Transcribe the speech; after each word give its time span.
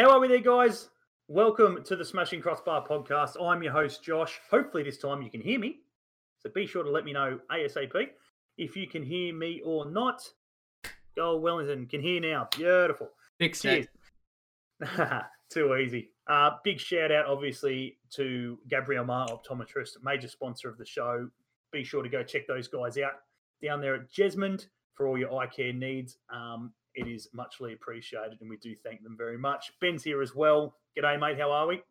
How 0.00 0.12
are 0.12 0.18
we 0.18 0.28
there, 0.28 0.38
guys? 0.38 0.88
Welcome 1.28 1.84
to 1.84 1.94
the 1.94 2.06
Smashing 2.06 2.40
Crossbar 2.40 2.88
podcast. 2.88 3.36
I'm 3.38 3.62
your 3.62 3.74
host, 3.74 4.02
Josh. 4.02 4.40
Hopefully, 4.50 4.82
this 4.82 4.96
time 4.96 5.20
you 5.20 5.28
can 5.28 5.42
hear 5.42 5.58
me. 5.58 5.80
So 6.38 6.48
be 6.54 6.66
sure 6.66 6.82
to 6.82 6.90
let 6.90 7.04
me 7.04 7.12
know 7.12 7.38
ASAP 7.52 7.92
if 8.56 8.76
you 8.76 8.86
can 8.86 9.02
hear 9.02 9.34
me 9.34 9.60
or 9.62 9.84
not. 9.84 10.22
Go 11.14 11.36
Wellington 11.36 11.84
can 11.84 12.00
hear 12.00 12.18
now. 12.18 12.48
Beautiful. 12.56 13.10
Big 13.38 13.54
Cheers. 13.54 13.88
Too 15.50 15.76
easy. 15.76 16.12
Uh, 16.26 16.52
big 16.64 16.80
shout 16.80 17.12
out, 17.12 17.26
obviously, 17.26 17.98
to 18.14 18.58
Gabriel 18.70 19.04
Mar, 19.04 19.28
optometrist, 19.28 20.02
major 20.02 20.28
sponsor 20.28 20.70
of 20.70 20.78
the 20.78 20.86
show. 20.86 21.28
Be 21.72 21.84
sure 21.84 22.02
to 22.02 22.08
go 22.08 22.22
check 22.22 22.46
those 22.46 22.68
guys 22.68 22.96
out 22.96 23.20
down 23.62 23.82
there 23.82 23.96
at 23.96 24.10
Jesmond 24.10 24.68
for 24.94 25.06
all 25.06 25.18
your 25.18 25.36
eye 25.36 25.46
care 25.46 25.74
needs. 25.74 26.16
Um, 26.32 26.72
it 26.94 27.06
is 27.06 27.28
muchly 27.32 27.72
appreciated, 27.72 28.38
and 28.40 28.50
we 28.50 28.56
do 28.56 28.74
thank 28.74 29.02
them 29.02 29.16
very 29.16 29.38
much. 29.38 29.72
Ben's 29.80 30.02
here 30.02 30.22
as 30.22 30.34
well. 30.34 30.76
G'day, 30.96 31.18
mate. 31.18 31.38
How 31.38 31.50
are 31.50 31.66
we? 31.66 31.82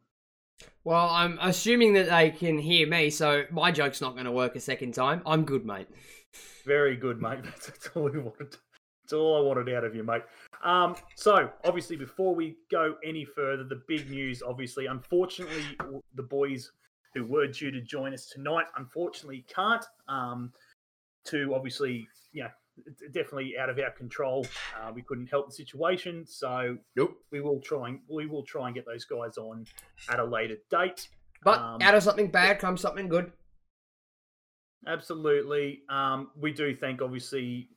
Well, 0.83 1.09
I'm 1.09 1.37
assuming 1.41 1.93
that 1.93 2.09
they 2.09 2.31
can 2.31 2.57
hear 2.57 2.87
me, 2.87 3.09
so 3.09 3.43
my 3.51 3.71
joke's 3.71 4.01
not 4.01 4.13
going 4.13 4.25
to 4.25 4.31
work 4.31 4.55
a 4.55 4.59
second 4.59 4.93
time. 4.93 5.21
I'm 5.25 5.45
good, 5.45 5.65
mate. 5.65 5.87
Very 6.65 6.97
good, 6.97 7.21
mate. 7.21 7.39
That's, 7.43 7.67
that's 7.67 7.89
all 7.95 8.03
we 8.03 8.19
wanted. 8.19 8.57
That's 9.03 9.13
all 9.13 9.37
I 9.37 9.41
wanted 9.41 9.73
out 9.73 9.83
of 9.83 9.95
you, 9.95 10.03
mate. 10.03 10.21
Um, 10.63 10.95
so, 11.15 11.49
obviously, 11.63 11.95
before 11.95 12.35
we 12.35 12.57
go 12.69 12.95
any 13.03 13.25
further, 13.25 13.63
the 13.63 13.81
big 13.87 14.09
news, 14.09 14.43
obviously, 14.45 14.85
unfortunately, 14.85 15.63
the 16.15 16.23
boys 16.23 16.71
who 17.15 17.25
were 17.25 17.47
due 17.47 17.71
to 17.71 17.81
join 17.81 18.13
us 18.13 18.27
tonight, 18.27 18.65
unfortunately, 18.77 19.45
can't. 19.47 19.83
Um, 20.07 20.51
to 21.25 21.53
obviously, 21.53 22.07
you 22.31 22.43
know, 22.43 22.49
definitely 23.13 23.57
out 23.57 23.69
of 23.69 23.79
our 23.79 23.91
control. 23.91 24.45
Uh, 24.79 24.91
we 24.93 25.01
couldn't 25.01 25.27
help 25.27 25.47
the 25.47 25.53
situation, 25.53 26.25
so 26.25 26.77
Nope. 26.95 27.17
we 27.31 27.41
will 27.41 27.59
try 27.61 27.89
and 27.89 27.99
we 28.09 28.25
will 28.25 28.43
try 28.43 28.67
and 28.67 28.75
get 28.75 28.85
those 28.85 29.05
guys 29.05 29.37
on 29.37 29.65
at 30.09 30.19
a 30.19 30.23
later 30.23 30.57
date. 30.69 31.07
But 31.43 31.59
Um, 31.59 31.81
out 31.81 31.95
of 31.95 32.03
something 32.03 32.29
bad 32.29 32.59
comes 32.59 32.81
something 32.81 33.07
good. 33.07 33.31
Absolutely. 34.87 35.83
Um, 35.89 36.31
we 36.35 36.51
do 36.53 36.75
thank 36.75 37.01
obviously 37.01 37.69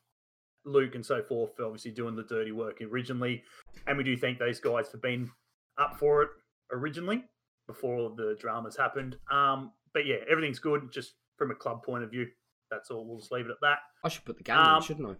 Luke 0.65 0.95
and 0.95 1.05
so 1.05 1.23
forth 1.23 1.57
for 1.57 1.65
obviously 1.65 1.91
doing 1.91 2.15
the 2.15 2.23
dirty 2.25 2.53
work 2.53 2.81
originally, 2.81 3.43
and 3.87 3.99
we 3.99 4.05
do 4.05 4.17
thank 4.17 4.39
those 4.39 4.61
guys 4.61 4.89
for 4.89 4.99
being 4.99 5.31
up 5.79 5.97
for 5.99 6.23
it 6.23 6.31
originally 6.71 7.25
before 7.67 7.97
all 7.97 8.11
the 8.15 8.37
dramas 8.41 8.77
happened. 8.77 9.17
Um, 9.31 9.73
but 9.93 10.07
yeah, 10.07 10.17
everything's 10.31 10.59
good. 10.59 10.91
Just 10.93 11.15
from 11.37 11.51
a 11.51 11.55
club 11.55 11.83
point 11.83 12.05
of 12.05 12.11
view, 12.11 12.29
that's 12.73 12.91
all. 12.91 13.07
We'll 13.07 13.19
just 13.21 13.31
leave 13.31 13.45
it 13.47 13.51
at 13.53 13.59
that. 13.63 13.79
I 14.03 14.09
should 14.09 14.25
put 14.25 14.39
the 14.39 14.43
game 14.43 14.57
um, 14.57 14.67
on, 14.77 14.83
shouldn't 14.83 15.09
I? 15.09 15.15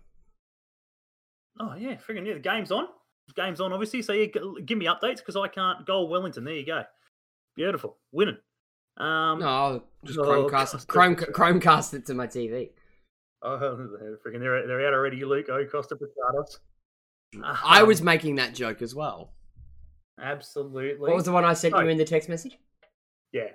Oh 1.61 1.75
yeah, 1.77 1.97
friggin' 1.97 2.27
yeah, 2.27 2.35
the 2.35 2.41
game's 2.41 2.73
on. 2.73 2.87
The 3.29 3.35
game's 3.35 3.61
on, 3.61 3.73
obviously. 3.73 4.03
So 4.03 4.13
yeah, 4.13 4.27
give 4.65 4.79
me 4.79 4.87
updates 4.87 5.19
because 5.19 5.37
I 5.37 5.47
can't. 5.49 5.87
Goal 5.87 6.09
Wellington. 6.09 6.45
There 6.45 6.55
you 6.55 6.67
go. 6.67 6.83
Beautiful, 7.55 7.99
winning. 8.11 8.39
Um, 8.97 9.39
No, 9.41 9.47
I'll 9.47 9.85
just 10.05 10.19
Oh, 10.19 10.23
Chromecast. 10.25 10.87
Chrome, 10.87 11.17
Chromecast 11.17 11.95
it 11.95 12.07
to 12.07 12.15
my 12.15 12.27
TV. 12.27 12.71
Oh, 13.45 13.59
freaking, 14.25 14.39
they're 14.39 14.69
they're 14.69 14.87
out 14.87 14.95
already, 14.95 15.25
Luke. 15.25 15.47
Oh, 15.51 15.65
Costa 15.65 15.97
Potatos. 15.97 16.59
I 17.43 17.81
Um, 17.81 17.89
was 17.89 18.01
making 18.01 18.37
that 18.37 18.55
joke 18.55 18.83
as 18.83 18.95
well. 18.95 19.33
absolutely. 20.21 20.97
What 21.01 21.17
was 21.17 21.25
the 21.25 21.33
one 21.33 21.45
I 21.45 21.55
sent 21.55 21.75
Oh. 21.75 21.81
you 21.81 21.89
in 21.89 21.99
the 21.99 22.05
text 22.05 22.29
message? 22.29 22.57
Yeah. 23.33 23.49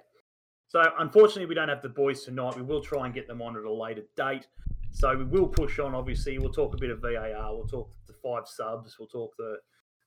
So 0.70 0.84
unfortunately, 1.00 1.46
we 1.46 1.56
don't 1.56 1.70
have 1.70 1.82
the 1.82 1.90
boys 1.90 2.24
tonight. 2.24 2.56
We 2.56 2.62
will 2.62 2.82
try 2.82 3.06
and 3.06 3.14
get 3.14 3.28
them 3.28 3.42
on 3.42 3.56
at 3.56 3.64
a 3.64 3.72
later 3.72 4.04
date. 4.18 4.48
So 4.92 5.16
we 5.16 5.24
will 5.24 5.48
push 5.48 5.80
on. 5.80 5.96
Obviously, 5.96 6.38
we'll 6.40 6.52
talk 6.52 6.74
a 6.74 6.78
bit 6.78 6.90
of 6.90 7.00
VAR. 7.00 7.56
We'll 7.56 7.68
talk 7.68 7.90
the 8.08 8.14
five 8.14 8.48
subs. 8.48 8.98
We'll 9.00 9.08
talk 9.08 9.34
the 9.38 9.58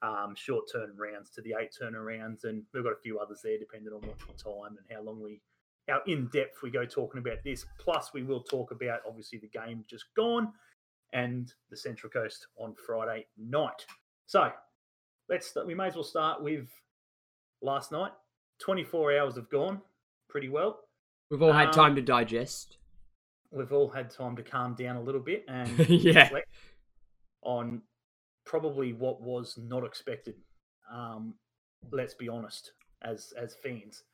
um, 0.02 0.34
short 0.34 0.64
turn 0.70 0.94
rounds 0.96 1.30
to 1.30 1.42
the 1.42 1.54
eight 1.60 1.70
turnarounds, 1.80 2.44
and 2.44 2.62
we've 2.72 2.84
got 2.84 2.92
a 2.92 3.02
few 3.02 3.18
others 3.18 3.40
there, 3.42 3.58
depending 3.58 3.92
on 3.92 4.00
what 4.00 4.18
time 4.38 4.76
and 4.78 4.86
how 4.90 5.02
long 5.02 5.22
we, 5.22 5.40
how 5.88 6.00
in 6.06 6.28
depth 6.32 6.62
we 6.62 6.70
go 6.70 6.84
talking 6.84 7.20
about 7.20 7.38
this. 7.44 7.64
Plus, 7.78 8.10
we 8.12 8.22
will 8.22 8.42
talk 8.42 8.70
about 8.70 9.00
obviously 9.06 9.38
the 9.38 9.48
game 9.48 9.84
just 9.88 10.06
gone 10.14 10.52
and 11.12 11.52
the 11.70 11.76
Central 11.76 12.10
Coast 12.10 12.46
on 12.58 12.74
Friday 12.86 13.26
night. 13.38 13.86
So 14.26 14.50
let's. 15.28 15.56
We 15.66 15.74
may 15.74 15.86
as 15.86 15.94
well 15.94 16.04
start 16.04 16.42
with 16.42 16.68
last 17.62 17.92
night. 17.92 18.12
Twenty 18.58 18.84
four 18.84 19.16
hours 19.16 19.36
have 19.36 19.48
gone 19.50 19.80
pretty 20.30 20.48
well. 20.48 20.80
We've 21.30 21.42
all 21.42 21.52
had 21.52 21.68
Um, 21.68 21.72
time 21.74 21.94
to 21.96 22.02
digest. 22.02 22.78
We've 23.52 23.72
all 23.72 23.88
had 23.90 24.10
time 24.10 24.36
to 24.36 24.42
calm 24.42 24.74
down 24.74 24.96
a 24.96 25.02
little 25.02 25.20
bit 25.20 25.44
and 25.48 25.68
Yeah. 25.88 26.22
reflect 26.24 26.48
on 27.42 27.82
probably 28.44 28.92
what 28.92 29.20
was 29.20 29.56
not 29.58 29.84
expected. 29.84 30.34
Um, 30.90 31.34
let's 31.92 32.14
be 32.14 32.28
honest, 32.28 32.72
as 33.02 33.32
as 33.36 33.54
fans. 33.62 34.04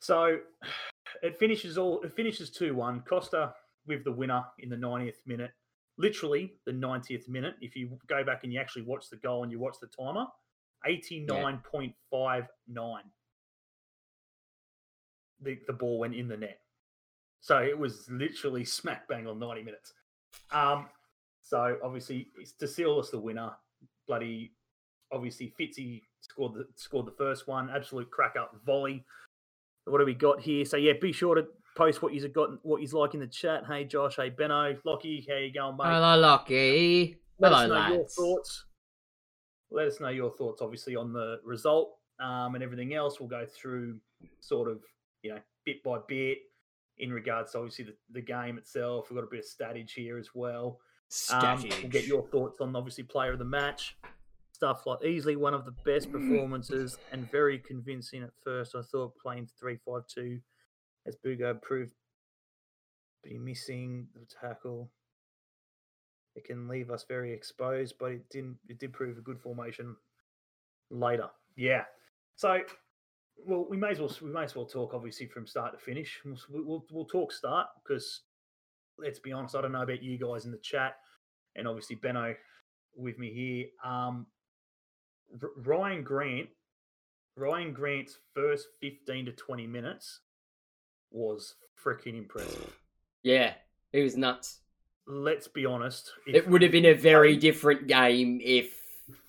So 0.00 0.38
it 1.22 1.38
finishes 1.38 1.78
all. 1.78 2.02
It 2.02 2.14
finishes 2.14 2.50
two 2.50 2.74
one. 2.74 3.00
Costa 3.02 3.54
with 3.86 4.04
the 4.04 4.12
winner 4.12 4.44
in 4.60 4.68
the 4.68 4.76
90th 4.76 5.26
minute. 5.26 5.50
Literally 5.98 6.54
the 6.66 6.72
90th 6.72 7.28
minute. 7.28 7.54
If 7.60 7.74
you 7.76 7.98
go 8.06 8.22
back 8.24 8.44
and 8.44 8.52
you 8.52 8.60
actually 8.60 8.82
watch 8.82 9.10
the 9.10 9.16
goal 9.16 9.42
and 9.42 9.50
you 9.52 9.58
watch 9.58 9.76
the 9.80 9.88
timer, 9.88 10.26
89.59. 10.86 11.92
The 15.42 15.58
the 15.66 15.72
ball 15.72 15.98
went 15.98 16.14
in 16.14 16.28
the 16.28 16.36
net. 16.36 16.58
So 17.40 17.58
it 17.58 17.76
was 17.76 18.08
literally 18.10 18.64
smack 18.78 19.08
bang 19.08 19.26
on 19.26 19.38
90 19.38 19.62
minutes. 19.62 19.92
Um, 20.50 20.86
so 21.42 21.76
obviously 21.82 22.28
it's 22.38 22.52
to 22.52 22.68
seal 22.68 22.98
us 22.98 23.10
the 23.10 23.18
winner. 23.18 23.50
Bloody 24.06 24.52
obviously 25.12 25.52
Fitzy 25.58 26.02
scored 26.20 26.54
the 26.54 26.66
scored 26.76 27.06
the 27.06 27.12
first 27.12 27.48
one. 27.48 27.70
Absolute 27.70 28.10
crack 28.10 28.34
up 28.38 28.54
volley. 28.64 29.04
What 29.84 29.98
do 29.98 30.06
we 30.06 30.14
got 30.14 30.40
here? 30.40 30.64
So 30.64 30.76
yeah, 30.76 30.92
be 31.00 31.12
sure 31.12 31.34
to 31.34 31.46
post 31.76 32.02
what 32.02 32.12
you've 32.12 32.32
got 32.32 32.50
what 32.64 32.80
you's 32.80 32.94
like 32.94 33.14
in 33.14 33.20
the 33.20 33.26
chat. 33.26 33.64
Hey 33.66 33.84
Josh, 33.84 34.16
hey 34.16 34.30
Benno, 34.30 34.76
Lockie, 34.84 35.26
how 35.28 35.36
you 35.36 35.52
going, 35.52 35.76
mate? 35.76 35.86
Hello, 35.86 36.16
Lockie. 36.18 37.18
Let 37.38 37.52
Hello, 37.52 37.64
us 37.64 37.68
know 37.68 37.94
your 37.96 38.06
thoughts. 38.06 38.64
Let 39.72 39.86
us 39.88 40.00
know 40.00 40.10
your 40.10 40.30
thoughts, 40.30 40.60
obviously, 40.62 40.96
on 40.96 41.12
the 41.12 41.40
result 41.44 41.96
um, 42.20 42.54
and 42.54 42.62
everything 42.62 42.94
else. 42.94 43.18
We'll 43.18 43.28
go 43.28 43.46
through 43.46 43.98
sort 44.40 44.70
of, 44.70 44.78
you 45.22 45.30
know, 45.30 45.40
bit 45.64 45.82
by 45.82 45.98
bit 46.08 46.38
in 46.98 47.12
regards 47.12 47.52
to 47.52 47.58
obviously 47.58 47.86
the, 47.86 47.94
the 48.10 48.20
game 48.20 48.58
itself. 48.58 49.10
We've 49.10 49.16
got 49.16 49.26
a 49.26 49.30
bit 49.30 49.40
of 49.40 49.46
statage 49.46 49.92
here 49.94 50.18
as 50.18 50.30
well. 50.34 50.78
Um, 51.30 51.62
we'll 51.62 51.90
get 51.90 52.06
your 52.06 52.22
thoughts 52.28 52.60
on 52.60 52.74
obviously 52.74 53.04
player 53.04 53.32
of 53.32 53.38
the 53.38 53.44
match. 53.44 53.96
Stuff 54.52 54.86
like 54.86 55.04
easily 55.04 55.36
one 55.36 55.54
of 55.54 55.64
the 55.64 55.74
best 55.84 56.12
performances 56.12 56.96
and 57.10 57.30
very 57.30 57.58
convincing 57.58 58.22
at 58.22 58.30
first. 58.44 58.74
I 58.76 58.82
thought 58.82 59.16
playing 59.16 59.48
three 59.58 59.76
five 59.84 60.06
two 60.06 60.40
as 61.06 61.16
Bugo 61.16 61.60
proved 61.60 61.92
be 63.22 63.38
missing 63.38 64.06
the 64.14 64.26
tackle. 64.26 64.90
It 66.34 66.44
can 66.44 66.68
leave 66.68 66.90
us 66.90 67.04
very 67.06 67.32
exposed, 67.32 67.96
but 67.98 68.12
it 68.12 68.30
didn't. 68.30 68.56
It 68.68 68.78
did 68.78 68.92
prove 68.92 69.18
a 69.18 69.20
good 69.20 69.40
formation 69.40 69.96
later. 70.90 71.28
Yeah. 71.56 71.84
So, 72.36 72.60
well, 73.44 73.66
we 73.68 73.76
may 73.76 73.90
as 73.90 74.00
well 74.00 74.10
we 74.22 74.30
may 74.30 74.44
as 74.44 74.54
well 74.54 74.66
talk 74.66 74.94
obviously 74.94 75.26
from 75.26 75.46
start 75.46 75.72
to 75.72 75.84
finish. 75.84 76.20
We'll 76.24 76.64
we'll, 76.64 76.84
we'll 76.90 77.04
talk 77.06 77.32
start 77.32 77.68
because 77.82 78.22
let's 78.98 79.18
be 79.18 79.32
honest. 79.32 79.56
I 79.56 79.62
don't 79.62 79.72
know 79.72 79.82
about 79.82 80.02
you 80.02 80.18
guys 80.18 80.44
in 80.44 80.52
the 80.52 80.58
chat, 80.58 80.96
and 81.56 81.66
obviously 81.66 81.96
Benno 81.96 82.34
with 82.94 83.18
me 83.18 83.32
here. 83.32 83.66
Um, 83.90 84.26
R- 85.42 85.50
Ryan 85.56 86.02
Grant, 86.02 86.48
Ryan 87.36 87.72
Grant's 87.72 88.18
first 88.34 88.68
fifteen 88.80 89.26
to 89.26 89.32
twenty 89.32 89.66
minutes 89.66 90.20
was 91.10 91.54
freaking 91.82 92.16
impressive. 92.16 92.76
Yeah, 93.22 93.54
it 93.92 94.02
was 94.02 94.16
nuts. 94.16 94.60
Let's 95.06 95.48
be 95.48 95.66
honest. 95.66 96.12
It 96.26 96.48
would 96.48 96.62
have 96.62 96.72
been 96.72 96.86
a 96.86 96.94
very 96.94 97.36
different 97.36 97.88
game 97.88 98.40
if 98.42 98.80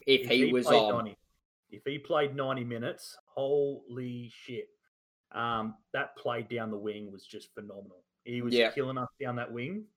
if, 0.06 0.28
he, 0.28 0.52
was 0.52 0.66
played 0.66 0.80
on. 0.80 1.06
90 1.06 1.18
if 1.74 1.82
he 1.86 1.98
played 1.98 2.36
90 2.36 2.64
minutes, 2.64 3.18
holy 3.26 4.32
shit. 4.34 4.70
Um, 5.32 5.76
that 5.94 6.16
play 6.16 6.44
down 6.44 6.70
the 6.70 6.78
wing 6.78 7.12
was 7.12 7.26
just 7.26 7.54
phenomenal. 7.56 8.04
He 8.24 8.44
was 8.44 8.54
Yeah. 8.54 8.72
killing 8.72 9.00
us 9.00 9.10
down 9.20 9.36
that 9.38 9.52
wing. 9.52 9.88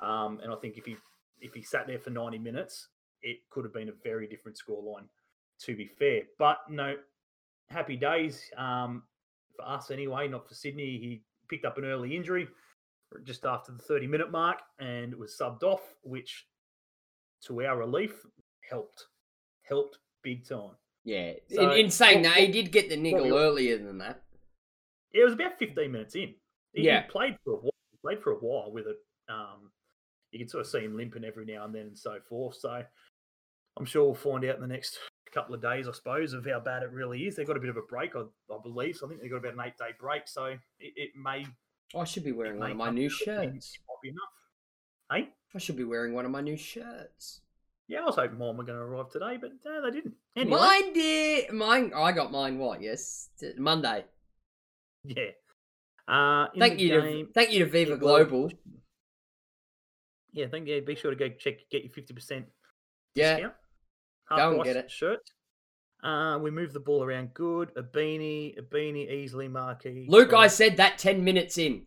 Um, 0.00 0.40
and 0.40 0.52
I 0.52 0.56
think 0.56 0.78
if 0.78 0.84
he 0.86 0.96
if 1.40 1.52
he 1.54 1.62
sat 1.62 1.88
there 1.88 1.98
for 1.98 2.10
90 2.10 2.38
minutes, 2.38 2.88
it 3.20 3.38
could 3.50 3.64
have 3.64 3.74
been 3.74 3.88
a 3.88 3.92
very 4.04 4.28
different 4.28 4.56
scoreline, 4.56 5.08
to 5.58 5.76
be 5.76 5.88
fair. 5.88 6.22
But 6.38 6.58
no, 6.70 6.96
happy 7.68 7.96
days 7.96 8.48
um, 8.56 9.02
for 9.56 9.66
us 9.68 9.90
anyway, 9.90 10.28
not 10.28 10.46
for 10.48 10.54
Sydney. 10.54 10.98
He 10.98 11.24
picked 11.48 11.64
up 11.64 11.78
an 11.78 11.84
early 11.84 12.14
injury 12.16 12.48
just 13.24 13.44
after 13.44 13.72
the 13.72 13.82
30 13.82 14.06
minute 14.06 14.30
mark 14.30 14.62
and 14.78 15.14
was 15.16 15.36
subbed 15.36 15.64
off, 15.64 15.96
which 16.02 16.46
to 17.42 17.64
our 17.64 17.76
relief 17.76 18.24
helped. 18.70 19.08
Helped 19.62 19.98
big 20.22 20.46
time. 20.46 20.76
Yeah. 21.04 21.32
So, 21.48 21.70
in, 21.72 21.86
in 21.86 21.90
saying 21.90 22.22
what- 22.22 22.34
that, 22.34 22.38
he 22.38 22.48
did 22.48 22.70
get 22.72 22.88
the 22.88 22.96
niggle 22.96 23.26
your- 23.26 23.38
earlier 23.40 23.78
than 23.78 23.98
that. 23.98 24.22
It 25.12 25.24
was 25.24 25.34
about 25.34 25.58
15 25.58 25.92
minutes 25.92 26.14
in. 26.14 26.34
He, 26.72 26.82
he 26.82 26.86
Yeah. 26.86 27.02
played 27.02 27.36
for 27.44 27.54
a 27.54 27.56
while. 27.56 27.72
He 27.90 27.98
played 27.98 28.22
for 28.22 28.32
a 28.32 28.36
while 28.36 28.70
with 28.72 28.86
it. 28.86 28.96
Um, 29.28 29.70
you 30.30 30.38
can 30.38 30.48
sort 30.48 30.62
of 30.62 30.66
see 30.68 30.80
him 30.80 30.96
limping 30.96 31.24
every 31.24 31.44
now 31.44 31.64
and 31.64 31.74
then 31.74 31.82
and 31.88 31.98
so 31.98 32.18
forth. 32.28 32.56
So 32.56 32.82
I'm 33.76 33.84
sure 33.84 34.04
we'll 34.04 34.14
find 34.14 34.44
out 34.46 34.54
in 34.56 34.62
the 34.62 34.66
next 34.66 34.98
couple 35.32 35.54
of 35.54 35.60
days, 35.62 35.86
I 35.88 35.92
suppose, 35.92 36.32
of 36.32 36.46
how 36.46 36.60
bad 36.60 36.82
it 36.82 36.90
really 36.90 37.26
is. 37.26 37.36
They've 37.36 37.46
got 37.46 37.56
a 37.56 37.60
bit 37.60 37.68
of 37.70 37.76
a 37.76 37.82
break, 37.82 38.16
I, 38.16 38.20
I 38.20 38.58
believe. 38.62 38.96
So 38.96 39.06
I 39.06 39.10
think 39.10 39.20
they've 39.20 39.30
got 39.30 39.38
about 39.38 39.54
an 39.54 39.60
eight 39.60 39.76
day 39.78 39.90
break. 39.98 40.22
So 40.26 40.44
it, 40.46 40.58
it 40.78 41.10
may 41.16 41.46
I 41.94 42.04
should 42.04 42.24
be 42.24 42.32
wearing 42.32 42.58
one 42.58 42.70
of 42.70 42.76
my 42.78 42.88
new 42.90 43.10
to 43.10 43.30
an 43.30 43.42
end, 43.42 43.54
shirts. 43.62 43.78
might 43.86 44.02
be 44.02 44.08
enough. 44.08 44.22
Hey, 45.10 45.28
I 45.54 45.58
should 45.58 45.76
be 45.76 45.84
wearing 45.84 46.14
one 46.14 46.24
of 46.24 46.30
my 46.30 46.40
new 46.40 46.56
shirts. 46.56 47.42
Yeah, 47.88 48.00
I 48.00 48.04
was 48.04 48.14
hoping 48.16 48.38
mine 48.38 48.56
were 48.56 48.64
going 48.64 48.78
to 48.78 48.84
arrive 48.84 49.10
today, 49.10 49.36
but 49.40 49.50
no, 49.64 49.82
they 49.82 49.90
didn't. 49.90 50.14
Anyway, 50.36 50.58
Mine 50.58 50.92
did. 50.94 51.52
Mine. 51.52 51.92
I 51.94 52.12
got 52.12 52.32
mine. 52.32 52.58
What? 52.58 52.80
Yes, 52.80 53.28
Monday. 53.58 54.04
yeah. 55.04 55.24
Uh, 56.08 56.46
Thank 56.58 56.80
you 56.80 56.88
game, 56.88 57.26
to 57.26 57.32
thank 57.32 57.52
you 57.52 57.60
to 57.60 57.66
Viva 57.70 57.92
was- 57.92 58.00
Global. 58.00 58.50
Yeah, 60.32 60.46
thank 60.50 60.66
you. 60.68 60.80
Be 60.80 60.94
sure 60.94 61.10
to 61.10 61.16
go 61.16 61.28
check 61.28 61.54
get 61.70 61.82
your 61.84 61.92
fifty 61.92 62.14
percent 62.14 62.46
Yeah, 63.14 63.34
discount. 63.34 63.54
Go 64.30 64.54
and 64.54 64.64
get 64.64 64.76
it. 64.76 64.90
Shirt. 64.90 65.20
Uh, 66.02 66.38
we 66.40 66.50
move 66.50 66.72
the 66.72 66.80
ball 66.80 67.04
around 67.04 67.32
good. 67.34 67.72
Ibini, 67.76 68.58
a 68.58 68.62
beanie, 68.62 69.08
easily 69.10 69.46
marquee. 69.48 70.06
Luke. 70.08 70.32
I 70.32 70.46
said 70.48 70.78
that 70.78 70.98
ten 70.98 71.22
minutes 71.22 71.58
in. 71.58 71.82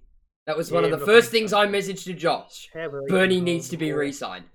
That 0.46 0.56
was 0.56 0.72
one 0.72 0.84
Yeah, 0.86 0.92
of 0.92 1.00
the 1.00 1.06
first 1.06 1.32
things 1.32 1.52
I 1.54 1.66
messaged 1.66 2.04
to 2.06 2.14
Josh. 2.14 2.70
Bernie 3.08 3.42
needs 3.42 3.68
to 3.70 3.78
be 3.78 3.90
ball. 3.90 4.00
re-signed. 4.00 4.46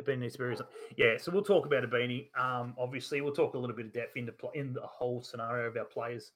Ibini 0.00 0.18
needs 0.20 0.34
to 0.34 0.38
be 0.38 0.44
re- 0.44 0.56
Yeah, 0.96 1.16
so 1.18 1.32
we'll 1.32 1.42
talk 1.42 1.66
about 1.66 1.82
Ibini. 1.84 2.28
Um, 2.38 2.74
obviously, 2.78 3.20
we'll 3.20 3.32
talk 3.34 3.54
a 3.54 3.58
little 3.58 3.76
bit 3.76 3.86
of 3.86 3.92
depth 3.92 4.16
into 4.16 4.32
pl- 4.32 4.52
in 4.54 4.72
the 4.72 4.82
whole 4.82 5.22
scenario 5.22 5.66
of 5.68 5.76
our 5.76 5.84
players 5.84 6.32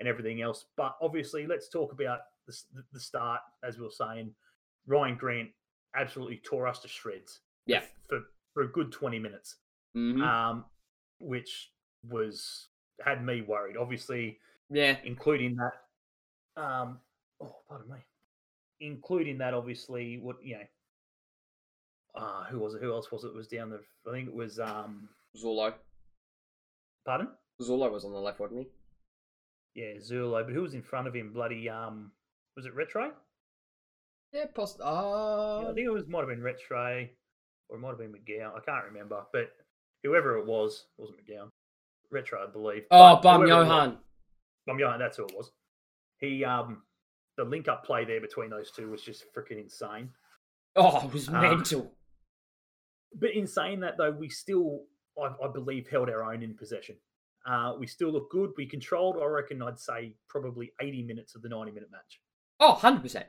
and 0.00 0.08
everything 0.08 0.42
else. 0.42 0.66
But 0.76 0.96
obviously, 1.00 1.46
let's 1.46 1.68
talk 1.68 1.92
about 1.92 2.20
the, 2.46 2.56
the- 2.92 3.00
start. 3.00 3.40
As 3.62 3.78
we 3.78 3.84
were 3.84 3.90
saying, 3.90 4.34
Ryan 4.86 5.16
Grant 5.16 5.50
absolutely 5.96 6.40
tore 6.44 6.66
us 6.66 6.80
to 6.80 6.88
shreds. 6.88 7.40
Yeah. 7.66 7.82
for 8.08 8.20
for 8.52 8.62
a 8.64 8.68
good 8.68 8.92
twenty 8.92 9.18
minutes. 9.18 9.56
Mhm. 9.96 10.20
um, 10.22 10.64
which 11.20 11.70
was 12.08 12.68
had 13.00 13.24
me 13.24 13.40
worried. 13.42 13.76
Obviously, 13.76 14.38
yeah. 14.70 14.96
including 15.04 15.56
that. 15.56 16.62
Um, 16.62 16.98
oh, 17.40 17.56
pardon 17.68 17.90
me. 17.90 17.98
Including 18.80 19.38
that, 19.38 19.54
obviously, 19.54 20.18
what 20.18 20.36
you 20.42 20.56
know. 20.56 20.64
Uh, 22.14 22.44
who 22.44 22.58
was 22.60 22.74
it? 22.74 22.80
Who 22.82 22.92
else 22.92 23.10
was 23.10 23.24
it? 23.24 23.34
Was 23.34 23.48
down 23.48 23.70
the? 23.70 23.80
I 24.08 24.12
think 24.12 24.28
it 24.28 24.34
was. 24.34 24.58
Um, 24.58 25.08
Zullo. 25.36 25.74
pardon. 27.04 27.28
Zullo 27.60 27.90
was 27.90 28.04
on 28.04 28.12
the 28.12 28.18
left, 28.18 28.40
wasn't 28.40 28.60
he? 29.74 29.80
Yeah, 29.80 29.94
Zullo. 30.00 30.44
But 30.44 30.52
who 30.54 30.62
was 30.62 30.74
in 30.74 30.82
front 30.82 31.08
of 31.08 31.14
him? 31.14 31.32
Bloody. 31.32 31.68
Um, 31.68 32.12
was 32.56 32.66
it 32.66 32.76
Retre? 32.76 33.10
Yeah, 34.32 34.44
post. 34.54 34.76
Yeah, 34.80 34.86
Oh, 34.88 35.68
I 35.70 35.74
think 35.74 35.86
it 35.86 35.90
was 35.92 36.06
might 36.06 36.20
have 36.20 36.28
been 36.28 36.40
Retre, 36.40 37.08
or 37.68 37.76
it 37.76 37.80
might 37.80 37.88
have 37.88 37.98
been 37.98 38.12
McGowan. 38.12 38.56
I 38.56 38.60
can't 38.60 38.84
remember, 38.86 39.22
but 39.32 39.50
whoever 40.04 40.38
it 40.38 40.46
was, 40.46 40.86
it 40.98 41.00
wasn't 41.02 41.18
McGowan. 41.26 41.48
Retre, 42.12 42.46
I 42.48 42.50
believe. 42.50 42.84
oh, 42.92 43.16
but 43.16 43.22
Baumjohann. 43.38 43.96
Bum 44.66 44.78
Johan, 44.78 44.98
that's 44.98 45.16
who 45.16 45.24
it 45.26 45.34
was. 45.36 45.50
He 46.20 46.44
um 46.44 46.82
the 47.36 47.44
link 47.44 47.66
up 47.68 47.84
play 47.84 48.04
there 48.04 48.20
between 48.20 48.50
those 48.50 48.70
two 48.70 48.88
was 48.90 49.02
just 49.02 49.24
freaking 49.36 49.60
insane. 49.60 50.10
Oh, 50.76 51.04
it 51.06 51.12
was 51.12 51.28
Um, 51.28 51.40
mental. 51.40 51.92
But 53.18 53.30
in 53.34 53.46
saying 53.46 53.80
that 53.80 53.96
though, 53.96 54.10
we 54.10 54.28
still 54.28 54.82
I, 55.20 55.26
I 55.44 55.48
believe 55.52 55.88
held 55.88 56.08
our 56.10 56.24
own 56.32 56.42
in 56.42 56.54
possession. 56.54 56.96
Uh, 57.46 57.74
we 57.78 57.86
still 57.86 58.10
look 58.10 58.30
good. 58.30 58.50
We 58.56 58.64
controlled, 58.66 59.16
I 59.22 59.26
reckon, 59.26 59.60
I'd 59.62 59.78
say 59.78 60.16
probably 60.28 60.72
80 60.80 61.02
minutes 61.02 61.34
of 61.34 61.42
the 61.42 61.48
90 61.50 61.72
minute 61.72 61.90
match. 61.92 62.20
Oh, 62.58 62.70
100 62.72 63.02
percent. 63.02 63.26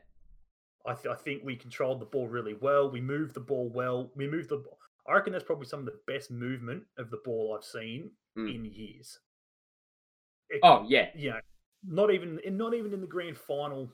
I, 0.88 0.94
th- 0.94 1.08
I 1.14 1.16
think 1.16 1.42
we 1.44 1.56
controlled 1.56 2.00
the 2.00 2.06
ball 2.06 2.28
really 2.28 2.54
well. 2.62 2.90
We 2.90 3.02
moved 3.02 3.34
the 3.34 3.40
ball 3.42 3.70
well. 3.74 4.12
We 4.16 4.28
moved 4.28 4.50
the. 4.50 4.58
ball. 4.58 4.78
I 5.08 5.14
reckon 5.14 5.34
that's 5.34 5.44
probably 5.44 5.66
some 5.68 5.80
of 5.80 5.86
the 5.86 6.00
best 6.08 6.32
movement 6.32 6.84
of 6.98 7.10
the 7.12 7.20
ball 7.26 7.56
I've 7.58 7.66
seen 7.66 8.12
Mm. 8.38 8.54
in 8.56 8.66
years. 8.66 9.20
It- 10.50 10.60
Oh 10.64 10.86
yeah. 10.88 11.10
you 11.16 11.30
know, 11.32 11.40
not 11.88 12.12
even 12.12 12.40
not 12.52 12.74
even 12.74 12.94
in 12.94 13.02
the 13.02 13.08
grand 13.08 13.38
final 13.38 13.90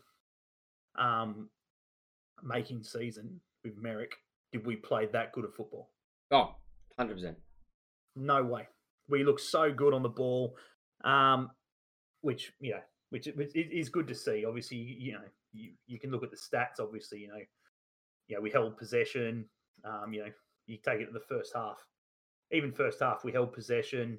um 0.97 1.49
making 2.43 2.83
season 2.83 3.39
with 3.63 3.77
Merrick 3.77 4.13
did 4.51 4.65
we 4.65 4.75
play 4.75 5.07
that 5.07 5.31
good 5.31 5.45
of 5.45 5.53
football. 5.53 5.89
Oh, 6.31 6.55
100 6.95 7.13
percent. 7.15 7.37
No 8.15 8.43
way. 8.43 8.67
We 9.09 9.23
look 9.23 9.39
so 9.39 9.71
good 9.71 9.93
on 9.93 10.03
the 10.03 10.09
ball. 10.09 10.55
Um 11.03 11.49
which 12.21 12.53
you 12.59 12.71
know, 12.71 12.81
which, 13.09 13.27
is 13.27 13.89
good 13.89 14.07
to 14.07 14.15
see. 14.15 14.45
Obviously, 14.45 14.77
you 14.77 15.13
know, 15.13 15.23
you, 15.53 15.71
you 15.87 15.99
can 15.99 16.11
look 16.11 16.23
at 16.23 16.31
the 16.31 16.37
stats, 16.37 16.79
obviously, 16.79 17.19
you 17.19 17.27
know, 17.27 17.41
you 18.27 18.35
know, 18.35 18.41
we 18.41 18.49
held 18.49 18.77
possession. 18.77 19.45
Um, 19.83 20.13
you 20.13 20.21
know, 20.21 20.31
you 20.67 20.77
take 20.77 21.01
it 21.01 21.07
to 21.07 21.11
the 21.11 21.19
first 21.19 21.51
half. 21.55 21.77
Even 22.51 22.71
first 22.71 22.99
half, 23.01 23.23
we 23.23 23.31
held 23.31 23.53
possession. 23.53 24.17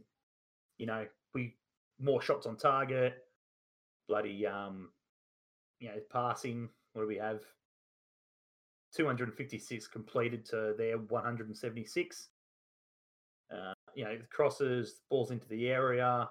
You 0.78 0.86
know, 0.86 1.06
we 1.34 1.56
more 1.98 2.20
shots 2.20 2.46
on 2.46 2.56
target. 2.56 3.14
Bloody 4.08 4.46
um, 4.46 4.90
you 5.78 5.88
know, 5.88 6.00
passing. 6.12 6.68
What 6.92 7.02
do 7.02 7.08
we 7.08 7.16
have? 7.16 7.40
256 8.94 9.88
completed 9.88 10.44
to 10.46 10.74
their 10.76 10.98
176. 10.98 12.28
Uh, 13.52 13.72
you 13.94 14.04
know, 14.04 14.18
crosses, 14.30 15.00
balls 15.10 15.30
into 15.30 15.48
the 15.48 15.68
area, 15.68 16.28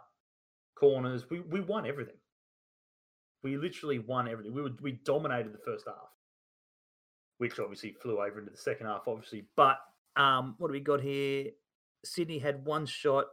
corners. 0.76 1.30
We 1.30 1.42
we 1.42 1.62
won 1.62 1.86
everything. 1.86 2.16
We 3.44 3.58
literally 3.58 4.00
won 4.00 4.28
everything. 4.28 4.54
We 4.54 4.62
were, 4.62 4.72
we 4.82 4.94
dominated 5.04 5.54
the 5.54 5.60
first 5.60 5.86
half, 5.88 6.10
which 7.38 7.60
obviously 7.60 7.94
flew 8.02 8.20
over 8.20 8.40
into 8.40 8.52
the 8.52 8.58
second 8.58 8.88
half, 8.88 9.08
obviously. 9.08 9.46
But 9.56 9.78
um, 10.16 10.56
what 10.58 10.68
do 10.68 10.74
we 10.74 10.80
got 10.80 11.02
here? 11.02 11.48
Sydney 12.04 12.40
had 12.40 12.66
one 12.66 12.86
shot, 12.86 13.26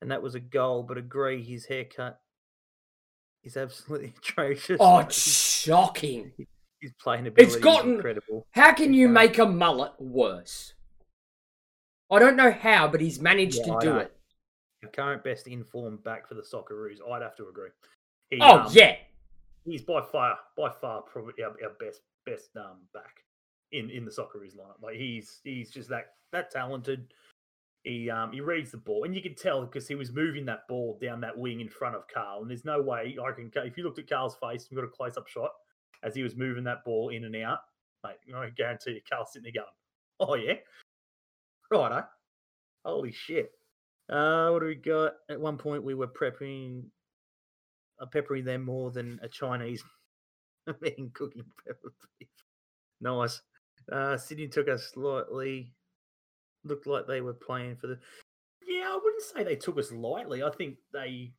and 0.00 0.10
that 0.10 0.22
was 0.22 0.34
a 0.34 0.40
goal. 0.40 0.84
But 0.84 0.98
agree, 0.98 1.42
his 1.42 1.66
haircut 1.66 2.20
is 3.42 3.56
absolutely 3.56 4.14
atrocious. 4.18 4.78
Oh, 4.80 5.06
shocking. 5.08 6.32
His 6.80 6.92
playing 6.92 7.26
ability 7.26 7.56
is 7.56 7.56
gotten- 7.62 7.94
incredible. 7.94 8.46
How 8.52 8.72
can 8.72 8.94
you 8.94 9.08
make 9.08 9.38
a 9.38 9.46
mullet 9.46 9.92
worse? 10.00 10.74
I 12.10 12.18
don't 12.18 12.36
know 12.36 12.50
how, 12.52 12.88
but 12.88 13.00
he's 13.00 13.20
managed 13.20 13.58
Yeah, 13.58 13.64
to 13.64 13.72
I 13.74 13.80
do 13.80 13.88
know. 13.90 13.98
it. 13.98 14.16
The 14.82 14.88
current 14.88 15.24
best 15.24 15.46
informed 15.48 16.04
back 16.04 16.28
for 16.28 16.34
the 16.34 16.42
Socceroos, 16.42 16.98
I'd 17.10 17.22
have 17.22 17.36
to 17.36 17.48
agree. 17.48 17.70
He, 18.30 18.38
Oh 18.40 18.60
um, 18.60 18.68
yeah. 18.70 18.96
he's 19.64 19.82
by 19.82 20.00
far 20.02 20.38
by 20.56 20.70
far 20.70 21.02
probably 21.02 21.42
our, 21.42 21.50
our 21.62 21.74
best 21.80 22.02
best 22.24 22.56
um 22.56 22.78
back 22.94 23.24
in 23.72 23.90
in 23.90 24.04
the 24.04 24.10
Socceroos 24.10 24.56
lineup. 24.56 24.80
Like 24.80 24.96
he's 24.96 25.40
he's 25.42 25.70
just 25.70 25.88
that 25.88 26.14
that 26.32 26.50
talented. 26.50 27.12
He 27.84 28.08
um 28.08 28.32
he 28.32 28.40
reads 28.40 28.70
the 28.70 28.76
ball, 28.78 29.04
and 29.04 29.14
you 29.14 29.22
can 29.22 29.34
tell 29.34 29.64
because 29.64 29.88
he 29.88 29.94
was 29.96 30.12
moving 30.12 30.44
that 30.46 30.68
ball 30.68 30.96
down 31.00 31.20
that 31.22 31.36
wing 31.36 31.60
in 31.60 31.68
front 31.68 31.96
of 31.96 32.06
Carl. 32.06 32.42
And 32.42 32.50
there's 32.50 32.64
no 32.64 32.80
way 32.80 33.16
I 33.20 33.32
can 33.32 33.50
if 33.64 33.76
you 33.76 33.84
looked 33.84 33.98
at 33.98 34.08
Carl's 34.08 34.36
face, 34.36 34.68
we 34.70 34.76
got 34.76 34.84
a 34.84 34.88
close 34.88 35.16
up 35.16 35.26
shot 35.26 35.50
as 36.02 36.14
he 36.14 36.22
was 36.22 36.36
moving 36.36 36.64
that 36.64 36.84
ball 36.84 37.10
in 37.10 37.24
and 37.24 37.36
out. 37.36 37.58
Like 38.04 38.18
I 38.34 38.50
guarantee 38.50 38.92
you, 38.92 39.00
Carl's 39.10 39.32
sitting 39.32 39.52
there 39.52 39.62
going, 39.62 39.74
"Oh 40.20 40.34
yeah, 40.34 40.54
righto, 41.70 42.04
holy 42.84 43.12
shit." 43.12 43.50
Uh, 44.08 44.50
what 44.50 44.60
do 44.60 44.66
we 44.66 44.74
got? 44.74 45.14
At 45.28 45.40
one 45.40 45.58
point, 45.58 45.84
we 45.84 45.94
were 45.94 46.06
prepping, 46.06 46.84
uh, 48.00 48.06
peppering 48.06 48.44
them 48.44 48.64
more 48.64 48.90
than 48.90 49.20
a 49.22 49.28
Chinese 49.28 49.82
man 50.66 51.10
cooking 51.12 51.44
pepper 51.66 51.92
beef. 52.18 52.28
Nice. 53.00 53.42
Uh, 53.90 54.16
Sydney 54.16 54.48
took 54.48 54.68
us 54.68 54.90
slightly. 54.94 55.72
Looked 56.64 56.86
like 56.86 57.06
they 57.06 57.20
were 57.20 57.34
playing 57.34 57.76
for 57.76 57.86
the. 57.86 57.98
Yeah, 58.66 58.90
I 58.90 58.98
wouldn't 59.02 59.22
say 59.22 59.44
they 59.44 59.56
took 59.56 59.78
us 59.78 59.92
lightly. 59.92 60.42
I 60.42 60.50
think 60.50 60.76
they. 60.92 61.32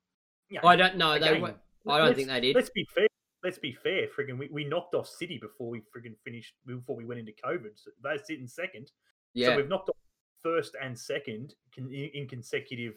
You 0.49 0.59
know, 0.61 0.69
I 0.69 0.75
don't 0.75 0.97
know. 0.97 1.19
They 1.19 1.39
were, 1.39 1.55
I 1.87 1.97
don't 1.99 2.15
think 2.15 2.27
they 2.27 2.41
did. 2.41 2.55
Let's 2.55 2.71
be 2.71 2.87
fair. 2.95 3.08
Let's 3.43 3.57
be 3.57 3.71
fair. 3.71 4.07
Friggin', 4.07 4.37
we, 4.37 4.49
we 4.51 4.65
knocked 4.65 4.93
off 4.95 5.07
City 5.07 5.37
before 5.37 5.69
we 5.69 5.79
friggin' 5.79 6.17
finished. 6.25 6.55
Before 6.65 6.95
we 6.95 7.05
went 7.05 7.19
into 7.19 7.31
COVID, 7.45 7.71
so 7.75 7.91
they 8.03 8.17
sit 8.23 8.39
in 8.39 8.47
second. 8.47 8.91
Yeah. 9.33 9.47
So 9.49 9.57
we've 9.57 9.69
knocked 9.69 9.89
off 9.89 9.95
first 10.43 10.75
and 10.81 10.97
second 10.97 11.53
con- 11.75 11.91
in, 11.91 12.27
consecutive 12.27 12.95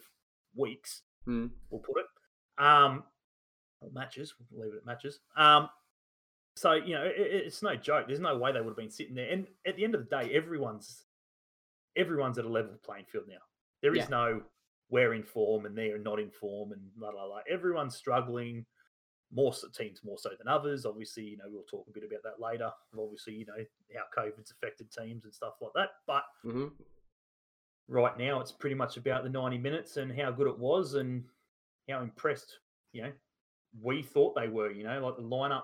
weeks. 0.55 1.01
Hmm. 1.25 1.47
We'll 1.69 1.81
put 1.81 1.97
it. 1.99 2.63
Um, 2.63 3.03
or 3.81 3.89
matches. 3.93 4.33
We'll 4.51 4.65
leave 4.65 4.73
it 4.73 4.77
at 4.79 4.85
matches. 4.85 5.19
Um, 5.37 5.69
so 6.55 6.73
you 6.73 6.93
know, 6.95 7.03
it, 7.03 7.15
it- 7.17 7.45
it's 7.47 7.61
no 7.63 7.75
joke. 7.75 8.07
There's 8.07 8.19
no 8.19 8.37
way 8.37 8.51
they 8.51 8.59
would 8.59 8.69
have 8.71 8.77
been 8.77 8.89
sitting 8.91 9.15
there. 9.15 9.29
And 9.29 9.47
at 9.65 9.75
the 9.77 9.83
end 9.85 9.95
of 9.95 10.07
the 10.07 10.09
day, 10.23 10.33
everyone's 10.33 11.05
everyone's 11.95 12.37
at 12.37 12.45
a 12.45 12.49
level 12.49 12.71
playing 12.83 13.05
field 13.05 13.25
now. 13.27 13.37
There 13.81 13.93
is 13.93 13.99
Yeah. 14.03 14.07
no 14.09 14.41
we're 14.89 15.13
in 15.13 15.23
form 15.23 15.65
and 15.65 15.75
they're 15.77 15.97
not 15.97 16.19
in 16.19 16.29
form 16.29 16.71
and 16.71 16.81
la 16.97 17.09
la 17.09 17.23
la. 17.23 17.39
Everyone's 17.49 17.95
struggling. 17.95 18.65
More 19.33 19.53
teams 19.73 20.01
more 20.03 20.17
so 20.17 20.29
than 20.37 20.47
others. 20.47 20.85
Obviously, 20.85 21.23
you 21.23 21.37
know 21.37 21.45
we'll 21.47 21.63
talk 21.63 21.85
a 21.87 21.91
bit 21.91 22.03
about 22.03 22.23
that 22.23 22.43
later. 22.43 22.71
Obviously, 22.97 23.33
you 23.33 23.45
know 23.45 23.63
how 23.95 24.21
COVID's 24.21 24.51
affected 24.51 24.91
teams 24.91 25.25
and 25.25 25.33
stuff 25.33 25.53
like 25.61 25.71
that. 25.75 25.89
But 26.05 26.23
hmm 26.43 26.67
right 27.87 28.17
now 28.17 28.39
it's 28.39 28.51
pretty 28.51 28.75
much 28.75 28.97
about 28.97 29.23
the 29.23 29.29
90 29.29 29.57
minutes 29.57 29.97
and 29.97 30.17
how 30.17 30.31
good 30.31 30.47
it 30.47 30.57
was 30.57 30.93
and 30.93 31.23
how 31.89 32.01
impressed 32.01 32.59
you 32.93 33.01
know 33.01 33.11
we 33.81 34.01
thought 34.01 34.33
they 34.35 34.47
were 34.47 34.71
you 34.71 34.83
know 34.83 35.05
like 35.05 35.17
the 35.17 35.21
lineup 35.21 35.63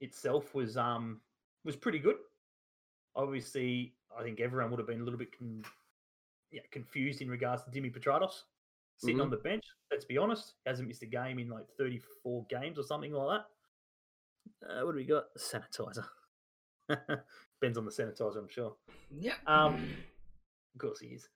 itself 0.00 0.54
was 0.54 0.76
um 0.78 1.20
was 1.64 1.76
pretty 1.76 1.98
good 1.98 2.16
obviously 3.14 3.92
i 4.18 4.22
think 4.22 4.40
everyone 4.40 4.70
would 4.70 4.80
have 4.80 4.86
been 4.86 5.02
a 5.02 5.04
little 5.04 5.18
bit 5.18 5.36
con- 5.36 5.62
know, 6.52 6.60
confused 6.70 7.22
in 7.22 7.28
regards 7.28 7.62
to 7.64 7.70
Dimi 7.70 7.92
Petratos 7.92 8.42
sitting 8.98 9.18
Mhm. 9.18 9.22
on 9.22 9.30
the 9.30 9.36
bench. 9.38 9.64
Let's 9.90 10.04
be 10.04 10.18
honest, 10.18 10.54
hasn't 10.66 10.88
missed 10.88 11.02
a 11.02 11.06
game 11.06 11.38
in 11.38 11.48
like 11.48 11.66
34 11.78 12.46
games 12.48 12.78
or 12.78 12.82
something 12.84 13.12
like 13.12 13.40
that. 14.62 14.70
Uh, 14.80 14.84
what 14.84 14.92
do 14.92 14.96
we 14.96 15.04
got? 15.04 15.24
Sanitizer. 15.36 16.06
Depends 16.88 17.78
on 17.78 17.84
the 17.84 17.90
sanitizer, 17.90 18.38
I'm 18.38 18.48
sure. 18.48 18.76
Yeah. 19.10 19.36
Um, 19.46 19.94
Of 20.74 20.80
course 20.80 21.00
he 21.00 21.08
is. 21.08 21.28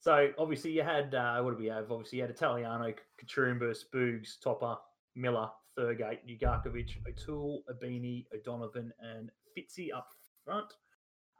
So 0.00 0.32
obviously 0.38 0.72
you 0.72 0.82
had 0.82 1.14
uh, 1.14 1.42
what 1.42 1.50
do 1.52 1.56
we 1.58 1.66
have? 1.66 1.92
Obviously 1.92 2.18
you 2.18 2.24
had 2.24 2.30
Italiano, 2.30 2.92
Koutroumbis, 3.22 3.84
Spoogs, 3.84 4.40
Topper, 4.42 4.78
Miller, 5.14 5.50
Thurgood, 5.78 6.18
Ugarkovic, 6.26 7.06
O'Toole, 7.06 7.62
Ibini, 7.70 8.26
O'Donovan, 8.34 8.92
and 9.00 9.30
Fitzy 9.56 9.92
up 9.94 10.08
front. 10.44 10.72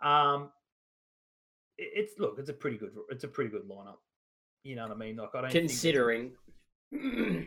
Um, 0.03 0.53
it- 1.79 1.93
it's 1.95 2.19
look, 2.19 2.39
it's 2.39 2.51
a 2.51 2.55
pretty 2.55 2.77
good, 2.77 2.95
it's 3.09 3.25
a 3.25 3.29
pretty 3.29 3.51
good 3.51 3.67
lineup. 3.69 3.99
You 4.63 4.77
know 4.77 4.83
what 4.83 4.93
I 4.93 4.99
mean? 4.99 5.17
Like 5.17 5.31
I 5.35 5.41
don't 5.43 5.51
considering. 5.51 6.33
Yeah, 6.93 7.45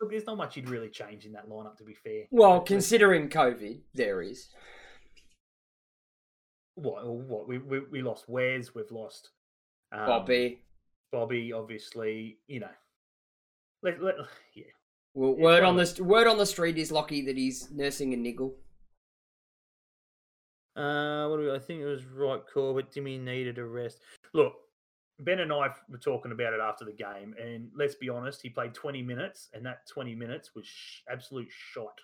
look, 0.00 0.10
there's 0.10 0.26
not 0.26 0.36
much 0.36 0.56
you'd 0.56 0.68
really 0.68 0.88
change 0.88 1.24
in 1.24 1.32
that 1.34 1.48
lineup. 1.48 1.76
To 1.76 1.84
be 1.84 1.94
fair, 1.94 2.24
well, 2.32 2.50
Like, 2.50 2.58
let's- 2.62 2.68
considering 2.68 3.28
COVID, 3.28 3.80
there 3.94 4.20
is. 4.22 4.48
what 6.74 7.06
what 7.06 7.46
we 7.46 7.58
we, 7.58 7.80
we 7.80 8.02
lost 8.02 8.28
Wes, 8.28 8.74
we've 8.74 8.90
lost 8.90 9.30
um, 9.92 10.06
Bobby. 10.06 10.62
Bobby, 11.12 11.52
obviously, 11.52 12.38
you 12.48 12.60
know. 12.60 12.70
Let, 13.82 14.02
let, 14.02 14.14
yeah, 14.54 14.64
Well, 15.14 15.36
word 15.36 15.62
on 15.62 15.76
the 15.76 16.02
word 16.02 16.26
on 16.26 16.38
the 16.38 16.46
street 16.46 16.76
is 16.78 16.90
Lockie 16.90 17.22
that 17.26 17.36
he's 17.36 17.70
nursing 17.70 18.12
a 18.12 18.16
niggle. 18.16 18.54
Uh, 20.76 21.28
what 21.28 21.36
do 21.38 21.42
we, 21.44 21.52
I 21.54 21.58
think 21.58 21.80
it 21.80 21.86
was 21.86 22.04
right 22.06 22.40
call, 22.52 22.74
but 22.74 22.90
Timmy 22.92 23.18
needed 23.18 23.58
a 23.58 23.64
rest. 23.64 24.00
Look, 24.32 24.54
Ben 25.20 25.40
and 25.40 25.52
I 25.52 25.68
were 25.88 25.98
talking 25.98 26.32
about 26.32 26.52
it 26.54 26.60
after 26.60 26.84
the 26.84 26.92
game, 26.92 27.34
and 27.40 27.70
let's 27.74 27.94
be 27.94 28.08
honest, 28.08 28.42
he 28.42 28.48
played 28.50 28.74
20 28.74 29.02
minutes, 29.02 29.48
and 29.54 29.64
that 29.66 29.86
20 29.88 30.14
minutes 30.14 30.54
was 30.54 30.66
sh- 30.66 31.00
absolute 31.08 31.48
shot 31.50 32.00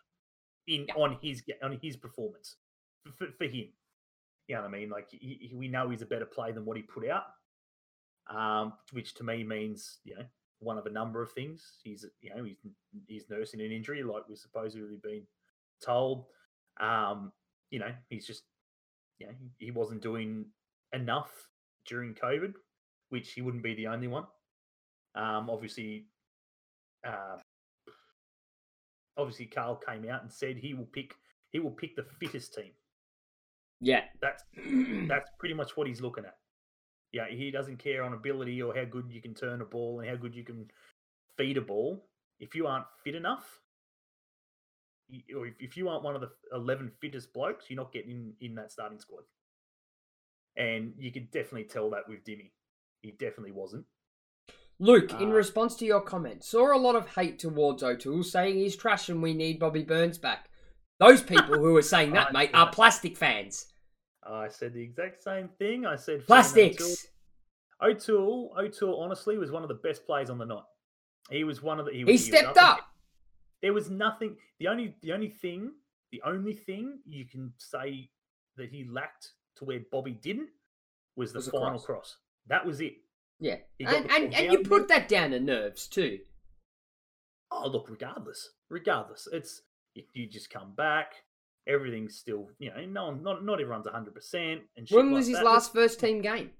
in 0.66 0.86
Yeah. 0.88 0.94
on 0.94 1.18
his 1.22 1.42
on 1.62 1.78
his 1.82 1.96
performance 1.96 2.56
for, 3.04 3.12
for, 3.12 3.32
for 3.38 3.44
him. 3.44 3.68
You 4.48 4.54
know 4.56 4.62
what 4.62 4.68
I 4.68 4.70
mean? 4.78 4.90
Like 4.90 5.08
he, 5.10 5.38
he- 5.50 5.54
we 5.54 5.68
know 5.68 5.90
he's 5.90 6.02
a 6.02 6.06
better 6.06 6.26
player 6.26 6.52
than 6.52 6.64
what 6.64 6.76
he 6.76 6.82
put 6.82 7.08
out, 7.08 7.24
um, 8.28 8.72
which 8.92 9.14
to 9.14 9.24
me 9.24 9.44
means 9.44 9.98
you 10.04 10.14
know 10.16 10.24
one 10.60 10.78
of 10.78 10.86
a 10.86 10.90
number 10.90 11.22
of 11.22 11.32
things. 11.32 11.78
He's 11.82 12.04
you 12.20 12.34
know 12.34 12.44
he's 12.44 12.58
he's 13.06 13.28
nursing 13.30 13.60
an 13.60 13.72
injury, 13.72 14.02
like 14.02 14.28
we're 14.28 14.36
supposedly 14.36 14.96
been 15.02 15.22
told. 15.84 16.26
Um, 16.80 17.32
you 17.70 17.78
know, 17.78 17.90
he's 18.08 18.26
just 18.26 18.44
you 19.18 19.26
know, 19.26 19.32
he- 19.38 19.66
he 19.66 19.70
wasn't 19.70 20.02
doing 20.02 20.46
enough 20.92 21.30
during 21.86 22.14
COVID, 22.14 22.54
which 23.10 23.32
he 23.32 23.42
wouldn't 23.42 23.62
be 23.62 23.74
the 23.74 23.86
only 23.86 24.08
one. 24.08 24.24
Um, 25.14 25.48
obviously, 25.50 26.06
uh, 27.06 27.38
obviously, 29.16 29.46
Carl 29.46 29.76
came 29.76 30.08
out 30.08 30.22
and 30.22 30.32
said 30.32 30.56
he 30.56 30.74
will 30.74 30.86
pick 30.86 31.14
he 31.52 31.58
will 31.58 31.70
pick 31.70 31.96
the 31.96 32.06
fittest 32.20 32.54
team. 32.54 32.72
Yeah. 33.80 34.02
That's 34.20 34.42
that's 35.08 35.30
pretty 35.38 35.54
much 35.54 35.76
what 35.76 35.86
he's 35.86 36.00
looking 36.00 36.24
at. 36.24 36.36
Yeah, 37.12 37.28
he 37.30 37.50
doesn't 37.50 37.78
care 37.78 38.02
on 38.02 38.12
ability 38.12 38.60
or 38.60 38.74
how 38.74 38.84
good 38.84 39.10
you 39.10 39.22
can 39.22 39.34
turn 39.34 39.62
a 39.62 39.64
ball 39.64 40.00
and 40.00 40.08
how 40.08 40.16
good 40.16 40.34
you 40.34 40.44
can 40.44 40.70
feed 41.36 41.56
a 41.56 41.62
ball. 41.62 42.04
If 42.40 42.54
you 42.54 42.66
aren't 42.66 42.86
fit 43.02 43.14
enough, 43.14 43.60
or 45.34 45.46
if, 45.46 45.54
if 45.60 45.76
you 45.76 45.88
aren't 45.88 46.02
one 46.02 46.14
of 46.14 46.20
the 46.20 46.30
11 46.52 46.90
fittest 47.00 47.32
blokes, 47.32 47.66
you're 47.68 47.76
not 47.76 47.92
getting 47.92 48.10
in, 48.10 48.32
in 48.40 48.54
that 48.56 48.72
starting 48.72 48.98
squad. 48.98 49.22
And 50.56 50.94
you 50.98 51.12
can 51.12 51.28
definitely 51.32 51.64
tell 51.64 51.88
that 51.90 52.08
with 52.08 52.24
Dimmy. 52.24 52.50
He 53.02 53.12
definitely 53.12 53.52
wasn't. 53.52 53.84
Luke, 54.78 55.12
in 55.14 55.30
Uh, 55.30 55.34
response 55.34 55.74
to 55.76 55.86
your 55.86 56.00
comment, 56.02 56.44
saw 56.44 56.76
a 56.76 56.78
lot 56.78 56.96
of 56.96 57.14
hate 57.14 57.38
towards 57.38 57.82
O'Toole, 57.82 58.22
saying 58.22 58.56
he's 58.56 58.76
trash 58.76 59.08
and 59.08 59.22
we 59.22 59.32
need 59.32 59.58
Bobby 59.58 59.82
Burns 59.82 60.18
back. 60.18 60.50
Those 60.98 61.22
people 61.22 61.54
who 61.58 61.74
are 61.76 61.82
saying 61.82 62.12
that, 62.14 62.32
mate, 62.32 62.50
are 62.52 62.70
plastic 62.70 63.16
fans. 63.16 63.66
I 64.22 64.48
said 64.48 64.74
the 64.74 64.82
exact 64.82 65.22
same 65.22 65.48
thing. 65.58 65.86
I 65.86 65.96
said 65.96 66.26
Plastics. 66.26 67.06
O'Toole, 67.80 68.54
O'Toole, 68.58 69.00
honestly, 69.00 69.38
was 69.38 69.50
one 69.50 69.62
of 69.62 69.68
the 69.68 69.74
best 69.74 70.06
players 70.06 70.30
on 70.30 70.38
the 70.38 70.46
night. 70.46 70.64
He 71.30 71.44
was 71.44 71.62
one 71.62 71.78
of 71.78 71.86
the. 71.86 71.92
He, 71.92 72.04
He 72.04 72.16
stepped 72.18 72.56
and- 72.56 72.58
up. 72.58 72.80
There 73.62 73.72
was 73.72 73.90
nothing. 73.90 74.36
The 74.58 74.68
only, 74.68 74.96
the 75.02 75.12
only 75.12 75.28
thing, 75.30 75.72
the 76.12 76.22
only 76.22 76.54
thing 76.54 77.00
you 77.06 77.24
can 77.24 77.52
say 77.58 78.10
that 78.56 78.70
he 78.70 78.84
lacked 78.84 79.32
to 79.56 79.64
where 79.64 79.80
Bobby 79.90 80.12
didn't 80.12 80.50
was 81.16 81.32
the 81.32 81.38
Was 81.38 81.48
final 81.48 81.70
cross. 81.72 81.84
cross. 81.86 82.16
That 82.48 82.66
was 82.66 82.80
it. 82.80 82.94
Yeah. 83.40 83.56
And, 83.80 84.10
and, 84.10 84.34
and 84.34 84.52
you 84.52 84.60
put 84.60 84.88
that 84.88 85.08
down 85.08 85.30
to 85.30 85.40
nerves 85.40 85.88
too. 85.88 86.20
Oh, 87.50 87.68
look, 87.68 87.88
regardless, 87.88 88.50
regardless, 88.70 89.28
it's 89.32 89.62
if 89.94 90.06
you 90.14 90.28
just 90.28 90.50
come 90.50 90.74
back. 90.74 91.12
Everything's 91.68 92.16
still, 92.16 92.48
you 92.60 92.70
know, 92.70 92.84
no 92.86 93.06
one, 93.06 93.22
not 93.24 93.44
not 93.44 93.60
everyone's 93.60 93.88
hundred 93.88 94.14
percent. 94.14 94.60
And 94.76 94.86
When 94.88 95.06
like 95.06 95.14
was 95.16 95.26
his 95.26 95.38
that. 95.38 95.44
last 95.44 95.72
first 95.72 95.98
team 95.98 96.22
game? 96.22 96.50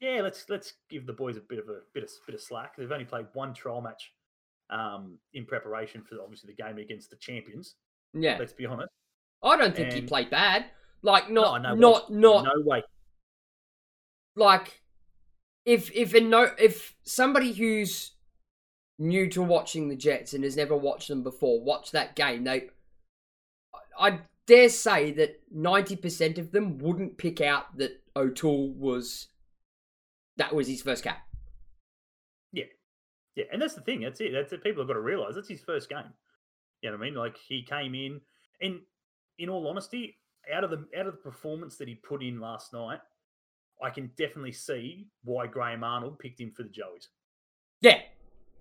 yeah, 0.00 0.20
let's 0.22 0.44
let's 0.48 0.74
give 0.90 1.06
the 1.06 1.12
boys 1.12 1.36
a 1.36 1.40
bit 1.40 1.58
of 1.58 1.68
a 1.68 1.80
bit 1.94 2.04
of 2.04 2.10
bit 2.26 2.34
of 2.34 2.40
slack. 2.40 2.76
They've 2.76 2.90
only 2.90 3.04
played 3.06 3.26
one 3.32 3.54
trial 3.54 3.80
match 3.80 4.12
um, 4.70 5.18
in 5.34 5.46
preparation 5.46 6.02
for 6.02 6.16
obviously 6.22 6.52
the 6.54 6.62
game 6.62 6.78
against 6.78 7.10
the 7.10 7.16
champions. 7.16 7.74
Yeah. 8.12 8.36
Let's 8.38 8.52
be 8.52 8.66
honest. 8.66 8.90
I 9.42 9.56
don't 9.56 9.74
think 9.74 9.92
he 9.92 10.02
played 10.02 10.30
bad. 10.30 10.66
Like 11.02 11.30
not 11.30 11.62
no 11.62 11.74
way. 11.74 11.80
not 11.80 12.12
not 12.12 12.44
no 12.44 12.62
way. 12.64 12.82
like 14.34 14.80
if 15.66 15.90
if 15.94 16.14
a 16.14 16.20
no 16.20 16.52
if 16.58 16.94
somebody 17.02 17.52
who's 17.52 18.12
new 18.98 19.28
to 19.28 19.42
watching 19.42 19.88
the 19.88 19.96
Jets 19.96 20.32
and 20.32 20.44
has 20.44 20.56
never 20.56 20.76
watched 20.76 21.08
them 21.08 21.22
before 21.22 21.60
watch 21.60 21.90
that 21.90 22.14
game, 22.14 22.44
they 22.44 22.70
I 23.98 24.20
dare 24.46 24.68
say 24.68 25.10
that 25.12 25.42
ninety 25.50 25.96
percent 25.96 26.38
of 26.38 26.52
them 26.52 26.78
wouldn't 26.78 27.18
pick 27.18 27.40
out 27.40 27.76
that 27.76 28.00
O'Toole 28.14 28.72
was 28.74 29.26
that 30.36 30.54
was 30.54 30.68
his 30.68 30.82
first 30.82 31.02
cap. 31.02 31.18
Yeah, 32.52 32.64
yeah, 33.34 33.44
and 33.52 33.60
that's 33.60 33.74
the 33.74 33.80
thing. 33.80 34.02
That's 34.02 34.20
it. 34.20 34.30
That's 34.32 34.52
it. 34.52 34.62
People 34.62 34.82
have 34.82 34.88
got 34.88 34.94
to 34.94 35.00
realize 35.00 35.34
that's 35.34 35.48
his 35.48 35.62
first 35.62 35.88
game. 35.88 36.12
You 36.80 36.90
know 36.90 36.96
what 36.96 37.04
I 37.04 37.08
mean? 37.08 37.18
Like 37.18 37.36
he 37.36 37.64
came 37.64 37.94
in, 37.96 38.20
and 38.60 38.80
in 39.38 39.48
all 39.48 39.66
honesty, 39.66 40.16
out 40.54 40.62
of 40.62 40.70
the 40.70 40.86
out 40.96 41.06
of 41.06 41.14
the 41.14 41.18
performance 41.18 41.76
that 41.78 41.88
he 41.88 41.96
put 41.96 42.22
in 42.22 42.38
last 42.38 42.72
night, 42.72 43.00
I 43.82 43.90
can 43.90 44.10
definitely 44.16 44.52
see 44.52 45.08
why 45.24 45.46
Graham 45.46 45.84
Arnold 45.84 46.18
picked 46.18 46.40
him 46.40 46.50
for 46.50 46.62
the 46.62 46.68
Joeys. 46.70 47.08
Yeah. 47.80 48.00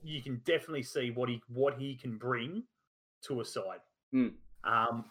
You 0.03 0.21
can 0.21 0.41
definitely 0.45 0.83
see 0.83 1.11
what 1.11 1.29
he 1.29 1.41
what 1.47 1.79
he 1.79 1.95
can 1.95 2.17
bring 2.17 2.63
to 3.23 3.41
a 3.41 3.45
side. 3.45 3.79
Mm. 4.13 4.33
Um, 4.63 5.05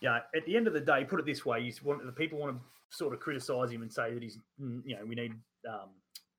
yeah. 0.00 0.20
At 0.34 0.46
the 0.46 0.56
end 0.56 0.66
of 0.66 0.72
the 0.72 0.80
day, 0.80 1.04
put 1.04 1.20
it 1.20 1.26
this 1.26 1.44
way: 1.44 1.60
you 1.60 1.72
want 1.82 2.04
the 2.06 2.12
people 2.12 2.38
want 2.38 2.56
to 2.56 2.96
sort 2.96 3.12
of 3.12 3.20
criticize 3.20 3.70
him 3.70 3.82
and 3.82 3.92
say 3.92 4.14
that 4.14 4.22
he's, 4.22 4.38
mm, 4.60 4.80
you 4.84 4.96
know, 4.96 5.04
we 5.04 5.14
need 5.14 5.32
um, 5.68 5.90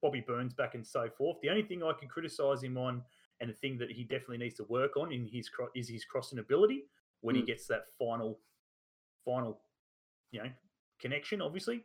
Bobby 0.01 0.23
Burns 0.25 0.53
back 0.53 0.73
and 0.73 0.85
so 0.87 1.09
forth. 1.17 1.37
The 1.41 1.49
only 1.49 1.63
thing 1.63 1.83
I 1.83 1.91
can 1.99 2.07
criticize 2.07 2.63
him 2.63 2.77
on, 2.77 3.03
and 3.41 3.49
the 3.49 3.53
thing 3.53 3.77
that 3.79 3.91
he 3.91 4.03
definitely 4.03 4.37
needs 4.37 4.55
to 4.55 4.63
work 4.63 4.95
on 4.97 5.11
in 5.11 5.27
his 5.27 5.49
cro- 5.49 5.69
is 5.75 5.89
his 5.89 6.05
crossing 6.05 6.39
ability 6.39 6.85
when 7.21 7.35
he 7.35 7.41
Mm. 7.41 7.47
gets 7.47 7.67
that 7.67 7.85
final, 7.99 8.39
final, 9.25 9.59
you 10.31 10.41
know, 10.41 10.49
connection. 10.99 11.41
Obviously, 11.41 11.83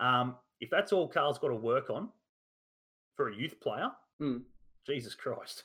um, 0.00 0.36
if 0.60 0.70
that's 0.70 0.92
all 0.92 1.08
Carl's 1.08 1.38
got 1.38 1.48
to 1.48 1.54
work 1.54 1.90
on 1.90 2.08
for 3.16 3.28
a 3.28 3.36
youth 3.36 3.60
player, 3.60 3.90
Mm. 4.20 4.42
Jesus 4.86 5.14
Christ, 5.14 5.64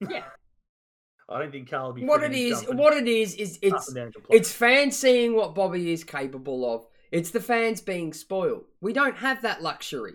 Yeah. 0.10 0.24
I 1.28 1.40
don't 1.40 1.50
think 1.50 1.68
Carl 1.68 1.86
will 1.88 1.92
be 1.94 2.04
what 2.04 2.22
it 2.22 2.30
frigging 2.30 2.52
is 2.52 2.60
jumping 2.60 2.76
what 2.76 2.94
it 2.94 3.08
is 3.08 3.34
is 3.34 3.58
it's 3.62 3.88
and 3.88 3.96
down 3.96 4.12
to 4.12 4.20
play. 4.20 4.36
it's 4.36 4.52
fans 4.52 4.96
seeing 4.96 5.34
what 5.34 5.54
Bobby 5.54 5.90
is 5.92 6.04
capable 6.04 6.72
of. 6.72 6.86
It's 7.10 7.30
the 7.30 7.40
fans 7.40 7.80
being 7.80 8.12
spoiled. 8.12 8.64
We 8.80 8.92
don't 8.92 9.16
have 9.16 9.42
that 9.42 9.62
luxury. 9.62 10.14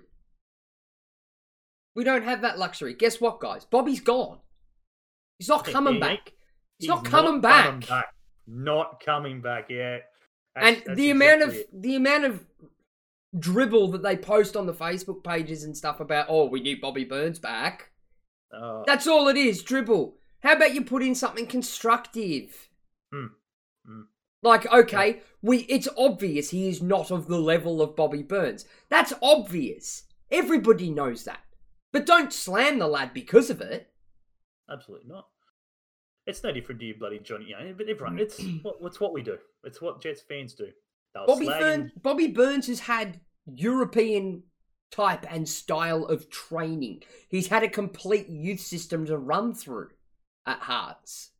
We 1.95 2.03
don't 2.03 2.23
have 2.23 2.41
that 2.41 2.59
luxury. 2.59 2.93
Guess 2.93 3.19
what, 3.19 3.39
guys? 3.39 3.65
Bobby's 3.65 3.99
gone. 3.99 4.39
He's 5.37 5.49
not 5.49 5.65
coming 5.65 5.95
he 5.95 5.99
back. 5.99 6.33
He's, 6.79 6.87
not 6.87 7.03
coming 7.03 7.41
back. 7.41 7.83
Not 8.47 9.01
coming 9.03 9.41
back 9.41 9.69
yet. 9.69 10.03
And 10.55 10.81
the 10.95 11.09
amount 11.09 11.43
of 11.43 11.57
the 11.73 11.95
amount 11.95 12.25
of 12.25 12.45
dribble 13.38 13.89
that 13.91 14.03
they 14.03 14.17
post 14.17 14.55
on 14.55 14.65
the 14.65 14.73
Facebook 14.73 15.23
pages 15.23 15.63
and 15.63 15.75
stuff 15.75 16.00
about, 16.00 16.25
oh, 16.29 16.45
we 16.45 16.59
need 16.61 16.81
Bobby 16.81 17.05
Burns 17.05 17.39
back. 17.39 17.91
uh, 18.53 18.83
That's 18.85 19.07
all 19.07 19.27
it 19.27 19.38
is, 19.38 19.63
dribble. 19.63 20.15
How 20.43 20.53
about 20.53 20.73
you 20.73 20.83
put 20.83 21.03
in 21.03 21.15
something 21.15 21.45
constructive? 21.47 22.69
Hmm. 23.13 23.27
Hmm. 23.85 24.01
Like, 24.43 24.71
okay, 24.73 25.21
we 25.41 25.59
it's 25.69 25.88
obvious 25.97 26.50
he 26.50 26.67
is 26.67 26.81
not 26.81 27.11
of 27.11 27.27
the 27.27 27.39
level 27.39 27.81
of 27.81 27.95
Bobby 27.95 28.23
Burns. 28.23 28.65
That's 28.89 29.13
obvious. 29.21 30.03
Everybody 30.31 30.89
knows 30.89 31.23
that. 31.25 31.41
But 31.93 32.05
don't 32.05 32.33
slam 32.33 32.79
the 32.79 32.88
lad 32.88 33.13
because 33.13 33.50
of 33.50 33.61
it. 33.61 33.91
absolutely 34.71 35.09
not. 35.09 35.27
It's 36.25 36.43
no 36.43 36.51
different 36.51 36.79
to 36.81 36.85
you, 36.88 36.95
bloody 36.97 37.19
Johnny. 37.19 37.51
Know, 37.51 37.73
but 37.77 37.89
everyone, 37.89 38.19
it's 38.19 38.41
what, 38.61 38.77
it's 38.81 39.00
what 39.00 39.13
we 39.13 39.21
do. 39.21 39.38
It's 39.63 39.81
what 39.81 40.01
Jets 40.01 40.21
fans 40.21 40.53
do. 40.53 40.67
Bobby 41.13 41.45
Burns 41.45 41.91
Bobby 42.01 42.27
Burns 42.27 42.67
has 42.67 42.81
had 42.81 43.19
European 43.45 44.43
type 44.91 45.25
and 45.31 45.47
style 45.47 46.05
of 46.05 46.29
training. 46.29 47.03
He's 47.29 47.47
had 47.47 47.63
a 47.63 47.69
complete 47.69 48.29
youth 48.29 48.59
system 48.59 49.05
to 49.05 49.17
run 49.17 49.53
through 49.53 49.89
at 50.45 50.59
Hearts. 50.59 51.31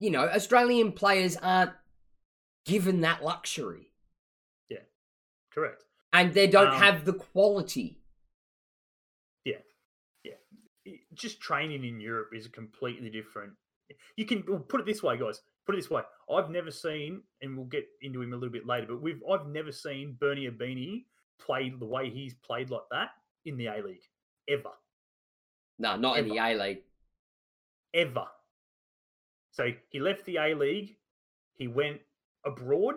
You 0.00 0.10
know, 0.10 0.28
Australian 0.28 0.92
players 0.92 1.36
aren't 1.36 1.72
given 2.66 3.00
that 3.02 3.22
luxury. 3.22 3.92
Yeah, 4.68 4.80
correct. 5.52 5.84
And 6.12 6.34
they 6.34 6.46
don't 6.46 6.74
Um, 6.74 6.80
have 6.80 7.04
the 7.04 7.14
quality. 7.14 8.00
Yeah, 9.44 9.58
yeah. 10.22 10.34
just 11.14 11.40
training 11.40 11.84
in 11.84 12.00
Europe 12.00 12.30
is 12.34 12.46
a 12.46 12.50
completely 12.50 13.10
different. 13.10 13.54
You 14.16 14.26
can 14.26 14.44
well, 14.46 14.60
put 14.60 14.80
it 14.80 14.86
this 14.86 15.02
way, 15.02 15.16
guys. 15.16 15.40
Put 15.66 15.74
it 15.74 15.78
this 15.78 15.90
way. 15.90 16.02
I've 16.30 16.50
never 16.50 16.70
seen, 16.70 17.22
and 17.40 17.56
we'll 17.56 17.66
get 17.66 17.86
into 18.02 18.20
him 18.22 18.32
a 18.32 18.36
little 18.36 18.52
bit 18.52 18.66
later, 18.66 18.86
but 18.88 19.00
we've 19.02 19.22
I've 19.30 19.46
never 19.46 19.72
seen 19.72 20.16
Bernie 20.20 20.48
Ibini 20.48 21.04
play 21.38 21.70
the 21.70 21.86
way 21.86 22.10
he's 22.10 22.34
played 22.34 22.70
like 22.70 22.82
that 22.90 23.10
in 23.44 23.56
the 23.56 23.66
A 23.66 23.82
League 23.82 24.04
ever, 24.48 24.70
No, 25.78 25.96
not 25.96 26.18
in 26.18 26.28
the 26.28 26.36
A 26.38 26.54
League. 26.54 26.82
ever. 27.94 28.26
So 29.52 29.70
he 29.90 30.00
left 30.00 30.24
the 30.24 30.36
A 30.36 30.54
League, 30.54 30.96
he 31.54 31.68
went 31.68 32.00
abroad, 32.44 32.96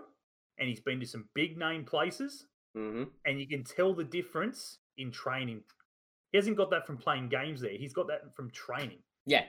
and 0.57 0.67
he's 0.67 0.79
been 0.79 0.99
to 0.99 1.05
some 1.05 1.29
big 1.33 1.57
name 1.57 1.85
places, 1.85 2.45
hmm 2.75 3.03
and 3.25 3.39
you 3.39 3.47
can 3.47 3.63
tell 3.63 3.93
the 3.93 4.03
difference 4.03 4.79
in 4.97 5.11
training. 5.11 5.61
He 6.31 6.37
hasn't 6.37 6.57
got 6.57 6.69
that 6.71 6.85
from 6.85 6.97
playing 6.97 7.29
games 7.29 7.61
there. 7.61 7.71
He's 7.77 7.93
got 7.93 8.07
that 8.07 8.35
from 8.35 8.51
training. 8.51 8.99
Yeah. 9.25 9.45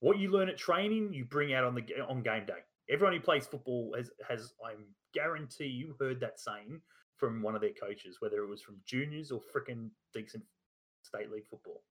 What 0.00 0.18
you 0.18 0.30
learn 0.30 0.48
at 0.48 0.56
training, 0.58 1.12
you 1.12 1.24
bring 1.24 1.54
out 1.54 1.64
on 1.64 1.74
the 1.74 1.84
on 2.08 2.22
game 2.22 2.44
day. 2.46 2.60
Everyone 2.90 3.14
who 3.14 3.20
plays 3.20 3.46
football 3.46 3.94
has 3.96 4.10
has 4.28 4.52
I 4.64 4.72
guarantee 5.14 5.66
you 5.66 5.94
heard 6.00 6.20
that 6.20 6.40
saying 6.40 6.80
from 7.16 7.42
one 7.42 7.54
of 7.54 7.60
their 7.60 7.72
coaches, 7.80 8.16
whether 8.20 8.42
it 8.42 8.48
was 8.48 8.62
from 8.62 8.76
juniors 8.86 9.30
or 9.30 9.40
freaking 9.54 9.90
decent 10.14 10.42
state 11.02 11.30
league 11.30 11.46
football. 11.48 11.82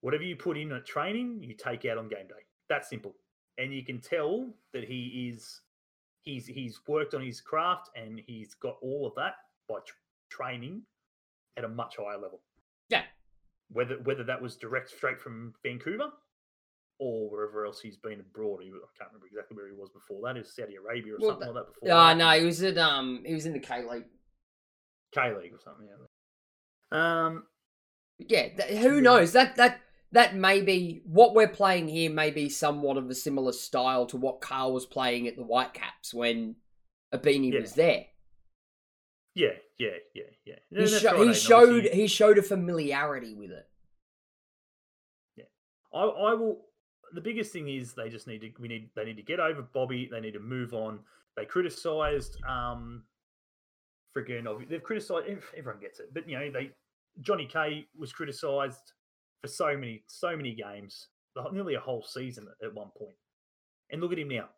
Whatever 0.00 0.22
you 0.24 0.36
put 0.36 0.56
in 0.58 0.70
at 0.72 0.86
training, 0.86 1.42
you 1.42 1.54
take 1.54 1.84
out 1.86 1.98
on 1.98 2.08
game 2.08 2.28
day. 2.28 2.44
That's 2.68 2.88
simple, 2.88 3.14
and 3.58 3.74
you 3.74 3.84
can 3.84 4.00
tell 4.00 4.50
that 4.72 4.84
he 4.84 5.28
is 5.30 5.60
he's 6.22 6.46
he's 6.46 6.80
worked 6.86 7.14
on 7.14 7.22
his 7.22 7.40
craft 7.40 7.90
and 7.96 8.20
he's 8.26 8.54
got 8.54 8.76
all 8.82 9.06
of 9.06 9.14
that 9.16 9.34
by 9.68 9.76
tr- 9.86 9.94
training 10.30 10.82
at 11.56 11.64
a 11.64 11.68
much 11.68 11.96
higher 11.98 12.16
level 12.18 12.40
Yeah. 12.88 13.02
whether 13.68 13.96
whether 14.04 14.24
that 14.24 14.40
was 14.40 14.56
direct 14.56 14.88
straight 14.90 15.20
from 15.20 15.52
Vancouver 15.62 16.10
or 16.98 17.28
wherever 17.30 17.66
else 17.66 17.80
he's 17.80 17.96
been 17.96 18.20
abroad. 18.20 18.60
He, 18.62 18.68
I 18.68 18.72
can't 18.98 19.10
remember 19.10 19.26
exactly 19.26 19.56
where 19.56 19.66
he 19.68 19.74
was 19.74 19.90
before 19.90 20.20
that. 20.24 20.36
Is 20.38 20.54
Saudi 20.54 20.76
Arabia 20.76 21.14
or 21.14 21.18
Well, 21.20 21.30
something 21.30 21.48
that- 21.48 21.54
like 21.54 21.66
that 21.66 21.74
before. 21.80 21.92
Uh, 21.96 22.08
that. 22.08 22.16
no, 22.18 22.30
he 22.40 22.44
was 22.46 22.62
at 22.62 22.78
um 22.78 23.22
he 23.26 23.34
was 23.34 23.46
in 23.46 23.52
the 23.52 23.58
K 23.60 23.82
League. 23.88 24.04
K 25.14 25.34
League 25.36 25.52
or 25.52 25.58
something. 25.60 25.86
Yeah. 25.88 27.26
Um, 27.26 27.46
Yeah, 28.18 28.48
th- 28.48 28.78
who 28.80 29.00
knows? 29.00 29.32
That 29.32 29.56
that 29.56 29.80
that 30.12 30.36
may 30.36 30.60
be 30.60 31.02
what 31.04 31.34
we're 31.34 31.48
playing 31.48 31.88
here. 31.88 32.08
May 32.10 32.30
be 32.30 32.48
somewhat 32.48 32.96
of 32.96 33.10
a 33.10 33.14
similar 33.14 33.52
style 33.52 34.06
to 34.06 34.16
what 34.16 34.40
Carl 34.40 34.72
was 34.72 34.86
playing 34.86 35.26
at 35.26 35.34
the 35.36 35.42
Whitecaps 35.42 36.14
when 36.14 36.56
Ibini 37.12 37.52
Yeah. 37.52 37.60
was 37.60 37.72
there. 37.74 38.06
yeah, 39.34 39.48
yeah, 39.78 39.88
yeah, 40.14 40.22
yeah. 40.44 40.54
He, 40.70 40.86
sho- 40.86 41.16
right, 41.18 41.26
he 41.26 41.34
showed 41.34 41.84
he 41.86 42.06
showed 42.06 42.38
a 42.38 42.42
familiarity 42.42 43.34
with 43.34 43.50
it. 43.50 43.68
Yeah. 45.36 45.44
I, 45.92 46.02
I 46.04 46.34
will. 46.34 46.64
The 47.14 47.20
biggest 47.20 47.52
thing 47.52 47.68
is 47.68 47.92
they 47.92 48.08
just 48.08 48.26
need 48.26 48.40
to. 48.42 48.50
We 48.58 48.68
need. 48.68 48.90
They 48.94 49.04
need 49.04 49.16
to 49.16 49.22
get 49.22 49.40
over 49.40 49.62
Bobby. 49.62 50.08
They 50.10 50.20
need 50.20 50.34
to 50.34 50.40
move 50.40 50.74
on. 50.74 50.98
They 51.36 51.44
criticised. 51.44 52.36
Um, 52.44 53.04
freaking. 54.16 54.68
They've 54.68 54.82
criticised. 54.82 55.26
Everyone 55.56 55.80
gets 55.80 56.00
it, 56.00 56.12
but 56.12 56.28
you 56.28 56.38
know 56.38 56.50
they. 56.50 56.70
Johnny 57.20 57.46
K 57.46 57.86
was 57.96 58.12
criticised 58.12 58.92
for 59.40 59.48
so 59.48 59.76
many, 59.76 60.02
so 60.08 60.36
many 60.36 60.54
games, 60.54 61.08
nearly 61.52 61.74
a 61.74 61.80
whole 61.80 62.02
season 62.02 62.48
at- 62.62 62.74
one 62.74 62.90
point. 62.98 63.14
And 63.90 64.00
look 64.00 64.12
at 64.12 64.18
him 64.18 64.28
now. 64.28 64.48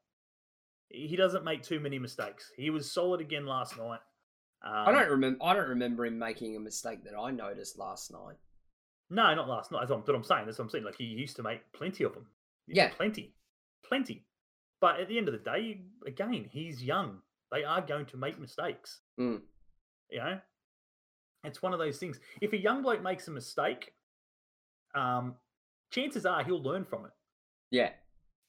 He 0.88 1.16
doesn't 1.16 1.44
make 1.44 1.62
too 1.62 1.80
many 1.80 1.98
mistakes. 1.98 2.50
He 2.56 2.70
was 2.70 2.90
solid 2.90 3.20
again 3.20 3.44
last 3.44 3.76
night. 3.76 4.00
Um, 4.64 4.88
I 4.88 4.92
don't 4.92 5.10
remember. 5.10 5.44
I 5.44 5.52
don't 5.52 5.68
remember 5.68 6.06
him 6.06 6.18
making 6.18 6.56
a 6.56 6.60
mistake 6.60 7.04
that 7.04 7.14
I 7.18 7.30
noticed 7.30 7.78
last 7.78 8.10
night. 8.10 8.36
No, 9.10 9.34
not 9.34 9.48
last 9.48 9.70
night. 9.70 9.80
That's 9.80 9.90
what 9.90 10.14
I'm 10.16 10.24
saying. 10.24 10.46
That's 10.46 10.58
what 10.58 10.64
I'm 10.64 10.70
saying. 10.70 10.84
Like 10.84 10.96
he 10.96 11.04
used 11.04 11.36
to 11.36 11.42
make 11.42 11.60
plenty 11.72 12.04
of 12.04 12.14
them. 12.14 12.26
Yeah. 12.68 12.88
plenty, 12.90 13.34
plenty. 13.84 14.26
But 14.80 15.00
at 15.00 15.08
the 15.08 15.18
end 15.18 15.28
of 15.28 15.32
the 15.32 15.38
day, 15.50 15.80
again, 16.06 16.48
he's 16.50 16.82
young. 16.82 17.20
They 17.52 17.64
are 17.64 17.80
going 17.80 18.06
to 18.06 18.16
make 18.16 18.38
mistakes. 18.38 19.00
Mm. 19.18 19.40
You 20.10 20.18
know, 20.18 20.40
it's 21.44 21.62
one 21.62 21.72
of 21.72 21.78
those 21.78 21.98
things. 21.98 22.18
If 22.40 22.52
a 22.52 22.58
young 22.58 22.82
bloke 22.82 23.02
makes 23.02 23.26
a 23.28 23.30
mistake, 23.30 23.92
um, 24.94 25.34
chances 25.90 26.26
are 26.26 26.42
he'll 26.44 26.62
learn 26.62 26.84
from 26.84 27.04
it. 27.06 27.12
Yeah, 27.70 27.90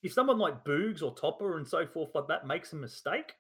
If 0.04 0.14
someone 0.14 0.38
like 0.38 0.64
Boogs 0.64 1.02
or 1.02 1.14
Topper 1.16 1.58
and 1.58 1.68
so 1.68 1.86
forth 1.88 2.12
like 2.14 2.28
that 2.28 2.46
makes 2.46 2.72
a 2.74 2.76
mistake, 2.76 3.34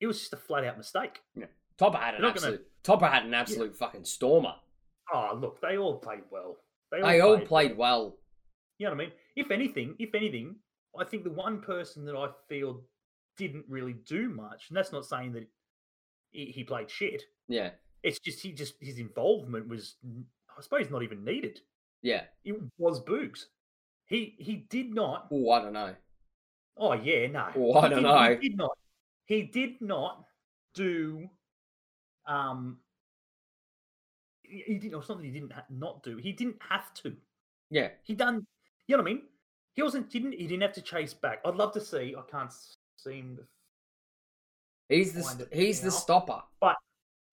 it 0.00 0.06
was 0.06 0.18
just 0.18 0.32
a 0.32 0.36
flat 0.36 0.64
out 0.64 0.76
mistake. 0.78 1.20
Yeah. 1.36 1.46
Topper 1.78 1.98
had 1.98 2.14
an 2.14 2.22
They're 2.22 2.30
gonna- 2.30 2.36
absolute. 2.46 2.66
Topper 2.82 3.06
had 3.06 3.24
an 3.24 3.34
absolute 3.34 3.76
fucking 3.76 4.04
stormer. 4.04 4.54
Oh, 5.12 5.36
look, 5.40 5.60
they 5.60 5.76
all 5.78 5.98
played 5.98 6.22
well. 6.30 6.56
They 6.90 7.20
all 7.20 7.36
well. 7.36 7.46
played 7.46 7.76
well. 7.76 8.16
You 8.80 8.86
know 8.86 8.92
what 8.94 9.02
I 9.02 9.04
mean? 9.04 9.12
If 9.36 9.50
anything, 9.50 9.94
if 9.98 10.14
anything, 10.14 10.56
I 10.98 11.04
think 11.04 11.22
the 11.24 11.30
one 11.30 11.60
person 11.60 12.02
that 12.06 12.16
I 12.16 12.30
feel 12.48 12.80
didn't 13.36 13.66
really 13.68 13.92
do 13.92 14.30
much, 14.30 14.68
and 14.68 14.76
that's 14.76 14.90
not 14.90 15.04
saying 15.04 15.32
that 15.34 15.46
he, 16.30 16.46
he 16.46 16.64
played 16.64 16.90
shit. 16.90 17.22
Yeah, 17.46 17.72
It's 18.02 18.18
just 18.18 18.40
he 18.40 18.52
just 18.52 18.74
his 18.80 18.98
involvement 18.98 19.68
was, 19.68 19.96
I 20.56 20.62
suppose, 20.62 20.88
not 20.90 21.02
even 21.02 21.22
needed. 21.22 21.60
yeah. 22.00 22.22
It 22.42 22.56
was 22.78 23.02
Boogs. 23.02 23.44
He 24.06 24.34
he 24.38 24.56
did 24.70 24.94
not. 24.94 25.28
Oh, 25.30 25.50
I 25.50 25.60
don't 25.60 25.74
know. 25.74 25.94
Oh 26.78 26.94
yeah, 26.94 27.26
no. 27.26 27.48
Oh, 27.56 27.74
I 27.74 27.82
He 27.88 27.88
don't 27.90 28.02
did- 28.02 28.02
know. 28.02 28.28
He 28.40 28.48
did 28.48 28.56
not. 28.56 28.78
He 29.26 29.42
did 29.42 29.80
not 29.82 30.24
do. 30.74 31.28
Um. 32.26 32.78
He 34.42 34.78
didn't. 34.78 34.94
Or 34.94 35.02
something 35.04 35.26
he 35.26 35.30
didn't 35.32 35.52
ha- 35.52 35.66
not 35.68 36.02
do. 36.02 36.16
He 36.16 36.32
didn't 36.32 36.56
have 36.68 36.94
to. 37.02 37.14
Yeah, 37.70 37.88
He 38.04 38.14
done. 38.14 38.46
You 38.90 38.96
know 38.96 39.04
what 39.04 39.10
I 39.10 39.14
mean? 39.14 39.22
He 39.76 39.82
wasn't. 39.84 40.10
Didn't. 40.10 40.32
He 40.32 40.48
didn't 40.48 40.62
have 40.62 40.72
to 40.72 40.82
chase 40.82 41.14
back. 41.14 41.38
I'd 41.44 41.54
love 41.54 41.72
to 41.74 41.80
see. 41.80 42.16
I 42.18 42.22
can't 42.28 42.50
seem 42.96 43.36
to. 43.36 43.44
he's 44.88 45.12
the 45.12 45.22
Find 45.22 45.38
st- 45.38 45.48
it 45.52 45.56
he's 45.56 45.78
the 45.80 45.90
now. 45.90 45.94
stopper. 45.94 46.42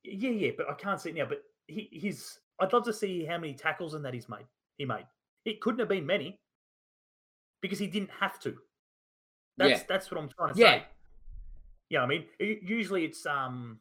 Yeah, 0.04 0.30
yeah, 0.30 0.52
but 0.56 0.70
I 0.70 0.76
can't 0.76 1.02
see 1.02 1.10
it 1.10 1.16
now. 1.16 1.26
But 1.26 1.42
he, 1.66 1.90
he's. 1.92 2.38
I'd 2.60 2.72
love 2.74 2.86
to 2.86 2.94
see 2.94 3.26
how 3.26 3.40
many 3.40 3.56
tackles 3.56 3.96
and 3.96 4.06
that 4.06 4.14
he's 4.14 4.30
made. 4.30 4.46
He 4.78 4.86
made. 4.86 5.08
It 5.46 5.60
couldn't 5.60 5.80
have 5.80 5.90
been 5.90 6.06
many, 6.06 6.40
because 7.64 7.80
he 7.80 7.88
didn't 7.88 8.12
have 8.20 8.40
to. 8.42 8.56
That's 9.58 9.72
Yeah. 9.72 9.84
that's 9.90 10.12
what 10.12 10.22
I'm 10.22 10.30
trying 10.30 10.54
to 10.54 10.60
Yeah, 10.60 10.74
say. 10.82 10.86
Yeah, 11.90 12.04
I 12.04 12.06
mean, 12.06 12.26
usually 12.40 13.04
it's 13.04 13.26
um, 13.26 13.80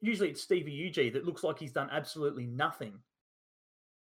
usually 0.00 0.30
it's 0.30 0.40
Stevie 0.42 0.88
UG 0.88 1.12
that 1.12 1.26
looks 1.26 1.44
like 1.44 1.58
he's 1.58 1.72
done 1.72 1.90
absolutely 1.92 2.46
nothing, 2.46 2.94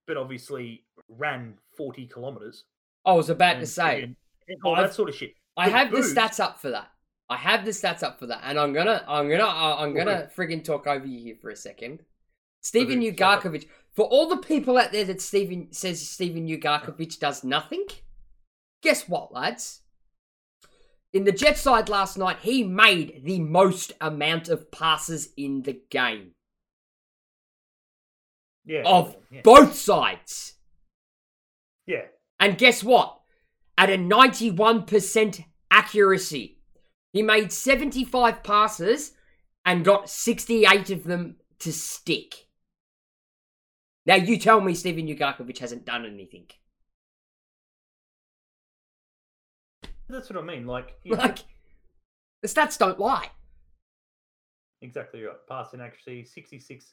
but 0.06 0.16
obviously 0.16 0.84
ran 1.08 1.54
forty 1.76 2.06
kilometers. 2.06 2.64
I 3.04 3.12
was 3.12 3.30
about 3.30 3.60
to 3.60 3.66
say. 3.66 4.02
and 4.02 4.16
all 4.64 4.74
I've- 4.74 4.82
that 4.88 4.94
sort 4.94 5.08
of 5.08 5.14
shit. 5.14 5.34
I 5.56 5.66
But 5.66 5.72
have 5.72 5.90
the 5.90 5.98
stats 5.98 6.38
up 6.40 6.60
for 6.60 6.70
that. 6.70 6.90
I 7.28 7.36
have 7.36 7.64
the 7.64 7.70
stats 7.72 8.02
up 8.02 8.18
for 8.18 8.26
that, 8.26 8.42
and 8.44 8.58
I'm 8.58 8.72
gonna, 8.72 9.04
I'm 9.08 9.28
gonna, 9.28 9.44
uh, 9.44 9.76
I'm 9.78 9.94
gonna 9.94 10.30
friggin' 10.36 10.62
talk 10.64 10.86
over 10.86 11.06
you 11.06 11.18
here 11.18 11.36
for 11.40 11.50
a 11.50 11.56
second. 11.56 12.04
Stephen? 12.60 13.00
Ugarkovic. 13.00 13.66
For 13.92 14.04
all 14.04 14.28
the 14.28 14.36
people 14.36 14.76
out 14.76 14.92
there 14.92 15.04
that 15.06 15.20
Stephen 15.22 15.72
says 15.72 16.06
Stephen 16.06 16.46
Ugarkovic 16.46 17.18
does 17.18 17.42
nothing, 17.42 17.86
guess 18.82 19.08
what, 19.08 19.32
lads? 19.32 19.80
In 21.12 21.24
the 21.24 21.32
Jet 21.32 21.56
side 21.56 21.88
last 21.88 22.18
night, 22.18 22.38
he 22.42 22.62
made 22.62 23.22
the 23.24 23.40
most 23.40 23.92
amount 24.00 24.48
of 24.48 24.70
passes 24.70 25.30
in 25.36 25.62
the 25.62 25.80
game 25.90 26.32
yeah, 28.66 28.82
of 28.84 29.16
yeah. 29.30 29.40
both 29.42 29.74
sides. 29.74 30.54
Yeah. 31.86 32.02
And 32.40 32.58
guess 32.58 32.84
what? 32.84 33.20
At 33.78 33.90
a 33.90 33.96
91% 33.96 35.44
accuracy, 35.70 36.58
he 37.12 37.22
made 37.22 37.52
75 37.52 38.42
passes 38.42 39.12
and 39.64 39.84
got 39.84 40.10
68 40.10 40.90
of 40.90 41.04
them 41.04 41.36
to 41.60 41.72
stick. 41.72 42.48
Now 44.04 44.16
you 44.16 44.38
tell 44.38 44.60
me 44.60 44.74
Stephen 44.74 45.06
Ugarkovic 45.06 45.58
hasn't 45.58 45.84
done 45.84 46.06
anything. 46.06 46.46
That's 50.08 50.30
what 50.30 50.38
I 50.38 50.42
mean. 50.42 50.66
Like, 50.66 50.94
like 51.04 51.38
the 52.42 52.48
stats 52.48 52.78
don't 52.78 53.00
lie. 53.00 53.30
Exactly 54.82 55.22
right. 55.22 55.36
Passing 55.48 55.80
accuracy, 55.80 56.24
66 56.24 56.92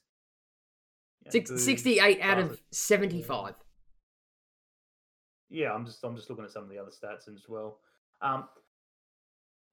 Six, 1.29 1.49
boost, 1.49 1.65
68 1.65 2.21
out 2.21 2.39
of 2.39 2.59
75. 2.71 3.53
Yeah, 5.49 5.71
I'm 5.71 5.85
just 5.85 6.03
I'm 6.03 6.15
just 6.15 6.29
looking 6.29 6.45
at 6.45 6.51
some 6.51 6.63
of 6.63 6.69
the 6.69 6.79
other 6.79 6.91
stats 6.91 7.33
as 7.33 7.47
well. 7.47 7.79
Um, 8.21 8.45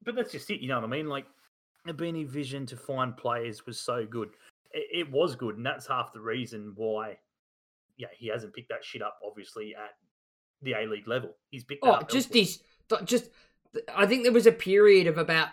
but 0.04 0.14
that's 0.14 0.32
just 0.32 0.50
it. 0.50 0.60
You 0.60 0.68
know 0.68 0.76
what 0.76 0.84
I 0.84 0.88
mean? 0.88 1.08
Like, 1.08 1.26
Ibini 1.88 2.26
vision 2.26 2.66
to 2.66 2.76
find 2.76 3.16
players 3.16 3.66
was 3.66 3.78
so 3.78 4.06
good. 4.06 4.30
it, 4.72 5.06
it 5.06 5.10
was 5.10 5.34
good, 5.34 5.56
and 5.56 5.64
that's 5.64 5.86
half 5.86 6.12
the 6.12 6.20
reason 6.20 6.72
why. 6.76 7.16
Yeah, 7.96 8.08
he 8.16 8.28
hasn't 8.28 8.54
picked 8.54 8.68
that 8.70 8.84
shit 8.84 9.02
up. 9.02 9.18
Obviously, 9.26 9.74
at 9.74 9.96
the 10.62 10.72
A 10.72 10.86
League 10.86 11.08
level, 11.08 11.30
he's 11.50 11.64
picked. 11.64 11.84
Oh, 11.84 11.92
up 11.92 12.10
just 12.10 12.32
this, 12.32 12.60
just. 13.04 13.30
I 13.94 14.04
think 14.06 14.24
there 14.24 14.32
was 14.32 14.46
a 14.46 14.52
period 14.52 15.06
of 15.06 15.16
about 15.16 15.48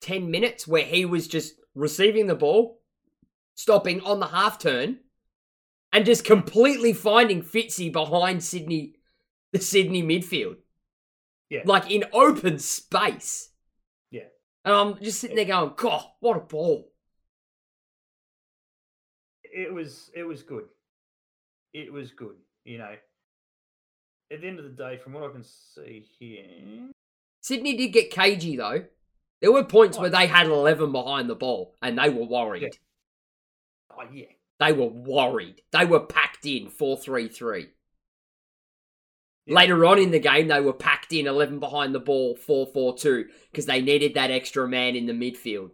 ten 0.00 0.30
minutes 0.30 0.66
where 0.66 0.84
he 0.84 1.04
was 1.04 1.28
just 1.28 1.54
receiving 1.74 2.26
the 2.26 2.34
ball, 2.34 2.80
stopping 3.54 4.00
on 4.02 4.20
the 4.20 4.26
half 4.26 4.58
turn, 4.58 4.98
and 5.92 6.06
just 6.06 6.24
completely 6.24 6.92
finding 6.92 7.42
Fitzy 7.42 7.92
behind 7.92 8.42
Sydney, 8.42 8.94
the 9.52 9.60
Sydney 9.60 10.02
midfield. 10.02 10.56
Yeah. 11.50 11.60
like 11.66 11.90
in 11.90 12.04
open 12.14 12.58
space. 12.58 13.50
Yeah. 14.10 14.22
and 14.64 14.74
I'm 14.74 14.98
just 15.02 15.20
sitting 15.20 15.36
there 15.36 15.44
going, 15.44 15.74
"God, 15.76 16.06
what 16.20 16.36
a 16.38 16.40
ball!" 16.40 16.90
it 19.44 19.72
was 19.72 20.10
it 20.14 20.22
was 20.24 20.42
good. 20.42 20.64
It 21.74 21.92
was 21.92 22.10
good. 22.10 22.36
You 22.64 22.78
know, 22.78 22.94
at 24.32 24.40
the 24.40 24.46
end 24.46 24.58
of 24.58 24.64
the 24.64 24.70
day, 24.70 24.98
from 24.98 25.12
what 25.14 25.24
I 25.24 25.32
can 25.32 25.44
see 25.44 26.06
here, 26.18 26.90
Sydney 27.42 27.76
did 27.76 27.88
get 27.92 28.10
cagey 28.10 28.56
though. 28.56 28.84
There 29.40 29.52
were 29.52 29.64
points 29.64 29.98
Oh. 29.98 30.02
where 30.02 30.10
they 30.10 30.26
had 30.26 30.46
eleven 30.46 30.92
behind 30.92 31.28
the 31.28 31.34
ball, 31.34 31.76
and 31.82 31.98
they 31.98 32.08
were 32.08 32.24
worried. 32.24 32.62
Yeah. 32.62 32.68
oh 33.90 34.04
yeah, 34.12 34.26
They 34.62 34.72
were 34.72 34.86
worried. 34.86 35.60
They 35.72 35.84
were 35.84 35.98
packed 35.98 36.46
in 36.46 36.68
4 36.68 36.96
3 36.96 37.26
3. 37.26 37.66
Later 39.48 39.84
on 39.84 39.98
in 39.98 40.12
the 40.12 40.20
game, 40.20 40.46
they 40.46 40.60
were 40.60 40.72
packed 40.72 41.12
in 41.12 41.26
11 41.26 41.58
behind 41.58 41.92
the 41.92 41.98
ball 41.98 42.36
4 42.36 42.68
4 42.72 42.96
2 42.96 43.24
because 43.50 43.66
they 43.66 43.80
needed 43.80 44.14
that 44.14 44.30
extra 44.30 44.68
man 44.68 44.94
in 44.94 45.06
the 45.06 45.12
midfield. 45.12 45.70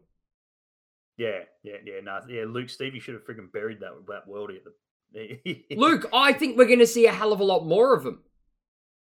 yeah, 1.19 1.41
yeah, 1.63 1.77
yeah. 1.85 2.01
No, 2.03 2.21
yeah. 2.31 2.45
Luke 2.49 2.71
Stevie 2.71 2.99
should 2.99 3.13
have 3.13 3.27
freaking 3.27 3.53
buried 3.53 3.81
that 3.81 3.93
that 4.07 4.27
worldie 4.27 4.57
at 4.57 4.65
the. 4.65 5.65
Luke, 5.77 6.09
I 6.11 6.33
think 6.33 6.57
we're 6.57 6.65
going 6.65 6.79
to 6.79 6.87
see 6.87 7.05
a 7.05 7.13
hell 7.13 7.35
of 7.35 7.41
a 7.41 7.45
lot 7.45 7.67
more 7.67 7.95
of 7.95 8.07
him. 8.07 8.23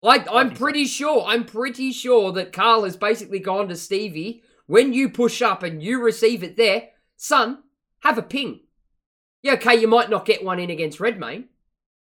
Like, 0.03 0.27
I'm 0.33 0.51
so. 0.51 0.57
pretty 0.57 0.87
sure, 0.87 1.25
I'm 1.25 1.45
pretty 1.45 1.93
sure 1.93 2.33
that 2.33 2.53
Carl 2.53 2.83
has 2.83 2.97
basically 2.97 3.39
gone 3.39 3.69
to 3.69 3.77
Stevie. 3.77 4.43
When 4.67 4.93
you 4.93 5.11
push 5.11 5.43
up 5.43 5.63
and 5.63 5.81
you 5.81 6.03
receive 6.03 6.43
it 6.43 6.57
there, 6.57 6.89
son, 7.17 7.63
have 8.01 8.19
a 8.19 8.23
ping. 8.23 8.63
Yeah, 9.43 9.55
okay, 9.55 9.75
you 9.81 9.89
might 9.89 10.11
not 10.11 10.27
get 10.27 10.45
one 10.45 10.59
in 10.59 10.71
against 10.71 11.01
Redmayne, 11.01 11.49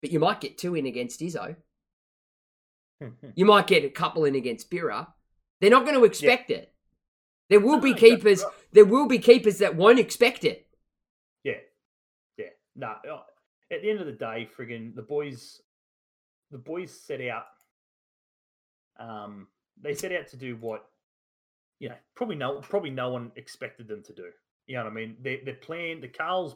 but 0.02 0.12
you 0.12 0.19
might 0.19 0.41
get 0.41 0.58
two 0.58 0.76
in 0.76 0.86
against 0.86 1.19
Izzo. 1.21 1.56
You 3.36 3.45
might 3.45 3.67
get 3.67 3.86
a 3.86 3.89
couple 3.91 4.26
in 4.26 4.34
against 4.34 4.71
Bira. 4.71 5.08
They're 5.62 5.69
not 5.69 5.86
going 5.86 5.97
to 6.00 6.04
expect 6.04 6.50
it. 6.50 6.73
There 7.47 7.60
will 7.60 7.76
No, 7.76 7.82
be 7.82 7.93
keepers. 7.93 8.43
right. 8.43 8.52
There 8.71 8.86
will 8.86 9.06
be 9.08 9.19
keepers 9.19 9.60
that 9.60 9.76
won't 9.76 10.00
expect 10.00 10.43
it. 10.43 10.67
yeah, 11.43 11.60
yeah. 12.38 12.47
No, 12.76 12.88
uh, 13.08 13.21
at 13.71 13.84
the 13.84 13.89
end 13.91 14.00
of 14.00 14.08
the 14.08 14.13
day, 14.13 14.50
friggin' 14.58 14.95
the 14.95 15.04
boys, 15.04 15.62
the 16.50 16.58
boys 16.58 16.91
set 16.91 17.21
out. 17.21 17.45
Um, 19.00 19.47
they 19.80 19.93
set 19.93 20.12
out 20.12 20.28
to 20.30 20.38
do 20.38 20.56
what, 20.56 20.89
you 21.80 21.89
know, 21.89 21.95
probably 22.15 22.36
no, 22.36 22.60
probably 22.62 22.89
no 22.89 23.10
one 23.12 23.32
expected 23.36 23.88
them 23.88 24.02
to 24.04 24.13
do. 24.13 24.32
You 24.65 24.78
know 24.78 24.86
what 24.86 24.91
I 24.91 24.95
mean? 24.95 25.17
Their 25.21 25.38
their 25.45 25.54
plan, 25.54 26.02
the 26.02 26.08
Carl's, 26.08 26.56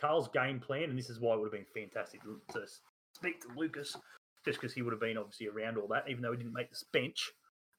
Carl's 0.00 0.28
game 0.28 0.60
plan, 0.60 0.84
and 0.84 0.98
this 0.98 1.10
is 1.10 1.20
why 1.20 1.34
it 1.34 1.40
would 1.40 1.52
have 1.52 1.52
been 1.52 1.66
fantastic 1.82 2.22
to 2.22 2.40
to 2.52 2.66
speak 3.14 3.40
to 3.42 3.48
Lucas, 3.56 3.96
just 4.44 4.60
because 4.60 4.72
he 4.72 4.82
would 4.82 4.92
have 4.92 5.00
been 5.00 5.18
obviously 5.18 5.48
around 5.48 5.76
all 5.76 5.88
that, 5.88 6.04
even 6.08 6.22
though 6.22 6.30
he 6.32 6.38
didn't 6.38 6.52
make 6.54 6.70
this 6.70 6.84
bench. 6.92 7.30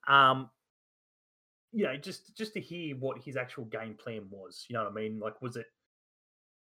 Um, 0.07 0.49
you 1.71 1.85
know, 1.85 1.95
just 1.97 2.35
just 2.35 2.53
to 2.53 2.59
hear 2.61 2.95
what 2.95 3.21
his 3.23 3.37
actual 3.37 3.65
game 3.65 3.95
plan 3.95 4.23
was. 4.29 4.65
You 4.69 4.75
know 4.75 4.83
what 4.83 4.91
I 4.91 4.95
mean? 4.95 5.19
Like, 5.19 5.41
was 5.41 5.55
it 5.55 5.67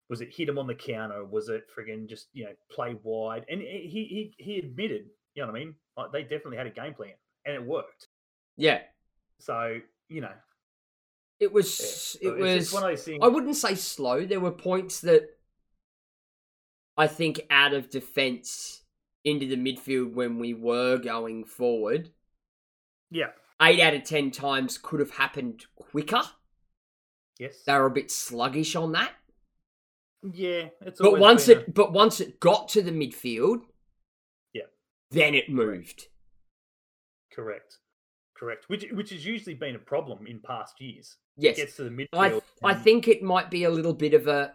was 0.09 0.21
it 0.21 0.33
hit 0.33 0.49
him 0.49 0.59
on 0.59 0.67
the 0.67 0.75
counter? 0.75 1.25
Was 1.25 1.49
it 1.49 1.65
friggin' 1.77 2.09
just 2.09 2.29
you 2.33 2.45
know 2.45 2.53
play 2.71 2.97
wide? 3.03 3.45
And 3.49 3.61
he 3.61 4.35
he 4.38 4.43
he 4.43 4.59
admitted, 4.59 5.07
you 5.35 5.43
know 5.43 5.51
what 5.51 5.57
I 5.57 5.65
mean? 5.65 5.75
Like 5.97 6.12
they 6.12 6.23
definitely 6.23 6.59
had 6.59 6.67
a 6.67 6.71
game 6.71 6.95
plan, 6.95 7.12
and 7.45 7.55
it 7.55 7.65
worked. 7.65 8.09
Yeah, 8.57 8.81
So 9.38 9.79
you 10.09 10.21
know, 10.21 10.33
it 11.41 11.53
was. 11.53 11.73
So 11.75 12.19
It 12.21 12.29
it's 12.35 12.41
was. 12.41 12.55
just 12.61 12.75
one 12.75 12.83
of 12.85 12.91
those 12.91 13.03
things. 13.05 13.21
I 13.23 13.29
wouldn't 13.29 13.57
say 13.57 13.75
slow. 13.75 14.25
There 14.27 14.41
were 14.41 14.51
points 14.53 15.01
that 15.01 15.31
I 16.96 17.07
think 17.07 17.40
out 17.50 17.72
of 17.74 17.88
defence 17.90 18.83
into 19.24 19.46
the 19.46 19.57
midfield 19.57 20.12
when 20.14 20.38
we 20.38 20.52
were 20.55 20.98
going 20.98 21.44
forward, 21.44 22.11
yeah. 23.11 23.31
eight 23.61 23.81
out 23.81 23.94
of 23.94 24.05
ten 24.05 24.31
times 24.31 24.78
could 24.78 25.00
have 25.00 25.12
happened 25.12 25.64
quicker. 25.76 26.22
Yes. 27.38 27.62
They 27.66 27.72
were 27.74 27.87
a 27.87 27.90
bit 27.90 28.11
sluggish 28.11 28.76
on 28.76 28.92
that. 28.92 29.12
yeah. 30.33 30.68
It's 30.83 31.00
But 31.00 31.18
once 31.18 31.46
been 31.46 31.59
a- 31.59 31.61
it 31.62 31.74
but 31.74 31.92
once 31.92 32.20
it 32.20 32.38
got 32.40 32.68
to 32.70 32.83
the 32.83 32.90
midfield, 32.92 33.62
Yeah. 34.52 34.66
then 35.11 35.35
it 35.35 35.48
moved. 35.48 36.09
correct, 37.33 37.78
correct, 38.35 38.68
which 38.68 38.85
which 38.92 39.11
has 39.11 39.24
usually 39.24 39.55
been 39.55 39.74
a 39.74 39.78
problem 39.81 40.26
in 40.26 40.40
past 40.40 40.81
years. 40.81 41.16
Yes. 41.37 41.57
It 41.57 41.62
gets 41.62 41.76
to 41.76 41.85
the 41.85 41.90
midfield. 41.90 42.42
I 42.62 42.66
I 42.68 42.72
and- 42.72 42.83
think 42.83 43.09
it 43.09 43.22
might 43.22 43.50
be 43.50 43.64
a 43.64 43.70
little 43.70 43.94
bit 43.94 44.12
of 44.14 44.26
a 44.26 44.55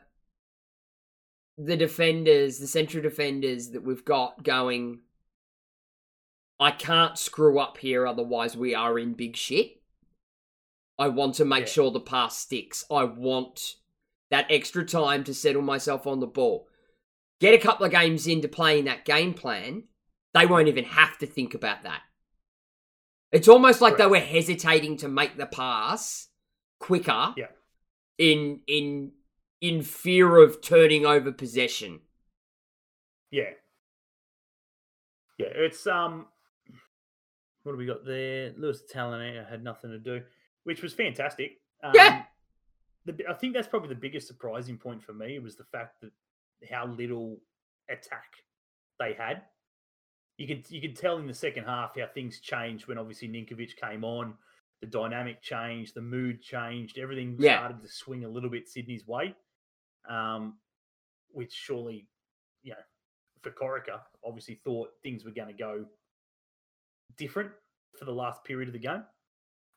the 1.57 1.75
defenders, 1.77 2.59
the 2.59 2.67
central 2.67 3.01
defenders 3.01 3.71
that 3.71 3.83
we've 3.83 4.05
got 4.05 4.43
going. 4.43 4.99
I 6.59 6.71
can't 6.71 7.17
screw 7.17 7.59
up 7.59 7.77
here, 7.77 8.07
otherwise 8.07 8.57
we 8.57 8.73
are 8.73 8.97
in 8.97 9.13
big 9.13 9.35
shit. 9.35 9.81
I 10.97 11.07
want 11.09 11.35
to 11.35 11.45
make 11.45 11.61
Yeah. 11.61 11.71
sure 11.71 11.91
the 11.91 11.99
pass 11.99 12.37
sticks. 12.37 12.83
I 12.89 13.03
want 13.03 13.75
that 14.29 14.47
extra 14.49 14.83
time 14.85 15.23
to 15.25 15.33
settle 15.33 15.61
myself 15.61 16.07
on 16.07 16.19
the 16.19 16.27
ball. 16.27 16.67
Get 17.39 17.53
a 17.53 17.59
couple 17.59 17.85
of 17.85 17.91
games 17.91 18.25
into 18.25 18.47
playing 18.47 18.85
that 18.85 19.05
game 19.05 19.33
plan, 19.33 19.83
they 20.33 20.45
won't 20.45 20.67
even 20.67 20.85
have 20.85 21.17
to 21.19 21.27
think 21.27 21.53
about 21.53 21.83
that. 21.83 22.01
It's 23.31 23.47
almost 23.47 23.81
like 23.81 23.97
they 23.97 24.07
were 24.07 24.19
hesitating 24.19 24.97
to 24.97 25.07
make 25.07 25.37
the 25.37 25.45
pass 25.45 26.29
quicker 26.79 27.33
Yeah. 27.37 27.51
in 28.17 28.61
in 28.67 29.13
in 29.61 29.81
fear 29.81 30.37
of 30.37 30.61
turning 30.61 31.05
over 31.05 31.31
possession. 31.31 32.01
Yeah. 33.31 33.51
Yeah, 35.37 35.47
it's 35.53 35.85
um 35.87 36.25
what 37.63 37.73
do 37.73 37.77
we 37.77 37.85
got 37.85 38.05
there? 38.05 38.53
Lewis 38.57 38.81
Italiano 38.89 39.43
had 39.47 39.63
nothing 39.63 39.91
to 39.91 39.99
do, 39.99 40.21
which 40.63 40.81
was 40.81 40.93
fantastic. 40.93 41.57
Um, 41.83 41.91
Yeah. 41.93 42.23
The, 43.05 43.25
I 43.29 43.33
think 43.33 43.53
that's 43.53 43.67
probably 43.67 43.89
the 43.89 43.95
biggest 43.95 44.27
surprising 44.27 44.77
point 44.77 45.03
for 45.03 45.13
me 45.13 45.39
was 45.39 45.55
the 45.55 45.63
fact 45.65 46.01
that 46.01 46.11
how 46.69 46.87
little 46.87 47.37
attack 47.89 48.25
they 48.99 49.13
had. 49.13 49.43
You 50.37 50.47
could 50.47 50.69
you 50.69 50.81
could 50.81 50.95
tell 50.95 51.17
in 51.17 51.27
the 51.27 51.33
second 51.33 51.65
half 51.65 51.97
how 51.97 52.07
things 52.13 52.39
changed 52.39 52.87
when 52.87 52.97
obviously 52.97 53.27
Ninkovic 53.27 53.75
came 53.75 54.03
on, 54.03 54.33
the 54.81 54.87
dynamic 54.87 55.41
changed, 55.41 55.93
the 55.95 56.01
mood 56.01 56.41
changed, 56.41 56.97
everything 56.97 57.37
Yeah. 57.39 57.57
started 57.59 57.81
to 57.81 57.87
swing 57.89 58.23
a 58.23 58.29
little 58.29 58.49
bit 58.49 58.67
Sydney's 58.67 59.05
way. 59.07 59.35
Um, 60.09 60.55
which 61.31 61.53
surely, 61.53 62.07
you 62.63 62.71
know, 62.71 62.77
for 63.41 63.51
Corica, 63.51 63.99
obviously 64.25 64.59
thought 64.63 64.89
things 65.03 65.25
were 65.25 65.31
going 65.31 65.49
to 65.49 65.53
go 65.53 65.85
different 67.17 67.51
for 67.97 68.05
the 68.05 68.11
last 68.11 68.43
period 68.43 68.69
of 68.69 68.73
the 68.73 68.79
game. 68.79 69.03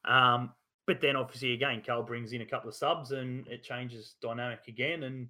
Um, 0.04 0.52
but 0.86 1.00
then 1.00 1.16
obviously 1.16 1.52
again, 1.52 1.82
Carl 1.84 2.02
brings 2.02 2.32
in 2.32 2.40
a 2.40 2.46
couple 2.46 2.68
of 2.68 2.74
subs 2.74 3.12
and 3.12 3.46
it 3.48 3.62
changes 3.62 4.14
dynamic 4.22 4.60
again 4.68 5.02
and 5.02 5.28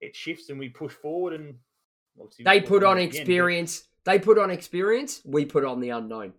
it 0.00 0.14
shifts 0.14 0.50
and 0.50 0.58
we 0.58 0.68
push 0.68 0.92
forward 0.92 1.32
and 1.32 1.54
obviously 2.20 2.44
They 2.44 2.60
put 2.60 2.84
on 2.84 2.98
again, 2.98 3.10
but 3.10 3.16
experience. 3.16 3.84
They 4.04 4.18
put 4.18 4.38
on 4.38 4.50
experience. 4.50 5.20
We 5.24 5.44
put 5.44 5.64
on 5.64 5.80
the 5.80 5.90
unknown. 5.90 6.32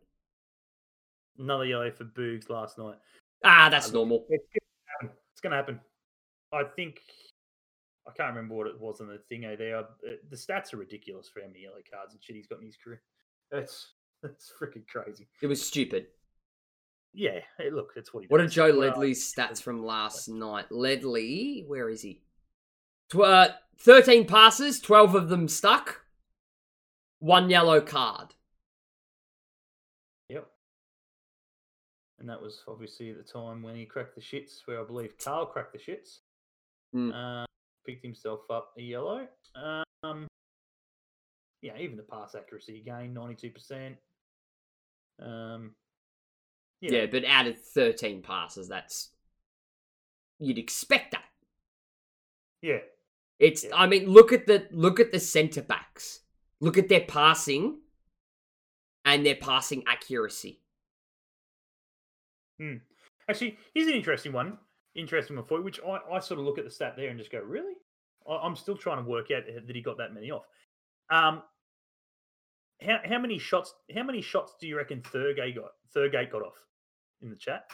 Another 1.37 1.65
yellow 1.65 1.91
for 1.91 2.05
Boogs 2.05 2.49
last 2.49 2.77
night. 2.77 2.95
Ah, 3.43 3.69
that's 3.69 3.91
normal. 3.91 4.25
It's. 4.29 4.43
It's 5.39 5.41
going 5.41 5.51
to 5.51 5.57
happen. 5.57 5.79
I 6.51 6.63
think 6.75 6.99
I 8.09 8.11
can't 8.17 8.35
remember 8.35 8.55
what 8.55 8.67
it 8.67 8.79
was 8.79 9.01
on 9.01 9.07
the 9.07 9.19
thingo 9.31 9.57
there. 9.57 9.77
Uh, 9.77 9.83
The 10.29 10.35
stats 10.35 10.73
are 10.73 10.77
ridiculous 10.77 11.29
for 11.29 11.41
how 11.41 11.47
many 11.47 11.61
yellow 11.61 11.81
cards 11.93 12.13
and 12.13 12.23
shit 12.23 12.35
he's 12.35 12.47
got 12.47 12.59
in 12.59 12.65
his 12.65 12.77
career. 12.77 13.01
It's 13.51 13.93
it's 14.23 14.51
freaking 14.61 14.87
crazy. 14.87 15.27
It 15.41 15.47
was 15.47 15.65
stupid. 15.65 16.07
Yeah, 17.13 17.39
hey, 17.57 17.71
look, 17.71 17.93
it's 17.95 18.13
what 18.13 18.23
he 18.23 18.27
What 18.27 18.41
are. 18.41 18.47
Joe 18.47 18.67
Ledley's 18.69 19.33
stats 19.35 19.61
from 19.61 19.83
last 19.83 20.27
night? 20.27 20.71
Ledley, 20.71 21.63
where 21.67 21.89
is 21.89 22.01
he? 22.03 22.21
Tw- 23.09 23.21
uh, 23.21 23.49
13 23.79 24.25
passes, 24.27 24.79
12 24.79 25.15
of 25.15 25.29
them 25.29 25.47
stuck. 25.47 26.01
One 27.19 27.49
yellow 27.49 27.81
card. 27.81 28.35
Yep. 30.29 30.47
And 32.19 32.29
that 32.29 32.41
was 32.41 32.61
obviously 32.67 33.09
at 33.09 33.17
the 33.17 33.23
time 33.23 33.63
when 33.63 33.75
he 33.75 33.85
cracked 33.85 34.15
the 34.15 34.21
shits, 34.21 34.59
where 34.65 34.79
I 34.79 34.85
believe 34.85 35.17
Carl 35.17 35.47
cracked 35.47 35.73
the 35.73 35.79
shits. 35.79 36.19
Hmm. 36.93 37.11
Uh, 37.11 37.45
picked 37.89 38.03
himself 38.03 38.41
up 38.51 38.71
a 38.77 38.81
yellow. 38.81 39.27
Um, 40.03 40.27
yeah, 41.61 41.73
even 41.79 41.97
the 41.97 42.03
pass 42.03 42.35
accuracy 42.35 42.77
again, 42.79 43.13
ninety-two 43.13 43.49
percent. 43.51 43.95
Um, 45.21 45.71
Yeah. 46.81 47.07
but 47.07 47.25
out 47.25 47.47
of 47.47 47.59
13 47.59 48.21
passes, 48.21 48.69
that's. 48.69 49.09
You'd 50.39 50.57
expect 50.57 51.11
that. 51.11 51.25
Yeah. 52.61 52.79
It's 53.39 53.63
Yeah. 53.65 53.71
I 53.75 53.87
mean, 53.87 54.07
look 54.07 54.31
at 54.31 54.45
the 54.45 54.67
look 54.71 54.99
at 54.99 55.11
the 55.11 55.19
centre 55.19 55.61
backs. 55.61 56.21
Look 56.61 56.77
at 56.77 56.87
their 56.89 57.01
passing 57.05 57.79
and 59.03 59.25
their 59.25 59.35
passing 59.35 59.83
accuracy. 59.87 60.61
Hmm. 62.59 62.75
Actually, 63.29 63.57
here's 63.73 63.87
an 63.87 63.93
interesting 63.93 64.31
one. 64.33 64.57
Interesting 64.99 65.35
you, 65.35 65.63
which 65.63 65.79
I, 65.85 65.99
I 66.11 66.19
sort 66.19 66.39
of 66.39 66.45
look 66.45 66.57
at 66.57 66.65
the 66.65 66.71
stat 66.71 66.95
there 66.97 67.09
and 67.09 67.17
just 67.17 67.31
go, 67.31 67.39
really? 67.39 67.75
I, 68.27 68.35
I'm 68.35 68.55
still 68.55 68.77
trying 68.77 69.03
to 69.03 69.09
work 69.09 69.31
out 69.31 69.43
that 69.45 69.75
he 69.75 69.81
got 69.81 69.97
that 69.97 70.13
many 70.13 70.31
off. 70.31 70.45
Um, 71.09 71.41
how 72.81 72.99
how 73.03 73.19
many 73.19 73.39
shots? 73.39 73.73
How 73.93 74.03
many 74.03 74.21
shots 74.21 74.55
do 74.59 74.67
you 74.67 74.77
reckon 74.77 75.01
Thurgood 75.01 75.55
got? 75.55 75.71
Thurgood 75.95 76.31
got 76.31 76.43
off 76.43 76.65
in 77.21 77.29
the 77.29 77.35
chat. 77.35 77.69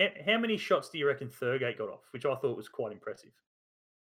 How, 0.00 0.08
how 0.26 0.38
many 0.38 0.56
shots 0.56 0.88
do 0.90 0.98
you 0.98 1.06
reckon 1.06 1.28
Thurgood 1.28 1.78
got 1.78 1.88
off? 1.88 2.04
Which 2.12 2.24
I 2.24 2.34
thought 2.34 2.56
was 2.56 2.68
quite 2.68 2.92
impressive 2.92 3.32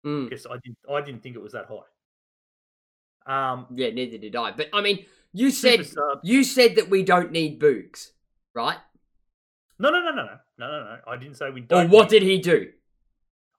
Mm, 0.04 0.28
because 0.28 0.46
I 0.46 0.56
didn't 0.64 0.78
I 0.90 1.00
didn't 1.02 1.22
think 1.22 1.37
it 1.37 1.42
was 1.42 1.52
that 1.52 1.66
high. 1.66 3.52
Um, 3.52 3.66
yeah, 3.74 3.90
neither 3.90 4.18
did 4.18 4.35
I. 4.35 4.50
But 4.52 4.68
I 4.72 4.80
mean, 4.80 5.04
you 5.33 5.50
said 5.50 5.87
you 6.22 6.42
said 6.42 6.76
that 6.76 6.88
we 6.88 7.02
don't 7.02 7.33
need 7.33 7.61
Boogs, 7.61 8.11
right? 8.54 8.78
No, 9.81 9.88
no, 9.88 10.03
no, 10.03 10.11
no, 10.11 10.25
no, 10.25 10.38
no, 10.59 10.71
no, 10.71 10.85
no. 10.85 10.99
I 11.07 11.16
didn't 11.16 11.37
say 11.37 11.49
we 11.49 11.62
Or 11.62 11.64
don't. 11.64 11.90
what 11.90 12.11
did 12.11 12.23
he 12.23 12.38
do? 12.38 12.69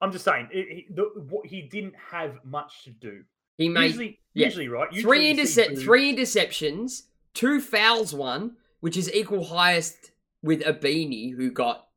I'm 0.02 0.12
just 0.12 0.24
saying 0.24 0.50
it, 0.52 0.68
he, 0.70 0.86
the, 0.94 1.04
what, 1.30 1.48
he 1.48 1.64
didn't 1.64 1.96
have 2.12 2.40
much 2.46 2.84
to 2.84 2.92
do. 2.92 3.24
He 3.58 3.70
made 3.70 3.88
usually, 3.88 4.20
yeah. 4.36 4.46
usually, 4.46 4.68
right? 4.68 4.90
three 4.90 4.98
usually 4.98 5.20
see 5.20 5.30
intercept 5.32 5.78
three 5.80 6.16
interceptions, 6.16 7.04
two 7.34 7.60
fouls, 7.60 8.14
one, 8.14 8.56
which 8.82 8.98
is 8.98 9.12
equal 9.14 9.46
highest 9.46 10.12
with 10.44 10.62
Ibini, 10.62 11.36
who 11.36 11.52
got 11.52 11.88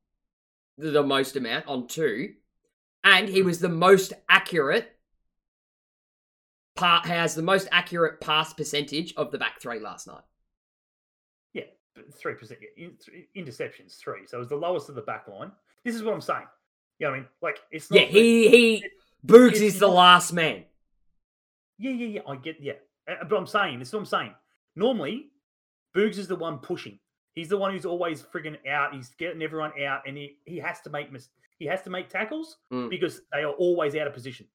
the, 0.77 0.89
the 0.89 1.03
most 1.03 1.35
amount 1.35 1.67
on 1.67 1.87
two, 1.87 2.33
and 3.03 3.29
he 3.29 3.41
hmm. 3.41 3.45
was 3.45 3.59
the 3.59 3.69
most 3.69 4.11
accurate. 4.27 4.91
Part 6.75 7.05
has 7.05 7.35
the 7.35 7.43
most 7.43 7.67
accurate 7.71 8.19
pass 8.21 8.53
percentage 8.53 9.13
of 9.15 9.31
the 9.31 9.37
back 9.37 9.61
three 9.61 9.79
last 9.79 10.07
night. 10.07 10.23
Yeah, 11.95 12.03
three 12.13 12.33
percent 12.35 12.59
in, 12.77 12.93
interceptions, 13.35 13.97
three. 13.97 14.25
So 14.27 14.37
it 14.37 14.39
was 14.39 14.49
the 14.49 14.55
lowest 14.55 14.89
of 14.89 14.95
the 14.95 15.01
back 15.01 15.27
line. 15.27 15.51
This 15.83 15.95
is 15.95 16.03
what 16.03 16.13
I'm 16.13 16.21
saying. 16.21 16.45
You 16.99 17.07
know 17.07 17.11
what 17.11 17.15
I 17.17 17.19
mean? 17.21 17.29
Like 17.41 17.59
it's 17.71 17.89
not. 17.91 17.99
Yeah, 18.01 18.05
he 18.07 18.47
he 18.49 18.85
Boogs 19.25 19.55
is 19.61 19.79
the 19.79 19.87
not- 19.87 19.95
last 19.95 20.33
man. 20.33 20.63
Yeah, 21.77 21.91
yeah, 21.91 22.07
yeah. 22.07 22.21
I 22.27 22.35
get. 22.37 22.57
Yeah, 22.61 22.73
but 23.27 23.35
I'm 23.35 23.47
saying 23.47 23.79
this 23.79 23.89
is 23.89 23.93
what 23.93 24.01
I'm 24.01 24.05
saying. 24.05 24.33
Normally, 24.75 25.27
Boogs 25.95 26.17
is 26.17 26.27
the 26.27 26.35
one 26.35 26.59
pushing. 26.59 26.99
He's 27.33 27.49
the 27.49 27.57
one 27.57 27.71
who's 27.73 27.85
always 27.85 28.21
frigging 28.21 28.55
out. 28.67 28.93
He's 28.93 29.09
getting 29.17 29.41
everyone 29.41 29.71
out, 29.83 30.01
and 30.07 30.15
he 30.17 30.37
he 30.45 30.57
has 30.57 30.79
to 30.81 30.89
make 30.89 31.11
mis- 31.11 31.29
he 31.59 31.65
has 31.65 31.81
to 31.83 31.89
make 31.89 32.09
tackles 32.09 32.57
Mm. 32.71 32.89
because 32.89 33.21
they 33.33 33.43
are 33.43 33.51
always 33.53 33.95
out 33.95 34.07
of 34.07 34.13
position. 34.13 34.47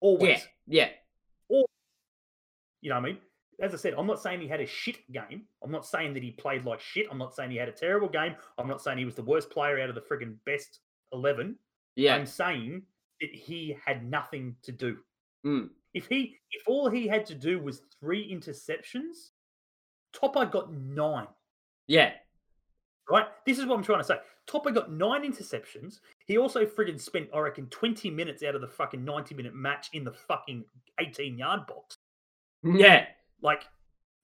Always. 0.00 0.46
Yeah, 0.66 0.88
yeah. 1.48 1.62
You 2.82 2.90
know 2.90 2.96
what 3.00 3.04
I 3.04 3.08
mean? 3.08 3.18
As 3.60 3.72
I 3.72 3.76
said, 3.76 3.94
I'm 3.96 4.06
not 4.06 4.20
saying 4.20 4.40
he 4.40 4.48
had 4.48 4.60
a 4.60 4.66
shit 4.66 5.10
game. 5.10 5.42
I'm 5.62 5.70
not 5.70 5.86
saying 5.86 6.12
that 6.14 6.22
he 6.22 6.32
played 6.32 6.64
like 6.64 6.80
shit. 6.80 7.06
I'm 7.10 7.18
not 7.18 7.34
saying 7.34 7.50
he 7.50 7.56
had 7.56 7.68
a 7.68 7.72
terrible 7.72 8.08
game. 8.08 8.34
I'm 8.58 8.68
not 8.68 8.82
saying 8.82 8.98
he 8.98 9.06
was 9.06 9.14
the 9.14 9.22
worst 9.22 9.50
player 9.50 9.80
out 9.80 9.88
of 9.88 9.94
the 9.94 10.02
friggin' 10.02 10.36
best 10.44 10.80
11. 11.12 11.56
Yeah. 11.94 12.14
I'm 12.14 12.26
saying 12.26 12.82
that 13.20 13.34
he 13.34 13.76
had 13.84 14.08
nothing 14.08 14.56
to 14.62 14.72
do. 14.72 14.98
Mm. 15.44 15.70
If 15.94 16.06
he, 16.06 16.36
if 16.52 16.68
all 16.68 16.90
he 16.90 17.08
had 17.08 17.24
to 17.26 17.34
do 17.34 17.58
was 17.58 17.80
three 17.98 18.30
interceptions, 18.30 19.30
Topper 20.12 20.44
got 20.44 20.72
nine. 20.72 21.28
Yeah. 21.86 22.12
Right? 23.10 23.26
This 23.46 23.58
is 23.58 23.64
what 23.64 23.76
I'm 23.76 23.84
trying 23.84 24.00
to 24.00 24.04
say. 24.04 24.18
Topper 24.46 24.70
got 24.70 24.92
nine 24.92 25.22
interceptions. 25.22 26.00
He 26.26 26.36
also 26.36 26.66
friggin' 26.66 27.00
spent, 27.00 27.28
I 27.34 27.38
reckon, 27.38 27.66
20 27.68 28.10
minutes 28.10 28.42
out 28.42 28.54
of 28.54 28.60
the 28.60 28.68
fucking 28.68 29.04
90 29.04 29.34
minute 29.34 29.54
match 29.54 29.88
in 29.94 30.04
the 30.04 30.12
fucking 30.12 30.64
18 31.00 31.38
yard 31.38 31.66
box. 31.66 31.96
Yeah. 32.62 33.06
Like, 33.42 33.64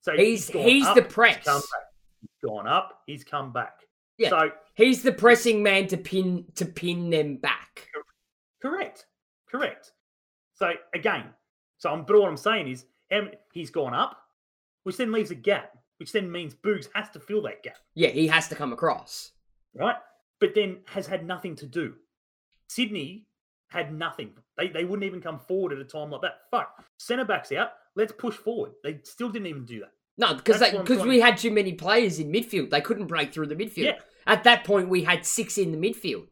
so 0.01 0.13
He's 0.17 0.49
he's 0.49 0.87
up, 0.87 0.97
the 0.97 1.03
He's 1.03 1.13
press. 1.13 1.45
come. 1.45 1.63
He's 2.21 2.49
gone 2.51 2.67
up. 2.67 3.01
He's 3.07 3.25
come 3.25 3.53
back. 3.53 3.81
Yeah. 4.19 4.31
So 4.31 4.51
He's 4.75 5.03
the 5.03 5.13
pressing 5.13 5.63
man 5.63 5.87
to 5.89 5.97
pin 5.97 6.45
to 6.57 6.65
pin 6.65 7.11
them 7.11 7.37
back. 7.37 7.89
correct, 8.61 9.07
correct. 9.49 9.93
So 10.55 10.73
again, 10.95 11.25
so 11.79 11.91
I'm, 11.91 12.05
but 12.05 12.19
what 12.21 12.29
I'm 12.29 12.37
saying 12.37 12.69
is, 12.69 12.85
he's 13.53 13.71
gone 13.71 13.95
up, 13.95 14.17
which 14.85 14.97
then 14.97 15.13
leaves 15.13 15.31
a 15.31 15.35
gap, 15.35 15.77
which 15.99 16.13
then 16.13 16.31
means 16.31 16.55
Boogs 16.55 16.89
has 16.95 17.11
to 17.11 17.21
fill 17.21 17.43
that 17.43 17.63
gap, 17.63 17.77
Yeah, 17.95 18.09
he 18.09 18.27
has 18.29 18.49
to 18.49 18.55
come 18.55 18.73
across. 18.73 19.33
right? 19.75 19.97
But 20.41 20.55
then 20.55 20.79
has 20.87 21.07
had 21.07 21.27
nothing 21.27 21.55
to 21.57 21.67
do. 21.67 21.95
Sydney 22.69 23.27
had 23.69 23.93
nothing. 23.93 24.31
They 24.57 24.69
they 24.69 24.85
wouldn't 24.85 25.05
even 25.05 25.21
come 25.21 25.39
forward 25.39 25.73
at 25.73 25.79
a 25.79 25.85
time 25.85 26.11
like 26.11 26.23
that. 26.23 26.41
Fuck, 26.51 26.85
centre 26.99 27.25
backs 27.25 27.53
out. 27.53 27.71
Let's 27.95 28.13
push 28.13 28.35
forward. 28.35 28.73
They 28.83 29.01
still 29.05 29.29
didn't 29.29 29.49
even 29.49 29.65
do 29.65 29.81
that. 29.81 29.93
No, 30.19 30.35
because 30.35 30.61
because 30.61 31.05
we 31.05 31.21
had 31.21 31.37
too 31.39 31.51
many 31.51 31.73
players 31.73 32.19
in 32.19 32.31
midfield. 32.33 32.71
They 32.71 32.81
couldn't 32.81 33.07
break 33.07 33.33
through 33.33 33.47
the 33.47 33.57
midfield. 33.57 33.85
Yeah. 33.85 33.99
At 34.27 34.45
that 34.45 34.65
point, 34.65 34.89
we 34.89 35.05
had 35.05 35.27
six 35.27 35.59
in 35.59 35.73
the 35.73 35.79
midfield. 35.79 36.27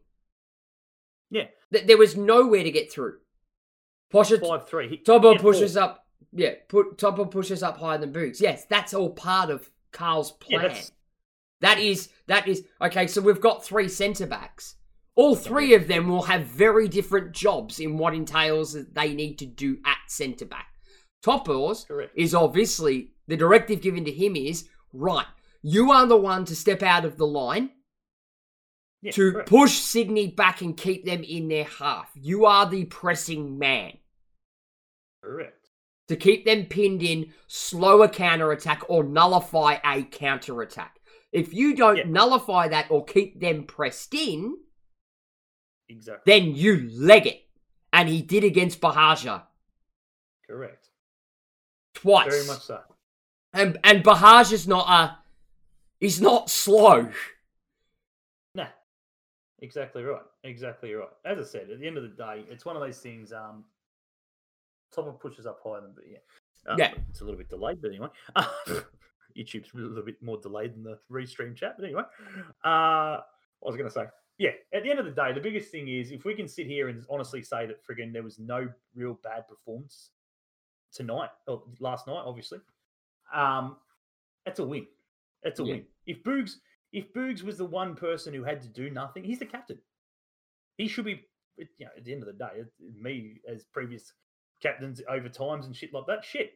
Yeah, 1.29 1.45
Th- 1.73 1.85
There 1.85 1.97
was 1.97 2.15
nowhere 2.17 2.63
to 2.63 2.71
get 2.71 2.91
through. 2.91 3.17
Posher, 4.13 4.39
five 4.39 4.67
three. 4.67 4.89
He, 4.89 4.97
Topper 4.97 5.31
he 5.31 5.37
four. 5.37 5.53
pushes 5.53 5.77
up. 5.77 6.05
Yeah, 6.33 6.51
put 6.67 6.97
Topper 6.97 7.25
pushes 7.25 7.63
up 7.63 7.77
higher 7.77 7.97
than 7.97 8.13
Boogs. 8.13 8.39
Yes, 8.41 8.65
that's 8.65 8.93
all 8.93 9.09
part 9.09 9.49
of 9.49 9.69
Carl's 9.91 10.31
plan. 10.31 10.61
that's- 10.63 10.91
that 11.61 11.77
is 11.79 12.09
that 12.27 12.47
is 12.47 12.65
okay. 12.81 13.05
So 13.05 13.21
we've 13.21 13.39
got 13.39 13.63
three 13.63 13.87
centre 13.87 14.25
backs. 14.25 14.75
All 15.13 15.35
three 15.35 15.75
of 15.75 15.87
them 15.87 16.07
will 16.09 16.23
have 16.23 16.45
very 16.45 16.87
different 16.87 17.33
jobs 17.33 17.79
in 17.79 17.97
what 17.97 18.15
entails 18.15 18.73
that 18.73 18.95
they 18.95 19.13
need 19.13 19.37
to 19.39 19.45
do 19.45 19.77
at 19.85 19.97
centre 20.07 20.45
back. 20.45 20.70
Toppers 21.21 21.85
Correct. 21.85 22.11
is 22.15 22.33
obviously 22.33 23.11
the 23.27 23.37
directive 23.37 23.81
given 23.81 24.03
to 24.05 24.11
him 24.11 24.35
is 24.35 24.67
right. 24.93 25.25
You 25.61 25.91
are 25.91 26.07
the 26.07 26.17
one 26.17 26.45
to 26.45 26.55
step 26.55 26.81
out 26.81 27.05
of 27.05 27.17
the 27.17 27.27
line 27.27 27.69
Yeah, 29.01 29.11
to 29.11 29.31
correct. 29.33 29.49
push 29.49 29.73
Sydney 29.79 30.27
back 30.27 30.61
and 30.61 30.75
keep 30.75 31.05
them 31.05 31.23
in 31.23 31.47
their 31.47 31.65
half. 31.65 32.11
You 32.15 32.45
are 32.45 32.67
the 32.67 32.85
pressing 32.85 33.59
man 33.59 33.97
correct. 35.23 35.69
to 36.07 36.15
keep 36.15 36.45
them 36.45 36.65
pinned 36.65 37.03
in, 37.03 37.31
slow 37.47 38.01
a 38.01 38.09
counter 38.09 38.51
attack 38.51 38.81
or 38.89 39.03
nullify 39.03 39.77
a 39.85 40.03
counter 40.03 40.61
attack. 40.61 40.99
If 41.31 41.53
you 41.53 41.75
don't 41.75 41.97
Yeah. 41.97 42.03
nullify 42.07 42.67
that 42.69 42.89
or 42.89 43.05
keep 43.05 43.39
them 43.39 43.65
pressed 43.65 44.13
in, 44.15 44.57
Exactly. 45.87 46.23
then 46.33 46.55
you 46.55 46.89
leg 46.89 47.27
it. 47.27 47.47
And 47.93 48.09
he 48.09 48.21
did 48.21 48.43
against 48.43 48.81
Buhagiar 48.81 49.43
Correct. 50.47 50.80
Twice. 51.93 52.29
Very 52.31 52.45
much 52.47 52.61
so. 52.61 52.79
And 53.53 53.77
and 53.83 54.03
Bahaj 54.03 54.51
is 54.53 54.67
not 54.67 54.87
a 54.89 55.17
he's 55.99 56.21
not 56.21 56.49
slow. 56.49 57.09
Nah. 58.55 58.67
Exactly 59.59 60.03
right. 60.03 60.21
Exactly 60.43 60.93
right. 60.93 61.09
As 61.25 61.37
I 61.39 61.43
said, 61.43 61.69
at 61.69 61.79
the 61.79 61.87
end 61.87 61.97
of 61.97 62.03
the 62.03 62.09
day, 62.09 62.45
it's 62.49 62.65
one 62.65 62.75
of 62.75 62.81
those 62.81 62.99
things. 62.99 63.31
Um, 63.33 63.65
Topper 64.93 65.11
pushes 65.11 65.45
up 65.45 65.59
higher 65.63 65.81
than, 65.81 65.91
but 65.95 66.03
yeah, 66.09 66.17
Uh, 66.67 66.75
Yeah. 66.77 66.93
it's 67.09 67.21
a 67.21 67.23
little 67.23 67.37
bit 67.37 67.49
delayed, 67.49 67.81
but 67.81 67.89
anyway, 67.89 68.07
YouTube's 69.37 69.73
a 69.73 69.77
little 69.77 70.03
bit 70.03 70.21
more 70.21 70.37
delayed 70.41 70.73
than 70.75 70.83
the 70.83 70.99
restream 71.09 71.55
chat. 71.55 71.75
But 71.77 71.85
anyway, 71.85 72.03
uh, 72.63 73.19
what 73.59 73.71
was 73.71 73.77
going 73.77 73.87
to 73.87 73.93
say? 73.93 74.05
Yeah, 74.37 74.51
at 74.73 74.83
the 74.83 74.89
end 74.89 74.99
of 74.99 75.05
the 75.05 75.11
day, 75.11 75.31
the 75.33 75.39
biggest 75.39 75.71
thing 75.71 75.87
is 75.87 76.11
if 76.11 76.25
we 76.25 76.33
can 76.33 76.47
sit 76.47 76.65
here 76.67 76.89
and 76.89 77.05
honestly 77.09 77.41
say 77.41 77.65
that 77.67 77.85
friggin' 77.85 78.11
there 78.11 78.23
was 78.23 78.39
no 78.39 78.67
real 78.95 79.13
bad 79.23 79.47
performance 79.47 80.09
tonight 80.93 81.29
or 81.47 81.63
last 81.79 82.07
night, 82.07 82.21
obviously, 82.25 82.59
um, 83.33 83.77
that's 84.45 84.59
a 84.59 84.65
win. 84.65 84.87
That's 85.43 85.59
a 85.59 85.63
Yeah. 85.63 85.73
win. 85.75 85.85
If 86.05 86.23
Boogs, 86.23 86.55
if 86.91 87.13
Boogs 87.13 87.43
was 87.43 87.57
the 87.57 87.65
one 87.65 87.95
person 87.95 88.33
who 88.33 88.43
had 88.43 88.61
to 88.61 88.67
do 88.67 88.89
nothing, 88.89 89.23
he's 89.23 89.39
the 89.39 89.45
captain. 89.45 89.79
He 90.77 90.87
should 90.87 91.05
be. 91.05 91.25
You 91.57 91.67
know, 91.85 91.91
at 91.97 92.05
the 92.05 92.13
end 92.13 92.23
of 92.23 92.27
the 92.27 92.33
day, 92.33 92.63
me 92.99 93.39
as 93.47 93.65
previous 93.65 94.13
captains 94.63 95.01
over 95.07 95.29
times 95.29 95.65
and 95.67 95.75
shit 95.75 95.93
like 95.93 96.05
that. 96.07 96.23
Shit, 96.23 96.53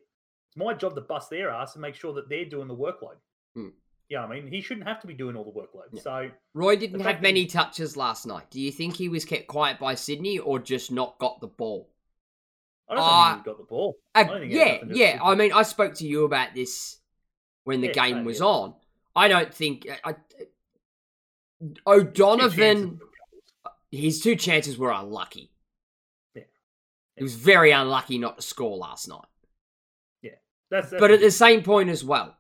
it's 0.47 0.55
my 0.57 0.73
job 0.73 0.95
to 0.95 1.01
bust 1.01 1.29
their 1.29 1.49
ass 1.51 1.75
and 1.75 1.81
make 1.81 1.95
sure 1.95 2.13
that 2.13 2.27
they're 2.29 2.45
doing 2.45 2.67
the 2.67 2.75
workload. 2.75 3.17
Hmm. 3.53 3.69
Yeah, 4.09 4.23
I 4.23 4.27
mean, 4.27 4.47
he 4.47 4.61
shouldn't 4.61 4.87
have 4.87 5.01
to 5.01 5.07
be 5.07 5.13
doing 5.13 5.35
all 5.35 5.43
the 5.43 5.51
workload. 5.51 5.89
Yeah. 5.93 6.01
So 6.01 6.31
Roy 6.53 6.75
didn't 6.75 7.01
have 7.01 7.21
many 7.21 7.41
he- 7.41 7.47
touches 7.47 7.97
last 7.97 8.25
night. 8.25 8.49
Do 8.49 8.59
you 8.59 8.71
think 8.71 8.95
he 8.95 9.09
was 9.09 9.25
kept 9.25 9.47
quiet 9.47 9.79
by 9.79 9.95
Sydney 9.95 10.39
or 10.39 10.59
just 10.59 10.91
not 10.91 11.19
got 11.19 11.39
the 11.41 11.47
ball? 11.47 11.91
I 12.87 12.95
don't 12.95 13.03
Uh, 13.03 13.33
think 13.33 13.45
he 13.45 13.49
got 13.51 13.57
the 13.57 13.63
ball. 13.63 13.97
Uh, 14.13 14.19
I 14.19 14.23
don't 14.23 14.39
think 14.41 14.51
it 14.53 14.57
had 14.57 14.67
yeah, 14.67 14.73
nothing 14.73 14.87
to 14.89 14.93
do 14.93 14.99
yeah. 14.99 15.19
I 15.23 15.35
mean, 15.35 15.53
I 15.53 15.63
spoke 15.63 15.93
to 15.95 16.07
you 16.07 16.25
about 16.25 16.53
this 16.53 16.97
when 17.63 17.81
the 17.81 17.87
Yeah, 17.87 17.93
game 17.93 18.25
was 18.25 18.39
yeah. 18.39 18.45
on. 18.45 18.75
I 19.15 19.27
don't 19.27 19.53
think 19.53 19.87
I, 20.03 20.11
I- 20.11 20.15
O'Donovan. 21.87 22.97
for. 22.97 23.05
His 23.91 24.19
two 24.21 24.35
chances 24.35 24.77
were 24.77 24.91
unlucky. 24.91 25.51
Yeah. 26.35 26.43
He 27.15 27.23
was 27.23 27.35
very 27.35 27.71
unlucky 27.71 28.17
not 28.17 28.35
to 28.37 28.41
score 28.41 28.75
last 28.77 29.07
night. 29.07 29.23
Yeah, 30.21 30.31
That's, 30.69 30.89
that's 30.89 30.99
but 30.99 31.11
at 31.11 31.19
the 31.21 31.27
the 31.27 31.31
same 31.31 31.63
point 31.63 31.89
as 31.89 32.03
well, 32.03 32.35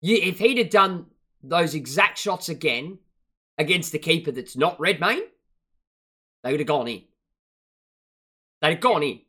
you, 0.00 0.16
if 0.16 0.38
he'd 0.38 0.56
have 0.58 0.70
done 0.70 1.06
those 1.42 1.74
exact 1.74 2.16
shots 2.18 2.48
again 2.48 2.98
against 3.58 3.92
the 3.92 3.98
keeper 3.98 4.30
that's 4.32 4.56
not 4.56 4.80
Redmayne, 4.80 5.20
they 6.42 6.50
would 6.52 6.60
have 6.60 6.66
gone 6.66 6.88
in. 6.88 7.02
They'd 8.62 8.70
have 8.70 8.80
gone 8.80 9.02
in. 9.02 9.20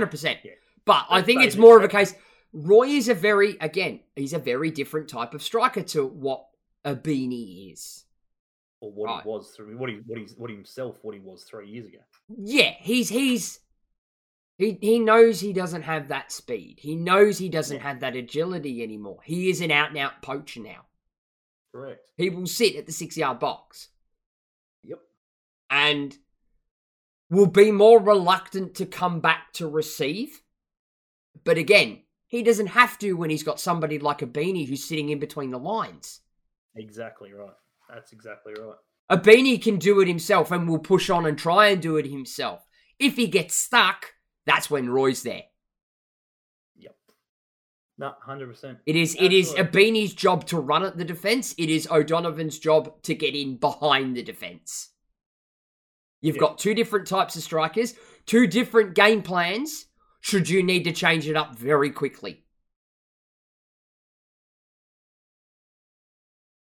100%. 0.00 0.36
Yeah. 0.44 0.52
But 0.84 1.06
I 1.10 1.22
think 1.22 1.42
it's 1.42 1.56
more 1.56 1.76
of 1.76 1.84
a 1.84 1.88
case. 1.88 2.14
Roy 2.52 2.86
is 2.88 3.08
a 3.08 3.14
very, 3.14 3.56
again, 3.60 4.00
he's 4.14 4.32
a 4.32 4.38
very 4.38 4.70
different 4.70 5.08
type 5.08 5.34
of 5.34 5.42
striker 5.42 5.82
to 5.82 6.06
what 6.06 6.46
Ibini 6.84 7.72
is. 7.72 8.04
or 8.80 8.92
what 8.92 9.06
Right. 9.06 9.22
he 9.22 9.28
was 9.28 9.50
through 9.56 9.76
what 9.78 9.88
he 9.90 9.96
what 10.06 10.18
he's 10.18 10.34
what 10.36 10.50
himself 10.50 10.98
what 11.02 11.14
he 11.14 11.20
was 11.20 11.44
three 11.44 11.68
years 11.68 11.86
ago. 11.86 11.98
Yeah, 12.28 12.74
he's 12.78 13.08
he's 13.08 13.60
he 14.58 14.78
he 14.82 14.98
knows 14.98 15.40
he 15.40 15.52
doesn't 15.54 15.82
have 15.82 16.08
that 16.08 16.30
speed. 16.30 16.78
He 16.80 16.94
knows 16.94 17.38
he 17.38 17.48
doesn't 17.48 17.78
Yeah. 17.78 17.82
have 17.82 18.00
that 18.00 18.14
agility 18.16 18.82
anymore. 18.82 19.20
He 19.24 19.48
is 19.50 19.60
an 19.62 19.70
out 19.70 19.88
and 19.88 19.98
out 19.98 20.20
poacher 20.22 20.60
now. 20.60 20.84
Correct. 21.74 22.12
He 22.18 22.28
will 22.30 22.46
sit 22.46 22.76
at 22.76 22.84
the 22.86 22.92
six 22.92 23.16
yard 23.16 23.38
box 23.38 23.88
Yep. 24.84 25.00
and 25.70 26.16
will 27.30 27.46
be 27.46 27.70
more 27.70 28.00
reluctant 28.00 28.74
to 28.76 28.86
come 28.86 29.20
back 29.20 29.52
to 29.54 29.68
receive. 29.68 30.42
But 31.44 31.58
again, 31.58 32.00
he 32.26 32.42
doesn't 32.42 32.68
have 32.68 32.98
to 32.98 33.14
when 33.14 33.30
he's 33.30 33.42
got 33.42 33.60
somebody 33.60 33.98
like 33.98 34.18
Ibini 34.18 34.66
who's 34.66 34.84
sitting 34.84 35.10
in 35.10 35.18
between 35.18 35.50
the 35.50 35.58
lines. 35.58 36.20
Exactly 36.74 37.32
right. 37.32 37.54
That's 37.88 38.12
exactly 38.12 38.54
right. 38.58 38.76
Ibini 39.10 39.62
can 39.62 39.78
do 39.78 40.00
it 40.00 40.08
himself 40.08 40.50
and 40.50 40.68
will 40.68 40.78
push 40.78 41.10
on 41.10 41.26
and 41.26 41.38
try 41.38 41.68
and 41.68 41.80
do 41.80 41.96
it 41.96 42.06
himself. 42.06 42.66
If 42.98 43.16
he 43.16 43.28
gets 43.28 43.54
stuck, 43.54 44.14
that's 44.44 44.70
when 44.70 44.88
Roy's 44.88 45.22
there. 45.22 45.44
Yep. 46.76 46.96
No, 47.98 48.14
hundred 48.20 48.48
percent. 48.48 48.78
It 48.86 48.96
is 48.96 49.16
it 49.20 49.32
is 49.32 49.52
a 49.54 49.64
Beanie's 49.64 50.14
job 50.14 50.46
to 50.46 50.58
run 50.58 50.82
at 50.82 50.96
the 50.96 51.04
defense. 51.04 51.54
It 51.56 51.70
is 51.70 51.88
O'Donovan's 51.88 52.58
job 52.58 53.02
to 53.02 53.14
get 53.14 53.34
in 53.34 53.56
behind 53.56 54.16
the 54.16 54.22
defense. 54.22 54.90
You've 56.20 56.36
Yeah. 56.36 56.40
got 56.40 56.58
two 56.58 56.74
different 56.74 57.06
types 57.06 57.36
of 57.36 57.42
strikers, 57.42 57.94
two 58.24 58.46
different 58.46 58.94
game 58.94 59.22
plans. 59.22 59.86
Should 60.20 60.48
you 60.48 60.62
need 60.62 60.84
to 60.84 60.92
change 60.92 61.28
it 61.28 61.36
up 61.36 61.54
very 61.56 61.90
quickly? 61.90 62.44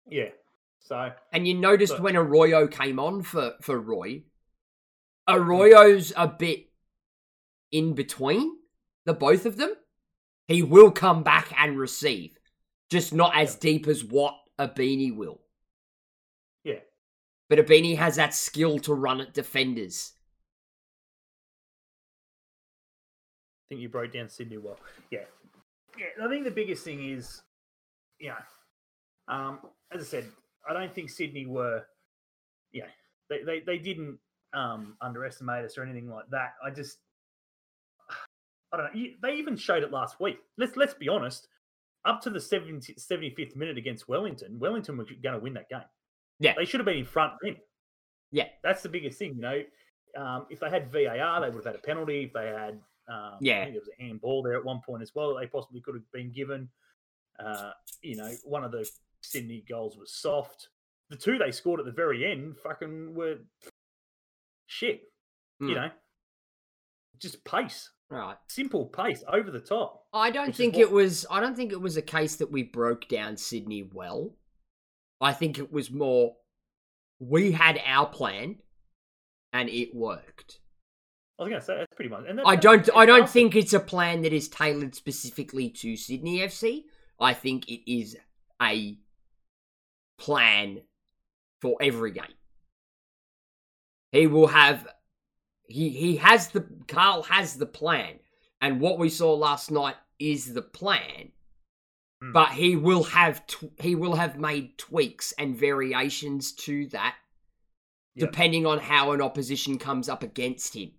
Yeah. 0.06 0.30
So 0.80 1.12
And 1.32 1.46
you 1.46 1.54
noticed 1.54 1.94
But- 1.94 2.02
when 2.02 2.16
Arroyo 2.16 2.66
came 2.66 2.98
on 2.98 3.22
for 3.22 3.56
for 3.60 3.78
Roy, 3.78 4.08
mm. 4.08 4.24
Arroyo's 5.28 6.12
a 6.16 6.26
bit 6.26 6.70
in 7.70 7.94
between 7.94 8.58
the 9.04 9.12
both 9.14 9.44
of 9.46 9.56
them. 9.56 9.74
He 10.46 10.62
will 10.62 10.90
come 10.90 11.22
back 11.22 11.52
and 11.60 11.78
receive, 11.78 12.38
just 12.90 13.12
not 13.12 13.36
as 13.36 13.54
Yeah. 13.54 13.60
deep 13.60 13.86
as 13.86 14.02
what 14.02 14.34
Ibini 14.58 15.14
will. 15.14 15.42
But 17.48 17.58
Ibini 17.58 17.96
has 17.96 18.16
that 18.16 18.34
skill 18.34 18.78
to 18.80 18.94
run 18.94 19.20
at 19.20 19.32
defenders. 19.32 20.12
I 23.68 23.74
think 23.74 23.80
you 23.80 23.88
broke 23.88 24.12
down 24.12 24.28
Sydney 24.28 24.58
well. 24.58 24.78
Yeah. 25.10 25.20
Yeah. 25.98 26.24
I 26.24 26.28
think 26.28 26.44
the 26.44 26.50
biggest 26.50 26.84
thing 26.84 27.10
is, 27.10 27.42
you 28.18 28.28
know, 28.28 29.34
um, 29.34 29.60
as 29.92 30.02
I 30.02 30.04
said, 30.04 30.26
I 30.68 30.72
don't 30.72 30.94
think 30.94 31.10
Sydney 31.10 31.46
were, 31.46 31.84
yeah, 32.72 32.86
they, 33.30 33.42
they, 33.42 33.60
they 33.60 33.78
didn't 33.78 34.18
um, 34.54 34.96
underestimate 35.00 35.64
us 35.64 35.78
or 35.78 35.82
anything 35.82 36.08
like 36.08 36.28
that. 36.30 36.54
I 36.64 36.70
just, 36.70 36.98
I 38.72 38.76
don't 38.76 38.94
know. 38.94 39.06
They 39.22 39.34
even 39.34 39.56
showed 39.56 39.82
it 39.82 39.92
last 39.92 40.20
week. 40.20 40.38
Let's 40.58 40.76
let's 40.76 40.94
be 40.94 41.08
honest. 41.08 41.48
Up 42.04 42.20
to 42.22 42.30
the 42.30 42.40
70, 42.40 42.94
75th 42.94 43.56
minute 43.56 43.76
against 43.76 44.08
Wellington, 44.08 44.58
Wellington 44.58 44.96
were 44.96 45.04
going 45.22 45.34
to 45.34 45.42
win 45.42 45.54
that 45.54 45.68
game. 45.68 45.80
Yeah. 46.40 46.54
They 46.56 46.64
should 46.64 46.80
have 46.80 46.86
been 46.86 46.98
in 46.98 47.04
front 47.04 47.34
then. 47.42 47.56
Yeah. 48.30 48.48
That's 48.62 48.82
the 48.82 48.88
biggest 48.88 49.18
thing, 49.18 49.34
you 49.36 49.40
know. 49.42 49.62
Um, 50.16 50.46
if 50.50 50.60
they 50.60 50.70
had 50.70 50.90
VAR, 50.92 51.40
they 51.40 51.48
would 51.48 51.56
have 51.64 51.64
had 51.64 51.74
a 51.74 51.78
penalty. 51.86 52.24
If 52.24 52.32
they 52.32 52.46
had, 52.48 52.80
um, 53.08 53.38
Yeah. 53.40 53.60
I 53.60 53.64
think 53.64 53.74
there 53.74 53.80
was 53.80 53.90
a 53.98 54.02
handball 54.02 54.42
there 54.42 54.56
at 54.56 54.64
one 54.64 54.80
point 54.84 55.02
as 55.02 55.14
well 55.14 55.34
that 55.34 55.40
they 55.40 55.46
possibly 55.46 55.80
could 55.80 55.94
have 55.94 56.10
been 56.12 56.32
given. 56.32 56.68
Uh, 57.38 57.72
you 58.02 58.16
know, 58.16 58.30
one 58.44 58.64
of 58.64 58.72
the 58.72 58.88
Sydney 59.22 59.64
goals 59.68 59.96
was 59.96 60.12
soft. 60.12 60.68
The 61.10 61.16
two 61.16 61.38
they 61.38 61.50
scored 61.52 61.80
at 61.80 61.86
the 61.86 61.92
very 61.92 62.24
end 62.30 62.56
fucking 62.58 63.14
were 63.14 63.38
shit. 64.66 65.02
Hmm. 65.58 65.68
You 65.68 65.74
know, 65.74 65.90
just 67.18 67.44
pace, 67.44 67.90
Right. 68.10 68.36
simple 68.48 68.86
pace, 68.86 69.24
over 69.28 69.50
the 69.50 69.60
top. 69.60 70.06
I 70.12 70.30
don't 70.30 70.54
think 70.54 70.74
what- 70.74 70.82
it 70.82 70.90
was 70.90 71.26
I 71.30 71.40
don't 71.40 71.56
think 71.56 71.72
it 71.72 71.80
was 71.80 71.96
a 71.96 72.02
case 72.02 72.36
that 72.36 72.50
we 72.50 72.62
broke 72.62 73.08
down 73.08 73.36
Sydney 73.36 73.82
well. 73.82 74.36
I 75.20 75.32
think 75.32 75.58
it 75.58 75.72
was 75.72 75.90
more 75.90 76.36
we 77.18 77.52
had 77.52 77.80
our 77.84 78.06
plan 78.06 78.56
and 79.52 79.68
it 79.68 79.94
worked. 79.94 80.60
I 81.38 81.44
was 81.44 81.50
going 81.50 81.60
to 81.60 81.66
say 81.66 81.76
that's 81.76 81.94
pretty 81.94 82.10
much. 82.10 82.24
And 82.28 82.38
that, 82.38 82.46
I 82.46 82.56
don't 82.56 82.88
I 82.94 83.06
don't 83.06 83.22
awesome. 83.22 83.32
think 83.32 83.56
it's 83.56 83.72
a 83.72 83.80
plan 83.80 84.22
that 84.22 84.32
is 84.32 84.48
tailored 84.48 84.94
specifically 84.94 85.70
to 85.70 85.96
Sydney 85.96 86.38
FC. 86.38 86.84
I 87.20 87.32
think 87.34 87.68
it 87.68 87.90
is 87.90 88.16
a 88.60 88.98
plan 90.18 90.80
for 91.60 91.76
every 91.80 92.12
game. 92.12 92.24
He 94.12 94.26
will 94.26 94.48
have 94.48 94.86
he 95.68 95.90
he 95.90 96.16
has 96.16 96.48
the 96.48 96.66
Carl 96.88 97.22
has 97.24 97.54
the 97.54 97.66
plan 97.66 98.14
and 98.60 98.80
what 98.80 98.98
we 98.98 99.08
saw 99.08 99.34
last 99.34 99.70
night 99.70 99.96
is 100.18 100.52
the 100.54 100.62
plan. 100.62 101.30
Hmm. 102.22 102.32
But 102.32 102.50
he 102.50 102.74
will 102.76 103.04
have 103.04 103.42
he 103.80 103.94
will 103.94 104.16
have 104.16 104.38
made 104.38 104.76
tweaks 104.78 105.32
and 105.38 105.56
variations 105.56 106.52
to 106.52 106.86
that 106.88 107.16
Yep. 108.14 108.30
depending 108.32 108.66
on 108.66 108.80
how 108.80 109.12
an 109.12 109.22
opposition 109.22 109.78
comes 109.78 110.08
up 110.08 110.24
against 110.24 110.74
him. 110.74 110.92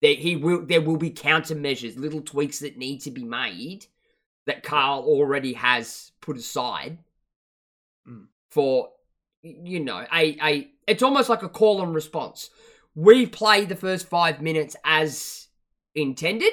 There 0.00 0.14
he 0.14 0.36
will 0.36 0.64
there 0.64 0.80
will 0.82 0.96
be 0.96 1.10
countermeasures, 1.10 1.96
little 1.96 2.20
tweaks 2.20 2.60
that 2.60 2.76
need 2.78 3.00
to 3.00 3.10
be 3.10 3.24
made 3.24 3.86
that 4.46 4.62
Carl 4.62 5.02
already 5.02 5.54
has 5.54 6.12
put 6.20 6.36
aside 6.36 6.98
Mm. 8.06 8.26
for 8.50 8.90
you 9.42 9.80
know 9.80 10.06
a 10.12 10.36
a 10.42 10.70
it's 10.86 11.02
almost 11.02 11.28
like 11.30 11.42
a 11.42 11.48
call 11.48 11.82
and 11.82 11.94
response. 11.94 12.50
We 12.94 13.26
play 13.26 13.64
the 13.64 13.74
first 13.74 14.06
five 14.08 14.40
minutes 14.40 14.76
as 14.84 15.48
intended 15.94 16.52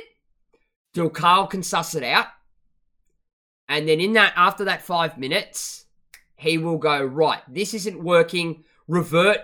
till 0.93 1.09
Carl 1.09 1.45
can 1.47 1.61
suss 1.61 1.93
it 1.93 2.03
out, 2.03 2.27
and 3.71 3.87
then 3.87 3.99
in 4.01 4.13
that 4.13 4.33
after 4.35 4.65
that 4.65 4.81
five 4.81 5.17
minutes, 5.17 5.85
he 6.35 6.57
will 6.57 6.77
go 6.77 7.01
right. 7.03 7.41
This 7.47 7.73
isn't 7.73 8.03
working. 8.03 8.63
Revert 8.87 9.39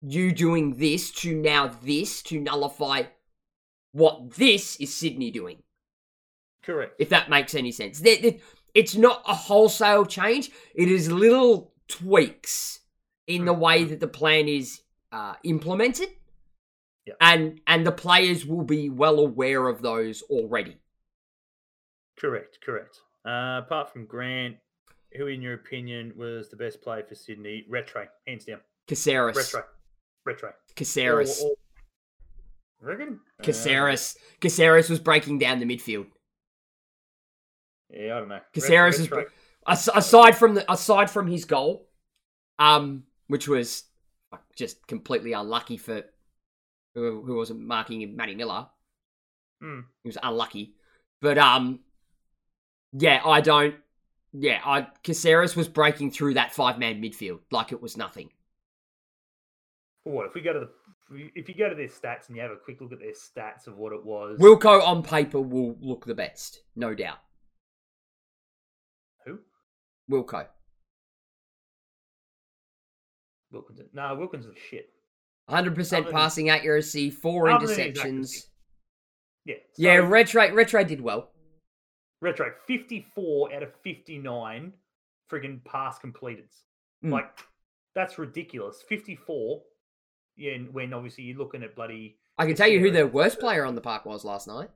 you 0.00 0.32
doing 0.32 0.76
this 0.76 1.10
to 1.10 1.34
now 1.34 1.66
this 1.82 2.22
to 2.24 2.40
nullify 2.40 3.02
what 3.92 4.32
this 4.34 4.76
is 4.76 4.94
Sydney 4.94 5.30
doing 5.30 5.62
Correct. 6.62 6.94
if 6.98 7.08
that 7.10 7.28
makes 7.30 7.54
any 7.54 7.72
sense. 7.72 8.00
It's 8.74 8.94
not 8.94 9.22
a 9.26 9.34
wholesale 9.34 10.06
change. 10.06 10.50
It 10.74 10.88
is 10.88 11.10
little 11.10 11.72
tweaks 11.88 12.80
in 13.26 13.44
the 13.44 13.52
way 13.52 13.84
that 13.84 14.00
the 14.00 14.08
plan 14.08 14.48
is 14.48 14.80
uh, 15.10 15.34
implemented, 15.44 16.08
Yep. 17.06 17.16
and 17.20 17.60
and 17.66 17.84
the 17.86 17.92
players 17.92 18.46
will 18.46 18.62
be 18.64 18.88
well 18.88 19.18
aware 19.18 19.66
of 19.68 19.82
those 19.82 20.22
already. 20.22 20.76
Correct, 22.16 22.58
correct. 22.64 23.00
Uh, 23.26 23.60
apart 23.64 23.92
from 23.92 24.06
Grant, 24.06 24.56
who, 25.16 25.26
in 25.28 25.40
your 25.42 25.54
opinion, 25.54 26.12
was 26.16 26.48
the 26.48 26.56
best 26.56 26.82
player 26.82 27.04
for 27.08 27.14
Sydney? 27.14 27.64
Retre, 27.70 28.06
hands 28.26 28.44
down. 28.44 28.60
Caceres, 28.88 29.36
Retre, 29.36 29.64
Retre. 30.26 30.52
Caceres, 30.74 31.40
Or- 31.42 31.50
or- 31.50 31.56
Reckon? 32.80 33.20
Uh, 33.38 33.44
Caceres, 33.44 34.16
Caceres 34.40 34.90
was 34.90 34.98
breaking 34.98 35.38
down 35.38 35.60
the 35.60 35.66
midfield. 35.66 36.06
yeah, 37.90 38.16
I 38.16 38.20
don't 38.20 38.28
know. 38.28 38.40
Caceres 38.52 38.98
is. 38.98 39.08
Aside 39.64 40.32
from 40.36 40.54
the 40.54 40.72
aside 40.72 41.08
from 41.08 41.28
his 41.28 41.44
goal, 41.44 41.88
um, 42.58 43.04
which 43.28 43.46
was 43.46 43.84
just 44.56 44.84
completely 44.88 45.32
unlucky 45.34 45.76
for 45.76 46.02
who, 46.96 47.22
who 47.22 47.36
wasn't 47.36 47.60
marking 47.60 48.02
him, 48.02 48.16
Matty 48.16 48.34
Millar. 48.34 48.66
Hmm. 49.60 49.80
He 50.02 50.08
was 50.08 50.18
unlucky, 50.20 50.74
but 51.20 51.38
um, 51.38 51.78
yeah, 52.92 53.20
I 53.24 53.40
don't. 53.40 53.74
Yeah, 54.32 54.60
I 54.64 54.86
Caceres 55.02 55.54
was 55.56 55.68
breaking 55.68 56.10
through 56.10 56.34
that 56.34 56.54
five 56.54 56.78
man 56.78 57.02
midfield 57.02 57.40
like 57.50 57.72
it 57.72 57.82
was 57.82 57.96
nothing. 57.96 58.30
What 60.04 60.26
if 60.26 60.34
we 60.34 60.40
go 60.40 60.52
to 60.54 60.60
the 60.60 60.70
if 61.34 61.48
you 61.48 61.54
go 61.54 61.68
to 61.68 61.74
their 61.74 61.88
stats 61.88 62.28
and 62.28 62.36
you 62.36 62.42
have 62.42 62.50
a 62.50 62.56
quick 62.56 62.80
look 62.80 62.92
at 62.92 62.98
their 63.00 63.12
stats 63.12 63.66
of 63.66 63.76
what 63.76 63.92
it 63.92 64.04
was? 64.04 64.38
Wilco 64.38 64.82
on 64.82 65.02
paper 65.02 65.40
will 65.40 65.76
look 65.80 66.06
the 66.06 66.14
best, 66.14 66.62
no 66.74 66.94
doubt. 66.94 67.18
who? 69.26 69.38
Wilco, 70.10 70.46
Wilkinson. 73.50 73.88
No, 73.92 74.14
Wilkinson's 74.14 74.56
shit. 74.70 74.88
hundred 75.48 75.74
percent 75.74 76.06
Other 76.06 76.12
than- 76.12 76.20
passing 76.20 76.48
accuracy, 76.48 77.10
four 77.10 77.50
Other 77.50 77.66
than 77.66 77.76
his 77.76 77.98
interceptions. 77.98 78.46
Yeah. 79.44 79.56
Yeah, 79.76 79.96
so- 79.98 80.04
Retre 80.08 80.52
Retre 80.52 80.86
did 80.86 81.00
well. 81.02 81.31
Retro 82.22 82.50
54 82.66 83.54
out 83.54 83.62
of 83.62 83.74
59 83.82 84.72
friggin' 85.30 85.62
pass 85.64 85.98
completed. 85.98 86.48
Mm. 87.04 87.12
Like, 87.12 87.38
that's 87.94 88.18
ridiculous. 88.18 88.82
54, 88.88 89.60
yeah, 90.36 90.56
when 90.70 90.94
obviously 90.94 91.24
you're 91.24 91.36
looking 91.36 91.62
at 91.62 91.76
bloody 91.76 92.16
I 92.38 92.46
can 92.46 92.56
tell 92.56 92.68
you 92.68 92.80
who 92.80 92.90
their 92.90 93.06
worst 93.06 93.38
player 93.38 93.64
on 93.64 93.74
the 93.74 93.80
park 93.80 94.06
was 94.06 94.24
last 94.24 94.48
night. 94.48 94.70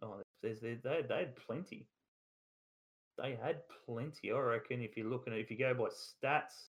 Oh, 0.00 0.20
there's, 0.42 0.60
there's, 0.60 0.80
they, 0.82 1.00
they 1.08 1.18
had 1.18 1.36
plenty. 1.36 1.88
They 3.18 3.36
had 3.42 3.62
plenty. 3.86 4.30
I 4.30 4.38
reckon 4.38 4.80
if 4.80 4.96
you're 4.96 5.10
looking 5.10 5.32
at 5.32 5.40
if 5.40 5.50
you 5.50 5.58
go 5.58 5.74
by 5.74 5.84
stats, 5.84 6.68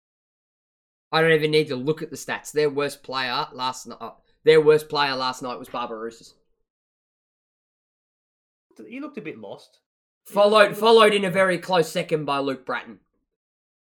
I 1.12 1.20
don't 1.20 1.32
even 1.32 1.50
need 1.50 1.68
to 1.68 1.76
look 1.76 2.02
at 2.02 2.10
the 2.10 2.16
stats. 2.16 2.52
Their 2.52 2.70
worst 2.70 3.02
player 3.02 3.46
last 3.52 3.86
night. 3.86 4.12
Their 4.44 4.60
worst 4.60 4.88
player 4.88 5.14
last 5.14 5.42
night 5.42 5.58
was 5.58 5.68
Barbarouses. 5.68 6.32
He 8.88 9.00
looked 9.00 9.18
a 9.18 9.22
bit 9.22 9.38
lost. 9.38 9.80
Followed 10.26 10.76
followed 10.76 11.12
in 11.12 11.24
a 11.24 11.30
very 11.30 11.58
close 11.58 11.90
second 11.90 12.24
by 12.24 12.38
Luke 12.38 12.64
Brattan. 12.64 12.98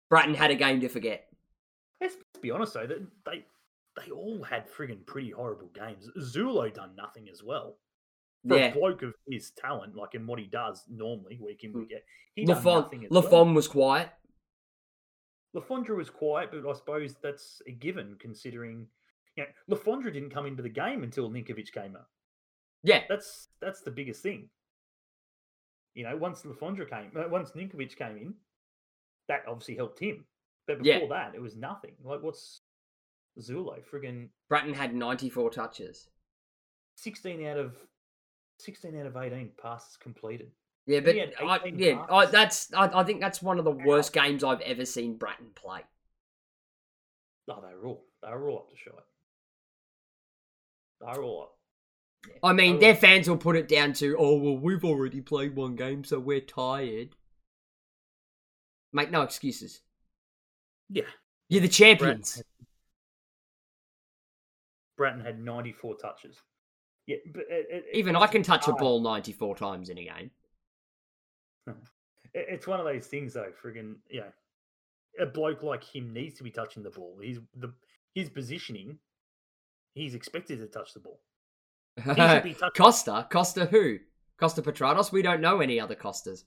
Brattan 0.09 0.35
had 0.35 0.51
a 0.51 0.55
game 0.55 0.81
to 0.81 0.89
forget. 0.89 1.27
Let's 2.01 2.17
be 2.41 2.51
honest 2.51 2.75
though, 2.75 2.87
that 2.87 3.07
they 3.27 3.45
they 3.97 4.11
all 4.11 4.43
had 4.43 4.71
friggin' 4.71 5.05
pretty 5.07 5.31
horrible 5.31 5.69
games. 5.75 6.09
Zullo 6.19 6.73
done 6.73 6.95
nothing 6.97 7.29
as 7.29 7.43
well. 7.43 7.77
For 8.49 8.57
Yeah. 8.57 8.69
a 8.69 8.75
bloke 8.75 9.03
of 9.03 9.15
his 9.29 9.51
talent, 9.51 9.97
like 9.97 10.15
in 10.15 10.27
what 10.27 10.39
he 10.39 10.47
does 10.47 10.85
normally, 10.89 11.39
week 11.43 11.63
in 11.65 11.73
week 11.75 11.91
hmm. 11.91 11.97
out, 11.97 12.03
he 12.35 12.45
done 12.47 12.65
nothing 12.65 13.05
as 13.05 13.11
Lafon 13.11 13.31
well. 13.31 13.55
was 13.55 13.69
quiet. 13.69 14.11
Le 15.53 15.61
Fondre 15.61 15.97
was 15.97 16.09
quiet, 16.09 16.51
but 16.53 16.69
I 16.69 16.73
suppose 16.75 17.17
that's 17.23 17.61
a 17.67 17.73
given 17.73 18.17
considering 18.19 18.87
you 19.37 19.43
know, 19.43 19.49
Le 19.69 19.77
Fondre 19.77 20.13
didn't 20.13 20.31
come 20.31 20.47
into 20.47 20.63
the 20.63 20.69
game 20.69 21.03
until 21.03 21.29
Ninkovic 21.29 21.73
came 21.73 21.97
up. 21.97 22.09
Yeah. 22.83 23.03
That's 23.09 23.49
that's 23.61 23.83
the 23.83 23.91
biggest 23.91 24.23
thing. 24.23 24.49
You 25.95 26.05
know, 26.05 26.17
once 26.17 26.45
Le 26.45 26.55
Fondre 26.55 26.89
came, 26.89 27.11
uh, 27.17 27.29
once 27.29 27.51
Ninkovic 27.53 27.97
came 27.97 28.17
in, 28.17 28.35
that 29.29 29.45
obviously 29.47 29.77
helped 29.77 29.99
him. 29.99 30.25
But 30.67 30.85
Yeah. 30.85 30.95
before 30.95 31.09
that, 31.11 31.35
it 31.35 31.41
was 31.41 31.57
nothing. 31.57 31.97
Like, 32.05 32.23
what's 32.23 32.63
Zullo? 33.39 33.83
Friggin' 33.85 34.29
Brattan 34.49 34.75
had 34.75 34.95
94 34.95 35.51
touches. 35.51 36.09
16 36.97 37.45
out 37.47 37.57
of 37.57 37.77
16 38.59 38.95
out 38.97 39.07
of 39.07 39.17
18 39.17 39.51
passes 39.57 39.97
completed. 39.97 40.53
Yeah, 40.87 41.01
but 41.01 41.17
I, 41.17 41.67
yeah, 41.67 42.05
I, 42.11 42.27
that's 42.27 42.73
I, 42.75 43.01
I 43.01 43.05
think 43.05 43.21
that's 43.21 43.41
one 43.43 43.59
of 43.59 43.65
the 43.65 43.71
worst 43.71 44.13
games 44.13 44.43
I've 44.43 44.61
ever 44.63 44.85
seen 44.85 45.17
Brattan 45.17 45.55
play. 45.55 45.85
Oh, 47.49 47.61
they 47.61 47.75
were 47.75 47.87
all 47.87 48.05
they 48.23 48.31
were 48.31 48.49
all 48.51 48.59
up 48.59 48.71
to 48.71 48.77
shite. 48.77 48.95
They 51.01 51.07
were 51.07 51.25
all 51.25 51.43
up. 51.43 51.60
I 52.43 52.53
mean, 52.53 52.77
Oh. 52.77 52.81
their 52.81 52.95
fans 52.95 53.29
will 53.29 53.37
put 53.37 53.57
it 53.57 53.69
down 53.69 53.93
to, 53.95 54.17
oh 54.19 54.37
well, 54.37 54.57
we've 54.59 54.85
already 54.85 55.21
played 55.21 55.57
one 55.57 55.75
game, 55.77 56.05
so 56.05 56.19
we're 56.19 56.41
tired. 56.41 57.17
Make 58.93 59.11
no 59.11 59.23
excuses. 59.23 59.81
Yeah. 60.89 61.05
You're 61.49 61.63
the 61.63 61.69
champions. 61.69 62.43
Brattan 64.97 65.21
had 65.25 65.41
94 65.41 65.97
touches. 65.97 66.37
Yeah, 67.07 67.17
but 67.33 67.45
it, 67.49 67.67
it, 67.71 67.85
Even 67.95 68.17
I 68.17 68.27
can 68.27 68.43
touch 68.43 68.69
a 68.69 68.73
ball 68.73 69.01
94 69.01 69.57
times 69.57 69.89
in 69.89 69.99
a 69.99 70.05
game. 70.05 70.31
It's 72.35 72.67
one 72.67 72.79
of 72.79 72.87
those 72.87 73.07
things, 73.07 73.33
though. 73.35 73.51
Friggin', 73.63 73.97
you 74.09 74.21
know, 74.21 74.33
a 75.19 75.27
bloke 75.27 75.63
like 75.63 75.83
him 75.83 76.13
needs 76.13 76.37
to 76.37 76.45
be 76.45 76.51
touching 76.51 76.83
the 76.83 76.91
ball. 76.91 77.19
He's 77.21 77.41
the 77.57 77.73
his 78.15 78.29
positioning. 78.29 78.99
He's 79.95 80.15
expected 80.15 80.59
to 80.59 80.67
touch 80.67 80.95
the 80.95 81.01
ball. 81.01 81.19
He 81.19 81.19
should 81.21 81.21
be 81.21 81.71
touching. 81.71 81.80
Costa? 82.77 83.27
Costa 83.31 83.67
who? 83.67 83.99
Costa 84.39 84.63
Petratos? 84.63 85.13
We 85.13 85.23
don't 85.23 85.41
know 85.41 85.61
any 85.61 85.79
other 85.81 85.95
Costas. 85.95 86.45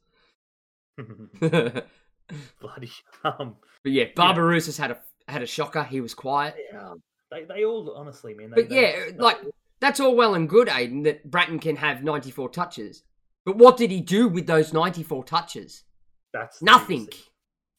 Bloody 0.97 2.91
um, 3.23 3.55
But 3.83 3.91
yeah, 3.91 4.05
Barbarouses 4.15 4.77
had 4.77 4.91
a 4.91 4.99
had 5.27 5.41
a 5.41 5.47
shocker. 5.47 5.83
He 5.83 6.01
was 6.01 6.13
quiet. 6.13 6.55
yeah, 6.71 6.93
they 7.31 7.43
they 7.45 7.65
all 7.65 7.93
honestly, 7.95 8.33
man. 8.33 8.51
They, 8.51 8.61
But 8.61 8.69
they- 8.69 8.81
yeah, 8.81 9.11
like 9.17 9.37
that's 9.79 9.99
all 9.99 10.15
well 10.15 10.35
and 10.35 10.47
good, 10.47 10.67
Aiden, 10.69 11.03
that 11.03 11.29
Brattan 11.29 11.59
can 11.59 11.75
have 11.75 12.03
94 12.03 12.49
touches. 12.49 13.03
But 13.45 13.57
what 13.57 13.75
did 13.75 13.91
he 13.91 13.99
do 13.99 14.29
with 14.29 14.47
those 14.47 14.71
94 14.71 15.25
touches? 15.25 15.83
that's 16.31 16.61
Nothing. 16.61 17.07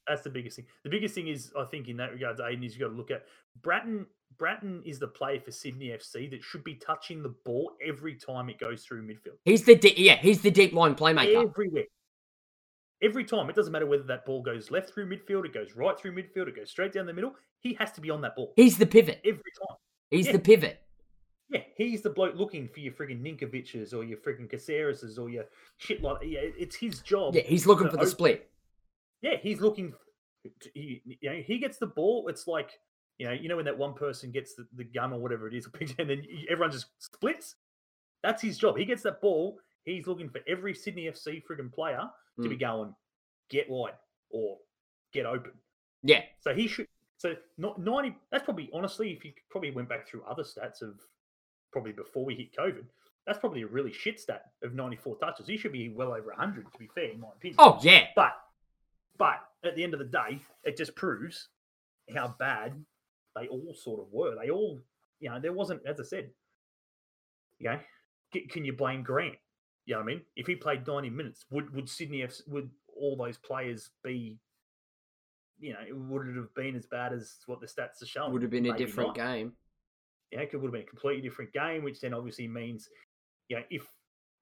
That's 0.07 0.21
the 0.23 0.29
biggest 0.31 0.57
thing. 0.57 0.67
The 0.85 0.91
biggest 0.91 1.15
thing 1.15 1.29
is, 1.29 1.51
I 1.59 1.65
think, 1.65 1.89
in 1.89 1.97
that 1.97 2.12
regard, 2.12 2.39
Aiden, 2.39 2.67
is 2.67 2.75
you've 2.77 2.83
got 2.83 2.89
to 2.89 2.95
look 2.95 3.11
at 3.11 3.25
Brattan. 3.62 4.05
Brattan 4.39 4.82
is 4.85 4.99
the 4.99 5.07
player 5.09 5.41
for 5.41 5.51
Sydney 5.51 5.87
FC 5.89 6.30
that 6.30 6.43
should 6.43 6.64
be 6.64 6.74
touching 6.74 7.22
the 7.22 7.35
ball 7.45 7.72
every 7.85 8.14
time 8.14 8.49
it 8.49 8.59
goes 8.59 8.85
through 8.85 9.07
midfield. 9.07 9.37
He's 9.45 9.64
the 9.64 9.74
de- 9.76 10.01
yeah, 10.01 10.16
he's 10.16 10.43
the 10.43 10.51
deep 10.51 10.72
line 10.72 10.95
playmaker. 10.95 11.49
Everywhere. 11.49 11.85
Every 13.03 13.24
time. 13.24 13.51
It 13.51 13.57
doesn't 13.57 13.72
matter 13.72 13.87
whether 13.87 14.05
that 14.05 14.24
ball 14.24 14.43
goes 14.43 14.70
left 14.70 14.91
through 14.95 15.09
midfield, 15.09 15.45
it 15.45 15.53
goes 15.53 15.76
right 15.76 15.99
through 15.99 16.14
midfield, 16.14 16.49
it 16.49 16.57
goes 16.57 16.70
straight 16.70 16.93
down 16.93 17.07
the 17.07 17.12
middle. 17.12 17.35
He 17.61 17.74
has 17.74 17.93
to 17.93 18.01
be 18.01 18.11
on 18.11 18.20
that 18.22 18.37
ball 18.37 18.53
He's 18.57 18.78
the 18.78 18.87
pivot. 18.87 19.20
every 19.24 19.35
time. 19.37 19.76
He's 20.11 20.26
yeah. 20.26 20.32
the 20.32 20.39
pivot. 20.39 20.80
Yeah, 21.51 21.61
he's 21.76 22.03
the 22.03 22.11
bloke 22.11 22.37
looking 22.37 22.68
for 22.68 22.80
your 22.80 22.93
frigging 22.95 23.20
Ninkovic's 23.20 23.93
or 23.93 24.03
your 24.05 24.18
frigging 24.18 24.51
Caceres's 24.51 25.18
or 25.18 25.28
your 25.28 25.45
shit 25.76 26.03
like 26.03 26.18
yeah, 26.22 26.41
it's 26.43 26.76
his 26.76 27.01
job. 27.01 27.35
Yeah, 27.35 27.43
he's 27.43 27.66
looking 27.66 27.87
for 27.89 27.97
the 27.97 28.03
open- 28.03 28.11
split. 28.11 28.51
Yeah, 29.20 29.37
he's 29.41 29.61
looking. 29.61 29.93
to- 30.61 30.70
He, 30.74 31.03
you 31.20 31.30
know, 31.30 31.37
he 31.37 31.59
gets 31.59 31.76
the 31.78 31.87
ball. 31.87 32.28
It's 32.28 32.47
like 32.47 32.70
you 33.19 33.27
know, 33.27 33.33
you 33.33 33.49
know 33.49 33.57
when 33.57 33.65
that 33.65 33.79
one 33.79 33.95
person 33.95 34.31
gets 34.31 34.55
the, 34.55 34.67
the 34.75 34.85
gun 34.85 35.12
or 35.12 35.21
whatever 35.21 35.47
it 35.49 35.55
is, 35.55 35.69
and 35.99 36.11
then 36.11 36.23
everyone 36.51 36.73
just 36.73 36.87
splits. 36.99 37.57
That's 38.23 38.43
his 38.43 38.59
job. 38.59 38.77
He 38.77 38.85
gets 38.85 39.03
that 39.03 39.21
ball. 39.21 39.59
He's 39.85 40.07
looking 40.07 40.31
for 40.31 40.41
every 40.49 40.75
Sydney 40.75 41.05
FC 41.05 41.43
friggin' 41.45 41.73
player 41.73 42.01
to 42.43 42.49
be 42.49 42.57
mm. 42.57 42.61
going 42.61 42.95
get 43.51 43.69
wide 43.69 43.93
or 44.31 44.57
get 45.12 45.27
open. 45.27 45.53
Yeah. 46.03 46.23
So 46.41 46.55
he 46.55 46.67
should. 46.67 46.89
So 47.19 47.35
not 47.59 47.81
ninety. 47.81 48.17
That's 48.31 48.45
probably 48.45 48.71
honestly, 48.73 49.12
if 49.12 49.25
you 49.25 49.33
probably 49.51 49.71
went 49.71 49.89
back 49.89 50.09
through 50.09 50.23
other 50.25 50.43
stats 50.43 50.83
of 50.83 51.01
probably 51.73 51.93
before 51.93 52.25
we 52.25 52.35
hit 52.35 52.55
COVID, 52.57 52.85
that's 53.27 53.39
probably 53.39 53.62
a 53.62 53.67
really 53.67 53.93
shit 53.93 54.21
stat 54.21 54.43
of 54.62 54.75
ninety-four 54.75 55.17
touches. 55.19 55.47
He 55.47 55.57
should 55.57 55.73
be 55.73 55.91
well 55.91 56.12
over 56.12 56.33
hundred, 56.37 56.71
to 56.73 56.79
be 56.79 56.89
fair, 56.95 57.12
in 57.12 57.21
my 57.21 57.29
opinion. 57.37 57.57
Oh 57.59 57.79
yeah. 57.83 58.07
But 58.17 58.33
but 59.17 59.41
at 59.65 59.77
the 59.77 59.85
end 59.85 59.95
of 59.95 60.01
the 60.01 60.07
day, 60.07 60.41
it 60.65 60.77
just 60.77 60.95
proves 60.97 61.49
how 62.15 62.35
bad 62.39 62.75
they 63.35 63.49
all 63.49 63.74
sort 63.74 64.01
of 64.01 64.07
were. 64.12 64.35
They 64.41 64.51
all, 64.51 64.80
you 65.20 65.30
know, 65.30 65.41
there 65.41 65.53
wasn't, 65.53 65.82
as 65.87 66.01
I 66.01 66.05
said, 66.05 66.30
you 67.59 67.70
know, 67.70 67.78
can 68.51 68.64
you 68.64 68.72
blame 68.72 69.03
Grant? 69.03 69.37
You 69.87 69.95
know 69.95 70.01
what 70.01 70.05
I 70.05 70.14
mean? 70.14 70.22
If 70.37 70.47
he 70.47 70.57
played 70.57 70.87
90 70.87 71.11
minutes, 71.11 71.45
would 71.51 71.74
would 71.74 71.89
Sydney 71.89 72.20
have, 72.22 72.35
would 72.47 72.70
all 72.97 73.16
those 73.16 73.37
players 73.37 73.91
be, 74.03 74.39
you 75.59 75.72
know, 75.72 75.78
would 75.93 76.28
it 76.28 76.37
have 76.37 76.55
been 76.55 76.74
as 76.74 76.87
bad 76.87 77.12
as 77.12 77.37
what 77.47 77.61
the 77.61 77.66
stats 77.66 78.03
are 78.03 78.07
showing? 78.07 78.32
Would 78.32 78.43
have 78.43 78.51
been 78.51 78.66
a 78.66 78.76
different 78.76 79.16
not. 79.16 79.16
game. 79.16 79.53
Yeah, 80.32 80.41
it 80.41 80.53
would 80.53 80.64
have 80.64 80.72
been 80.72 80.82
a 80.82 80.87
completely 80.87 81.22
different 81.22 81.53
game, 81.53 81.85
which 81.85 82.01
then 82.01 82.14
obviously 82.14 82.49
means, 82.49 82.89
you 83.49 83.57
know, 83.57 83.62
if 83.70 83.87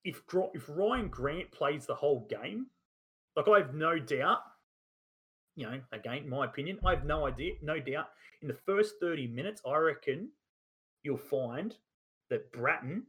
if 0.04 0.22
if 0.54 0.68
Ryan 0.68 1.08
Grant 1.08 1.50
plays 1.50 1.86
the 1.86 1.94
whole 1.94 2.26
game, 2.30 2.66
like 3.36 3.48
I 3.48 3.58
have 3.58 3.74
no 3.74 3.98
doubt, 3.98 4.40
you 5.56 5.66
know, 5.66 5.80
again, 5.92 6.28
my 6.28 6.44
opinion, 6.46 6.78
I 6.84 6.90
have 6.90 7.04
no 7.04 7.26
idea, 7.26 7.52
no 7.62 7.78
doubt, 7.78 8.08
in 8.40 8.48
the 8.48 8.54
first 8.54 8.94
thirty 9.00 9.26
minutes, 9.26 9.60
I 9.66 9.76
reckon 9.76 10.30
you'll 11.02 11.18
find 11.18 11.76
that 12.30 12.52
Brattan, 12.52 13.02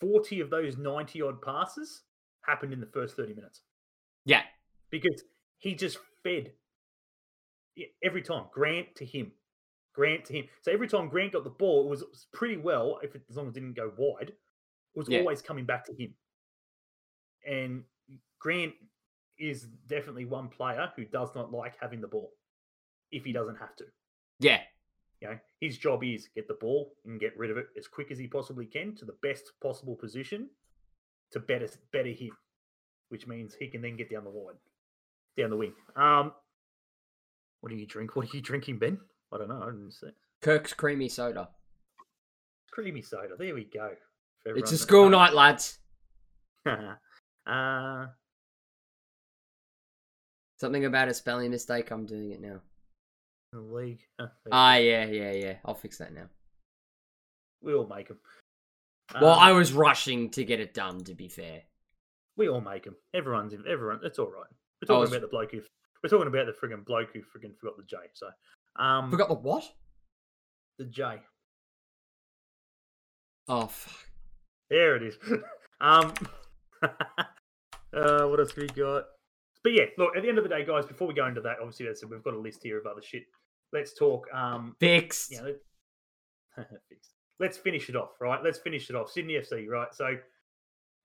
forty 0.00 0.40
of 0.40 0.50
those 0.50 0.76
ninety 0.76 1.22
odd 1.22 1.40
passes 1.42 2.02
happened 2.42 2.72
in 2.72 2.80
the 2.80 2.86
first 2.86 3.16
thirty 3.16 3.34
minutes 3.34 3.62
Yeah. 4.24 4.42
because 4.90 5.24
he 5.58 5.74
just 5.74 5.98
fed 6.22 6.52
every 8.02 8.22
time 8.22 8.46
Grant 8.52 8.94
to 8.96 9.04
him, 9.04 9.32
Grant 9.94 10.24
to 10.26 10.32
him. 10.32 10.46
So 10.62 10.72
every 10.72 10.88
time 10.88 11.08
Grant 11.08 11.32
got 11.32 11.44
the 11.44 11.50
ball, 11.50 11.86
it 11.86 11.90
was, 11.90 12.02
it 12.02 12.10
was 12.10 12.26
pretty 12.32 12.56
well 12.56 12.98
if 13.02 13.14
it, 13.14 13.22
as 13.28 13.36
long 13.36 13.48
as 13.48 13.56
it 13.56 13.60
didn't 13.60 13.76
go 13.76 13.92
wide. 13.96 14.28
It 14.30 14.98
was 14.98 15.08
Yeah. 15.08 15.20
always 15.20 15.42
coming 15.42 15.64
back 15.64 15.84
to 15.86 15.94
him. 15.94 16.14
And 17.46 17.84
Grant 18.38 18.74
is 19.38 19.66
definitely 19.88 20.24
one 20.24 20.48
player 20.48 20.90
who 20.96 21.04
does 21.04 21.30
not 21.34 21.52
like 21.52 21.74
having 21.80 22.00
the 22.00 22.08
ball 22.08 22.32
if 23.10 23.24
he 23.24 23.32
doesn't 23.32 23.56
have 23.56 23.74
to. 23.76 23.84
Yeah. 24.40 24.60
You 25.20 25.28
know, 25.28 25.38
his 25.60 25.78
job 25.78 26.04
is 26.04 26.28
get 26.34 26.48
the 26.48 26.58
ball 26.60 26.92
and 27.04 27.20
get 27.20 27.36
rid 27.38 27.50
of 27.50 27.56
it 27.56 27.66
as 27.78 27.88
quick 27.88 28.10
as 28.10 28.18
he 28.18 28.26
possibly 28.26 28.66
can 28.66 28.94
to 28.96 29.04
the 29.04 29.16
best 29.22 29.52
possible 29.62 29.96
position 29.96 30.48
to 31.32 31.40
better 31.40 31.68
better 31.92 32.10
him, 32.10 32.30
which 33.08 33.26
means 33.26 33.54
he 33.54 33.68
can 33.68 33.80
then 33.80 33.96
get 33.96 34.10
down 34.10 34.24
the 34.24 34.30
wide, 34.30 34.56
down 35.36 35.50
the 35.50 35.56
wing. 35.56 35.72
Um, 35.96 36.32
what 37.60 37.70
do 37.70 37.76
you 37.76 37.86
drink? 37.86 38.14
What 38.14 38.32
are 38.32 38.36
you 38.36 38.42
drinking, 38.42 38.78
Ben? 38.78 38.98
I 39.32 39.38
don't 39.38 39.48
know. 39.48 39.62
I 39.62 39.66
didn't 39.66 39.92
see. 39.92 40.08
Kirk's 40.42 40.74
creamy 40.74 41.08
soda. 41.08 41.48
Creamy 42.70 43.02
soda. 43.02 43.34
There 43.38 43.54
we 43.54 43.64
go. 43.64 43.92
It's 44.44 44.72
a 44.72 44.78
school 44.78 45.08
night, 45.08 45.32
lads. 45.32 45.78
uh, 46.66 48.06
Something 50.60 50.84
about 50.84 51.08
a 51.08 51.14
spelling 51.14 51.50
mistake. 51.50 51.90
I'm 51.90 52.06
doing 52.06 52.30
it 52.32 52.40
now. 52.40 52.60
the 53.52 53.60
league. 53.60 54.00
Ah, 54.52 54.76
yeah, 54.76 55.04
yeah, 55.06 55.32
yeah. 55.32 55.54
I'll 55.64 55.74
fix 55.74 55.98
that 55.98 56.12
now. 56.12 56.26
we 57.62 57.74
all 57.74 57.86
make 57.86 58.08
them. 58.08 58.18
Well, 59.20 59.38
I 59.38 59.52
was 59.52 59.72
rushing 59.72 60.30
to 60.30 60.44
get 60.44 60.60
it 60.60 60.72
done. 60.74 61.00
To 61.04 61.14
be 61.14 61.28
fair. 61.28 61.62
We 62.36 62.48
all 62.48 62.60
make 62.60 62.84
them. 62.84 62.96
Everyone's 63.12 63.52
in. 63.52 63.64
Everyone. 63.68 64.00
It's 64.02 64.18
all 64.18 64.30
right. 64.30 64.50
We're 64.82 64.86
talking 64.86 65.00
was- 65.00 65.10
about 65.10 65.20
the 65.22 65.28
bloke 65.28 65.52
who. 65.52 65.60
We're 66.02 66.10
talking 66.10 66.26
about 66.26 66.44
the 66.46 66.52
friggin' 66.52 66.84
bloke 66.84 67.08
who 67.14 67.20
friggin' 67.20 67.56
forgot 67.56 67.78
the 67.78 67.82
J. 67.84 67.96
So, 68.12 68.28
um, 68.76 69.10
Forgot 69.10 69.28
the 69.28 69.34
what? 69.34 69.64
the 70.78 70.84
J. 70.84 71.20
Oh 73.48 73.66
fuck. 73.66 74.06
There 74.70 74.96
it 74.96 75.02
is. 75.02 75.16
um, 75.80 76.12
uh, 76.82 78.26
what 78.26 78.40
else 78.40 78.54
we 78.56 78.66
got? 78.68 79.04
But 79.64 79.72
yeah, 79.72 79.84
look. 79.98 80.14
At 80.16 80.22
the 80.22 80.28
end 80.28 80.38
of 80.38 80.44
the 80.44 80.50
day, 80.50 80.64
guys, 80.64 80.86
before 80.86 81.08
we 81.08 81.14
go 81.14 81.26
into 81.26 81.40
that, 81.40 81.56
obviously, 81.60 81.86
that's 81.86 82.04
we've 82.04 82.22
got 82.22 82.34
a 82.34 82.38
list 82.38 82.62
here 82.62 82.78
of 82.78 82.86
other 82.86 83.02
shit. 83.02 83.24
Let's 83.72 83.94
talk. 83.94 84.26
Um, 84.32 84.76
Fixed. 84.78 85.32
you 85.32 85.38
know, 85.38 85.54
let- 86.56 86.68
let's 87.40 87.58
finish 87.58 87.88
it 87.88 87.96
off, 87.96 88.20
right? 88.20 88.42
Let's 88.44 88.58
finish 88.58 88.88
it 88.90 88.94
off. 88.96 89.10
Sydney 89.10 89.34
FC, 89.34 89.66
right? 89.68 89.92
So, 89.92 90.16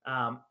um, 0.06 0.42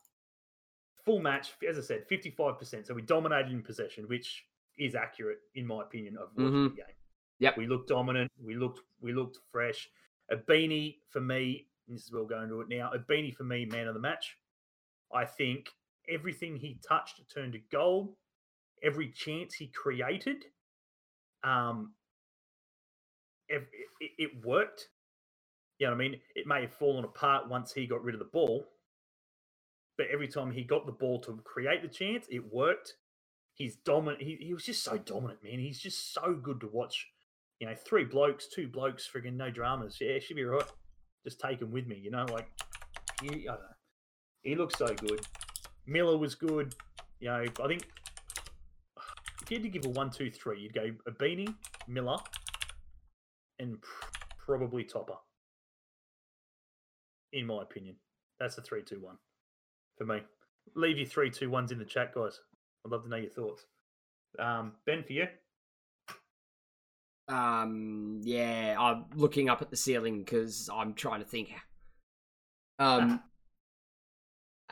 full 1.05 1.21
match, 1.21 1.53
as 1.69 1.79
I 1.79 1.83
said, 1.83 2.07
fifty-five 2.09 2.59
percent. 2.59 2.87
So 2.87 2.95
we 2.95 3.03
dominated 3.03 3.53
in 3.53 3.63
possession, 3.63 4.09
which 4.09 4.45
is 4.79 4.95
accurate 4.95 5.39
in 5.55 5.67
my 5.67 5.83
opinion 5.83 6.17
of 6.17 6.31
watching 6.37 6.53
Mhm. 6.53 6.71
the 6.71 6.77
game. 6.83 6.95
Yep. 7.41 7.57
we 7.57 7.67
looked 7.69 7.89
dominant. 7.89 8.33
We 8.43 8.57
looked, 8.57 8.81
we 9.01 9.13
looked 9.13 9.39
fresh. 9.53 9.89
Ibini 10.33 10.99
for 11.11 11.21
me. 11.21 11.69
and 11.87 11.97
This 11.97 12.05
is 12.05 12.13
where 12.13 12.23
we'll 12.23 12.29
go 12.29 12.43
into 12.43 12.61
it 12.63 12.69
now. 12.69 12.91
Ibini 12.93 13.33
for 13.35 13.45
me, 13.45 13.65
man 13.65 13.87
of 13.87 13.95
the 13.95 14.01
match. 14.01 14.37
I 15.13 15.25
think 15.25 15.71
everything 16.13 16.57
he 16.57 16.81
touched 16.87 17.21
turned 17.33 17.53
to 17.53 17.61
gold. 17.71 18.15
Every 18.83 19.11
chance 19.11 19.55
he 19.55 19.67
created, 19.69 20.45
um, 21.43 21.95
ev- 23.51 23.67
it, 24.01 24.11
it 24.19 24.47
worked. 24.47 24.89
You 25.79 25.87
know 25.87 25.93
what 25.93 25.97
I 25.97 26.09
mean? 26.09 26.21
It 26.35 26.47
may 26.47 26.63
have 26.63 26.73
fallen 26.73 27.05
apart 27.05 27.49
once 27.49 27.73
he 27.73 27.87
got 27.87 28.03
rid 28.03 28.15
of 28.15 28.21
the 28.21 28.25
ball, 28.27 28.65
but 29.97 30.07
every 30.13 30.29
time 30.29 30.51
he 30.51 30.63
got 30.63 30.87
the 30.87 30.93
ball 30.93 31.21
to 31.23 31.41
create 31.45 31.83
the 31.83 31.89
chance, 31.89 32.27
it 32.31 32.53
worked. 32.53 32.95
He's 33.55 33.77
dominant. 33.77 34.23
He, 34.23 34.37
he 34.41 34.55
was 34.55 34.65
just 34.65 34.85
so 34.85 34.97
dominant, 34.97 35.43
man. 35.43 35.59
He's 35.59 35.81
just 35.81 36.15
so 36.15 36.35
good 36.41 36.61
to 36.61 36.69
watch. 36.69 37.07
You 37.59 37.67
know, 37.67 37.75
three 37.75 38.05
blokes, 38.05 38.47
two 38.47 38.69
blokes, 38.69 39.09
friggin' 39.13 39.37
no 39.37 39.51
dramas. 39.51 39.99
Yeah, 40.01 40.21
should 40.21 40.37
be 40.37 40.45
right. 40.45 40.63
Just 41.25 41.41
take 41.41 41.61
him 41.61 41.73
with 41.73 41.89
me. 41.89 41.97
You 41.97 42.13
know, 42.13 42.27
like 42.31 42.49
he, 43.21 43.29
I 43.29 43.33
don't 43.33 43.47
know. 43.47 43.77
He 44.43 44.55
looks 44.55 44.79
so 44.79 44.95
good. 44.95 45.21
Millar 45.89 46.19
was 46.19 46.35
good. 46.35 46.75
You 47.21 47.29
know, 47.29 47.45
I 47.65 47.67
think 47.67 47.89
if 49.43 49.51
you 49.51 49.57
had 49.57 49.63
to 49.65 49.69
give 49.69 49.87
a 49.87 49.89
one, 49.89 50.11
two, 50.11 50.31
three, 50.31 50.61
you'd 50.61 50.75
go 50.75 50.91
a 51.07 51.11
beanie, 51.11 51.55
Millar, 51.89 52.19
and 53.59 53.81
pr- 53.81 54.07
probably 54.45 54.85
Topper. 54.85 55.17
In 57.33 57.47
my 57.47 57.63
opinion, 57.63 57.97
that's 58.39 58.59
a 58.59 58.63
three, 58.63 58.83
two, 58.83 59.01
one 59.01 59.17
for 59.97 60.05
me. 60.05 60.21
Leave 60.75 60.99
your 60.99 61.07
three, 61.07 61.31
two, 61.31 61.51
ones 61.51 61.73
in 61.73 61.79
the 61.79 61.85
chat, 61.85 62.15
guys. 62.15 62.41
I'd 62.85 62.93
love 62.93 63.03
to 63.05 63.09
know 63.09 63.17
your 63.17 63.31
thoughts. 63.31 63.65
Um, 64.39 64.73
ben, 64.87 65.03
for 65.03 65.13
you, 65.13 65.27
Um, 67.29 68.21
yeah, 68.23 68.77
I'm 68.79 69.07
looking 69.15 69.49
up 69.51 69.61
at 69.61 69.71
the 69.71 69.77
ceiling 69.77 70.21
because 70.21 70.71
I'm 70.73 70.95
trying 70.95 71.21
to 71.21 71.27
think. 71.27 71.51
Um, 72.79 73.23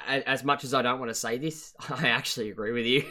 as 0.07 0.45
much 0.45 0.65
as 0.65 0.75
I 0.75 0.83
don't 0.83 0.99
want 0.99 1.11
to 1.11 1.15
say 1.15 1.39
this, 1.39 1.75
I 1.91 2.09
actually 2.09 2.51
agree 2.51 2.73
with 2.73 2.87
you. 2.87 3.05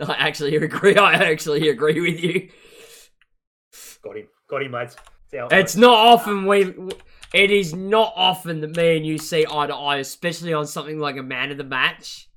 I 0.08 0.14
actually 0.14 0.56
agree. 0.56 0.96
I 0.96 1.14
actually 1.14 1.68
agree 1.68 2.00
with 2.00 2.20
you. 2.20 2.50
got 4.02 4.16
him, 4.16 4.28
got 4.48 4.62
him, 4.62 4.72
lads. 4.72 4.96
It's 5.32 5.52
It's 5.52 5.76
not 5.76 5.94
often 5.94 6.46
we. 6.46 6.74
It 7.32 7.52
is 7.52 7.72
not 7.74 8.12
often 8.16 8.60
that 8.62 8.76
me 8.76 8.96
and 8.96 9.06
you 9.06 9.18
see 9.18 9.46
eye 9.48 9.66
to 9.68 9.74
eye, 9.74 9.98
especially 9.98 10.52
on 10.52 10.66
something 10.66 10.98
like 10.98 11.16
a 11.16 11.22
man 11.22 11.52
of 11.52 11.58
the 11.58 11.64
match. 11.64 12.28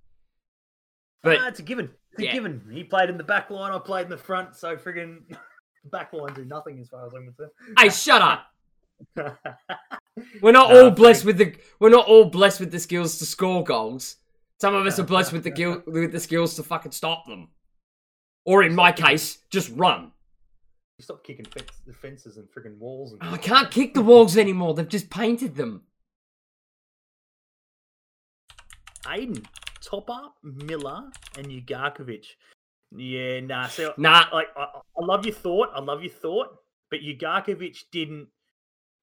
But 1.24 1.38
Ah, 1.40 1.48
it's 1.48 1.60
a 1.60 1.64
given. 1.64 1.90
It's 2.12 2.22
a 2.22 2.26
Yeah. 2.26 2.34
given. 2.34 2.70
He 2.72 2.84
played 2.84 3.10
in 3.10 3.18
the 3.18 3.24
back 3.24 3.50
line. 3.50 3.72
I 3.72 3.80
played 3.80 4.04
in 4.04 4.10
the 4.12 4.18
front. 4.18 4.56
So 4.56 4.76
friggin' 4.76 5.22
back 5.86 6.14
line 6.14 6.34
do 6.36 6.46
nothing 6.46 6.80
as 6.80 6.90
far 6.90 7.08
as 7.08 7.14
I'm 7.16 7.26
concerned. 7.26 7.50
hey, 7.80 7.90
shut 7.90 8.22
up. 8.22 8.46
We're 10.42 10.52
not 10.52 10.70
Nah, 10.70 10.76
all 10.76 10.92
blessed 10.92 11.26
with 11.26 11.38
the 11.38 11.56
we're 11.80 11.90
not 11.90 12.08
all 12.08 12.26
blessed 12.26 12.60
with 12.60 12.72
the 12.72 12.80
skills 12.80 13.18
to 13.20 13.26
score 13.26 13.64
goals. 13.64 14.18
Some 14.62 14.76
of 14.76 14.86
us 14.86 15.00
are 15.00 15.04
blessed 15.04 15.34
with 15.34 15.44
the 15.44 15.50
gil- 15.52 15.84
with 15.88 16.12
the 16.12 16.20
skills 16.20 16.56
to 16.56 16.64
fucking 16.64 16.92
stop 16.92 17.26
them. 17.26 17.50
Or 18.46 18.64
in 18.64 18.76
my 18.76 18.92
case, 18.92 19.40
just 19.50 19.70
run. 19.76 20.12
You 21.00 21.04
stop 21.04 21.24
kicking 21.24 21.46
the 21.88 21.94
fences 21.94 22.38
and 22.38 22.48
friggin' 22.50 22.78
walls. 22.78 23.14
And 23.14 23.22
Oh, 23.24 23.34
I 23.34 23.38
can't 23.38 23.72
kick 23.72 23.94
the 23.94 24.02
walls 24.02 24.38
anymore. 24.38 24.74
They've 24.74 24.88
just 24.88 25.10
painted 25.10 25.56
them. 25.56 25.84
Aiden, 29.06 29.44
Topper, 29.82 30.30
Millar, 30.44 31.10
and 31.38 31.48
Ugarkovic. 31.48 32.26
Yeah, 32.96 33.40
nah. 33.42 33.68
So, 33.68 33.94
Nah, 33.98 34.26
like, 34.32 34.48
I, 34.56 34.64
I 34.66 35.06
love 35.06 35.26
your 35.26 35.34
thought. 35.36 35.70
I 35.74 35.82
love 35.82 36.04
your 36.04 36.12
thought, 36.12 36.56
but 36.92 37.00
Ugarkovic 37.02 37.84
didn't. 37.92 38.28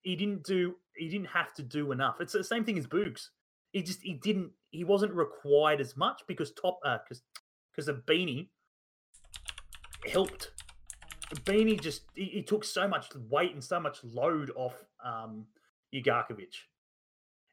He 0.02 0.16
didn't 0.16 0.44
do. 0.44 0.76
He 0.96 1.08
didn't 1.08 1.28
have 1.28 1.52
to 1.54 1.62
do 1.62 1.92
enough. 1.92 2.16
It's 2.20 2.32
the 2.32 2.44
same 2.44 2.64
thing 2.64 2.78
as 2.78 2.86
Boogs. 2.86 3.28
He 3.72 3.82
just. 3.82 4.00
He 4.02 4.14
didn't. 4.14 4.50
He 4.70 4.84
wasn't 4.84 5.12
required 5.12 5.80
as 5.80 5.96
much 5.96 6.22
because 6.26 6.52
top. 6.52 6.80
Because 6.82 7.22
because 7.74 7.88
Ibini 7.88 8.48
helped. 10.10 10.52
The 11.30 11.36
Ibini 11.36 11.80
just. 11.80 12.02
He, 12.14 12.24
he 12.24 12.42
took 12.42 12.64
so 12.64 12.88
much 12.88 13.06
weight 13.28 13.52
and 13.52 13.62
so 13.62 13.80
much 13.80 14.02
load 14.04 14.50
off 14.56 14.74
um 15.04 15.46
Ugarkovic. 15.94 16.54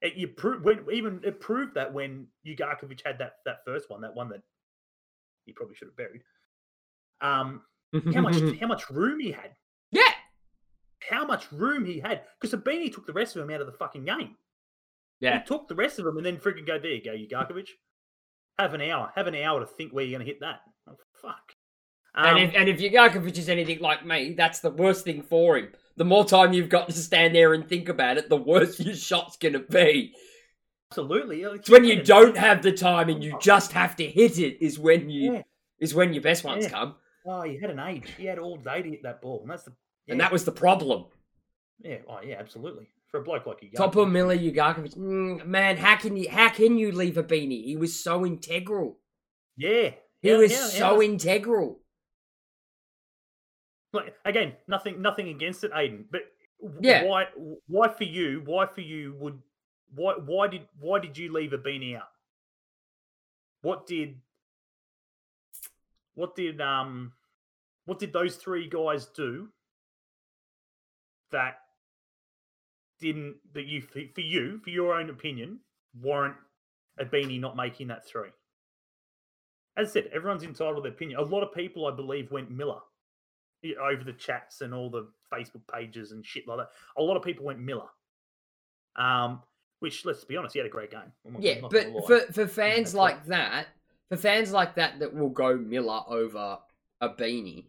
It, 0.01 0.15
you 0.15 0.27
prove 0.27 0.63
when 0.63 0.85
even 0.91 1.21
it 1.23 1.39
proved 1.39 1.73
that 1.75 1.91
when 1.91 2.27
Ugarkovic 2.45 3.01
had 3.05 3.17
that 3.19 3.37
that 3.45 3.65
first 3.65 3.89
one, 3.89 4.01
that 4.01 4.15
one 4.15 4.29
that 4.29 4.41
he 5.45 5.53
probably 5.53 5.75
should 5.75 5.87
have 5.87 5.97
buried. 5.97 6.21
Um, 7.21 7.61
how 8.13 8.21
much 8.21 8.35
how 8.61 8.67
much 8.67 8.89
room 8.89 9.19
he 9.19 9.31
had. 9.31 9.55
How 11.09 11.25
much 11.25 11.51
room 11.51 11.85
he 11.85 11.99
had, 11.99 12.21
because 12.39 12.57
Ibini 12.59 12.93
took 12.93 13.05
the 13.05 13.13
rest 13.13 13.35
of 13.35 13.43
him 13.43 13.49
out 13.53 13.61
of 13.61 13.67
the 13.67 13.73
fucking 13.73 14.05
game. 14.05 14.35
Yeah. 15.19 15.39
He 15.39 15.45
took 15.45 15.67
the 15.67 15.75
rest 15.75 15.99
of 15.99 16.05
him 16.05 16.17
and 16.17 16.25
then 16.25 16.37
freaking 16.37 16.65
go 16.67 16.77
there 16.79 16.91
you 16.91 17.27
go. 17.29 17.43
Have 18.59 18.73
an 18.73 18.81
hour, 18.81 19.11
have 19.15 19.27
an 19.27 19.35
hour 19.35 19.59
to 19.59 19.65
think 19.65 19.93
where 19.93 20.03
you're 20.03 20.17
going 20.17 20.25
to 20.25 20.31
hit 20.31 20.41
that. 20.41 20.61
Oh, 20.89 20.95
fuck. 21.21 21.53
And 22.15 22.37
Um, 22.37 22.37
if 22.37 22.55
and 22.55 22.67
if 22.69 22.79
Ugarkovic 22.79 23.37
is 23.37 23.47
anything 23.49 23.79
like 23.79 24.03
me, 24.05 24.33
that's 24.33 24.59
the 24.59 24.71
worst 24.71 25.03
thing 25.05 25.21
for 25.21 25.57
him. 25.57 25.71
The 25.97 26.05
more 26.05 26.25
time 26.25 26.53
you've 26.53 26.69
got 26.69 26.87
to 26.89 26.93
stand 26.93 27.35
there 27.35 27.53
and 27.53 27.67
think 27.67 27.89
about 27.89 28.17
it, 28.17 28.29
the 28.29 28.37
worse 28.37 28.79
your 28.79 28.95
shot's 28.95 29.37
gonna 29.37 29.59
be. 29.59 30.13
absolutely, 30.91 31.43
It's 31.43 31.69
when 31.69 31.83
you 31.83 32.01
don't 32.01 32.37
have 32.37 32.63
the 32.63 32.71
time 32.71 33.09
and 33.09 33.23
you 33.23 33.37
just 33.41 33.73
have 33.73 33.95
to 33.97 34.05
hit 34.05 34.39
it 34.39 34.63
is 34.63 34.79
when 34.79 35.09
you 35.09 35.33
Yeah. 35.33 35.41
is 35.79 35.93
when 35.93 36.13
your 36.13 36.23
best 36.23 36.43
ones 36.43 36.63
Yeah. 36.65 36.69
come. 36.71 36.95
Oh, 37.25 37.43
you 37.43 37.59
had 37.59 37.69
an 37.69 37.79
age. 37.79 38.07
You 38.17 38.29
had 38.29 38.39
all 38.39 38.57
day 38.57 38.81
to 38.81 38.89
hit 38.89 39.03
that 39.03 39.21
ball, 39.21 39.41
and 39.41 39.51
that's 39.51 39.63
the. 39.63 39.73
And 40.07 40.19
that 40.21 40.31
was 40.31 40.45
the 40.45 40.51
problem. 40.51 41.05
yeah, 41.79 41.97
oh 42.07 42.19
yeah, 42.23 42.35
absolutely. 42.39 42.87
For 43.11 43.19
a 43.21 43.23
bloke 43.23 43.45
like 43.45 43.61
you, 43.63 43.69
Top 43.71 43.95
of 43.95 44.09
Millar 44.09 44.35
Ugarkovic. 44.37 44.95
Mm, 44.97 45.45
man, 45.45 45.77
how 45.77 45.95
can 45.95 46.17
you 46.17 46.29
how 46.29 46.49
can 46.49 46.77
you 46.77 46.91
leave 46.91 47.15
Ibini? 47.15 47.63
He 47.65 47.75
was 47.77 47.97
so 48.03 48.25
integral. 48.25 48.99
Yeah, 49.55 49.91
He 50.21 50.29
How- 50.29 50.39
was 50.39 50.51
how- 50.53 50.91
so 50.95 51.01
integral. 51.01 51.79
like 53.93 54.13
again, 54.25 54.53
nothing, 54.67 55.01
nothing 55.01 55.29
against 55.29 55.63
it, 55.63 55.71
Aiden. 55.71 56.05
But 56.11 56.21
Yeah. 56.81 57.05
why, 57.05 57.27
why 57.67 57.87
for 57.89 58.03
you? 58.03 58.41
Why 58.45 58.65
for 58.67 58.81
you 58.81 59.13
would 59.19 59.41
why 59.95 60.15
why 60.15 60.47
did 60.47 60.67
why 60.79 60.99
did 60.99 61.17
you 61.17 61.31
leave 61.31 61.51
Ibini 61.51 61.95
out? 61.97 62.11
What 63.61 63.87
did 63.87 64.19
what 66.15 66.35
did 66.35 66.59
um 66.59 67.13
what 67.85 67.99
did 67.99 68.11
those 68.11 68.35
three 68.35 68.67
guys 68.67 69.05
do 69.05 69.49
that 71.31 71.59
didn't 72.99 73.35
that 73.53 73.65
you 73.65 73.81
for 73.81 74.21
you 74.21 74.59
for 74.63 74.69
your 74.69 74.95
own 74.95 75.09
opinion 75.09 75.59
warrant 76.01 76.35
Ibini 76.99 77.39
not 77.39 77.55
making 77.55 77.87
that 77.87 78.05
three? 78.07 78.29
As 79.75 79.89
I 79.89 79.91
said, 79.91 80.09
everyone's 80.13 80.43
entitled 80.43 80.77
to 80.77 80.81
their 80.81 80.91
opinion. 80.91 81.19
A 81.19 81.23
lot 81.23 81.43
of 81.43 81.53
people, 81.53 81.85
I 81.85 81.91
believe, 81.91 82.31
went 82.31 82.49
Millar 82.49 82.79
over 83.81 84.03
the 84.03 84.13
chats 84.13 84.61
and 84.61 84.73
all 84.73 84.89
the 84.89 85.07
Facebook 85.31 85.61
pages 85.71 86.11
and 86.11 86.25
shit 86.25 86.47
like 86.47 86.57
that. 86.57 86.69
A 86.97 87.01
lot 87.01 87.17
of 87.17 87.23
people 87.23 87.45
went 87.45 87.59
Millar. 87.59 87.89
Um, 88.95 89.43
which 89.79 90.05
let's 90.05 90.23
be 90.23 90.35
honest, 90.37 90.53
he 90.53 90.59
had 90.59 90.65
a 90.65 90.71
great 90.71 90.89
game. 90.89 91.11
I'm 91.27 91.35
Yeah, 91.39 91.59
not 91.59 91.69
but 91.71 91.85
for 92.07 92.19
for 92.31 92.47
fans 92.47 92.77
that's 92.77 92.93
like 92.95 93.25
that, 93.27 93.67
for 94.09 94.17
fans 94.17 94.51
like 94.51 94.73
that 94.75 94.97
that 94.99 95.13
will 95.13 95.29
go 95.29 95.55
Millar 95.55 96.01
over 96.07 96.57
Ibini. 97.03 97.65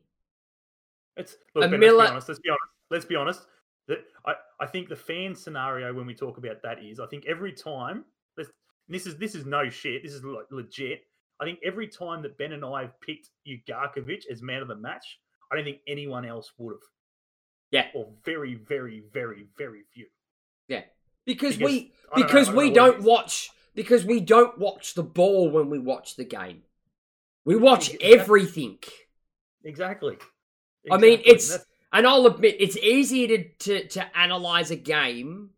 It's 1.18 1.36
look, 1.54 1.64
A 1.66 1.68
Ben, 1.68 1.80
Millar- 1.80 1.98
let's 1.98 2.08
be 2.08 2.12
honest. 2.12 2.28
Let's 2.28 2.40
be 2.40 2.48
honest. 2.50 2.57
Let's 2.90 3.04
be 3.04 3.16
honest. 3.16 3.42
That 3.88 3.98
I, 4.26 4.34
I 4.60 4.66
think 4.66 4.88
the 4.88 4.96
fan 4.96 5.34
scenario 5.34 5.94
when 5.94 6.06
we 6.06 6.14
talk 6.14 6.36
about 6.38 6.62
that 6.62 6.82
is 6.82 7.00
I 7.00 7.06
think 7.06 7.24
every 7.26 7.52
time 7.52 8.04
let's 8.36 8.50
this 8.88 9.06
is 9.06 9.16
this 9.16 9.34
is 9.34 9.46
no 9.46 9.68
shit. 9.70 10.02
This 10.02 10.12
is 10.12 10.22
like 10.24 10.46
legit. 10.50 11.02
I 11.40 11.44
think 11.44 11.60
every 11.64 11.86
time 11.88 12.22
that 12.22 12.36
Ben 12.36 12.52
and 12.52 12.64
I 12.64 12.82
have 12.82 13.00
picked 13.00 13.30
Ugarkovic 13.46 14.22
as 14.30 14.42
man 14.42 14.60
of 14.60 14.68
the 14.68 14.74
match, 14.74 15.20
I 15.50 15.54
don't 15.56 15.64
think 15.64 15.78
anyone 15.86 16.24
else 16.24 16.52
would 16.58 16.72
have. 16.72 16.80
Yeah. 17.70 17.86
Or 17.94 18.08
very, 18.24 18.54
very, 18.54 19.04
very, 19.12 19.46
very 19.56 19.82
few. 19.92 20.06
Because, 21.24 21.56
Because- 21.56 21.58
we 21.58 21.92
I 22.10 22.20
don't 22.20 22.20
know, 22.20 22.26
because 22.26 22.50
we 22.50 22.54
know 22.54 22.70
it 22.70 22.74
don't 22.74 23.02
watch 23.02 23.50
because 23.74 24.04
we 24.06 24.20
don't 24.20 24.58
watch 24.58 24.94
the 24.94 25.02
ball 25.02 25.50
when 25.50 25.68
we 25.68 25.78
watch 25.78 26.16
the 26.16 26.24
game. 26.24 26.62
We 27.44 27.54
watch 27.54 27.90
Exactly. 27.90 28.18
everything. 28.18 28.78
Exactly. 29.62 30.16
I 30.90 30.96
mean, 30.96 31.20
Exactly. 31.20 31.30
it's- 31.32 31.66
And 31.92 32.06
I'll 32.06 32.26
admit 32.26 32.56
it's 32.58 32.76
easier 32.78 33.28
to, 33.28 33.44
to, 33.48 33.88
to 33.88 34.16
analyze 34.18 34.70
a 34.70 34.76
game 34.76 35.50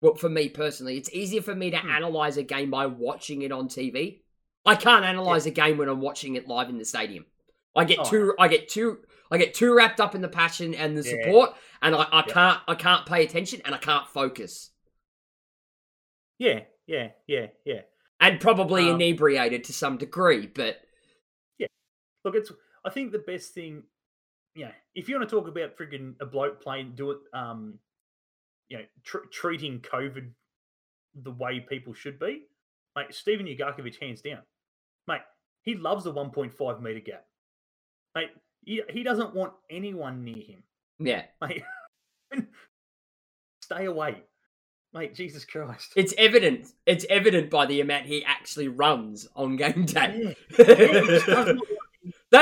Well, 0.00 0.14
for 0.14 0.28
me 0.28 0.48
personally, 0.48 0.96
it's 0.96 1.12
easier 1.12 1.42
for 1.42 1.54
me 1.54 1.70
to 1.70 1.76
Hmm. 1.82 1.90
analyze 1.90 2.36
a 2.36 2.42
game 2.42 2.70
by 2.70 2.86
watching 2.86 3.42
it 3.42 3.52
on 3.52 3.68
TV. 3.68 4.22
I 4.64 4.74
can't 4.74 5.04
analyze 5.04 5.46
a 5.46 5.50
game 5.50 5.78
when 5.78 5.88
I'm 5.88 6.00
watching 6.00 6.34
it 6.34 6.48
live 6.48 6.68
in 6.68 6.78
the 6.78 6.84
stadium. 6.84 7.26
I 7.74 7.84
get 7.84 7.98
Oh, 7.98 8.04
too, 8.04 8.34
I 8.38 8.48
get 8.48 8.68
too, 8.68 8.98
I 9.30 9.38
get 9.38 9.54
too 9.54 9.74
wrapped 9.74 10.00
up 10.00 10.14
in 10.14 10.20
the 10.22 10.28
passion 10.28 10.74
and 10.74 10.96
the 10.96 11.02
Yeah. 11.02 11.12
support, 11.12 11.54
and 11.82 11.94
I, 11.94 12.06
I 12.10 12.22
Yeah. 12.24 12.32
can't, 12.32 12.60
I 12.66 12.74
can't 12.74 13.06
pay 13.06 13.24
attention, 13.24 13.60
and 13.64 13.74
I 13.74 13.78
can't 13.78 14.08
focus, 14.08 14.70
Yeah, 16.38 16.60
yeah, 16.86 17.10
yeah, 17.26 17.48
yeah. 17.64 17.82
and 18.20 18.40
probably 18.40 18.90
Um, 18.90 18.90
inebriated 18.90 19.64
to 19.64 19.72
some 19.72 19.96
degree. 19.98 20.46
But 20.46 20.78
yeah. 21.58 21.66
Look, 22.24 22.34
it's. 22.36 22.52
I 22.84 22.90
think 22.90 23.12
the 23.12 23.18
best 23.20 23.52
thing, 23.54 23.84
yeah. 24.56 24.70
If 24.94 25.08
you 25.08 25.16
want 25.16 25.28
to 25.28 25.36
talk 25.36 25.48
about 25.48 25.76
friggin' 25.76 26.14
a 26.20 26.26
bloke 26.26 26.62
playing, 26.62 26.92
do 26.96 27.12
it. 27.12 27.18
Um, 27.32 27.78
you 28.68 28.78
know, 28.78 28.84
tr- 29.04 29.28
treating 29.30 29.80
COVID 29.80 30.30
the 31.22 31.30
way 31.30 31.60
people 31.60 31.94
should 31.94 32.18
be, 32.18 32.42
mate. 32.96 33.14
Stephen 33.14 33.46
Ugarkovic, 33.46 34.00
hands 34.00 34.22
down, 34.22 34.40
mate. 35.06 35.20
He 35.62 35.74
loves 35.74 36.04
the 36.04 36.12
1.5 36.12 36.80
meter 36.80 37.00
gap, 37.00 37.26
mate. 38.14 38.30
He, 38.64 38.82
he 38.90 39.02
doesn't 39.02 39.34
want 39.34 39.52
anyone 39.70 40.24
near 40.24 40.42
him, 40.42 40.62
yeah, 40.98 41.24
mate. 41.40 41.62
Stay 43.62 43.84
away, 43.84 44.22
mate. 44.92 45.14
Jesus 45.14 45.44
Christ. 45.44 45.92
it's 45.96 46.14
evident. 46.18 46.68
It's 46.86 47.06
evident 47.08 47.50
by 47.50 47.66
the 47.66 47.80
amount 47.80 48.06
he 48.06 48.24
actually 48.24 48.68
runs 48.68 49.28
on 49.36 49.56
game 49.56 49.84
day. 49.84 50.34
Yeah. 50.58 50.64
Yeah, 50.64 50.74
he 50.94 51.06
just 51.06 51.26
does 51.26 51.46
not 51.54 51.66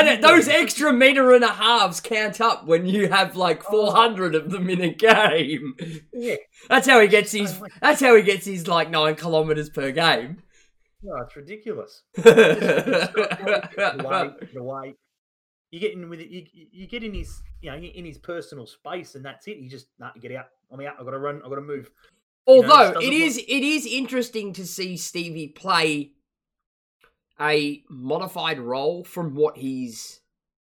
That, 0.03 0.22
those 0.22 0.49
extra 0.49 0.92
meter 0.92 1.32
and 1.32 1.45
a 1.45 1.49
halves 1.49 2.01
count 2.01 2.40
up 2.40 2.66
when 2.66 2.86
you 2.86 3.09
have 3.09 3.36
like 3.36 3.62
Oh. 3.66 3.90
400 3.90 4.34
of 4.34 4.51
them 4.51 4.68
in 4.70 4.80
a 4.80 4.92
game. 4.92 5.74
Yeah. 6.12 6.36
That's 6.68 6.86
how 6.86 7.01
he 7.01 7.09
gets 7.09 7.32
his. 7.32 7.61
That's 7.80 8.01
how 8.01 8.14
he 8.16 8.22
gets 8.22 8.47
his 8.47 8.66
like 8.66 8.90
nine 8.90 9.16
kilometers 9.16 9.70
per 9.70 9.90
game. 9.90 10.38
No, 11.03 11.16
it's 11.22 11.36
ridiculous. 11.36 12.03
the 12.14 13.12
way, 14.05 14.47
the 14.55 14.62
way 14.62 14.95
you 15.70 15.80
get 15.80 15.92
in 15.92 16.09
with 16.09 16.20
it, 16.20 16.30
you, 16.30 16.47
you 16.53 16.86
get 16.86 17.03
in 17.03 17.12
his, 17.12 17.42
you 17.61 17.70
know, 17.70 17.76
in 17.76 18.05
his 18.05 18.16
personal 18.16 18.66
space, 18.66 19.14
and 19.14 19.24
that's 19.24 19.47
it. 19.49 19.59
You 19.59 19.68
just, 19.68 19.88
nah, 19.99 20.11
get 20.20 20.32
out. 20.32 20.47
I'm 20.72 20.80
out. 20.80 20.95
I've 20.99 21.05
got 21.05 21.11
to 21.11 21.18
run. 21.18 21.42
I've 21.45 21.51
got 21.51 21.57
to 21.57 21.61
move. 21.62 21.90
you 22.47 22.62
know, 22.62 22.70
Although 22.72 23.01
it 23.01 23.12
is, 23.12 23.36
it 23.38 23.49
is 23.49 23.84
interesting 23.84 24.53
to 24.55 24.66
see 24.66 24.97
Stevie 24.97 25.49
play 25.49 26.12
a 27.41 27.82
modified 27.89 28.59
role 28.59 29.05
from 29.05 29.35
what 29.35 29.57
he's 29.59 30.20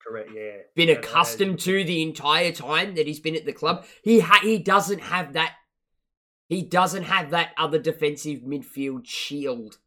Correct. 0.06 0.30
Yeah. 0.36 0.58
been 0.76 0.90
Yeah, 0.90 0.96
accustomed 0.96 1.60
to 1.62 1.84
the 1.84 2.02
entire 2.02 2.52
time 2.52 2.96
that 2.96 3.08
he's 3.08 3.20
been 3.20 3.36
at 3.36 3.46
the 3.46 3.54
club. 3.54 3.86
He 4.04 4.20
ha- 4.20 4.42
he 4.42 4.58
doesn't 4.58 5.00
have 5.00 5.34
that. 5.34 5.56
He 6.50 6.62
doesn't 6.64 7.04
have 7.04 7.30
that 7.32 7.54
other 7.58 7.80
defensive 7.80 8.42
midfield 8.42 9.06
shield 9.08 9.78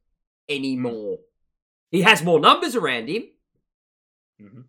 anymore. 0.49 1.19
He 1.91 2.03
has 2.03 2.23
more 2.23 2.41
numbers 2.41 2.75
around 2.75 3.09
him, 3.09 3.25
Mhm. 4.41 4.65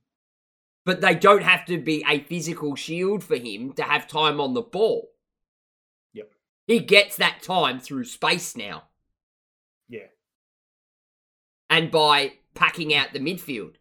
but 0.84 1.02
they 1.02 1.16
don't 1.16 1.44
have 1.44 1.66
to 1.66 1.78
be 1.80 2.04
a 2.08 2.20
physical 2.20 2.76
shield 2.76 3.24
for 3.24 3.38
him 3.38 3.74
to 3.74 3.84
have 3.84 4.08
time 4.08 4.40
on 4.42 4.54
the 4.54 4.62
ball. 4.62 5.12
Yep. 6.14 6.34
He 6.68 6.80
gets 6.80 7.16
that 7.18 7.42
time 7.42 7.80
through 7.80 8.04
space 8.06 8.56
now. 8.58 8.90
And 11.70 11.92
by 11.92 12.34
packing 12.54 12.94
out 12.94 13.14
the 13.14 13.20
midfield 13.20 13.76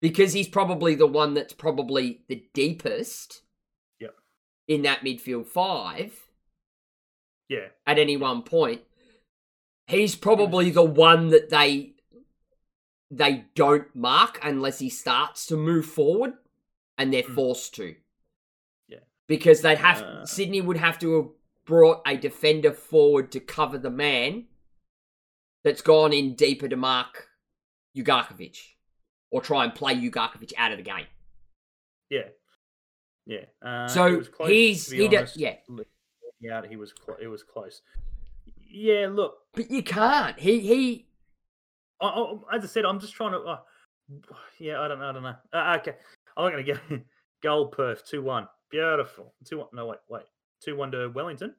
because 0.00 0.32
he's 0.32 0.48
probably 0.48 0.94
the 0.94 1.06
one 1.06 1.34
that's 1.34 1.52
probably 1.52 2.22
the 2.28 2.44
deepest 2.52 3.42
Yep. 4.00 4.14
in 4.68 4.82
that 4.82 5.00
midfield 5.00 5.46
five 5.46 6.28
Yeah. 7.48 7.68
at 7.86 7.98
any 7.98 8.16
one 8.16 8.42
point. 8.42 8.82
He's 9.86 10.14
probably 10.16 10.70
the 10.70 10.82
one 10.84 11.28
that 11.30 11.50
they 11.50 11.94
they 13.10 13.44
don't 13.54 13.94
mark 13.94 14.38
unless 14.42 14.78
he 14.78 14.88
starts 14.88 15.44
to 15.44 15.54
move 15.54 15.84
forward 15.84 16.32
and 16.96 17.12
they're 17.12 17.22
Mm. 17.22 17.34
forced 17.34 17.74
to. 17.74 17.94
Yeah. 18.88 19.00
Because 19.26 19.60
they'd 19.60 19.76
have 19.76 20.00
Uh. 20.00 20.24
Sydney 20.24 20.62
would 20.62 20.78
have 20.78 20.98
to 21.00 21.16
have 21.16 21.28
brought 21.66 22.00
a 22.06 22.16
defender 22.16 22.72
forward 22.72 23.30
to 23.32 23.38
cover 23.40 23.76
the 23.76 23.90
man 23.90 24.48
that's 25.64 25.82
gone 25.82 26.12
in 26.12 26.34
deeper 26.34 26.68
to 26.68 26.76
mark 26.76 27.28
Ugarkovic 27.96 28.56
or 29.30 29.40
try 29.40 29.64
and 29.64 29.74
play 29.74 29.94
Ugarkovic 29.94 30.52
out 30.56 30.72
of 30.72 30.78
the 30.78 30.82
game. 30.84 31.06
Yeah. 32.10 32.28
Yeah. 33.26 33.44
Uh, 33.64 33.88
So 33.88 34.22
close, 34.24 34.48
he's- 34.50 34.90
he 34.90 35.08
do- 35.08 35.24
yeah. 35.36 35.56
Yeah. 36.40 36.62
He 36.68 36.76
was. 36.76 36.92
Cl- 37.04 37.18
it 37.20 37.28
was 37.28 37.42
close. 37.42 37.82
Yeah. 38.68 39.08
Look. 39.10 39.38
But 39.54 39.70
you 39.70 39.82
can't. 39.82 40.38
He 40.38 40.60
he 40.60 41.06
I, 42.00 42.06
I, 42.08 42.56
as 42.56 42.64
I 42.64 42.66
said, 42.66 42.84
I'm 42.84 42.98
just 42.98 43.14
trying 43.14 43.32
to. 43.32 43.38
Uh, 43.38 43.58
yeah, 44.58 44.80
I 44.80 44.88
don't 44.88 44.98
know. 44.98 45.08
I 45.08 45.12
don't 45.12 45.22
know. 45.22 45.34
Uh, 45.52 45.76
okay, 45.80 45.96
I'm 46.36 46.44
not 46.44 46.50
going 46.52 46.66
to 46.66 46.72
go. 46.72 46.98
Goal 47.42 47.68
Perth 47.68 48.04
two 48.06 48.22
one. 48.22 48.48
Beautiful. 48.70 49.34
Two 49.48 49.58
one. 49.58 49.68
No 49.72 49.86
wait, 49.86 49.98
wait. 50.08 50.24
Two 50.64 50.76
one 50.76 50.90
to 50.92 51.08
Wellington 51.08 51.54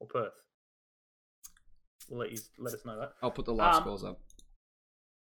or 0.00 0.06
Perth. 0.08 0.32
We'll 2.12 2.20
let 2.20 2.30
you 2.30 2.38
let 2.58 2.74
us 2.74 2.84
know 2.84 2.98
that. 3.00 3.14
I'll 3.22 3.30
put 3.30 3.46
the 3.46 3.54
live 3.54 3.76
Um, 3.76 3.82
scores 3.84 4.04
up. 4.04 4.20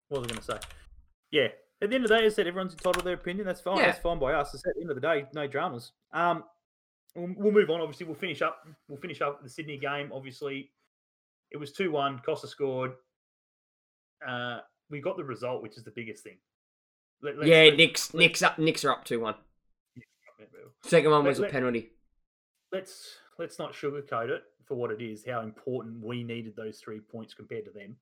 What 0.09 0.23
was 0.23 0.27
I 0.27 0.31
going 0.31 0.41
to 0.41 0.45
say? 0.45 0.59
Yeah. 1.31 1.49
At 1.83 1.91
the 1.91 1.97
end 1.97 2.05
of 2.05 2.09
the 2.09 2.17
day, 2.17 2.25
as 2.25 2.33
I 2.33 2.37
said, 2.37 2.47
everyone's 2.47 2.73
entitled 2.73 2.97
to 3.01 3.05
their 3.05 3.13
opinion. 3.15 3.47
That's 3.47 3.61
fine. 3.61 3.77
Yeah. 3.77 3.87
That's 3.87 3.99
fine 3.99 4.19
by 4.19 4.33
us. 4.33 4.55
I 4.55 4.59
said, 4.59 4.71
at 4.71 4.75
the 4.77 4.81
end 4.81 4.91
of 4.91 4.97
the 4.97 5.03
day, 5.03 5.27
no 5.35 5.47
dramas. 5.47 5.93
Um, 6.15 6.45
we'll, 7.15 7.35
we'll 7.37 7.53
move 7.53 7.69
on. 7.69 7.83
Obviously, 7.83 8.07
we'll 8.07 8.15
finish 8.15 8.41
up. 8.41 8.67
We'll 8.89 9.01
finish 9.01 9.21
up 9.21 9.43
the 9.43 9.51
Sydney 9.51 9.77
game. 9.77 10.11
Obviously, 10.15 10.71
it 11.51 11.59
was 11.59 11.73
two 11.73 11.93
one. 11.93 12.21
Costa 12.25 12.47
scored. 12.47 12.93
Uh, 14.27 14.61
we 14.89 15.03
got 15.03 15.19
the 15.19 15.25
result, 15.25 15.63
which 15.63 15.77
is 15.77 15.85
the 15.85 15.91
biggest 15.91 16.25
thing. 16.25 16.39
Let- 17.21 17.37
let's- 17.37 17.49
yeah, 17.51 17.65
let's- 17.65 17.77
Nix 17.77 18.15
let's- 18.15 18.15
Nix 18.15 18.43
up 18.43 18.59
Nix 18.59 18.85
are 18.87 18.93
up 18.93 19.05
two 19.05 19.21
one. 19.21 19.35
Second 20.85 21.11
one 21.11 21.23
Let- 21.25 21.29
was 21.29 21.39
a 21.39 21.43
let- 21.43 21.51
penalty. 21.53 21.91
let's 22.73 23.19
let's 23.39 23.59
not 23.59 23.73
sugarcoat 23.75 24.31
it 24.31 24.43
for 24.73 24.77
what 24.77 24.91
it 24.91 25.03
is. 25.03 25.23
How 25.27 25.43
important 25.43 26.03
we 26.03 26.25
needed 26.25 26.57
those 26.57 26.79
three 26.79 27.01
points 27.01 27.35
compared 27.35 27.67
to 27.67 27.71
them. 27.71 27.97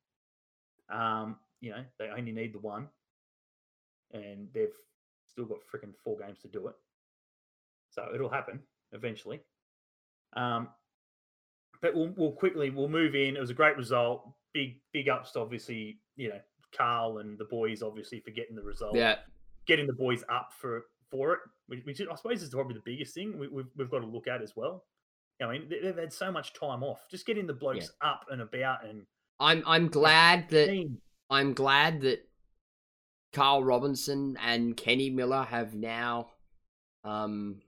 Um, 0.89 1.37
you 1.61 1.71
know, 1.71 1.83
they 1.99 2.09
only 2.16 2.31
need 2.31 2.55
the 2.55 2.61
one, 2.61 2.87
and 4.12 4.47
they've 4.55 4.68
still 5.27 5.47
got 5.47 5.59
freaking 5.73 5.93
four 6.05 6.16
games 6.16 6.39
to 6.43 6.49
do 6.49 6.68
it. 6.68 6.75
So 7.91 8.07
it'll 8.14 8.29
happen 8.31 8.61
eventually. 8.93 9.41
Um, 10.35 10.68
but 11.83 11.93
we'll, 11.93 12.12
we'll 12.16 12.33
quickly 12.33 12.71
we'll 12.71 12.89
move 12.89 13.16
in. 13.16 13.37
It 13.37 13.41
was 13.41 13.51
a 13.51 13.55
great 13.55 13.77
result. 13.77 14.31
Big 14.53 14.81
big 14.93 15.09
ups, 15.09 15.33
to 15.33 15.41
obviously. 15.41 15.99
You 16.14 16.29
know, 16.29 16.41
Carl 16.77 17.18
and 17.18 17.37
the 17.37 17.47
boys 17.47 17.83
obviously 17.83 18.21
for 18.21 18.31
getting 18.31 18.55
the 18.55 18.62
result 18.62 18.95
Yeah. 18.95 19.16
getting 19.66 19.87
the 19.89 19.93
boys 19.93 20.23
up 20.29 20.53
for 20.53 20.85
for 21.11 21.33
it, 21.33 21.41
which, 21.66 21.85
which 21.85 22.01
I 22.01 22.14
suppose 22.14 22.43
is 22.43 22.51
probably 22.51 22.75
the 22.75 22.83
biggest 22.85 23.12
thing 23.14 23.37
we, 23.39 23.49
we've 23.49 23.66
we've 23.77 23.91
got 23.91 24.01
to 24.01 24.07
look 24.07 24.29
at 24.29 24.41
as 24.41 24.55
well. 24.55 24.85
I 25.41 25.53
mean, 25.53 25.68
they, 25.68 25.80
they've 25.80 25.97
had 25.97 26.12
so 26.12 26.30
much 26.30 26.53
time 26.53 26.82
off. 26.82 27.01
Just 27.11 27.26
getting 27.26 27.47
the 27.47 27.53
blokes 27.53 27.91
up 28.01 28.26
and 28.30 28.41
about 28.43 28.84
and 28.84 29.07
I'm 29.38 29.62
I'm 29.66 29.88
glad 29.88 30.51
that 30.51 30.68
team. 30.68 30.99
I'm 31.30 31.55
glad 31.55 32.03
that 32.03 32.28
Carl 33.32 33.64
Robinson 33.64 34.36
and 34.45 34.76
Kenny 34.76 35.11
Miller 35.11 35.45
have 35.45 35.74
now 35.74 36.28
um 37.05 37.62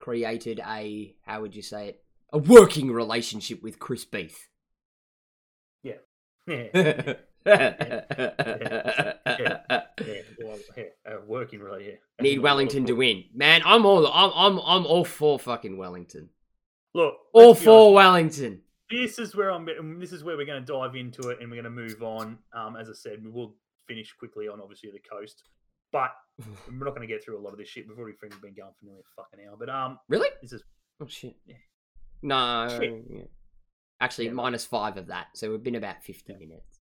created 0.00 0.60
a 0.66 1.14
how 1.22 1.42
would 1.42 1.54
you 1.54 1.62
say 1.62 1.88
it? 1.88 2.02
A 2.32 2.38
working 2.38 2.90
relationship 2.90 3.62
with 3.62 3.78
Chris 3.78 4.04
Beath. 4.04 4.48
Yeah, 5.82 5.98
Need 6.46 6.70
yeah, 6.74 7.16
yeah, 10.76 10.84
uh, 11.06 11.16
working 11.26 11.60
really. 11.60 11.86
Yeah. 11.86 11.92
That's 12.18 12.24
not 12.24 12.26
a 12.26 12.30
lot 12.30 12.36
of 12.36 12.42
Wellington 12.42 12.86
to 12.86 12.92
win. 12.94 13.24
Man, 13.34 13.62
I'm 13.64 13.86
all 13.86 14.06
I'm 14.06 14.32
I'm 14.34 14.58
I'm 14.58 14.86
all 14.86 15.04
for 15.04 15.38
fucking 15.38 15.76
Wellington. 15.76 16.30
Look, 16.96 17.14
All 17.34 17.54
for 17.54 17.92
Wellington. 17.92 18.62
This 18.90 19.18
is 19.18 19.36
where 19.36 19.50
I'm. 19.50 19.68
and 19.68 20.00
This 20.00 20.12
is 20.12 20.24
where 20.24 20.34
we're 20.36 20.46
going 20.46 20.64
to 20.64 20.72
dive 20.72 20.96
into 20.96 21.28
it, 21.28 21.38
and 21.42 21.50
we're 21.50 21.60
going 21.62 21.64
to 21.64 21.70
move 21.82 22.02
on. 22.02 22.38
Um, 22.54 22.76
as 22.76 22.88
I 22.88 22.94
said, 22.94 23.22
we 23.22 23.30
will 23.30 23.54
finish 23.86 24.14
quickly 24.18 24.48
on 24.48 24.60
obviously 24.62 24.90
the 24.90 25.00
coast, 25.00 25.42
but 25.92 26.10
we're 26.68 26.84
not 26.86 26.94
going 26.96 27.06
to 27.06 27.12
get 27.12 27.22
through 27.22 27.38
a 27.38 27.42
lot 27.42 27.52
of 27.52 27.58
this 27.58 27.68
shit. 27.68 27.86
We've 27.86 27.98
already 27.98 28.16
been 28.22 28.54
going 28.54 28.72
for 28.78 28.86
nearly 28.86 29.00
a 29.00 29.22
fucking 29.22 29.46
hour, 29.46 29.56
but 29.58 29.68
um, 29.68 29.98
Really? 30.08 30.28
this 30.40 30.52
is 30.54 30.62
Oh 30.98 31.06
shit. 31.06 31.36
Yeah. 31.44 31.56
No. 32.22 32.68
Shit. 32.80 33.04
yeah. 33.10 33.22
Actually, 34.00 34.26
Yeah. 34.26 34.32
minus 34.32 34.64
five 34.64 34.96
of 34.96 35.08
that, 35.08 35.26
so 35.34 35.50
we've 35.50 35.62
been 35.62 35.74
about 35.74 36.02
fifty 36.02 36.34
minutes. 36.34 36.78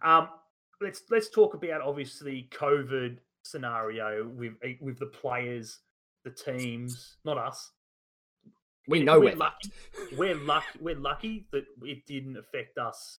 Um, 0.00 0.28
let's 0.80 1.02
let's 1.10 1.28
talk 1.28 1.52
about 1.52 1.82
obviously 1.82 2.48
COVID 2.52 3.18
scenario 3.42 4.26
with 4.26 4.54
with 4.80 4.98
the 4.98 5.06
players, 5.06 5.80
the 6.24 6.30
teams, 6.30 7.16
not 7.26 7.36
us. 7.36 7.72
We 8.88 9.02
know 9.02 9.20
we're 9.20 9.26
we're 9.32 9.36
lucky. 9.36 9.70
We're 10.16 10.34
lucky. 10.34 10.78
We're 10.80 10.96
lucky 10.98 11.46
that 11.52 11.64
it 11.82 12.06
didn't 12.06 12.36
affect 12.36 12.78
us 12.78 13.18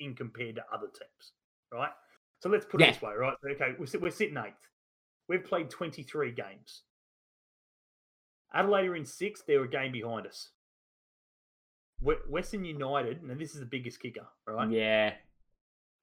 in 0.00 0.14
compared 0.14 0.56
to 0.56 0.62
other 0.72 0.88
teams, 0.88 1.32
right? 1.72 1.92
So 2.40 2.48
let's 2.48 2.66
put 2.66 2.80
Yeah. 2.80 2.88
it 2.88 2.94
this 2.94 3.02
way, 3.02 3.14
right? 3.14 3.36
Okay, 3.52 3.74
we're, 3.78 4.00
we're 4.00 4.10
sitting 4.10 4.36
eighth. 4.36 4.68
We've 5.28 5.44
played 5.44 5.70
twenty 5.70 6.02
three 6.02 6.32
games. 6.32 6.82
Adelaide 8.52 8.86
are 8.88 8.96
in 8.96 9.06
sixth. 9.06 9.44
They're 9.46 9.64
a 9.64 9.68
game 9.70 9.92
behind 9.92 10.26
us. 10.26 10.50
Western 12.28 12.64
United, 12.64 13.22
and 13.22 13.40
this 13.40 13.54
is 13.54 13.60
the 13.60 13.66
biggest 13.66 14.00
kicker, 14.00 14.26
right? 14.46 14.70
Yeah. 14.70 15.14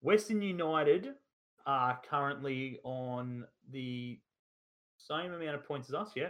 Western 0.01 0.41
United 0.41 1.09
are 1.65 1.99
currently 2.09 2.80
on 2.84 3.45
the 3.69 4.19
same 4.97 5.34
amount 5.34 5.55
of 5.55 5.65
points 5.65 5.89
as 5.89 5.95
us, 5.95 6.11
yeah. 6.15 6.30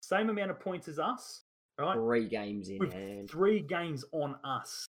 Same 0.00 0.30
amount 0.30 0.50
of 0.52 0.60
points 0.60 0.86
as 0.86 0.98
us, 1.00 1.42
right? 1.78 1.94
Three 1.96 2.28
games 2.28 2.68
in 2.68 2.78
With 2.78 2.92
hand. 2.92 3.30
three 3.30 3.60
games 3.60 4.04
on 4.12 4.36
us. 4.44 4.86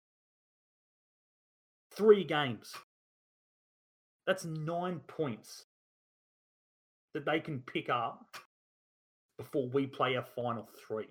Three 1.96 2.24
games. 2.24 2.74
That's 4.26 4.46
nine 4.46 5.00
points 5.08 5.66
that 7.14 7.26
they 7.26 7.40
can 7.40 7.62
pick 7.62 7.90
up 7.90 8.38
before 9.38 9.70
we 9.70 9.88
play 9.88 10.16
our 10.16 10.26
final 10.36 10.68
three. 10.88 11.08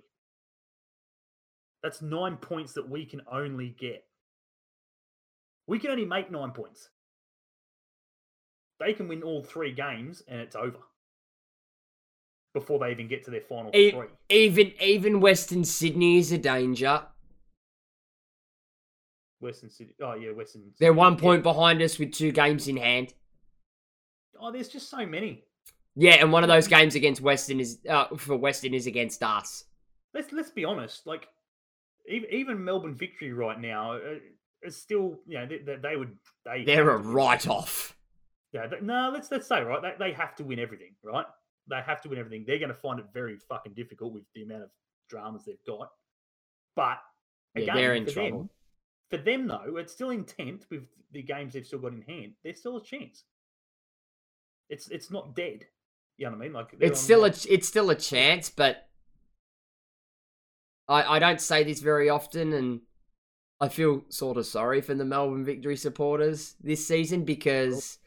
That's 1.82 2.02
nine 2.02 2.36
points 2.36 2.72
that 2.74 2.88
we 2.88 3.06
can 3.06 3.22
only 3.30 3.74
get. 3.78 4.04
We 5.66 5.78
can 5.78 5.90
only 5.90 6.04
make 6.04 6.30
nine 6.30 6.52
points. 6.52 6.90
They 8.80 8.92
can 8.92 9.08
win 9.08 9.22
all 9.22 9.42
three 9.42 9.72
games 9.72 10.22
and 10.28 10.40
it's 10.40 10.56
over 10.56 10.78
before 12.56 12.78
they 12.78 12.90
even 12.90 13.06
get 13.06 13.22
to 13.22 13.30
their 13.30 13.42
final 13.42 13.70
E- 13.74 13.90
three. 13.90 14.06
Even 14.30 14.72
even 14.80 15.20
Western 15.20 15.62
Sydney 15.62 16.16
is 16.16 16.32
a 16.32 16.38
danger. 16.38 17.02
Western 19.40 19.68
Sydney. 19.68 19.94
Oh, 20.02 20.14
yeah, 20.14 20.30
Western. 20.32 20.62
They're 20.80 20.94
one 20.94 21.12
yeah. 21.14 21.20
point 21.20 21.42
behind 21.42 21.82
us 21.82 21.98
with 21.98 22.12
two 22.12 22.32
games 22.32 22.66
in 22.66 22.78
hand. 22.78 23.12
Oh, 24.40 24.50
there's 24.50 24.68
just 24.68 24.88
so 24.88 25.04
many. 25.04 25.44
Yeah, 25.94 26.14
and 26.14 26.32
one 26.32 26.42
of 26.44 26.48
those 26.48 26.66
games 26.66 26.94
against 26.94 27.20
Western 27.20 27.60
is 27.60 27.78
uh, 27.88 28.06
for 28.16 28.36
Western 28.36 28.72
is 28.72 28.86
against 28.86 29.22
us. 29.22 29.64
let's 30.14 30.32
let's 30.32 30.50
be 30.50 30.64
honest. 30.64 31.06
Like 31.06 31.28
even 32.08 32.30
even 32.30 32.64
Melbourne 32.64 32.94
victory 32.94 33.32
right 33.32 33.60
now 33.60 33.92
uh, 33.92 34.18
is 34.62 34.76
still 34.76 35.18
you 35.26 35.38
know 35.38 35.46
they, 35.46 35.76
they, 35.76 35.96
would 35.96 36.16
they 36.46 36.64
They're 36.64 36.88
a 36.88 36.92
have 36.94 37.02
to 37.02 37.08
win. 37.08 37.14
write 37.14 37.48
off. 37.48 37.96
Yeah, 38.52 38.66
no, 38.80 39.10
let's 39.12 39.30
let's 39.30 39.46
say 39.46 39.62
right 39.62 39.82
they, 39.82 39.94
they 39.98 40.12
have 40.12 40.34
to 40.36 40.44
win 40.44 40.58
everything, 40.58 40.94
right? 41.02 41.26
They 41.68 41.80
have 41.84 42.00
to 42.02 42.08
win 42.08 42.18
everything. 42.18 42.44
They're 42.46 42.58
going 42.58 42.68
to 42.70 42.74
find 42.74 43.00
it 43.00 43.06
very 43.12 43.36
fucking 43.48 43.74
difficult 43.74 44.12
with 44.12 44.22
the 44.34 44.42
amount 44.42 44.62
of 44.64 44.70
dramas 45.10 45.44
they've 45.44 45.56
got. 45.66 45.90
But 46.76 46.98
Yeah, 47.54 47.62
again, 47.62 47.76
they're 47.76 47.94
in 47.94 48.04
for 48.06 48.12
trouble. 48.12 48.38
them, 48.38 48.50
for 49.10 49.16
them 49.18 49.46
though, 49.48 49.76
it's 49.78 49.92
still 49.92 50.10
in 50.10 50.24
tenth 50.24 50.66
with 50.70 50.84
the 51.12 51.22
games 51.22 51.52
they've 51.54 51.66
still 51.66 51.78
got 51.80 51.92
in 51.92 52.02
hand. 52.02 52.34
There's 52.44 52.58
still 52.58 52.76
a 52.76 52.82
chance. 52.84 53.24
It's 54.68 54.88
it's 54.88 55.10
not 55.10 55.34
dead. 55.34 55.66
You 56.18 56.26
know 56.26 56.32
what 56.32 56.38
I 56.38 56.44
mean? 56.44 56.52
Like 56.52 56.74
It's 56.80 57.00
still 57.00 57.20
a 57.20 57.28
like- 57.28 57.46
it's 57.50 57.68
still 57.68 57.90
a 57.90 57.94
chance, 57.94 58.50
but 58.50 58.88
I 60.88 61.16
I 61.16 61.18
don't 61.18 61.40
say 61.40 61.64
this 61.64 61.80
very 61.80 62.08
often, 62.08 62.52
and 62.52 62.80
I 63.60 63.68
feel 63.68 64.04
sort 64.08 64.36
of 64.36 64.46
sorry 64.46 64.80
for 64.80 64.94
the 64.94 65.04
Melbourne 65.04 65.44
Victory 65.44 65.76
supporters 65.76 66.54
this 66.60 66.86
season 66.86 67.24
because 67.24 67.98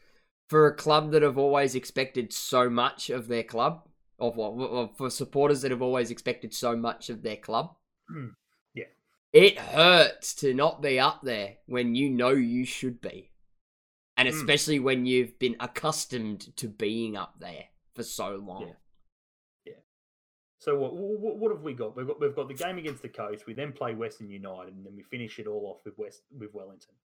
for 0.50 0.66
a 0.66 0.74
club 0.74 1.12
that 1.12 1.22
have 1.22 1.38
always 1.38 1.76
expected 1.76 2.32
so 2.32 2.68
much 2.68 3.08
of 3.08 3.28
their 3.28 3.44
club, 3.44 3.86
of 4.18 4.34
what 4.36 4.96
for 4.98 5.08
supporters 5.08 5.62
that 5.62 5.70
have 5.70 5.80
always 5.80 6.10
expected 6.10 6.52
so 6.52 6.76
much 6.76 7.08
of 7.08 7.22
their 7.22 7.36
club, 7.36 7.76
Mm, 8.10 8.34
yeah. 8.74 8.86
it 9.32 9.56
hurts 9.56 10.34
to 10.34 10.52
not 10.52 10.82
be 10.82 10.98
up 10.98 11.20
there 11.22 11.58
when 11.66 11.94
you 11.94 12.10
know 12.10 12.30
you 12.30 12.64
should 12.64 13.00
be, 13.00 13.30
and 14.16 14.26
Mm. 14.28 14.32
especially 14.32 14.80
when 14.80 15.06
you've 15.06 15.38
been 15.38 15.54
accustomed 15.60 16.56
to 16.56 16.66
being 16.66 17.16
up 17.16 17.38
there 17.38 17.66
for 17.94 18.02
so 18.02 18.34
long. 18.34 18.74
Yeah. 19.64 19.74
So 20.58 20.76
what, 20.76 20.94
what 20.94 21.36
what 21.38 21.52
have 21.52 21.62
we 21.62 21.74
got? 21.74 21.96
We've 21.96 22.08
got 22.08 22.20
we've 22.20 22.34
got 22.34 22.48
the 22.48 22.54
game 22.54 22.76
against 22.78 23.02
the 23.02 23.08
Coast. 23.08 23.46
We 23.46 23.54
then 23.54 23.72
play 23.72 23.94
Western 23.94 24.28
United, 24.28 24.74
and 24.74 24.84
then 24.84 24.96
we 24.96 25.04
finish 25.04 25.38
it 25.38 25.46
all 25.46 25.64
off 25.70 25.84
with 25.84 25.96
West 25.96 26.22
with 26.36 26.52
Wellington. 26.52 26.96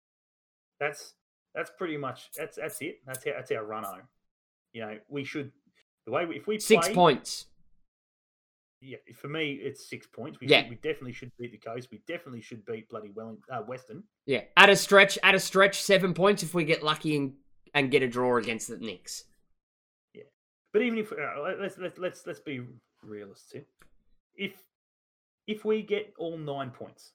That's 0.80 1.14
that's 1.56 1.72
pretty 1.78 1.98
much 1.98 2.30
that's 2.38 2.58
that's 2.58 2.82
it. 2.82 3.00
That's 3.06 3.26
how, 3.26 3.32
that's 3.36 3.52
our 3.52 3.64
run 3.66 3.84
home. 3.84 4.02
You 4.74 4.82
know, 4.82 4.98
we 5.08 5.24
should 5.24 5.52
the 6.06 6.12
way 6.12 6.26
we, 6.26 6.36
if 6.36 6.48
we 6.48 6.60
Six 6.60 6.88
play, 6.88 6.94
points. 6.94 7.46
Yeah, 8.82 8.98
for 9.16 9.30
me, 9.30 9.54
it's 9.54 9.90
six 9.90 10.06
points. 10.06 10.40
We 10.40 10.48
Yeah. 10.48 10.62
should, 10.62 10.70
we 10.70 10.76
definitely 10.76 11.14
should 11.14 11.32
beat 11.40 11.52
the 11.52 11.58
Coast. 11.58 11.88
We 11.92 12.02
definitely 12.08 12.42
should 12.42 12.64
beat 12.66 12.88
bloody 12.90 13.10
Wellington, 13.10 13.44
uh, 13.50 13.62
Western. 13.62 14.04
Yeah, 14.28 14.42
at 14.58 14.70
a 14.70 14.76
stretch, 14.76 15.18
at 15.24 15.34
a 15.34 15.40
stretch, 15.40 15.82
seven 15.82 16.14
points 16.14 16.44
if 16.44 16.54
we 16.54 16.66
get 16.66 16.84
lucky 16.84 17.16
and 17.16 17.34
and 17.74 17.90
get 17.90 18.04
a 18.04 18.08
draw 18.08 18.38
against 18.38 18.68
the 18.68 18.78
Nix. 18.78 19.24
Yeah, 20.14 20.24
but 20.72 20.82
even 20.82 21.00
if 21.00 21.12
uh, 21.12 21.42
let- 21.42 21.60
let's 21.60 21.78
let's 21.78 21.98
let's 21.98 22.28
let's 22.28 22.40
be 22.42 22.62
realistic. 23.02 23.66
If 24.36 24.54
if 25.48 25.64
we 25.66 25.82
get 25.82 26.14
all 26.20 26.38
nine 26.38 26.70
points, 26.72 27.14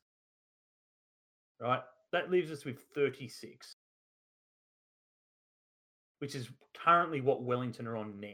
right, 1.60 1.82
that 2.12 2.30
leaves 2.30 2.50
us 2.50 2.64
with 2.64 2.80
thirty 2.94 3.28
six, 3.28 3.76
which 6.20 6.34
is 6.34 6.48
currently 6.84 7.20
what 7.20 7.42
Wellington 7.42 7.86
are 7.86 7.96
on 7.96 8.20
now. 8.20 8.28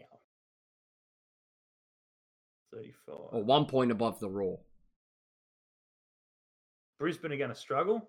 Thirty 2.74 2.92
five. 3.06 3.16
Or 3.32 3.42
one 3.42 3.64
point 3.66 3.90
above 3.90 4.20
the 4.20 4.28
Roar. 4.28 4.58
Brisbane 6.98 7.32
are 7.32 7.36
going 7.36 7.50
to 7.50 7.56
struggle. 7.56 8.08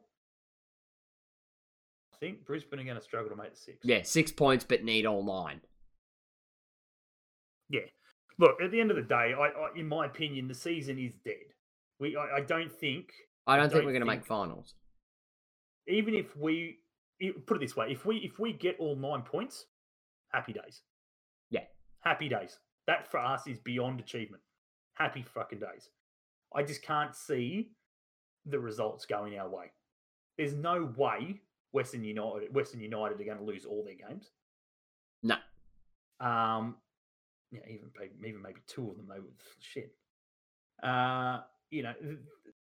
I 2.13 2.17
think 2.19 2.45
Brisbane 2.45 2.79
are 2.79 2.83
going 2.83 2.97
to 2.97 3.03
struggle 3.03 3.29
to 3.29 3.35
make 3.35 3.51
the 3.53 3.59
six. 3.59 3.77
Yeah, 3.83 4.01
six 4.03 4.31
points, 4.31 4.65
but 4.67 4.83
need 4.83 5.05
all 5.05 5.23
nine. 5.23 5.61
Yeah. 7.69 7.81
Look, 8.39 8.61
at 8.63 8.71
the 8.71 8.79
end 8.79 8.91
of 8.91 8.97
the 8.97 9.03
day, 9.03 9.33
I, 9.37 9.47
I 9.49 9.69
in 9.75 9.87
my 9.87 10.05
opinion, 10.05 10.47
the 10.47 10.53
season 10.55 10.97
is 10.99 11.13
dead. 11.25 11.35
We, 11.99 12.15
I, 12.15 12.37
I 12.37 12.41
don't 12.41 12.71
think, 12.71 13.09
I 13.45 13.57
don't 13.57 13.65
think 13.69 13.79
don't 13.79 13.85
we're 13.85 13.91
going 13.91 14.01
to 14.01 14.05
make 14.07 14.25
finals. 14.25 14.73
even 15.87 16.13
if 16.15 16.35
we 16.37 16.77
i- 16.79 16.86
put 17.45 17.57
it 17.57 17.59
this 17.59 17.75
way, 17.75 17.87
if 17.91 18.05
we 18.05 18.17
if 18.17 18.39
we 18.39 18.53
get 18.53 18.75
all 18.79 18.95
nine 18.95 19.21
points, 19.21 19.65
happy 20.31 20.53
days. 20.53 20.81
Yeah. 21.49 21.63
Happy 22.01 22.29
days. 22.29 22.57
That 22.85 23.09
for 23.09 23.19
us 23.19 23.47
is 23.47 23.59
beyond 23.59 23.99
achievement. 23.99 24.41
Happy 24.93 25.23
fucking 25.23 25.59
days. 25.59 25.89
I 26.55 26.63
just 26.63 26.81
can't 26.81 27.15
see 27.15 27.71
the 28.45 28.59
results 28.59 29.05
going 29.05 29.37
our 29.37 29.49
way. 29.49 29.71
There's 30.37 30.53
no 30.53 30.93
way 30.95 31.41
Western 31.71 32.03
United 32.03 32.53
Western 32.53 32.79
United 32.79 33.19
are 33.19 33.25
going 33.25 33.37
to 33.37 33.43
lose 33.43 33.65
all 33.65 33.83
their 33.83 33.95
games. 33.95 34.31
No. 35.23 35.35
Um, 36.19 36.75
yeah, 37.51 37.61
even 37.67 37.89
maybe, 37.97 38.13
even 38.27 38.41
maybe 38.41 38.61
two 38.67 38.89
of 38.89 38.97
them 38.97 39.07
they 39.09 39.19
would 39.19 39.33
shit. 39.59 39.93
Uh, 40.81 41.41
you 41.69 41.83
know, 41.83 41.93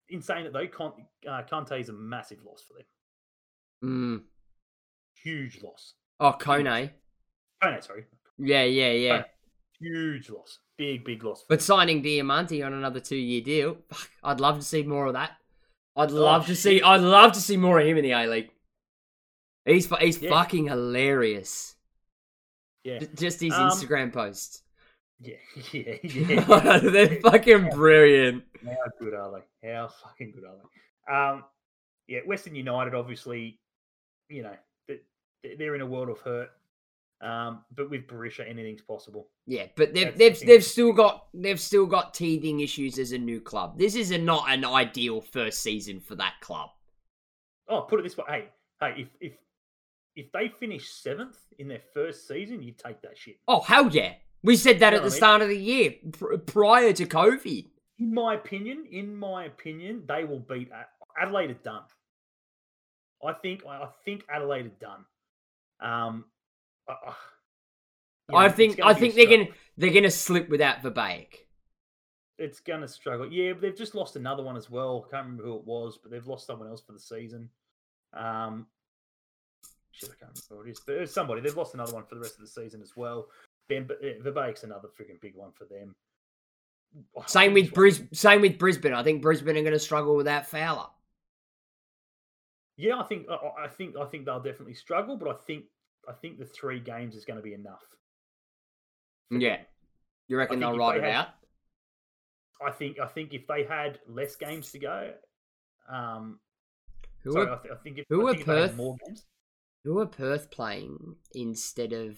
in 0.08 0.22
saying 0.22 0.44
that 0.44 0.52
though, 0.52 0.66
Con- 0.66 1.06
uh, 1.28 1.42
Conte 1.48 1.78
is 1.78 1.88
a 1.88 1.92
massive 1.92 2.44
loss 2.44 2.62
for 2.62 2.74
them. 2.74 2.86
Mm. 3.84 4.22
Huge 5.24 5.62
loss. 5.62 5.94
Oh, 6.20 6.32
Kone. 6.38 6.90
Kone, 7.62 7.82
sorry, 7.84 8.04
Yeah, 8.38 8.64
yeah, 8.64 8.90
yeah. 8.92 9.18
Kone. 9.18 9.24
huge 9.80 10.30
loss. 10.30 10.58
Big, 10.76 11.04
big 11.04 11.24
loss. 11.24 11.44
But 11.48 11.62
signing 11.62 12.02
Diamanti 12.02 12.64
on 12.64 12.72
another 12.72 13.00
two-year 13.00 13.40
deal, 13.42 13.76
fuck, 13.88 14.08
I'd 14.22 14.40
love 14.40 14.56
to 14.58 14.64
see 14.64 14.82
more 14.82 15.06
of 15.06 15.14
that. 15.14 15.32
I'd 15.96 16.10
love 16.10 16.46
to 16.46 16.56
see. 16.56 16.82
I'd 16.82 17.00
love 17.00 17.32
to 17.32 17.40
see 17.40 17.56
more 17.56 17.78
of 17.80 17.86
him 17.86 17.96
in 17.96 18.02
the 18.02 18.10
A 18.12 18.26
League. 18.26 18.50
He's 19.64 19.88
he's 19.98 20.20
Yeah. 20.20 20.30
fucking 20.30 20.66
hilarious. 20.66 21.76
yeah, 22.82 22.98
Just 23.14 23.40
his 23.40 23.54
Um, 23.54 23.70
Instagram 23.70 24.12
posts. 24.12 24.62
yeah, 25.20 25.36
yeah, 25.72 25.94
yeah. 26.02 26.78
They're 26.80 27.20
fucking 27.20 27.70
brilliant. 27.70 28.44
How 28.64 28.74
good 29.00 29.14
are 29.14 29.40
they? 29.62 29.72
How 29.72 29.88
fucking 29.88 30.32
good 30.32 30.44
are 30.44 30.56
they? 30.56 31.14
Um, 31.14 31.44
yeah, 32.08 32.20
Western 32.26 32.56
United, 32.56 32.94
obviously, 32.94 33.60
you 34.28 34.42
know, 34.42 34.56
they're 35.58 35.74
in 35.74 35.80
a 35.80 35.86
world 35.86 36.08
of 36.08 36.18
hurt. 36.20 36.50
Um, 37.20 37.64
but 37.74 37.88
with 37.90 38.06
Berisha, 38.06 38.48
anything's 38.48 38.82
possible. 38.82 39.28
Yeah, 39.46 39.66
but 39.76 39.94
they've 39.94 40.06
That's 40.06 40.18
they've 40.18 40.38
thing. 40.38 40.48
they've 40.48 40.64
still 40.64 40.92
got 40.92 41.26
they've 41.32 41.60
still 41.60 41.86
got 41.86 42.12
teething 42.12 42.60
issues 42.60 42.98
as 42.98 43.12
a 43.12 43.18
new 43.18 43.40
club. 43.40 43.78
This 43.78 43.94
is 43.94 44.10
a, 44.10 44.18
not 44.18 44.50
an 44.50 44.64
ideal 44.64 45.20
first 45.22 45.62
season 45.62 46.00
for 46.00 46.16
that 46.16 46.34
club. 46.40 46.70
Oh, 47.68 47.82
put 47.82 48.00
it 48.00 48.02
this 48.02 48.16
way. 48.16 48.24
Hey, 48.28 48.48
hey, 48.80 48.94
if 49.02 49.08
if 49.20 49.32
if 50.16 50.32
they 50.32 50.48
finish 50.48 50.90
seventh 50.90 51.36
in 51.58 51.68
their 51.68 51.80
first 51.94 52.28
season, 52.28 52.62
you 52.62 52.72
take 52.72 53.00
that 53.02 53.16
shit. 53.16 53.36
Oh 53.48 53.60
hell 53.60 53.88
yeah! 53.88 54.14
We 54.42 54.56
said 54.56 54.80
that 54.80 54.92
You 54.92 54.98
at 54.98 55.02
the 55.02 55.08
I 55.08 55.10
mean? 55.10 55.16
start 55.16 55.42
of 55.42 55.48
the 55.48 55.56
year, 55.58 55.94
pr- 56.12 56.36
prior 56.36 56.92
to 56.92 57.06
COVID. 57.06 57.66
In 58.00 58.12
my 58.12 58.34
opinion, 58.34 58.86
in 58.90 59.16
my 59.16 59.44
opinion, 59.44 60.02
they 60.06 60.24
will 60.24 60.40
beat 60.40 60.68
Adelaide. 61.18 61.50
Are 61.50 61.54
done. 61.54 61.82
I 63.24 63.32
think. 63.34 63.62
I 63.66 63.86
think 64.04 64.24
Adelaide 64.28 64.66
are 64.66 64.78
done. 64.80 65.04
Um, 65.80 66.24
uh, 66.88 66.92
uh, 67.08 67.12
you 68.28 68.36
I 68.36 68.42
know, 68.42 68.46
it's 68.46 68.56
think 68.56 68.80
I 68.82 68.94
think 68.94 69.14
they're 69.14 69.26
gonna 69.26 69.48
they're 69.76 69.92
gonna 69.92 70.10
slip 70.10 70.48
without 70.48 70.82
Verbeek. 70.82 71.28
It's 72.38 72.60
gonna 72.60 72.88
struggle. 72.88 73.30
Yeah, 73.30 73.52
but 73.52 73.62
they've 73.62 73.76
just 73.76 73.94
lost 73.94 74.16
another 74.16 74.42
one 74.42 74.56
as 74.56 74.70
well. 74.70 75.06
Can't 75.10 75.24
remember 75.24 75.44
who 75.44 75.56
it 75.56 75.66
was, 75.66 75.98
but 76.02 76.10
they've 76.10 76.26
lost 76.26 76.46
someone 76.46 76.68
else 76.68 76.82
for 76.82 76.92
the 76.92 77.00
season. 77.00 77.48
Um, 78.12 78.66
shit, 79.92 80.10
I 80.10 80.18
can't 80.24 80.32
remember 80.32 80.64
who 80.64 80.68
it 80.68 80.72
is, 80.72 80.80
but 80.80 80.96
it's 80.96 81.12
somebody. 81.12 81.40
They've 81.40 81.56
lost 81.56 81.74
another 81.74 81.94
one 81.94 82.04
for 82.04 82.16
the 82.16 82.22
rest 82.22 82.34
of 82.34 82.40
the 82.40 82.48
season 82.48 82.82
as 82.82 82.96
well. 82.96 83.28
Ben 83.68 83.86
Verbeek's 83.86 84.64
another 84.64 84.88
freaking 84.88 85.20
big 85.20 85.34
one 85.36 85.52
for 85.52 85.64
them. 85.64 85.94
Same 87.26 87.54
with 87.54 87.72
Bris. 87.72 88.02
Same 88.12 88.40
with 88.40 88.58
Brisbane. 88.58 88.94
I 88.94 89.02
think 89.02 89.22
Brisbane 89.22 89.56
are 89.56 89.62
gonna 89.62 89.78
struggle 89.78 90.16
without 90.16 90.46
Fowler. 90.46 90.86
Yeah, 92.76 92.98
I 92.98 93.04
think 93.04 93.26
I, 93.30 93.68
think 93.68 93.96
I 93.96 94.04
think 94.06 94.24
they'll 94.24 94.40
definitely 94.42 94.74
struggle, 94.74 95.16
but 95.16 95.28
I 95.28 95.34
think 95.46 95.64
I 96.08 96.12
think 96.12 96.38
the 96.38 96.44
three 96.44 96.80
games 96.80 97.14
is 97.14 97.24
going 97.24 97.36
to 97.36 97.42
be 97.42 97.54
enough. 97.54 97.82
Yeah. 99.30 99.58
You 100.28 100.36
reckon 100.38 100.58
they'll 100.60 100.76
ride 100.76 101.00
they 101.00 101.06
it 101.06 101.12
had- 101.12 101.14
out? 101.26 101.28
I 102.64 102.70
think 102.70 102.98
I 102.98 103.06
think 103.06 103.34
if 103.34 103.46
they 103.46 103.64
had 103.64 103.98
less 104.08 104.36
games 104.36 104.70
to 104.72 104.78
go, 104.78 105.12
um, 105.92 106.38
Who 107.24 107.32
sorry, 107.32 107.46
are 107.46 107.54
I, 107.54 107.58
th- 107.62 107.74
I 107.74 107.76
think 107.82 107.98
if, 107.98 108.06
who 108.08 108.26
I 108.26 108.30
are 108.30 108.34
think 108.34 108.40
if 108.40 108.46
they 108.46 108.60
had 108.60 108.68
Perth? 108.70 108.76
more 108.76 108.96
games, 109.06 109.24
who 109.84 109.98
are 109.98 110.06
Perth 110.06 110.50
playing 110.50 111.16
instead 111.34 111.92
of 111.92 112.16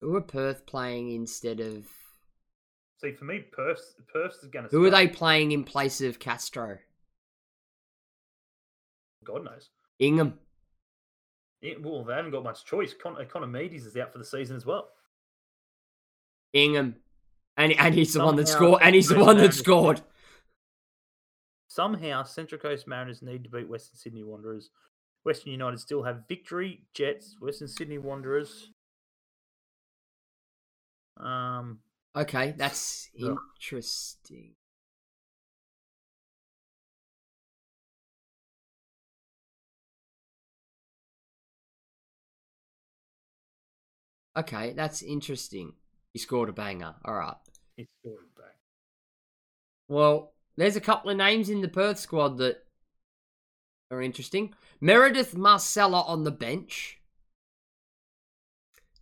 who 0.00 0.16
are 0.16 0.20
Perth 0.22 0.66
playing 0.66 1.12
instead 1.12 1.60
of 1.60 1.86
see 3.00 3.12
for 3.12 3.26
me, 3.26 3.40
Perth 3.52 3.94
Perth 4.12 4.36
is 4.42 4.48
going 4.48 4.64
to. 4.64 4.70
who 4.70 4.84
are 4.86 4.90
they 4.90 5.06
playing 5.08 5.52
in 5.52 5.62
place 5.62 6.00
of 6.00 6.18
Castro? 6.18 6.78
God 9.24 9.44
knows. 9.44 9.70
Ingham. 9.98 10.38
Well, 11.80 12.04
they 12.04 12.14
haven't 12.14 12.30
got 12.30 12.44
much 12.44 12.64
choice. 12.64 12.94
Con- 12.94 13.16
Connor 13.28 13.46
Meades 13.48 13.84
is 13.84 13.96
out 13.96 14.12
for 14.12 14.18
the 14.18 14.24
season 14.24 14.56
as 14.56 14.64
well. 14.64 14.88
Ingham. 16.52 16.96
And 17.56 17.72
and 17.72 17.94
he's 17.94 18.14
the 18.14 18.24
one 18.24 18.36
that 18.36 18.46
scored 18.48 18.82
and 18.82 18.94
he's 18.94 19.08
the 19.08 19.18
one 19.18 19.36
that 19.38 19.52
scored. 19.52 20.00
Somehow, 21.66 22.22
Central 22.22 22.60
Coast 22.60 22.86
Mariners 22.86 23.22
need 23.22 23.44
to 23.44 23.50
beat 23.50 23.68
Western 23.68 23.96
Sydney 23.96 24.22
Wanderers. 24.24 24.70
Western 25.24 25.52
United 25.52 25.78
still 25.80 26.02
have 26.04 26.22
victory. 26.28 26.82
Jets, 26.94 27.36
Western 27.40 27.68
Sydney 27.68 27.98
Wanderers. 27.98 28.70
Um, 31.16 31.80
Okay, 32.16 32.54
that's 32.56 33.10
interesting. 33.16 34.54
Okay, 44.38 44.72
that's 44.72 45.02
interesting. 45.02 45.72
He 46.12 46.20
scored 46.20 46.48
a 46.48 46.52
banger. 46.52 46.94
All 47.04 47.14
right. 47.14 47.34
it's 47.76 47.90
scored 48.00 48.32
back. 48.36 48.54
Well, 49.88 50.32
there's 50.56 50.76
a 50.76 50.80
couple 50.80 51.10
of 51.10 51.16
names 51.16 51.50
in 51.50 51.60
the 51.60 51.68
Perth 51.68 51.98
squad 51.98 52.38
that 52.38 52.64
are 53.90 54.00
interesting. 54.00 54.54
Meredith 54.80 55.36
Marcella 55.36 56.02
on 56.02 56.22
the 56.22 56.30
bench. 56.30 57.00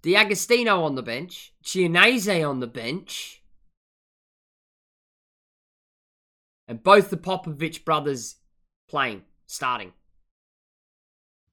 D'Agostino 0.01 0.85
on 0.85 0.95
the 0.95 1.03
bench. 1.03 1.53
Chianese 1.63 2.49
on 2.49 2.61
the 2.61 2.67
bench. 2.67 3.43
And 6.67 6.83
both 6.83 7.11
the 7.11 7.19
Popovic 7.19 7.85
brothers 7.85 8.37
playing, 8.89 9.23
starting. 9.47 9.93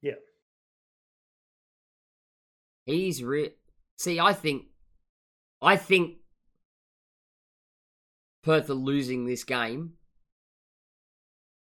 Yeah. 0.01 0.13
He's 2.85 3.21
real. 3.21 3.49
See, 4.03 4.19
I 4.19 4.33
think, 4.33 4.65
I 5.61 5.77
think 5.77 6.15
Perth 8.43 8.69
are 8.69 8.73
losing 8.73 9.23
this 9.25 9.45
game 9.45 9.93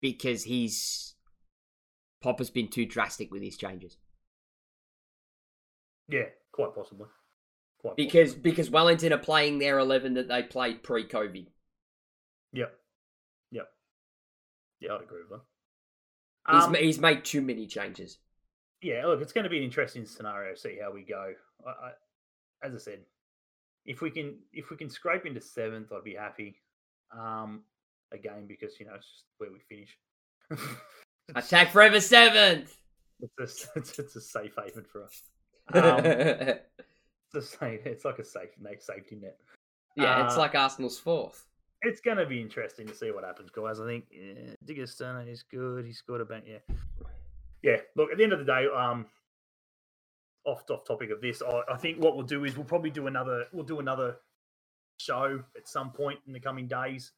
because 0.01 0.43
he's 0.45 1.13
Popper's 2.23 2.49
been 2.49 2.67
too 2.67 2.87
drastic 2.87 3.31
with 3.31 3.43
his 3.43 3.57
changes. 3.57 3.97
Yeah, 6.07 6.29
quite 6.51 6.73
possibly. 6.73 7.05
Quite 7.79 7.95
Because 7.95 8.31
possibly. 8.31 8.49
because 8.51 8.69
Wellington 8.71 9.13
are 9.13 9.19
playing 9.19 9.59
their 9.59 9.77
eleven 9.77 10.15
that 10.15 10.27
they 10.27 10.41
played 10.41 10.81
pre-COVID. 10.81 11.45
Yep. 12.53 12.73
Yep. 13.51 13.67
Yeah, 14.79 14.93
I'd 14.95 15.01
agree 15.03 15.21
with 15.29 15.41
that. 15.41 16.55
He's 16.55 16.63
Um, 16.63 16.71
ma- 16.71 16.79
he's 16.79 16.97
made 16.97 17.23
too 17.23 17.43
many 17.43 17.67
changes. 17.67 18.17
yeah, 18.81 19.05
look, 19.05 19.21
it's 19.21 19.31
going 19.31 19.43
to 19.43 19.49
be 19.51 19.57
an 19.59 19.63
interesting 19.63 20.07
scenario. 20.07 20.55
See 20.55 20.79
how 20.81 20.91
we 20.91 21.03
go. 21.03 21.33
I, 21.67 21.69
I, 21.69 21.91
as 22.64 22.74
I 22.76 22.78
said, 22.78 22.99
if 23.86 24.01
we 24.01 24.12
can 24.12 24.36
if 24.53 24.70
we 24.70 24.78
can 24.78 24.89
scrape 24.89 25.26
into 25.26 25.41
seventh, 25.41 25.91
I'd 25.91 26.03
be 26.03 26.16
happy. 26.16 26.55
Um, 27.18 27.62
again, 28.12 28.45
because 28.47 28.80
you 28.80 28.86
know 28.86 28.93
it's 28.95 29.07
just 29.07 29.26
where 29.38 29.49
we 29.51 29.59
finish. 29.59 29.97
Attack 31.36 31.72
forever 31.72 31.99
seventh. 31.99 32.76
it's, 33.39 33.66
a, 33.66 33.68
it's, 33.80 33.99
it's 33.99 34.16
a 34.16 34.22
safe 34.22 34.53
haven 34.64 34.86
for 34.91 35.03
us. 35.03 35.22
Um, 35.74 36.01
it's, 36.03 37.36
a 37.36 37.41
safe, 37.41 37.86
it's 37.86 38.03
like 38.03 38.20
a 38.20 38.26
safe 38.26 38.49
safety 38.80 39.16
net. 39.16 39.38
yeah, 39.95 40.26
it's 40.26 40.36
uh, 40.36 40.39
like 40.39 40.53
Arsenal's 40.53 40.99
fourth. 40.99 41.45
It's 41.84 42.01
going 42.01 42.18
to 42.18 42.26
be 42.26 42.41
interesting 42.41 42.88
to 42.88 42.93
see 42.93 43.12
what 43.12 43.24
happens, 43.24 43.51
guys. 43.51 43.80
I 43.80 43.86
think 43.86 44.05
yeah, 44.12 44.55
D'Agostino 44.66 45.20
is 45.22 45.43
good. 45.43 45.86
He 45.86 45.93
scored 45.93 46.20
a 46.20 46.26
bank. 46.26 46.43
Yeah, 46.45 46.76
yeah. 47.62 47.78
Look, 47.95 48.12
at 48.12 48.18
the 48.18 48.24
end 48.26 48.34
of 48.34 48.39
the 48.39 48.45
day, 48.45 48.66
um, 48.76 49.05
off 50.45 50.63
off 50.69 50.85
topic 50.85 51.11
of 51.11 51.21
this, 51.21 51.41
I, 51.41 51.61
I 51.73 51.77
think 51.77 51.99
what 51.99 52.15
we'll 52.15 52.25
do 52.25 52.45
is 52.45 52.55
we'll 52.55 52.65
probably 52.65 52.89
do 52.89 53.07
another 53.07 53.45
we'll 53.53 53.65
do 53.65 53.79
another 53.79 54.17
show 54.99 55.43
at 55.57 55.67
some 55.67 55.91
point 55.91 56.19
in 56.27 56.33
the 56.33 56.39
coming 56.39 56.67
days. 56.67 57.11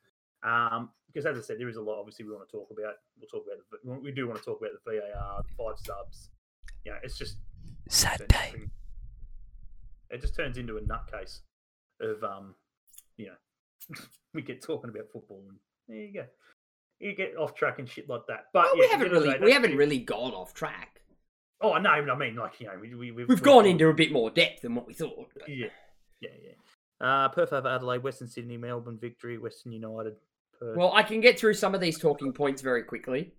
Um, 0.44 0.90
because 1.08 1.26
as 1.26 1.38
I 1.38 1.42
said, 1.42 1.60
there 1.60 1.70
is 1.70 1.76
a 1.78 1.82
lot. 1.82 2.00
Obviously, 2.00 2.26
we 2.26 2.32
want 2.32 2.50
to 2.50 2.52
talk 2.52 2.70
about. 2.72 2.96
We'll 3.20 3.28
talk 3.30 3.46
about. 3.46 3.64
The, 3.84 4.00
we 4.00 4.12
do 4.12 4.28
want 4.28 4.40
to 4.40 4.46
talk 4.46 4.60
about 4.60 4.72
the 4.84 4.92
VAR, 4.92 5.44
the 5.44 5.56
five 5.56 5.78
subs. 5.86 6.30
You 6.84 6.92
know, 6.92 6.98
it's 7.04 7.18
just 7.18 7.38
into- 8.22 8.70
It 10.10 10.22
just 10.22 10.36
turns 10.36 10.58
into 10.58 10.78
a 10.78 10.82
nutcase 10.82 11.40
of 12.02 12.24
um, 12.24 12.56
you 13.18 13.28
know, 13.28 13.96
we 14.34 14.42
get 14.42 14.62
talking 14.62 14.90
about 14.90 15.10
football 15.12 15.44
and 15.48 15.58
there 15.88 15.98
you 15.98 16.14
go. 16.14 16.26
You 17.00 17.16
get 17.16 17.36
off 17.38 17.54
track 17.54 17.80
and 17.80 17.90
shit 17.90 18.10
like 18.10 18.22
that. 18.28 18.46
But 18.54 18.66
Well, 18.66 18.78
yeah, 18.78 18.82
we 18.82 18.88
haven't 18.92 19.08
end 19.08 19.16
of 19.16 19.24
the 19.24 19.30
really 19.30 19.46
we 19.46 19.52
haven't 19.52 19.78
really 19.78 20.00
gone 20.00 20.34
off 20.34 20.54
track. 20.54 21.02
Oh 21.64 21.78
no, 21.78 21.90
I 21.90 22.16
mean 22.18 22.36
like 22.36 22.60
you 22.60 22.68
know 22.68 22.74
we, 22.80 22.94
we 22.94 23.12
we've, 23.12 23.28
We've 23.28 23.42
gone 23.42 23.66
into 23.66 23.88
a 23.88 23.94
bit 23.94 24.12
more 24.12 24.30
depth 24.30 24.62
than 24.62 24.76
what 24.76 24.86
we 24.86 24.94
thought. 24.94 25.30
but- 25.34 25.48
yeah 25.50 25.68
yeah 26.22 26.30
yeah. 26.44 26.52
Uh, 27.08 27.28
Perth 27.30 27.52
over 27.52 27.68
Adelaide, 27.68 28.04
Western 28.04 28.28
Sydney, 28.28 28.56
Melbourne 28.58 28.98
victory, 29.00 29.38
Western 29.38 29.72
United. 29.74 30.16
Perth. 30.60 30.78
Well, 30.78 30.94
I 30.94 31.04
can 31.04 31.20
get 31.20 31.38
through 31.40 31.56
some 31.56 31.74
of 31.76 31.82
these 31.82 31.98
talking 32.00 32.32
points 32.32 32.62
very 32.62 32.84
quickly. 32.84 33.34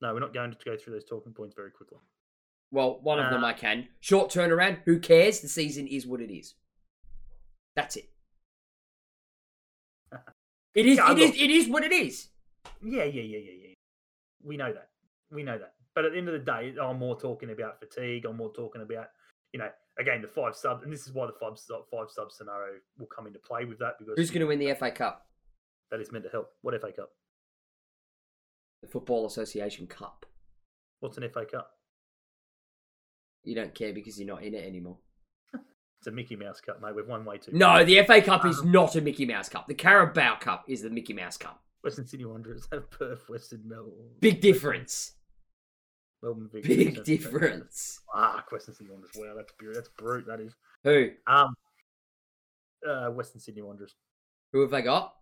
no, 0.00 0.12
we're 0.14 0.20
not 0.20 0.32
going 0.34 0.52
to 0.52 0.58
go 0.64 0.76
through 0.76 0.92
those 0.92 1.04
talking 1.04 1.32
points 1.32 1.54
very 1.56 1.70
quickly. 1.72 1.98
Well, 2.70 3.00
one 3.02 3.18
of 3.18 3.30
them 3.32 3.42
Uh, 3.42 3.48
I 3.48 3.52
can. 3.54 3.88
Short 4.00 4.30
turnaround. 4.30 4.78
Who 4.84 4.98
cares? 5.00 5.40
The 5.40 5.48
season 5.48 5.86
is 5.88 6.06
what 6.06 6.20
it 6.20 6.30
is. 6.32 6.54
That's 7.74 7.96
it. 7.96 8.10
It 10.74 10.86
is. 10.86 10.98
Yeah, 10.98 11.10
It 11.12 11.18
is. 11.18 11.30
It 11.30 11.50
is 11.50 11.68
what 11.68 11.82
it 11.82 11.92
is. 11.92 12.28
Yeah, 12.84 13.02
yeah, 13.04 13.22
yeah, 13.22 13.38
yeah, 13.38 13.52
yeah. 13.68 13.74
We 14.44 14.56
know 14.56 14.72
that. 14.72 14.87
We 15.30 15.42
know 15.42 15.58
that. 15.58 15.74
But 15.94 16.04
at 16.04 16.12
the 16.12 16.18
end 16.18 16.28
of 16.28 16.32
the 16.32 16.38
day, 16.38 16.74
I'm 16.80 16.98
more 16.98 17.18
talking 17.18 17.50
about 17.50 17.80
fatigue. 17.80 18.24
I'm 18.24 18.36
more 18.36 18.52
talking 18.54 18.82
about, 18.82 19.06
you 19.52 19.58
know, 19.58 19.68
again 19.98 20.22
the 20.22 20.28
five 20.28 20.54
sub, 20.54 20.82
and 20.82 20.92
this 20.92 21.06
is 21.06 21.12
why 21.12 21.26
the 21.26 21.32
five 21.40 21.58
sub, 21.58 21.82
five 21.90 22.06
sub 22.10 22.30
scenario 22.30 22.74
will 22.98 23.06
come 23.08 23.26
into 23.26 23.38
play 23.40 23.64
with 23.64 23.78
that 23.80 23.94
because 23.98 24.14
Who's 24.16 24.30
going 24.30 24.40
to 24.40 24.46
win 24.46 24.58
the 24.58 24.72
FA 24.74 24.90
Cup? 24.90 25.26
that 25.90 26.00
is 26.00 26.12
meant 26.12 26.24
to 26.24 26.30
help. 26.30 26.50
What 26.62 26.78
FA 26.80 26.92
Cup? 26.92 27.08
The 28.82 28.88
Football 28.88 29.26
Association 29.26 29.86
Cup. 29.86 30.24
What's 31.00 31.16
an 31.16 31.28
FA 31.30 31.44
Cup? 31.46 31.70
You 33.44 33.54
don't 33.54 33.74
care 33.74 33.92
because 33.92 34.18
you're 34.18 34.28
not 34.28 34.42
in 34.44 34.54
it 34.54 34.64
anymore. 34.66 34.98
It's 35.54 36.06
a 36.06 36.10
Mickey 36.12 36.36
Mouse 36.36 36.60
Cup, 36.60 36.80
mate. 36.80 36.94
We've 36.94 37.08
won 37.08 37.24
way 37.24 37.38
too. 37.38 37.50
No, 37.52 37.84
the 37.84 38.02
FA 38.04 38.20
Cup 38.22 38.44
is 38.46 38.60
Um, 38.60 38.70
not 38.70 38.94
a 38.94 39.00
Mickey 39.00 39.26
Mouse 39.26 39.48
Cup. 39.48 39.66
The 39.66 39.74
Carabao 39.74 40.36
Cup 40.38 40.64
is 40.68 40.82
the 40.82 40.90
Mickey 40.90 41.12
Mouse 41.12 41.36
Cup. 41.36 41.60
Western 41.82 42.06
Sydney 42.06 42.26
Wanderers 42.26 42.68
have 42.70 42.88
Perth, 42.90 43.28
Western 43.28 43.66
Melbourne. 43.66 44.10
Big 44.20 44.40
difference. 44.40 45.14
Melbourne 46.22 46.48
victory. 46.52 46.76
Big 46.76 47.04
difference. 47.04 48.00
Ah, 48.14 48.44
Western 48.50 48.74
Sydney 48.74 48.92
Wanderers. 48.92 49.12
Wow, 49.16 49.34
that's 49.36 49.52
brute. 49.52 49.74
That's 49.74 49.88
brute. 49.90 50.26
That 50.26 50.40
is. 50.40 50.54
Who? 50.84 51.10
Um, 51.26 51.54
uh, 52.88 53.10
Western 53.10 53.40
Sydney 53.40 53.62
Wanderers. 53.62 53.94
Who 54.52 54.60
have 54.62 54.70
they 54.70 54.82
got? 54.82 55.14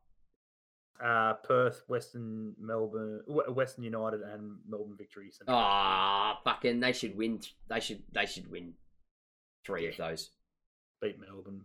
Uh, 1.03 1.35
Perth, 1.35 1.83
Western 1.89 2.55
Melbourne, 2.59 3.21
Western 3.27 3.85
United, 3.85 4.23
and 4.23 4.57
Melbourne 4.67 4.97
victory. 4.97 5.31
Ah, 5.47 6.41
fucking! 6.43 6.81
They 6.81 6.93
should 6.93 7.15
win. 7.17 7.41
They 7.69 7.81
should. 7.81 8.03
They 8.13 8.25
should 8.25 8.51
win 8.51 8.73
three 9.67 9.89
of 9.89 9.97
those. 9.99 10.31
beat 11.03 11.17
Melbourne. 11.21 11.63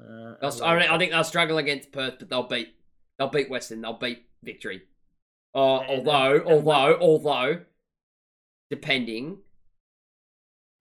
Uh, 0.00 0.34
They'll, 0.40 0.64
I, 0.64 0.94
I 0.94 0.98
think 0.98 1.12
they'll 1.12 1.24
struggle 1.24 1.58
against 1.58 1.92
Perth, 1.92 2.14
but 2.18 2.30
they'll 2.30 2.48
beat. 2.48 2.74
They'll 3.18 3.28
beat 3.28 3.50
Western. 3.50 3.82
They'll 3.82 3.98
beat 3.98 4.22
Victory. 4.42 4.82
Uh, 5.54 5.58
although, 5.58 6.42
although, 6.46 6.98
although, 6.98 7.60
depending, 8.70 9.38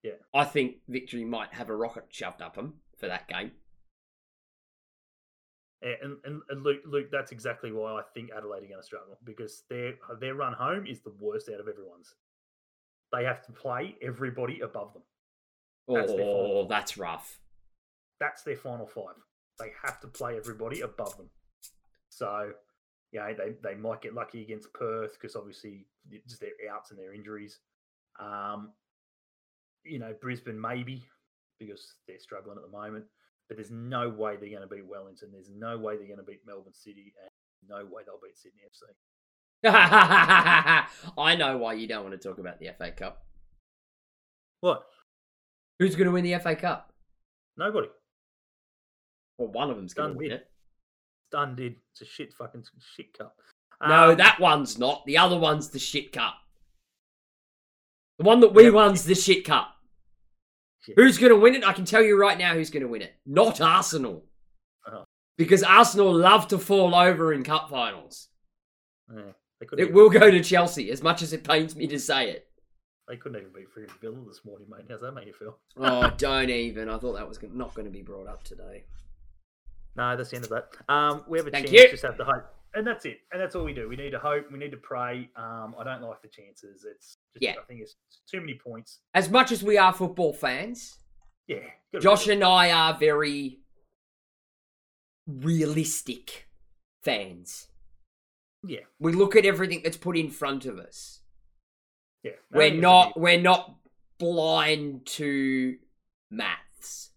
Yeah. 0.04 0.14
I 0.34 0.44
think 0.44 0.78
Victory 0.88 1.26
might 1.26 1.54
have 1.54 1.70
a 1.70 1.76
rocket 1.76 2.06
shoved 2.10 2.42
up 2.42 2.56
them 2.56 2.76
for 2.98 3.08
that 3.08 3.28
game. 3.28 3.52
and, 5.82 6.18
and, 6.24 6.42
and 6.50 6.64
Luke, 6.64 6.82
Luke, 6.86 7.10
that's 7.12 7.32
exactly 7.32 7.72
why 7.72 7.94
I 7.94 8.02
think 8.14 8.32
Adelaide 8.36 8.64
are 8.64 8.68
going 8.68 8.82
to 8.82 8.84
struggle 8.84 9.20
because 9.24 9.64
their 9.70 9.94
their 10.20 10.34
run 10.34 10.54
home 10.54 10.88
is 10.88 11.02
the 11.02 11.14
worst 11.20 11.50
out 11.50 11.60
of 11.60 11.68
everyone's. 11.68 12.16
They 13.12 13.24
have 13.24 13.46
to 13.46 13.52
play 13.52 13.96
everybody 14.02 14.62
above 14.62 14.94
them. 14.94 15.04
That's 15.88 16.12
oh, 16.12 16.66
that's 16.68 16.98
rough. 16.98 17.40
That's 18.20 18.42
their 18.42 18.56
final 18.56 18.88
five. 18.88 19.16
They 19.60 19.72
have 19.84 20.00
to 20.02 20.08
play 20.08 20.38
everybody 20.38 20.82
above 20.82 21.16
them. 21.18 21.30
So, 22.10 22.52
you 23.12 23.20
know, 23.20 23.34
they, 23.38 23.54
they 23.62 23.76
might 23.76 24.02
get 24.02 24.14
lucky 24.16 24.42
against 24.42 24.74
Perth 24.74 25.14
because 25.14 25.36
obviously 25.36 25.86
just 26.28 26.42
their 26.42 26.50
outs 26.74 26.92
and 26.92 27.00
their 27.00 27.14
injuries. 27.14 27.60
Um, 28.20 28.72
you 29.84 30.00
know, 30.00 30.14
Brisbane 30.22 30.60
maybe 30.60 31.04
because 31.60 31.94
they're 32.08 32.20
struggling 32.20 32.58
at 32.58 32.64
the 32.64 32.78
moment. 32.78 33.06
But 33.48 33.58
there's 33.58 33.72
no 33.72 34.10
way 34.10 34.38
they're 34.38 34.50
going 34.50 34.62
to 34.62 34.68
beat 34.68 34.88
Wellington. 34.88 35.30
There's 35.32 35.50
no 35.56 35.78
way 35.78 35.98
they're 35.98 36.08
going 36.08 36.18
to 36.18 36.24
beat 36.24 36.42
Melbourne 36.48 36.74
City, 36.74 37.14
and 37.22 37.70
no 37.70 37.86
way 37.86 38.02
they'll 38.06 38.20
beat 38.22 38.36
Sydney 38.38 38.64
FC. 38.64 38.90
I 41.18 41.36
know 41.36 41.58
why 41.58 41.74
you 41.74 41.88
don't 41.88 42.04
want 42.04 42.20
to 42.20 42.28
talk 42.28 42.40
about 42.40 42.60
the 42.60 42.70
FA 42.78 42.92
Cup. 42.92 43.24
What? 44.62 44.84
Who's 45.80 45.96
going 45.96 46.08
to 46.08 46.12
win 46.12 46.24
the 46.24 46.40
FA 46.40 46.56
Cup? 46.56 46.92
Nobody. 47.58 47.88
Well, 49.38 49.50
one 49.50 49.70
of 49.70 49.76
them's 49.76 49.94
going 49.94 50.14
to 50.14 50.18
win 50.18 50.32
it. 50.32 50.48
Done 51.32 51.56
did. 51.56 51.76
It's 51.92 52.02
a 52.02 52.06
shit 52.06 52.34
fucking 52.34 52.64
shit 52.96 53.16
cup. 53.18 53.36
No, 53.86 54.12
Um, 54.12 54.18
that 54.18 54.40
one's 54.40 54.80
not. 54.80 55.06
The 55.06 55.18
other 55.18 55.38
one's 55.38 55.70
the 55.70 55.80
shit 55.80 56.12
cup. 56.14 56.36
The 58.18 58.24
one 58.26 58.40
that 58.42 58.54
we 58.54 58.64
Yeah. 58.66 58.70
won's 58.72 59.04
the 59.04 59.16
shit 59.16 59.46
cup. 59.46 59.76
Shit. 60.82 60.96
Who's 60.98 61.18
going 61.18 61.32
to 61.32 61.36
win 61.40 61.56
it? 61.56 61.64
I 61.64 61.74
can 61.74 61.86
tell 61.86 62.04
you 62.04 62.18
right 62.20 62.38
now 62.38 62.54
who's 62.54 62.70
going 62.70 62.84
to 62.84 62.90
win 62.90 63.02
it. 63.02 63.14
Not 63.26 63.60
Arsenal. 63.60 64.26
Oh. 64.88 65.04
Because 65.38 65.64
Arsenal 65.64 66.14
love 66.14 66.48
to 66.50 66.58
fall 66.58 66.94
over 66.96 67.34
in 67.34 67.44
cup 67.44 67.70
finals. 67.70 68.30
Yeah, 69.14 69.32
It 69.78 69.94
will 69.94 70.10
go 70.10 70.32
to 70.32 70.42
Chelsea, 70.44 70.90
as 70.92 71.02
much 71.04 71.22
as 71.22 71.34
it 71.34 71.44
pains 71.44 71.76
me 71.76 71.88
to 71.88 72.00
say 72.00 72.30
it. 72.32 72.48
They 73.08 73.18
couldn't 73.18 73.40
even 73.40 73.52
beat 73.54 73.68
Freaking 73.70 74.00
Villa 74.02 74.18
this 74.28 74.42
morning, 74.46 74.68
mate. 74.70 74.86
How's 74.90 75.02
that 75.02 75.12
make 75.12 75.28
you 75.28 75.34
feel? 75.34 75.58
Oh, 75.78 76.10
don't 76.18 76.50
even. 76.50 76.90
I 76.90 76.98
thought 76.98 77.14
that 77.14 77.28
was 77.28 77.40
not 77.54 77.74
going 77.76 77.86
to 77.86 77.92
be 77.92 78.02
brought 78.02 78.28
up 78.28 78.44
today. 78.44 78.86
No, 79.96 80.16
that's 80.18 80.30
the 80.32 80.38
end 80.38 80.46
of 80.46 80.52
that. 80.52 80.70
Um, 80.90 81.24
we 81.28 81.38
have 81.38 81.48
a 81.48 81.52
Thank 81.52 81.68
chance. 81.68 81.84
you. 81.84 81.90
Just 81.92 82.04
have 82.04 82.18
to 82.18 82.26
hope, 82.26 82.46
and 82.76 82.86
that's 82.86 83.06
it. 83.06 83.20
And 83.32 83.42
that's 83.42 83.56
all 83.56 83.64
we 83.64 83.74
do. 83.74 83.88
We 83.90 83.96
need 83.96 84.12
to 84.12 84.20
hope. 84.20 84.52
We 84.52 84.60
need 84.60 84.72
to 84.72 84.78
pray. 84.78 85.30
Um, 85.36 85.76
I 85.80 85.84
don't 85.84 86.02
like 86.02 86.22
the 86.22 86.28
chances. 86.28 86.86
It's 86.90 87.18
just, 87.34 87.42
Yeah. 87.42 87.54
I 87.60 87.64
think 87.68 87.82
it's 87.82 87.96
too 88.30 88.40
many 88.42 88.56
points. 88.56 89.00
As 89.14 89.30
much 89.30 89.52
as 89.52 89.64
we 89.64 89.78
are 89.78 89.94
football 89.94 90.34
fans, 90.34 90.98
Yeah, 91.48 91.60
Josh 92.00 92.28
and 92.28 92.44
I 92.44 92.72
are 92.72 92.98
very 92.98 93.60
realistic 95.28 96.48
fans. 97.04 97.68
Yeah, 98.68 98.80
We 99.00 99.12
look 99.14 99.36
at 99.36 99.46
everything 99.46 99.82
that's 99.84 99.98
put 99.98 100.18
in 100.18 100.30
front 100.32 100.66
of 100.66 100.80
us. 100.80 101.22
yeah. 102.24 102.32
I 102.54 102.58
We're 102.58 102.62
think 102.64 102.74
it's 102.76 102.80
a 102.80 102.82
not 102.82 103.20
we're 103.20 103.42
not 103.42 103.76
blind 104.18 105.06
to 105.06 105.78
maths. 106.32 107.12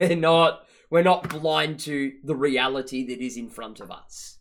We're 0.00 0.14
not 0.16 0.66
we're 0.90 1.02
not 1.02 1.28
blind 1.28 1.80
to 1.80 2.12
the 2.22 2.36
reality 2.36 3.04
that 3.08 3.20
is 3.20 3.36
in 3.36 3.48
front 3.48 3.80
of 3.80 3.90
us. 3.90 4.33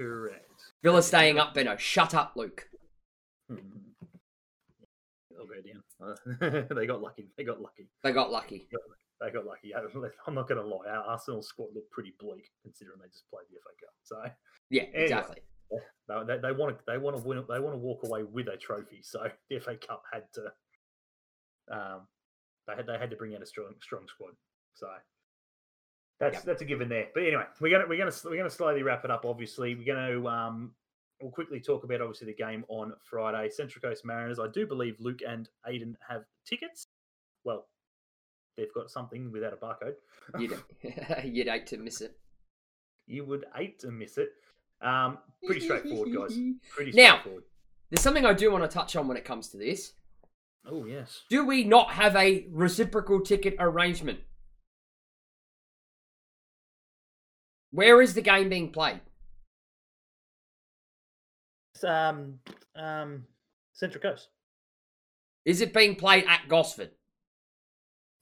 Correct. 0.00 0.72
Villa 0.82 1.02
staying 1.02 1.38
up, 1.38 1.54
Benno. 1.54 1.76
Shut 1.76 2.14
up, 2.14 2.32
Luke. 2.36 2.68
Hmm. 3.48 3.56
They'll 5.30 5.46
go 5.46 5.60
down. 5.62 6.66
They 6.76 6.86
got 6.86 7.00
lucky. 7.02 7.28
They 7.36 7.44
got 7.44 7.60
lucky. 7.60 7.88
They 8.02 8.12
got 8.12 8.30
lucky. 8.30 8.66
They 9.20 9.30
got 9.30 9.44
lucky. 9.44 9.72
I'm 10.26 10.34
not 10.34 10.48
going 10.48 10.60
to 10.60 10.66
lie. 10.66 10.86
Our 10.88 11.02
Arsenal 11.04 11.42
squad 11.42 11.68
looked 11.74 11.90
pretty 11.90 12.14
bleak 12.18 12.48
considering 12.62 12.98
they 13.02 13.08
just 13.08 13.28
played 13.30 13.44
the 13.50 13.58
FA 13.60 13.74
Cup. 13.84 13.94
So 14.04 14.32
Yeah, 14.70 14.82
Anyway. 14.84 15.02
exactly. 15.04 15.36
they, 16.08 16.14
they, 16.26 16.38
they 16.40 16.52
want 16.52 16.76
to 16.78 16.84
they 16.86 16.98
want 16.98 17.16
to 17.16 17.22
win. 17.22 17.44
They 17.48 17.60
want 17.60 17.74
to 17.74 17.78
walk 17.78 18.00
away 18.04 18.22
with 18.22 18.48
a 18.48 18.56
trophy. 18.56 19.00
So 19.02 19.26
the 19.50 19.58
FA 19.60 19.76
Cup 19.76 20.02
had 20.12 20.24
to. 20.34 20.42
Um, 21.70 22.06
they 22.66 22.76
had 22.76 22.86
they 22.86 22.98
had 22.98 23.10
to 23.10 23.16
bring 23.16 23.34
out 23.34 23.42
a 23.42 23.46
strong 23.46 23.74
strong 23.82 24.06
squad. 24.08 24.32
So 24.74 24.86
that's 26.20 26.36
Yep. 26.36 26.44
that's 26.44 26.62
a 26.62 26.64
given 26.64 26.88
there. 26.88 27.08
But 27.14 27.24
anyway, 27.24 27.44
we're 27.60 27.70
gonna 27.70 27.86
we're 27.88 27.98
gonna 27.98 28.14
we're 28.24 28.36
gonna 28.36 28.50
slowly 28.50 28.82
wrap 28.82 29.04
it 29.04 29.10
up. 29.10 29.24
Obviously, 29.24 29.74
we're 29.74 29.84
gonna 29.94 30.24
um 30.28 30.72
we'll 31.20 31.30
quickly 31.30 31.60
talk 31.60 31.84
about 31.84 32.00
obviously 32.00 32.26
the 32.28 32.34
game 32.34 32.64
on 32.68 32.92
Friday. 33.02 33.50
Central 33.50 33.80
Coast 33.82 34.04
Mariners. 34.04 34.38
I 34.38 34.46
do 34.48 34.66
believe 34.66 34.96
Luke 35.00 35.20
and 35.26 35.48
Aiden 35.68 35.94
have 36.08 36.24
tickets. 36.46 36.86
Well, 37.44 37.66
they've 38.56 38.72
got 38.74 38.90
something 38.90 39.32
without 39.32 39.52
a 39.52 39.56
barcode. 39.56 39.94
You'd 40.38 40.56
you'd 41.24 41.48
hate 41.48 41.66
to 41.68 41.78
miss 41.78 42.00
it. 42.00 42.16
You 43.06 43.24
would 43.24 43.44
hate 43.56 43.78
to 43.80 43.90
miss 43.90 44.18
it. 44.18 44.30
Um, 44.82 45.18
pretty 45.44 45.60
straightforward, 45.60 46.08
guys. 46.14 46.38
Pretty 46.74 46.92
Now- 46.92 47.10
straightforward. 47.18 47.44
There's 47.90 48.00
something 48.02 48.24
I 48.24 48.32
do 48.34 48.52
want 48.52 48.62
to 48.62 48.68
touch 48.68 48.94
on 48.94 49.08
when 49.08 49.16
it 49.16 49.24
comes 49.24 49.48
to 49.48 49.56
this. 49.56 49.92
Oh 50.64 50.84
yes. 50.84 51.22
Do 51.28 51.44
we 51.44 51.64
not 51.64 51.90
have 51.90 52.14
a 52.14 52.46
reciprocal 52.52 53.20
ticket 53.20 53.56
arrangement? 53.58 54.20
Where 57.72 58.02
is 58.02 58.14
the 58.14 58.22
game 58.22 58.48
being 58.48 58.70
played? 58.72 59.00
It's, 61.74 61.84
um, 61.84 62.38
um, 62.74 63.24
Central 63.72 64.02
Coast, 64.02 64.28
Is 65.44 65.60
it 65.60 65.72
being 65.72 65.96
played 65.96 66.24
at 66.28 66.48
Gosford? 66.48 66.90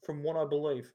from 0.05 0.22
what 0.22 0.36
I 0.36 0.46
believe. 0.49 0.90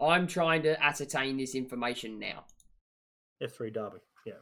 I'm 0.00 0.26
trying 0.26 0.62
to 0.62 0.82
ascertain 0.82 1.36
this 1.36 1.54
information 1.54 2.18
now. 2.18 2.44
F3 3.42 3.70
Derby. 3.74 3.98
Yeah, 4.24 4.34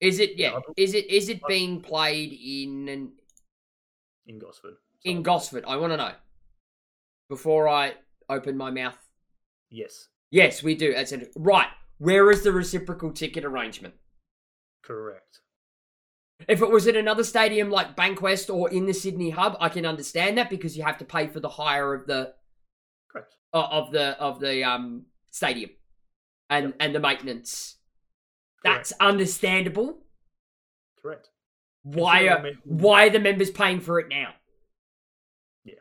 Is 0.00 0.18
it 0.18 0.38
yeah? 0.38 0.60
Is 0.78 0.94
it 0.94 1.10
is 1.10 1.28
it 1.28 1.40
being 1.46 1.82
played 1.82 2.32
in 2.32 3.12
in 4.26 4.38
Gosford. 4.38 4.76
in 5.04 5.22
Gosford? 5.22 5.64
I 5.66 5.76
want 5.76 5.92
to 5.92 5.98
know 5.98 6.12
before 7.28 7.68
I 7.68 7.94
open 8.30 8.56
my 8.56 8.70
mouth. 8.70 8.96
Yes, 9.68 10.08
Yes, 10.34 10.64
we 10.64 10.74
do. 10.74 10.92
That's 10.92 11.12
it. 11.12 11.30
Right. 11.36 11.68
Where 11.98 12.28
is 12.28 12.42
the 12.42 12.50
reciprocal 12.50 13.12
ticket 13.12 13.44
arrangement? 13.44 13.94
correct. 14.82 15.38
If 16.48 16.60
it 16.60 16.68
was 16.70 16.88
at 16.88 16.96
another 16.96 17.22
stadium 17.22 17.70
like 17.70 17.94
Bankwest 17.96 18.52
or 18.52 18.68
in 18.68 18.84
the 18.86 18.92
Sydney 18.92 19.30
Hub, 19.30 19.56
I 19.60 19.68
can 19.68 19.86
understand 19.86 20.36
that 20.36 20.50
because 20.50 20.76
you 20.76 20.82
have 20.82 20.98
to 20.98 21.04
pay 21.04 21.28
for 21.28 21.38
the 21.38 21.48
hire 21.48 21.94
of 21.94 22.06
the 22.08 22.34
Correct. 23.10 23.32
uh, 23.54 23.68
of 23.70 23.92
the 23.92 24.20
of 24.20 24.40
the 24.40 24.64
um 24.64 25.06
stadium 25.30 25.70
and 26.50 26.64
Yep. 26.66 26.76
and 26.80 26.94
the 26.96 27.00
maintenance. 27.00 27.76
Correct. 28.62 28.90
That's 28.90 28.92
understandable. 29.00 30.00
Correct. 31.00 31.28
Why 31.84 32.26
are 32.26 32.38
I 32.44 32.52
why 32.64 33.06
are 33.06 33.10
the 33.10 33.20
members 33.20 33.52
paying 33.52 33.80
for 33.80 34.00
it 34.00 34.08
now? 34.08 34.34
Yeah. 35.64 35.74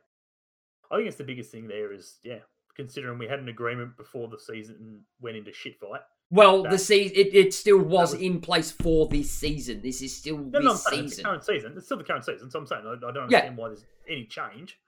I 0.91 0.97
think 0.97 1.07
it's 1.07 1.17
the 1.17 1.23
biggest 1.23 1.51
thing 1.51 1.67
there 1.67 1.91
is 1.91 2.19
yeah. 2.23 2.39
Considering 2.75 3.19
we 3.19 3.27
had 3.27 3.39
an 3.39 3.49
agreement 3.49 3.95
before 3.97 4.27
the 4.27 4.39
season 4.39 5.01
went 5.21 5.37
into 5.37 5.53
shit 5.53 5.79
fight. 5.79 6.01
Well, 6.31 6.63
the 6.63 6.79
season 6.79 7.15
it, 7.15 7.35
it 7.35 7.53
still 7.53 7.77
was, 7.77 8.13
was- 8.13 8.21
in 8.21 8.41
place 8.41 8.71
for 8.71 9.07
this 9.07 9.29
season. 9.31 9.81
This 9.83 10.01
is 10.01 10.15
still 10.17 10.37
No, 10.37 10.59
no, 10.59 10.71
this 10.73 10.83
saying 10.85 11.05
it's 11.05 11.17
the 11.17 11.23
current 11.23 11.43
season. 11.45 11.73
It's 11.77 11.85
still 11.85 11.97
the 11.97 12.03
current 12.03 12.25
season. 12.25 12.49
So 12.49 12.59
I'm 12.59 12.65
saying 12.65 12.81
I, 12.87 12.93
I 12.93 13.11
don't 13.11 13.15
Yeah. 13.29 13.37
understand 13.39 13.57
why 13.57 13.67
there's 13.69 13.85
any 14.09 14.25
change. 14.25 14.79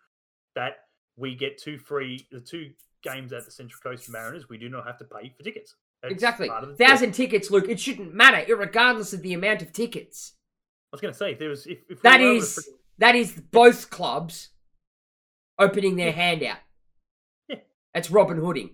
That 0.55 0.77
we 1.17 1.35
get 1.35 1.57
two 1.59 1.77
free 1.77 2.27
the 2.31 2.39
two 2.41 2.71
games 3.03 3.31
at 3.33 3.45
the 3.45 3.51
Central 3.51 3.79
Coast 3.83 4.09
Mariners. 4.09 4.49
We 4.49 4.57
do 4.57 4.69
not 4.69 4.87
have 4.87 4.97
to 4.97 5.05
pay 5.05 5.31
for 5.37 5.43
tickets. 5.43 5.75
It's 6.01 6.11
Exactly. 6.11 6.47
part 6.49 6.63
of 6.63 6.69
the 6.69 6.75
deal. 6.75 6.87
Thousand 6.87 7.11
tickets, 7.11 7.51
Luke. 7.51 7.69
It 7.69 7.79
shouldn't 7.79 8.13
matter, 8.15 8.55
regardless 8.55 9.13
of 9.13 9.21
the 9.21 9.33
amount 9.33 9.61
of 9.61 9.71
tickets. 9.73 10.33
I 10.91 10.95
was 10.95 11.01
going 11.01 11.13
to 11.13 11.17
say 11.17 11.33
if 11.33 11.39
there 11.39 11.49
was 11.49 11.67
if, 11.67 11.79
if 11.89 12.01
we 12.01 12.09
That 12.09 12.17
to 12.17 12.31
is 12.31 12.69
that 12.97 13.15
is 13.15 13.31
both 13.51 13.89
clubs 13.91 14.49
opening 15.59 15.95
their 15.95 16.11
hand 16.11 16.41
out. 16.43 16.57
That's 17.95 18.11
Robin 18.11 18.37
Hooding. 18.37 18.71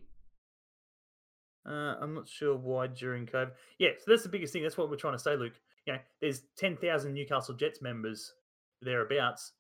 Uh, 1.64 1.96
I'm 2.02 2.16
not 2.16 2.28
sure 2.28 2.58
why 2.58 2.88
during 2.88 3.28
COVID. 3.28 3.52
Yeah, 3.78 3.90
so 4.00 4.06
that's 4.08 4.24
the 4.24 4.30
biggest 4.30 4.52
thing. 4.52 4.64
That's 4.64 4.80
what 4.80 4.90
we're 4.90 4.96
trying 4.96 5.14
to 5.14 5.20
say, 5.20 5.36
Luke. 5.36 5.54
You 5.86 5.94
know, 5.94 6.00
there's 6.20 6.42
10,000 6.58 7.14
Newcastle 7.14 7.54
Jets 7.54 7.84
members 7.84 8.34
thereabouts, 8.82 9.54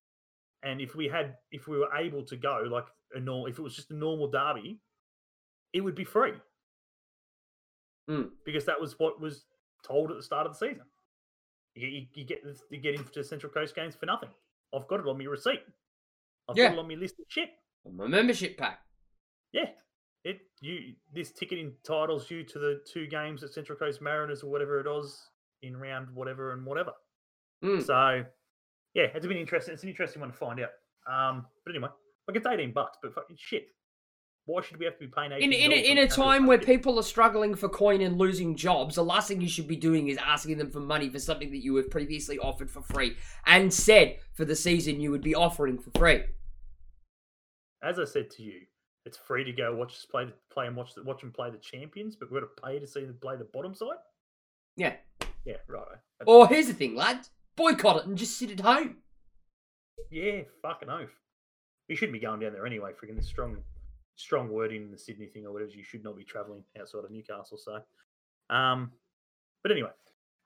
and 0.63 0.81
if 0.81 0.95
we 0.95 1.07
had, 1.07 1.35
if 1.51 1.67
we 1.67 1.77
were 1.77 1.93
able 1.95 2.23
to 2.25 2.35
go 2.35 2.63
like 2.71 2.85
a 3.13 3.19
normal, 3.19 3.45
if 3.45 3.59
it 3.59 3.61
was 3.61 3.75
just 3.75 3.91
a 3.91 3.95
normal 3.95 4.29
derby, 4.31 4.79
it 5.73 5.81
would 5.81 5.95
be 5.95 6.03
free. 6.05 6.33
Mm. 8.09 8.29
Because 8.43 8.65
that 8.65 8.81
was 8.81 8.97
what 8.97 9.21
was 9.21 9.45
told 9.85 10.09
at 10.09 10.17
the 10.17 10.23
start 10.23 10.47
of 10.47 10.53
the 10.53 10.57
season. 10.57 10.85
You, 11.75 11.87
you, 11.87 12.05
you 12.15 12.25
get 12.25 12.43
you 12.71 12.79
get 12.79 12.95
into 12.95 13.23
Central 13.23 13.51
Coast 13.51 13.75
games 13.75 13.95
for 13.95 14.07
nothing. 14.07 14.29
I've 14.75 14.87
got 14.87 15.01
it 15.01 15.07
on 15.07 15.19
my 15.19 15.25
receipt. 15.25 15.61
I've 16.49 16.57
Yeah. 16.57 16.69
got 16.69 16.73
it 16.73 16.79
on 16.79 16.87
my 16.87 16.95
list 16.95 17.19
of 17.19 17.25
shit. 17.29 17.49
On 17.85 17.95
My 17.95 18.07
membership 18.07 18.57
pack. 18.57 18.79
Yeah. 19.53 19.69
It 20.23 20.41
you 20.61 20.93
this 21.13 21.31
ticket 21.31 21.57
entitles 21.57 22.29
you 22.29 22.43
to 22.43 22.59
the 22.59 22.81
two 22.91 23.07
games 23.07 23.43
at 23.43 23.51
Central 23.51 23.77
Coast 23.77 24.01
Mariners 24.01 24.43
or 24.43 24.51
whatever 24.51 24.79
it 24.79 24.85
was 24.85 25.19
in 25.63 25.75
round 25.75 26.07
whatever 26.13 26.53
and 26.53 26.65
whatever. 26.65 26.91
Mm. 27.63 27.83
So 27.85 28.23
yeah, 28.93 29.07
it's 29.15 29.25
been 29.25 29.37
interesting. 29.37 29.73
It's 29.73 29.83
an 29.83 29.89
interesting 29.89 30.19
one 30.19 30.31
to 30.31 30.37
find 30.37 30.59
out. 30.59 30.69
Um, 31.11 31.45
but 31.65 31.73
anyway, 31.73 31.89
like 32.27 32.37
it's 32.37 32.45
eighteen 32.45 32.71
bucks, 32.71 32.97
but 33.01 33.13
fucking 33.15 33.37
shit. 33.39 33.67
Why 34.45 34.61
should 34.61 34.77
we 34.77 34.85
have 34.85 34.95
to 34.95 35.05
be 35.05 35.07
paying 35.07 35.31
In 35.31 35.53
in 35.53 35.71
a, 35.71 35.91
in 35.91 35.97
a 35.99 36.07
time 36.07 36.47
where 36.47 36.57
people 36.57 36.99
are 36.99 37.03
struggling 37.03 37.53
for 37.53 37.69
coin 37.69 38.01
and 38.01 38.17
losing 38.17 38.55
jobs, 38.55 38.95
the 38.95 39.03
last 39.03 39.27
thing 39.27 39.39
you 39.39 39.47
should 39.47 39.67
be 39.67 39.75
doing 39.75 40.07
is 40.07 40.17
asking 40.17 40.57
them 40.57 40.71
for 40.71 40.79
money 40.79 41.09
for 41.09 41.19
something 41.19 41.51
that 41.51 41.63
you 41.63 41.75
have 41.75 41.91
previously 41.91 42.39
offered 42.39 42.69
for 42.69 42.81
free 42.81 43.15
and 43.45 43.71
said 43.71 44.17
for 44.33 44.43
the 44.43 44.55
season 44.55 44.99
you 44.99 45.11
would 45.11 45.21
be 45.21 45.35
offering 45.35 45.77
for 45.77 45.91
free. 45.97 46.23
as 47.83 47.99
I 47.99 48.05
said 48.05 48.31
to 48.31 48.43
you, 48.43 48.61
it's 49.05 49.17
free 49.17 49.43
to 49.43 49.51
go 49.51 49.75
watch 49.75 49.93
us 49.93 50.05
play 50.09 50.27
play 50.51 50.67
and 50.67 50.75
watch 50.75 50.93
the, 50.93 51.03
watch 51.03 51.21
them 51.21 51.31
play 51.31 51.49
the 51.49 51.57
champions, 51.57 52.15
but 52.15 52.31
we've 52.31 52.41
got 52.41 52.47
to 52.47 52.61
pay 52.61 52.79
to 52.79 52.87
see 52.87 53.01
them 53.01 53.17
play 53.21 53.35
the 53.35 53.45
bottom 53.45 53.73
side. 53.73 53.97
Yeah. 54.77 54.93
Yeah, 55.45 55.57
right. 55.67 55.85
Or 56.25 56.47
here's 56.47 56.67
the 56.67 56.73
thing, 56.73 56.95
lads. 56.95 57.31
Boycott 57.55 57.97
it 57.97 58.05
and 58.05 58.17
just 58.17 58.37
sit 58.37 58.51
at 58.51 58.59
home. 58.59 58.97
Yeah, 60.09 60.41
fucking 60.61 60.89
oath. 60.89 61.09
You 61.87 61.95
shouldn't 61.95 62.13
be 62.13 62.19
going 62.19 62.39
down 62.39 62.53
there 62.53 62.65
anyway. 62.65 62.91
Freaking 62.91 63.17
the 63.17 63.23
strong, 63.23 63.57
strong 64.15 64.49
wording 64.49 64.83
in 64.83 64.91
the 64.91 64.97
Sydney 64.97 65.27
thing 65.27 65.45
or 65.45 65.51
whatever. 65.51 65.71
You 65.71 65.83
should 65.83 66.03
not 66.03 66.15
be 66.15 66.23
travelling 66.23 66.63
outside 66.79 67.03
of 67.03 67.11
Newcastle. 67.11 67.57
So, 67.57 67.81
um, 68.55 68.91
but 69.63 69.71
anyway, 69.71 69.89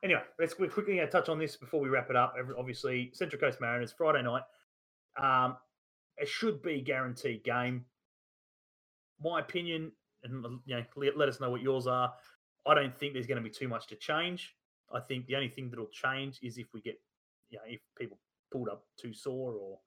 anyway, 0.03 0.21
let's 0.39 0.53
quickly 0.53 1.01
uh, 1.01 1.07
touch 1.07 1.29
on 1.29 1.37
this 1.37 1.55
before 1.55 1.81
we 1.81 1.89
wrap 1.89 2.09
it 2.09 2.15
up. 2.15 2.35
Obviously, 2.57 3.11
Central 3.13 3.39
Coast 3.39 3.61
Mariners 3.61 3.93
Friday 3.95 4.23
night. 4.23 4.43
Um, 5.21 5.57
it 6.17 6.27
should 6.27 6.61
be 6.61 6.81
guaranteed 6.81 7.43
game. 7.43 7.85
My 9.21 9.39
opinion, 9.39 9.91
and 10.23 10.43
you 10.65 10.75
know, 10.75 10.83
let, 10.95 11.17
let 11.17 11.29
us 11.29 11.39
know 11.39 11.49
what 11.49 11.61
yours 11.61 11.87
are. 11.87 12.13
I 12.67 12.73
don't 12.73 12.97
think 12.97 13.13
there's 13.13 13.27
going 13.27 13.41
to 13.41 13.47
be 13.47 13.53
too 13.53 13.67
much 13.67 13.87
to 13.87 13.95
change. 13.95 14.55
I 14.93 14.99
think 14.99 15.27
the 15.27 15.35
only 15.35 15.49
thing 15.49 15.69
that'll 15.69 15.87
change 15.87 16.39
is 16.41 16.57
if 16.57 16.67
we 16.73 16.81
get, 16.81 16.99
you 17.49 17.57
know, 17.57 17.63
if 17.67 17.81
people 17.97 18.17
pulled 18.51 18.69
up 18.69 18.85
too 18.99 19.13
sore 19.13 19.53
or 19.53 19.79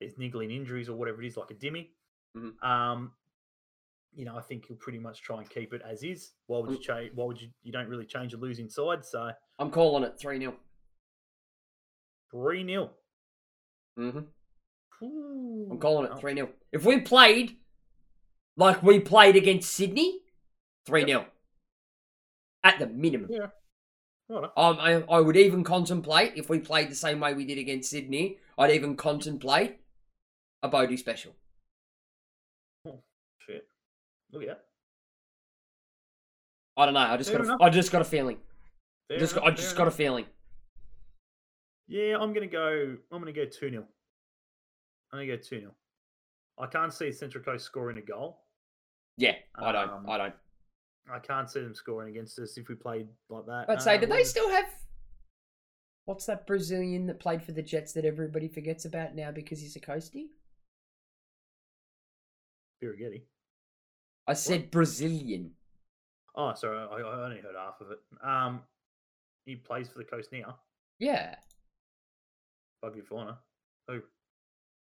there's 0.00 0.16
niggling 0.18 0.50
injuries 0.50 0.88
or 0.88 0.96
whatever 0.96 1.22
it 1.22 1.26
is, 1.26 1.36
like 1.36 1.50
a 1.50 1.54
dimmy. 1.54 1.88
Mhm. 2.36 2.62
Um, 2.62 3.12
you 4.12 4.24
know, 4.24 4.36
I 4.36 4.40
think 4.40 4.68
you'll 4.68 4.78
pretty 4.78 4.98
much 4.98 5.22
try 5.22 5.38
and 5.38 5.48
keep 5.48 5.72
it 5.72 5.82
as 5.82 6.02
is. 6.02 6.32
Why 6.46 6.58
would 6.58 6.70
you 6.70 6.78
change? 6.78 7.12
Why 7.14 7.24
would 7.26 7.40
you? 7.40 7.48
You 7.62 7.72
don't 7.72 7.88
really 7.88 8.06
change 8.06 8.34
a 8.34 8.36
losing 8.36 8.68
side, 8.68 9.04
so 9.04 9.30
I'm 9.58 9.70
calling 9.70 10.02
it 10.04 10.18
3 10.18 10.38
0. 10.38 10.56
three 12.30 12.64
0 12.66 12.90
Mm-hmm. 13.98 14.18
I'm 15.02 15.72
I'm 15.72 15.78
calling 15.78 16.10
it 16.10 16.18
3 16.18 16.34
0. 16.34 16.48
If 16.72 16.84
we 16.84 17.00
played 17.00 17.56
like 18.56 18.82
we 18.82 19.00
played 19.00 19.36
against 19.36 19.72
Sydney, 19.72 20.20
3 20.86 21.06
0. 21.06 21.26
At 22.62 22.78
the 22.78 22.86
minimum. 22.86 23.30
Yeah. 23.32 23.46
Right. 24.28 24.50
Um, 24.56 24.78
I, 24.78 25.02
I 25.10 25.20
would 25.20 25.36
even 25.36 25.64
contemplate, 25.64 26.34
if 26.36 26.48
we 26.48 26.60
played 26.60 26.90
the 26.90 26.94
same 26.94 27.18
way 27.20 27.34
we 27.34 27.44
did 27.44 27.58
against 27.58 27.90
Sydney, 27.90 28.38
I'd 28.56 28.70
even 28.70 28.96
contemplate 28.96 29.78
a 30.62 30.68
Bodie 30.68 30.96
special. 30.96 31.32
Oh, 32.86 33.00
Shit. 33.38 33.66
Look 34.32 34.42
at 34.42 34.48
that. 34.48 34.64
I 36.76 36.84
don't 36.84 36.94
know. 36.94 37.00
I 37.00 37.16
just 37.16 37.30
Fair 37.30 37.38
got. 37.38 37.46
A, 37.46 37.48
enough. 37.48 37.60
I 37.60 37.70
just 37.70 37.90
got 37.90 38.02
a 38.02 38.04
feeling. 38.04 38.38
Fair 39.08 39.18
just 39.18 39.32
enough, 39.32 39.44
I 39.46 39.50
just 39.50 39.70
fair 39.70 39.78
got 39.78 39.88
a 39.88 39.90
feeling. 39.90 40.26
Yeah, 41.88 42.16
I'm 42.20 42.32
gonna 42.32 42.46
go. 42.46 42.96
I'm 43.10 43.18
gonna 43.18 43.32
go 43.32 43.44
two 43.44 43.68
0 43.68 43.84
I'm 45.12 45.18
gonna 45.18 45.26
go 45.26 45.36
two 45.36 45.58
0 45.58 45.72
I 46.58 46.66
can't 46.66 46.92
see 46.92 47.10
Central 47.12 47.42
Coast 47.42 47.64
scoring 47.64 47.98
a 47.98 48.02
goal. 48.02 48.42
Yeah, 49.16 49.34
I 49.58 49.72
don't. 49.72 49.90
Um, 49.90 50.06
I 50.08 50.18
don't. 50.18 50.34
I 51.12 51.18
can't 51.18 51.50
see 51.50 51.60
them 51.60 51.74
scoring 51.74 52.10
against 52.10 52.38
us 52.38 52.56
if 52.56 52.68
we 52.68 52.74
played 52.74 53.08
like 53.28 53.46
that. 53.46 53.66
But 53.66 53.82
say, 53.82 53.96
Uh, 53.96 54.00
do 54.00 54.06
they 54.06 54.24
still 54.24 54.48
have? 54.50 54.66
What's 56.04 56.26
that 56.26 56.46
Brazilian 56.46 57.06
that 57.06 57.20
played 57.20 57.42
for 57.42 57.52
the 57.52 57.62
Jets 57.62 57.92
that 57.92 58.04
everybody 58.04 58.48
forgets 58.48 58.84
about 58.84 59.14
now 59.14 59.30
because 59.30 59.60
he's 59.60 59.76
a 59.76 59.80
coastie? 59.80 60.28
Birighetti. 62.82 63.22
I 64.26 64.32
said 64.34 64.70
Brazilian. 64.70 65.52
Oh, 66.34 66.54
sorry, 66.54 66.78
I, 66.78 66.82
I 66.84 67.24
only 67.24 67.40
heard 67.40 67.56
half 67.56 67.80
of 67.80 67.90
it. 67.90 67.98
Um, 68.24 68.62
he 69.44 69.56
plays 69.56 69.88
for 69.88 69.98
the 69.98 70.04
Coast 70.04 70.30
now. 70.32 70.58
Yeah. 70.98 71.34
Buggy 72.82 73.00
Fauna. 73.00 73.38
Who? 73.88 74.00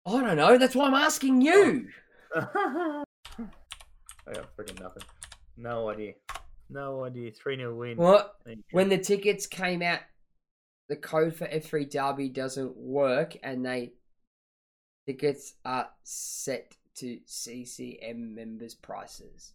I 0.06 0.20
don't 0.20 0.36
know. 0.36 0.56
That's 0.56 0.76
why 0.76 0.86
I'm 0.86 0.94
asking 0.94 1.42
you. 1.42 1.88
Oh. 2.34 3.04
I 3.38 4.32
got 4.32 4.56
freaking 4.56 4.80
nothing. 4.80 5.02
No 5.56 5.88
idea. 5.88 6.12
No 6.70 7.04
idea. 7.04 7.32
3 7.32 7.56
0 7.56 7.74
win. 7.74 7.96
What? 7.96 8.36
There 8.44 8.54
you 8.54 8.62
go. 8.62 8.76
When 8.76 8.88
the 8.88 8.98
tickets 8.98 9.46
came 9.46 9.82
out, 9.82 10.00
the 10.88 10.96
code 10.96 11.34
for 11.34 11.46
F3 11.46 11.90
Derby 11.90 12.28
doesn't 12.28 12.76
work, 12.76 13.36
and 13.42 13.64
they 13.64 13.94
tickets 15.06 15.54
are 15.64 15.88
set 16.04 16.76
to 16.96 17.18
CCM 17.26 18.34
members' 18.34 18.74
prices. 18.74 19.52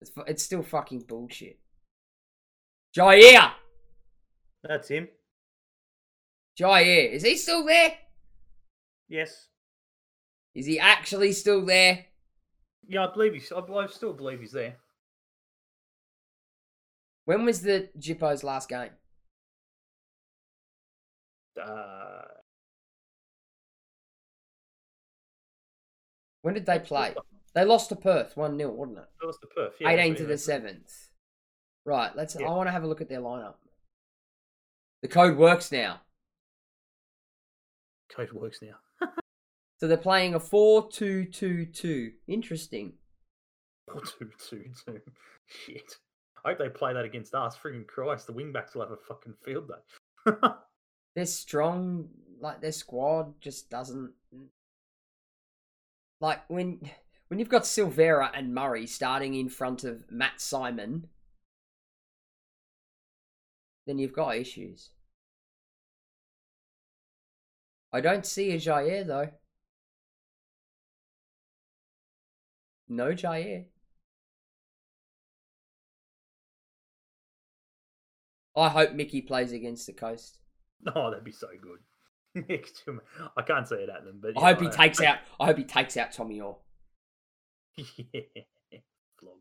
It's 0.00 0.12
it's 0.26 0.42
still 0.42 0.62
fucking 0.62 1.00
bullshit. 1.00 1.58
Jair, 2.96 3.52
That's 4.62 4.88
him. 4.88 5.08
Jair, 6.60 7.12
is 7.12 7.24
he 7.24 7.36
still 7.36 7.64
there? 7.64 7.94
Yes. 9.08 9.48
Is 10.54 10.66
he 10.66 10.78
actually 10.78 11.32
still 11.32 11.64
there? 11.64 12.06
Yeah, 12.86 13.06
I 13.06 13.12
believe 13.12 13.34
he's. 13.34 13.50
I, 13.50 13.60
I 13.60 13.86
still 13.86 14.12
believe 14.12 14.40
he's 14.40 14.52
there. 14.52 14.76
When 17.24 17.44
was 17.44 17.62
the 17.62 17.88
Jippo's 17.98 18.44
last 18.44 18.68
game? 18.68 18.90
Uh, 21.60 22.22
When 26.44 26.52
did 26.52 26.66
they 26.66 26.78
play? 26.78 27.14
They 27.54 27.64
lost 27.64 27.88
to 27.88 27.96
Perth, 27.96 28.36
1 28.36 28.58
0, 28.58 28.70
wasn't 28.70 28.98
it? 28.98 29.04
That 29.18 29.26
was 29.26 29.38
the 29.40 29.46
Perth. 29.46 29.72
Yeah, 29.80 29.88
18 29.88 30.16
to 30.16 30.26
the 30.26 30.34
7th. 30.34 31.06
Right, 31.86 32.14
let's. 32.14 32.36
Yeah. 32.38 32.48
I 32.48 32.50
want 32.50 32.66
to 32.66 32.70
have 32.70 32.82
a 32.82 32.86
look 32.86 33.00
at 33.00 33.08
their 33.08 33.22
lineup. 33.22 33.54
The 35.00 35.08
code 35.08 35.38
works 35.38 35.72
now. 35.72 36.02
Code 38.14 38.30
works 38.34 38.58
now. 38.60 38.74
So 39.84 39.88
they're 39.88 39.98
playing 39.98 40.34
a 40.34 40.40
4 40.40 40.90
2 40.90 41.26
2 41.26 41.66
2. 41.66 42.12
Interesting. 42.26 42.94
Four 43.86 44.00
two 44.00 44.30
two 44.38 44.64
two. 44.86 45.00
Shit. 45.46 45.98
I 46.42 46.48
hope 46.48 46.58
they 46.58 46.70
play 46.70 46.94
that 46.94 47.04
against 47.04 47.34
us. 47.34 47.54
Freaking 47.54 47.86
Christ, 47.86 48.26
the 48.26 48.32
wingbacks 48.32 48.74
will 48.74 48.80
have 48.80 48.92
a 48.92 48.96
fucking 49.06 49.34
field 49.44 49.68
day. 49.68 50.32
They're 51.14 51.26
strong, 51.26 52.08
like 52.40 52.62
their 52.62 52.72
squad 52.72 53.38
just 53.42 53.68
doesn't. 53.68 54.12
Like 56.18 56.48
when 56.48 56.80
when 57.28 57.38
you've 57.38 57.50
got 57.50 57.64
Silvera 57.64 58.30
and 58.32 58.54
Murray 58.54 58.86
starting 58.86 59.34
in 59.34 59.50
front 59.50 59.84
of 59.84 60.10
Matt 60.10 60.40
Simon, 60.40 61.08
then 63.86 63.98
you've 63.98 64.14
got 64.14 64.38
issues. 64.38 64.92
I 67.92 68.00
don't 68.00 68.24
see 68.24 68.52
a 68.52 68.58
Jair 68.58 69.06
though. 69.06 69.28
No 72.88 73.12
Jair. 73.12 73.66
I 78.56 78.68
hope 78.68 78.92
Mickey 78.92 79.20
plays 79.20 79.52
against 79.52 79.86
the 79.86 79.92
coast. 79.92 80.38
oh, 80.94 81.10
that'd 81.10 81.24
be 81.24 81.32
so 81.32 81.48
good. 81.60 82.44
Next 82.48 82.84
to. 82.84 83.00
I 83.36 83.42
can't 83.42 83.66
say 83.66 83.76
it 83.76 83.88
at 83.88 84.04
them, 84.04 84.20
but 84.20 84.40
I 84.40 84.52
hope 84.52 84.60
he 84.60 84.68
takes 84.68 85.00
out. 85.00 85.18
I 85.40 85.46
hope 85.46 85.58
he 85.58 85.64
takes 85.64 85.96
out 85.96 86.12
Tommy 86.12 86.40
Oar. 86.40 86.58
yeah. 87.76 88.20
Flog. 89.20 89.38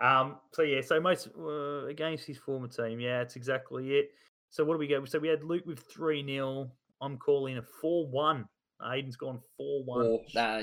Um. 0.00 0.36
So 0.52 0.62
yeah. 0.62 0.80
So 0.80 1.00
most 1.00 1.28
uh, 1.38 1.86
against 1.86 2.26
his 2.26 2.38
former 2.38 2.68
team. 2.68 3.00
Yeah, 3.00 3.18
that's 3.18 3.36
exactly 3.36 3.96
it. 3.96 4.10
So 4.50 4.64
what 4.64 4.74
do 4.74 4.78
we 4.78 4.88
go? 4.88 5.04
So 5.04 5.18
we 5.18 5.28
had 5.28 5.42
Luke 5.42 5.66
with 5.66 5.80
three 5.80 6.24
0 6.24 6.70
I'm 7.00 7.18
calling 7.18 7.58
a 7.58 7.62
four 7.62 8.06
one. 8.06 8.46
Aiden's 8.80 9.16
gone 9.16 9.40
four 9.56 9.84
one. 9.84 10.20
Uh, 10.36 10.62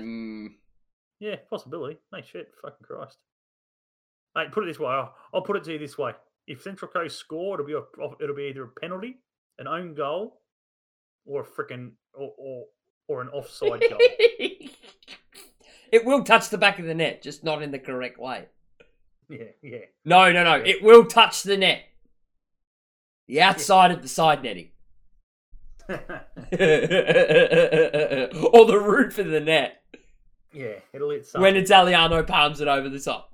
Yeah, 1.21 1.35
possibility. 1.51 1.99
No 2.11 2.19
shit. 2.21 2.51
Fucking 2.63 2.83
Christ. 2.83 3.17
Mate, 4.35 4.51
put 4.51 4.63
it 4.63 4.67
this 4.67 4.79
way. 4.79 4.89
I'll, 4.89 5.13
I'll 5.33 5.43
put 5.43 5.55
it 5.55 5.63
to 5.65 5.73
you 5.73 5.77
this 5.77 5.97
way. 5.97 6.13
If 6.47 6.63
Central 6.63 6.89
Coast 6.89 7.19
score, 7.19 7.53
it'll 7.53 7.65
be 7.65 7.73
a, 7.73 8.23
it'll 8.23 8.35
be 8.35 8.45
either 8.45 8.63
a 8.63 8.79
penalty, 8.81 9.19
an 9.59 9.67
own 9.67 9.93
goal, 9.93 10.41
or 11.25 11.41
a 11.41 11.45
freaking 11.45 11.91
or, 12.15 12.33
or 12.37 12.65
or 13.07 13.21
an 13.21 13.29
offside 13.29 13.81
goal. 13.81 13.99
it 15.91 16.03
will 16.03 16.23
touch 16.23 16.49
the 16.49 16.57
back 16.57 16.79
of 16.79 16.85
the 16.85 16.95
net, 16.95 17.21
just 17.21 17.43
not 17.43 17.61
in 17.61 17.69
the 17.69 17.77
correct 17.77 18.19
way. 18.19 18.45
Yeah, 19.29 19.43
yeah. 19.61 19.77
No, 20.03 20.31
no, 20.31 20.43
no. 20.43 20.55
Yeah. 20.55 20.73
It 20.73 20.81
will 20.83 21.05
touch 21.05 21.43
the 21.43 21.57
net. 21.57 21.83
The 23.27 23.41
outside 23.41 23.91
of 23.91 24.01
the 24.01 24.07
side 24.07 24.41
netting. 24.41 24.69
or 25.89 25.97
the 28.65 28.81
roof 28.83 29.19
of 29.19 29.27
the 29.27 29.39
net. 29.39 29.80
Yeah, 30.53 30.73
it'll 30.93 31.09
hit 31.11 31.25
something. 31.25 31.41
When 31.41 31.55
Italiano 31.55 32.23
palms 32.23 32.61
it 32.61 32.67
over 32.67 32.89
the 32.89 32.99
top. 32.99 33.29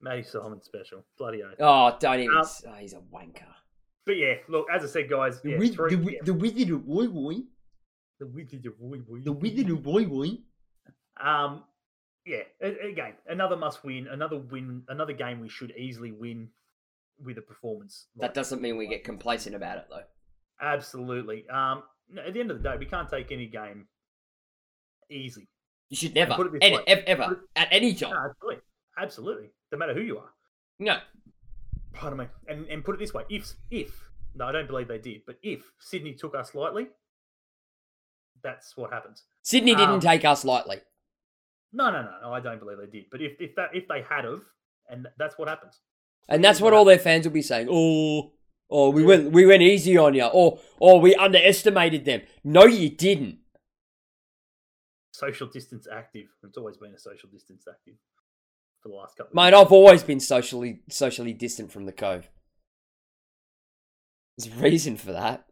Matty 0.00 0.22
Simon 0.22 0.60
special. 0.62 1.04
Bloody 1.16 1.42
oath. 1.42 1.54
Oh, 1.60 1.96
don't 2.00 2.20
even. 2.20 2.36
Um, 2.36 2.44
oh, 2.44 2.74
he's 2.74 2.92
a 2.92 3.00
wanker. 3.14 3.44
But 4.04 4.16
yeah, 4.16 4.34
look, 4.48 4.66
as 4.72 4.82
I 4.82 4.86
said, 4.88 5.08
guys, 5.08 5.40
yeah, 5.44 5.58
Wiz- 5.58 5.74
three, 5.76 5.90
the, 5.90 5.96
wi- 5.96 6.16
yeah, 6.16 6.24
the 6.24 6.34
wizard 6.34 6.70
of 6.70 6.86
boy 6.86 7.06
boy. 7.06 7.34
the 8.18 8.26
wizard 8.26 8.66
of 8.66 8.74
Wui 8.80 9.04
Wui. 9.06 9.24
The 9.24 9.32
wizard 9.32 9.70
of 9.70 9.82
boy 9.82 10.04
boy. 10.06 10.38
Um, 11.20 11.62
yeah, 12.26 12.42
again, 12.60 13.14
another 13.28 13.56
must 13.56 13.84
win, 13.84 14.08
another 14.08 14.38
win, 14.38 14.82
another 14.88 15.12
game 15.12 15.40
we 15.40 15.48
should 15.48 15.72
easily 15.76 16.10
win 16.10 16.48
with 17.22 17.38
a 17.38 17.42
performance. 17.42 18.06
That 18.16 18.34
doesn't 18.34 18.60
mean 18.60 18.76
we 18.76 18.88
get 18.88 19.04
complacent 19.04 19.54
about 19.54 19.78
it, 19.78 19.86
though. 19.88 20.02
Absolutely. 20.60 21.48
Um, 21.48 21.84
at 22.26 22.34
the 22.34 22.40
end 22.40 22.50
of 22.50 22.60
the 22.62 22.68
day, 22.68 22.76
we 22.76 22.86
can't 22.86 23.08
take 23.08 23.30
any 23.30 23.46
game 23.46 23.86
easy. 25.10 25.48
You 25.88 25.96
should 25.96 26.14
never, 26.14 26.32
any, 26.62 26.78
ever, 26.86 27.24
Put 27.28 27.40
at 27.54 27.68
any 27.70 27.92
No, 27.92 27.98
time. 27.98 28.16
absolutely, 28.30 28.62
absolutely. 28.98 29.50
No 29.72 29.78
matter 29.78 29.92
who 29.94 30.00
you 30.00 30.18
are. 30.18 30.30
No. 30.78 30.98
Pardon 31.92 32.18
me. 32.20 32.26
And 32.48 32.66
and 32.68 32.82
put 32.84 32.94
it 32.94 32.98
this 32.98 33.12
way: 33.12 33.24
if 33.28 33.52
if 33.70 33.92
no, 34.34 34.46
I 34.46 34.52
don't 34.52 34.66
believe 34.66 34.88
they 34.88 34.98
did, 34.98 35.22
but 35.26 35.36
if 35.42 35.70
Sydney 35.78 36.14
took 36.14 36.34
us 36.34 36.54
lightly, 36.54 36.86
that's 38.42 38.76
what 38.76 38.90
happens. 38.92 39.24
Sydney 39.42 39.74
didn't 39.74 39.94
Um, 39.96 40.00
take 40.00 40.24
us 40.24 40.44
lightly. 40.44 40.78
No, 41.72 41.90
no, 41.90 42.02
no, 42.02 42.12
no. 42.22 42.32
I 42.32 42.40
don't 42.40 42.58
believe 42.58 42.78
they 42.78 42.86
did. 42.86 43.10
But 43.10 43.20
if 43.20 43.40
if 43.40 43.54
that 43.56 43.74
if 43.74 43.86
they 43.88 44.02
had 44.02 44.24
of, 44.24 44.42
and 44.88 45.06
that's 45.18 45.36
what 45.38 45.48
happens. 45.48 45.80
And 46.28 46.42
that's 46.42 46.60
what 46.60 46.72
all 46.72 46.84
their 46.84 46.98
fans 46.98 47.26
will 47.26 47.32
be 47.34 47.42
saying. 47.42 47.68
Oh, 47.70 48.32
oh, 48.70 48.90
we 48.90 49.04
went 49.04 49.30
we 49.32 49.44
went 49.46 49.62
easy 49.62 49.96
on 49.98 50.14
you. 50.14 50.24
Or 50.24 50.58
or 50.78 51.00
we 51.00 51.14
underestimated 51.14 52.04
them. 52.04 52.22
No, 52.44 52.64
you 52.64 52.88
didn't. 52.90 53.38
Social 55.22 55.46
distance 55.46 55.86
active. 55.90 56.26
It's 56.42 56.56
always 56.58 56.76
been 56.76 56.92
a 56.94 56.98
social 56.98 57.28
distance 57.28 57.64
active 57.70 57.94
for 58.82 58.88
the 58.88 58.94
last 58.96 59.16
couple. 59.16 59.30
of 59.30 59.34
Mate, 59.36 59.56
years. 59.56 59.66
I've 59.66 59.72
always 59.72 60.02
been 60.02 60.18
socially 60.20 60.80
socially 60.90 61.32
distant 61.32 61.70
from 61.70 61.86
the 61.86 61.92
cove. 61.92 62.28
There's 64.36 64.52
a 64.52 64.60
reason 64.60 64.96
for 64.96 65.12
that. 65.12 65.46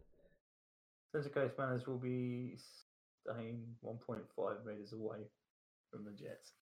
Central 1.15 1.33
Coast 1.35 1.55
Mariners 1.59 1.87
will 1.87 1.99
be 1.99 2.57
staying 3.23 3.63
1.5 3.85 4.67
meters 4.67 4.93
away 4.93 5.19
from 5.93 6.05
the 6.05 6.11
Jets. 6.13 6.53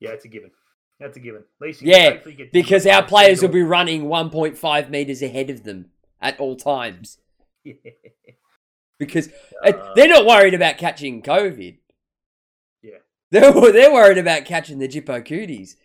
Yeah, 0.00 0.10
it's 0.10 0.24
a 0.24 0.28
given. 0.28 0.50
That's 1.00 1.16
a 1.16 1.20
given. 1.20 1.44
At 1.60 1.66
least 1.66 1.80
you 1.82 1.92
Yeah, 1.92 2.18
Because 2.52 2.86
our 2.86 3.02
players 3.04 3.40
will 3.40 3.48
be 3.50 3.62
running 3.62 4.04
1.5 4.04 4.90
meters 4.90 5.22
ahead 5.22 5.48
of 5.50 5.64
them 5.64 5.90
at 6.20 6.38
all 6.40 6.56
times. 6.56 7.18
Yeah. 7.64 7.74
Because 8.98 9.28
Uh, 9.64 9.92
they're 9.94 10.08
not 10.08 10.24
worried 10.24 10.54
about 10.54 10.78
catching 10.78 11.20
COVID. 11.20 11.78
They're, 13.40 13.72
they're 13.72 13.92
worried 13.92 14.18
about 14.18 14.46
catching 14.46 14.78
the 14.78 14.88
Jippo 14.88 15.24
cooties. 15.26 15.76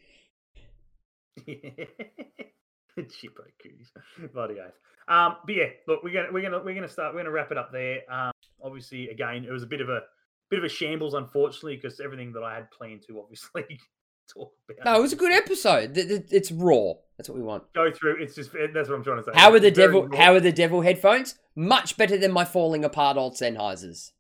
Chippo 1.48 3.44
cooties. 3.62 3.92
Bloody 4.34 4.60
oath. 4.60 4.74
Um, 5.08 5.36
but 5.46 5.56
yeah, 5.56 5.66
look, 5.88 6.02
we're 6.04 6.14
gonna 6.14 6.32
we're 6.32 6.44
gonna 6.44 6.64
we're 6.64 6.76
gonna 6.76 6.88
start. 6.88 7.14
We're 7.14 7.22
gonna 7.22 7.32
wrap 7.32 7.52
it 7.52 7.58
up 7.58 7.72
there. 7.74 8.02
Um, 8.10 8.32
obviously, 8.64 9.10
again, 9.10 9.44
it 9.44 9.52
was 9.52 9.64
a 9.64 9.68
bit 9.68 9.82
of 9.82 9.90
a 9.90 10.02
bit 10.50 10.60
of 10.60 10.66
a 10.66 10.70
shambles, 10.70 11.14
unfortunately, 11.14 11.76
because 11.76 12.00
everything 12.00 12.32
that 12.34 12.44
I 12.44 12.56
had 12.56 12.72
planned 12.72 13.04
to 13.08 13.20
obviously 13.20 13.66
talk 14.34 14.54
about. 14.70 14.86
No, 14.86 14.98
it 15.00 15.02
was 15.02 15.12
a 15.12 15.18
good 15.18 15.34
episode. 15.34 15.92
It's 15.98 16.52
raw. 16.54 16.94
That's 17.18 17.28
what 17.28 17.38
we 17.38 17.44
want. 17.44 17.74
Go 17.74 17.92
through. 17.92 18.22
It's 18.22 18.36
just 18.36 18.52
that's 18.74 18.88
what 18.88 18.96
I'm 18.96 19.04
trying 19.04 19.18
to 19.18 19.24
say. 19.24 19.32
How 19.34 19.52
are 19.52 19.60
the 19.60 19.68
It's 19.68 19.78
devil? 19.78 20.08
How 20.16 20.34
are 20.34 20.40
the 20.40 20.54
devil 20.54 20.82
headphones? 20.82 21.36
Much 21.54 21.98
better 21.98 22.18
than 22.18 22.32
my 22.32 22.46
falling 22.46 22.86
apart 22.86 23.18
old 23.18 23.34
Sennheisers. 23.36 24.12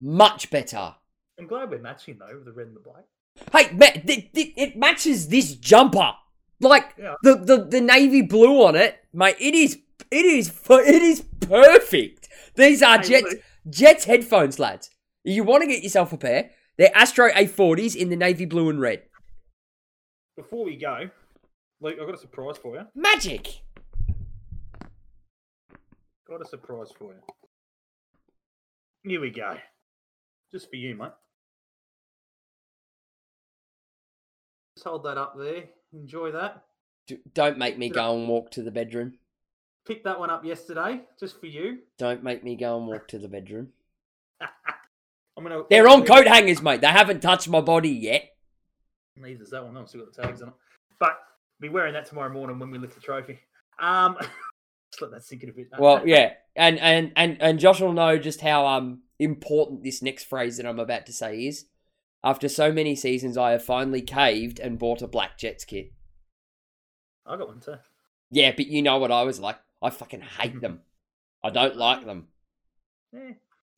Much 0.00 0.50
better. 0.50 0.96
I'm 1.38 1.46
glad 1.46 1.70
we're 1.70 1.78
matching 1.80 2.18
though 2.18 2.34
with 2.36 2.44
the 2.44 2.52
red 2.52 2.68
and 2.68 2.76
the 2.76 2.80
black. 2.80 3.04
Hey, 3.52 3.74
ma- 3.74 4.00
th- 4.06 4.32
th- 4.32 4.52
it 4.56 4.76
matches 4.76 5.28
this 5.28 5.54
jumper. 5.56 6.12
Like 6.60 6.94
Yeah. 6.98 7.14
the, 7.22 7.34
the 7.36 7.64
the 7.64 7.80
navy 7.80 8.22
blue 8.22 8.62
on 8.64 8.76
it, 8.76 8.96
mate. 9.12 9.36
It 9.40 9.54
is 9.54 9.78
it 10.10 10.24
is 10.24 10.48
it 10.70 11.02
is 11.02 11.22
perfect. 11.40 12.28
These 12.54 12.82
are 12.82 12.98
Hey, 12.98 13.08
Jets 13.08 13.32
look. 13.32 13.40
Jets 13.70 14.04
headphones, 14.04 14.58
lads. 14.58 14.90
You 15.24 15.42
want 15.44 15.62
to 15.62 15.68
get 15.68 15.82
yourself 15.82 16.12
a 16.12 16.18
pair, 16.18 16.50
they're 16.76 16.94
Astro 16.96 17.30
A40s 17.30 17.96
in 17.96 18.10
the 18.10 18.16
navy 18.16 18.44
blue 18.44 18.68
and 18.68 18.80
red. 18.80 19.02
Before 20.36 20.64
we 20.64 20.76
go, 20.76 21.10
Luke, 21.80 21.96
I've 22.00 22.06
got 22.06 22.14
a 22.14 22.18
surprise 22.18 22.56
for 22.58 22.74
you. 22.76 22.82
Magic. 22.94 23.62
Got 26.28 26.40
a 26.42 26.48
surprise 26.48 26.88
for 26.98 27.12
you. 27.12 27.20
Here 29.04 29.20
we 29.20 29.30
go. 29.30 29.56
Just 30.52 30.68
for 30.68 30.76
you, 30.76 30.94
mate. 30.94 31.12
Just 34.76 34.86
hold 34.86 35.04
that 35.04 35.16
up 35.16 35.36
there. 35.38 35.64
Enjoy 35.92 36.32
that. 36.32 36.64
Don't 37.34 37.58
make 37.58 37.78
me 37.78 37.88
go 37.88 38.16
and 38.16 38.28
walk 38.28 38.50
to 38.52 38.62
the 38.62 38.70
bedroom. 38.70 39.14
Picked 39.86 40.04
that 40.04 40.18
one 40.18 40.30
up 40.30 40.44
yesterday, 40.44 41.00
just 41.18 41.40
for 41.40 41.46
you. 41.46 41.78
Don't 41.98 42.22
make 42.22 42.44
me 42.44 42.54
go 42.54 42.78
and 42.78 42.86
walk 42.86 43.08
to 43.08 43.18
the 43.18 43.28
bedroom. 43.28 43.68
I'm 45.36 45.42
gonna. 45.42 45.62
They're 45.68 45.88
on 45.88 46.04
coat 46.04 46.26
hangers, 46.26 46.62
mate. 46.62 46.80
They 46.80 46.86
haven't 46.88 47.20
touched 47.20 47.48
my 47.48 47.60
body 47.60 47.90
yet. 47.90 48.30
Neither's 49.16 49.50
that 49.50 49.64
one. 49.64 49.76
I've 49.76 49.88
still 49.88 50.04
got 50.04 50.14
the 50.14 50.22
tags 50.22 50.42
on 50.42 50.48
it. 50.48 50.54
But 51.00 51.18
be 51.60 51.68
wearing 51.68 51.94
that 51.94 52.06
tomorrow 52.06 52.32
morning 52.32 52.58
when 52.58 52.70
we 52.70 52.78
lift 52.78 52.94
the 52.94 53.00
trophy. 53.00 53.40
Um, 53.78 54.16
just 54.92 55.02
let 55.02 55.10
that 55.10 55.24
sink 55.24 55.42
in 55.42 55.48
a 55.48 55.52
bit. 55.52 55.68
Well, 55.78 56.06
yeah, 56.06 56.34
and 56.54 56.78
and 56.78 57.12
and 57.16 57.38
and 57.40 57.58
Josh 57.58 57.80
will 57.80 57.92
know 57.92 58.18
just 58.18 58.40
how 58.40 58.66
um 58.66 59.00
important 59.22 59.82
this 59.82 60.02
next 60.02 60.24
phrase 60.24 60.56
that 60.56 60.66
I'm 60.66 60.78
about 60.78 61.06
to 61.06 61.12
say 61.12 61.46
is. 61.46 61.66
After 62.24 62.48
so 62.48 62.70
many 62.70 62.94
seasons, 62.94 63.36
I 63.36 63.50
have 63.50 63.64
finally 63.64 64.00
caved 64.00 64.60
and 64.60 64.78
bought 64.78 65.02
a 65.02 65.08
black 65.08 65.38
Jets 65.38 65.64
kit. 65.64 65.92
I 67.26 67.36
got 67.36 67.48
one 67.48 67.60
too. 67.60 67.76
Yeah, 68.30 68.52
but 68.56 68.66
you 68.66 68.82
know 68.82 68.98
what 68.98 69.10
I 69.10 69.22
was 69.22 69.40
like. 69.40 69.58
I 69.80 69.90
fucking 69.90 70.20
hate 70.20 70.60
them. 70.60 70.80
I 71.42 71.50
don't 71.50 71.76
like 71.76 72.04
them. 72.06 72.28
Yeah. 73.12 73.32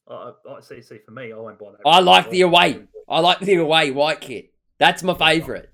I, 0.08 0.32
I 0.48 0.60
see. 0.60 0.82
See, 0.82 0.98
for 0.98 1.12
me, 1.12 1.32
I 1.32 1.36
won't 1.36 1.58
buy 1.58 1.70
that. 1.70 1.88
I 1.88 2.00
like 2.00 2.28
the 2.28 2.42
away. 2.42 2.82
I 3.08 3.20
like 3.20 3.40
the 3.40 3.54
away 3.54 3.90
white 3.90 4.20
kit. 4.20 4.52
That's 4.78 5.02
my 5.02 5.14
favourite. 5.14 5.66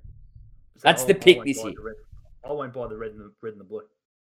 That's 0.82 1.05
the 1.05 1.14
pick 1.14 1.44
this 1.44 1.62
year. 1.64 1.74
I 2.44 2.52
won't 2.52 2.72
buy 2.72 2.86
the 2.86 2.97
red 2.97 3.12
and 3.12 3.20
the 3.20 3.32
red 3.42 3.52
and 3.52 3.60
the 3.60 3.64
blue. 3.64 3.82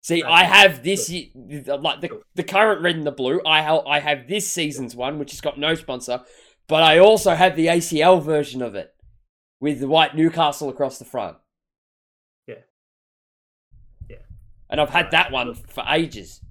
See, 0.02 0.24
I 0.24 0.44
have 0.44 0.84
this 0.84 1.10
like 1.10 2.02
the 2.02 2.22
the 2.36 2.44
current 2.44 2.82
red 2.82 2.96
and 2.96 3.06
the 3.06 3.12
blue. 3.12 3.42
I 3.46 3.62
ha- 3.62 3.84
I 3.86 4.00
have 4.00 4.28
this 4.28 4.50
season's 4.50 4.96
one, 4.96 5.20
which 5.20 5.32
has 5.32 5.42
got 5.42 5.60
no 5.60 5.76
sponsor, 5.76 6.22
but 6.68 6.84
I 6.84 7.00
also 7.00 7.36
have 7.36 7.56
the 7.56 7.68
ACL 7.68 8.24
version 8.24 8.62
of 8.62 8.76
it 8.76 8.94
with 9.60 9.80
the 9.82 9.88
white 9.88 10.16
Newcastle 10.16 10.70
across 10.70 11.00
the 11.00 11.06
front. 11.06 11.38
Yeah. 12.48 12.56
Yeah. 14.10 14.18
And 14.70 14.80
I've 14.80 14.90
had 14.90 15.08
Uh, 15.08 15.12
that 15.12 15.32
one 15.32 15.54
for 15.54 15.84
ages. 15.90 16.42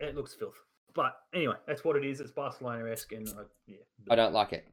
It 0.00 0.16
looks 0.16 0.34
filth. 0.34 0.56
But 0.94 1.14
anyway, 1.32 1.56
that's 1.66 1.84
what 1.84 1.96
it 1.96 2.04
is. 2.04 2.20
It's 2.20 2.30
Barcelona 2.32 2.90
esque, 2.90 3.12
and 3.12 3.28
I, 3.28 3.42
yeah. 3.66 3.76
I 4.10 4.16
don't 4.16 4.32
like 4.32 4.52
it. 4.52 4.66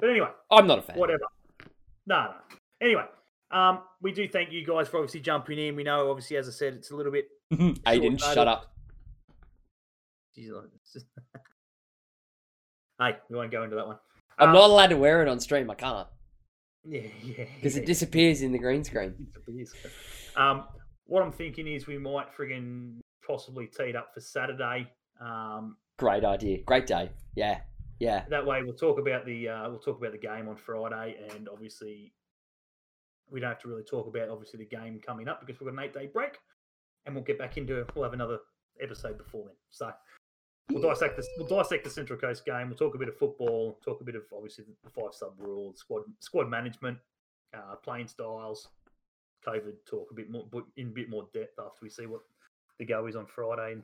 But 0.00 0.10
anyway, 0.10 0.28
I'm 0.50 0.66
not 0.66 0.78
a 0.78 0.82
fan. 0.82 0.96
whatever. 0.98 1.22
No, 2.06 2.24
no. 2.24 2.34
Anyway, 2.80 3.04
um, 3.52 3.82
we 4.00 4.12
do 4.12 4.26
thank 4.26 4.50
you 4.50 4.64
guys 4.66 4.88
for 4.88 4.96
obviously 4.96 5.20
jumping 5.20 5.58
in. 5.58 5.76
We 5.76 5.84
know, 5.84 6.10
obviously, 6.10 6.38
as 6.38 6.48
I 6.48 6.52
said, 6.52 6.74
it's 6.74 6.90
a 6.90 6.96
little 6.96 7.12
bit. 7.12 7.28
Aiden, 7.52 8.18
Short 8.18 8.34
shut 8.34 8.48
up. 8.48 8.72
Jeez, 10.36 10.50
like, 10.52 10.64
it's 10.74 10.92
just- 10.92 11.06
hey, 12.98 13.16
we 13.28 13.36
won't 13.36 13.50
go 13.50 13.62
into 13.62 13.76
that 13.76 13.86
one. 13.86 13.98
I'm 14.38 14.48
Um, 14.48 14.54
not 14.54 14.70
allowed 14.70 14.86
to 14.88 14.96
wear 14.96 15.22
it 15.22 15.28
on 15.28 15.38
stream. 15.40 15.70
I 15.70 15.74
can't 15.74 16.08
Yeah, 16.84 17.00
yeah. 17.22 17.44
because 17.54 17.76
yeah. 17.76 17.82
it 17.82 17.86
disappears 17.86 18.42
in 18.42 18.52
the 18.52 18.58
green 18.58 18.82
screen. 18.84 19.28
Um, 20.36 20.66
what 21.04 21.22
I'm 21.22 21.32
thinking 21.32 21.66
is 21.68 21.86
we 21.86 21.98
might 21.98 22.28
friggin' 22.34 23.00
possibly 23.26 23.66
tee 23.66 23.84
it 23.90 23.96
up 23.96 24.14
for 24.14 24.20
Saturday. 24.20 24.90
Um, 25.20 25.76
Great 25.98 26.24
idea. 26.24 26.62
Great 26.64 26.86
day. 26.86 27.10
Yeah, 27.36 27.60
yeah. 28.00 28.24
that 28.30 28.44
way 28.46 28.62
we'll 28.62 28.74
talk 28.74 28.98
about 28.98 29.26
the 29.26 29.48
uh, 29.50 29.68
we'll 29.70 29.78
talk 29.78 29.98
about 29.98 30.12
the 30.12 30.18
game 30.18 30.48
on 30.48 30.56
Friday, 30.56 31.18
and 31.30 31.48
obviously 31.48 32.12
we 33.30 33.40
don't 33.40 33.50
have 33.50 33.60
to 33.60 33.68
really 33.68 33.84
talk 33.84 34.06
about 34.06 34.28
obviously 34.30 34.58
the 34.58 34.64
game 34.76 34.98
coming 35.00 35.28
up 35.28 35.40
because 35.40 35.60
we've 35.60 35.68
got 35.72 35.78
an 35.78 35.84
eight 35.88 35.94
day 35.94 36.06
break, 36.06 36.38
and 37.06 37.14
we'll 37.14 37.24
get 37.24 37.38
back 37.38 37.56
into 37.56 37.80
it. 37.80 37.90
we'll 37.94 38.04
have 38.04 38.12
another 38.12 38.38
episode 38.80 39.18
before 39.18 39.44
then. 39.46 39.54
So 39.70 39.90
we'll 40.70 40.82
dissect 40.82 41.16
this. 41.16 41.28
We'll 41.38 41.48
dissect 41.48 41.84
the 41.84 41.90
Central 41.90 42.18
Coast 42.18 42.44
game. 42.44 42.68
We'll 42.68 42.76
talk 42.76 42.94
a 42.94 42.98
bit 42.98 43.08
of 43.08 43.16
football. 43.16 43.78
Talk 43.84 44.00
a 44.00 44.04
bit 44.04 44.14
of 44.14 44.22
obviously 44.34 44.64
the 44.84 44.90
five 44.90 45.12
sub 45.12 45.32
rules, 45.38 45.78
squad 45.78 46.02
squad 46.20 46.48
management, 46.48 46.98
uh, 47.54 47.76
playing 47.82 48.08
styles, 48.08 48.68
COVID. 49.46 49.74
Talk 49.88 50.08
a 50.10 50.14
bit 50.14 50.30
more 50.30 50.46
but 50.50 50.64
in 50.76 50.88
a 50.88 50.90
bit 50.90 51.10
more 51.10 51.28
depth 51.34 51.58
after 51.58 51.78
we 51.82 51.90
see 51.90 52.06
what 52.06 52.20
the 52.78 52.84
go 52.84 53.06
is 53.06 53.16
on 53.16 53.26
Friday 53.26 53.72
and 53.72 53.82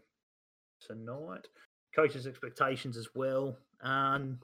tonight. 0.80 1.46
Coaches' 1.94 2.26
expectations 2.26 2.96
as 2.96 3.08
well. 3.14 3.56
Um, 3.80 4.38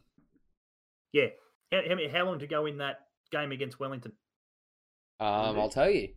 yeah, 1.12 1.26
how, 1.70 1.80
how, 1.88 1.94
many- 1.94 2.09
how 2.09 2.24
long 2.24 2.38
to 2.40 2.46
go 2.46 2.66
in 2.66 2.78
that 2.78 3.06
game 3.30 3.52
against 3.52 3.78
Wellington? 3.78 4.12
Um, 5.20 5.59
I'll 5.59 5.68
tell 5.68 5.90
you. 5.90 6.09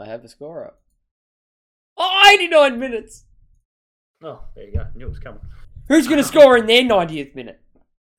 I 0.00 0.06
have 0.06 0.24
a 0.24 0.28
score 0.28 0.64
up. 0.66 0.80
Oh, 1.96 2.30
89 2.32 2.78
minutes. 2.78 3.24
Oh, 4.24 4.42
there 4.54 4.64
you 4.64 4.74
go. 4.74 4.86
Knew 4.94 5.06
it 5.06 5.10
was 5.10 5.18
coming. 5.18 5.40
Who's 5.88 6.06
going 6.06 6.18
to 6.22 6.24
score 6.24 6.56
in 6.56 6.66
their 6.66 6.82
90th 6.82 7.34
minute? 7.34 7.60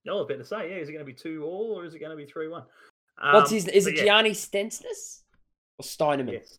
No, 0.05 0.13
I 0.13 0.15
was 0.21 0.25
about 0.25 0.37
to 0.39 0.45
say, 0.45 0.69
yeah, 0.69 0.77
is 0.77 0.89
it 0.89 0.93
going 0.93 1.05
to 1.05 1.11
be 1.11 1.13
two 1.13 1.43
all 1.43 1.79
or 1.79 1.85
is 1.85 1.93
it 1.93 1.99
going 1.99 2.11
to 2.11 2.17
be 2.17 2.25
three 2.25 2.47
one? 2.47 2.63
What's 3.21 3.51
Um, 3.51 3.55
his? 3.55 3.67
Is 3.67 3.85
but 3.85 3.93
it 3.93 3.97
yeah, 3.97 4.05
Gianni 4.05 4.31
Stensness 4.31 5.21
or 5.77 5.83
Steinemann? 5.83 6.31
Yes, 6.33 6.57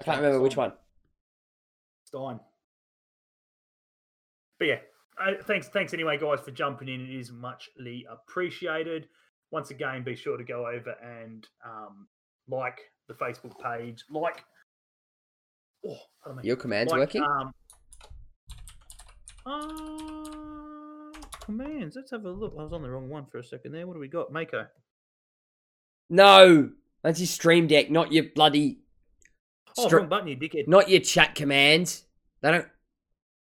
I 0.00 0.04
can't 0.04 0.16
remember 0.18 0.40
which 0.40 0.56
one. 0.56 0.72
Stein. 2.06 2.40
But 4.58 4.68
yeah, 4.68 4.78
uh, 5.20 5.32
thanks, 5.44 5.68
thanks 5.68 5.94
anyway, 5.94 6.18
guys, 6.18 6.40
for 6.40 6.50
jumping 6.50 6.88
in. 6.88 7.00
It 7.02 7.18
is 7.18 7.30
muchly 7.32 8.04
appreciated. 8.10 9.08
Once 9.52 9.70
again, 9.70 10.02
be 10.02 10.16
sure 10.16 10.36
to 10.36 10.44
go 10.44 10.66
over 10.66 10.94
and 11.02 11.46
um, 11.64 12.08
like 12.48 12.80
the 13.12 13.24
Facebook 13.24 13.58
page, 13.62 14.04
like. 14.10 14.44
Oh. 15.86 15.98
Your 16.42 16.56
command's 16.56 16.92
like, 16.92 17.00
working. 17.00 17.22
Um, 17.22 17.52
uh, 19.44 21.18
commands. 21.40 21.96
Let's 21.96 22.12
have 22.12 22.24
a 22.24 22.30
look. 22.30 22.54
I 22.58 22.62
was 22.62 22.72
on 22.72 22.82
the 22.82 22.90
wrong 22.90 23.08
one 23.08 23.26
for 23.26 23.38
a 23.38 23.44
second 23.44 23.72
there. 23.72 23.86
What 23.86 23.94
do 23.94 24.00
we 24.00 24.08
got? 24.08 24.32
Mako. 24.32 24.66
No, 26.08 26.70
that's 27.02 27.18
your 27.18 27.26
stream 27.26 27.66
deck, 27.66 27.90
not 27.90 28.12
your 28.12 28.24
bloody, 28.34 28.82
Oh, 29.78 29.88
wrong 29.88 30.08
button, 30.08 30.28
you 30.28 30.36
dickhead. 30.36 30.68
not 30.68 30.88
your 30.88 31.00
chat 31.00 31.34
commands. 31.34 32.04
They 32.42 32.50
don't. 32.50 32.66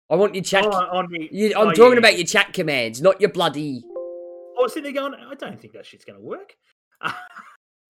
I 0.09 0.15
want 0.15 0.35
your 0.35 0.43
chat. 0.43 0.65
Oh, 0.65 0.71
on 0.71 1.11
me. 1.11 1.29
you, 1.31 1.53
I'm 1.55 1.67
oh, 1.67 1.71
talking 1.71 1.93
yeah. 1.93 1.99
about 1.99 2.17
your 2.17 2.27
chat 2.27 2.53
commands, 2.53 3.01
not 3.01 3.19
your 3.19 3.31
bloody. 3.31 3.83
I 4.57 4.61
was 4.61 4.73
sitting 4.73 4.93
there 4.93 5.01
going, 5.01 5.19
I 5.19 5.33
don't 5.35 5.59
think 5.59 5.73
that 5.73 5.85
shit's 5.85 6.05
going 6.05 6.17
to 6.17 6.23
work. 6.25 6.55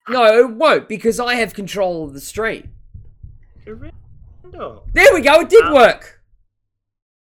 No, 0.08 0.24
it 0.40 0.52
won't 0.52 0.88
because 0.88 1.20
I 1.20 1.36
have 1.36 1.54
control 1.54 2.04
of 2.04 2.14
the 2.14 2.22
stream. 2.22 2.70
Correndo. 3.66 4.84
There 4.94 5.14
we 5.14 5.22
go. 5.22 5.42
It 5.42 5.50
did 5.50 5.64
Um, 5.66 5.74
work. 5.74 6.22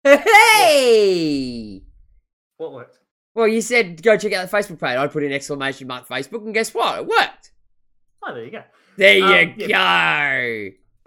Hey. 0.04 1.82
What 2.56 2.72
worked? 2.72 2.98
Well, 3.34 3.48
you 3.48 3.60
said 3.60 4.02
go 4.02 4.16
check 4.16 4.32
out 4.32 4.48
the 4.50 4.56
Facebook 4.56 4.80
page. 4.80 4.96
I 4.96 5.06
put 5.06 5.22
in 5.22 5.32
exclamation 5.32 5.86
mark 5.88 6.08
Facebook, 6.08 6.44
and 6.44 6.52
guess 6.54 6.74
what? 6.74 6.98
It 7.00 7.06
worked. 7.06 7.52
Oh, 8.24 8.34
there 8.34 8.44
you 8.44 8.50
go. 8.50 8.62
There 8.96 9.16
you 9.16 9.24
Um, 9.24 9.54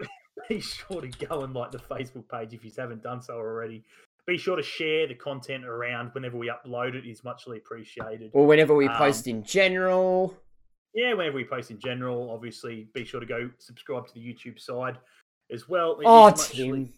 go. 0.00 0.06
Be 0.48 0.60
sure 0.60 1.00
to 1.00 1.08
go 1.26 1.42
and 1.42 1.54
like 1.54 1.70
the 1.70 1.78
Facebook 1.78 2.28
page 2.28 2.52
if 2.52 2.64
you 2.64 2.72
haven't 2.76 3.02
done 3.02 3.22
so 3.22 3.34
already. 3.34 3.84
Be 4.26 4.36
sure 4.38 4.56
to 4.56 4.62
share 4.62 5.06
the 5.06 5.14
content 5.14 5.64
around 5.64 6.10
whenever 6.12 6.36
we 6.38 6.48
upload 6.50 6.94
it. 6.94 7.06
is 7.06 7.22
muchly 7.24 7.58
appreciated. 7.58 8.30
Or 8.32 8.46
whenever 8.46 8.74
we 8.74 8.88
Um, 8.88 8.96
post 8.96 9.26
in 9.26 9.42
general. 9.44 10.36
Yeah, 10.94 11.14
whenever 11.14 11.36
we 11.36 11.44
post 11.44 11.70
in 11.70 11.78
general, 11.80 12.30
obviously 12.30 12.88
be 12.94 13.04
sure 13.04 13.20
to 13.20 13.26
go 13.26 13.50
subscribe 13.58 14.06
to 14.06 14.14
the 14.14 14.20
YouTube 14.20 14.60
side 14.60 14.98
as 15.52 15.68
well. 15.68 15.98
It 16.00 16.04
Oh, 16.06 16.30
Tim. 16.30 16.92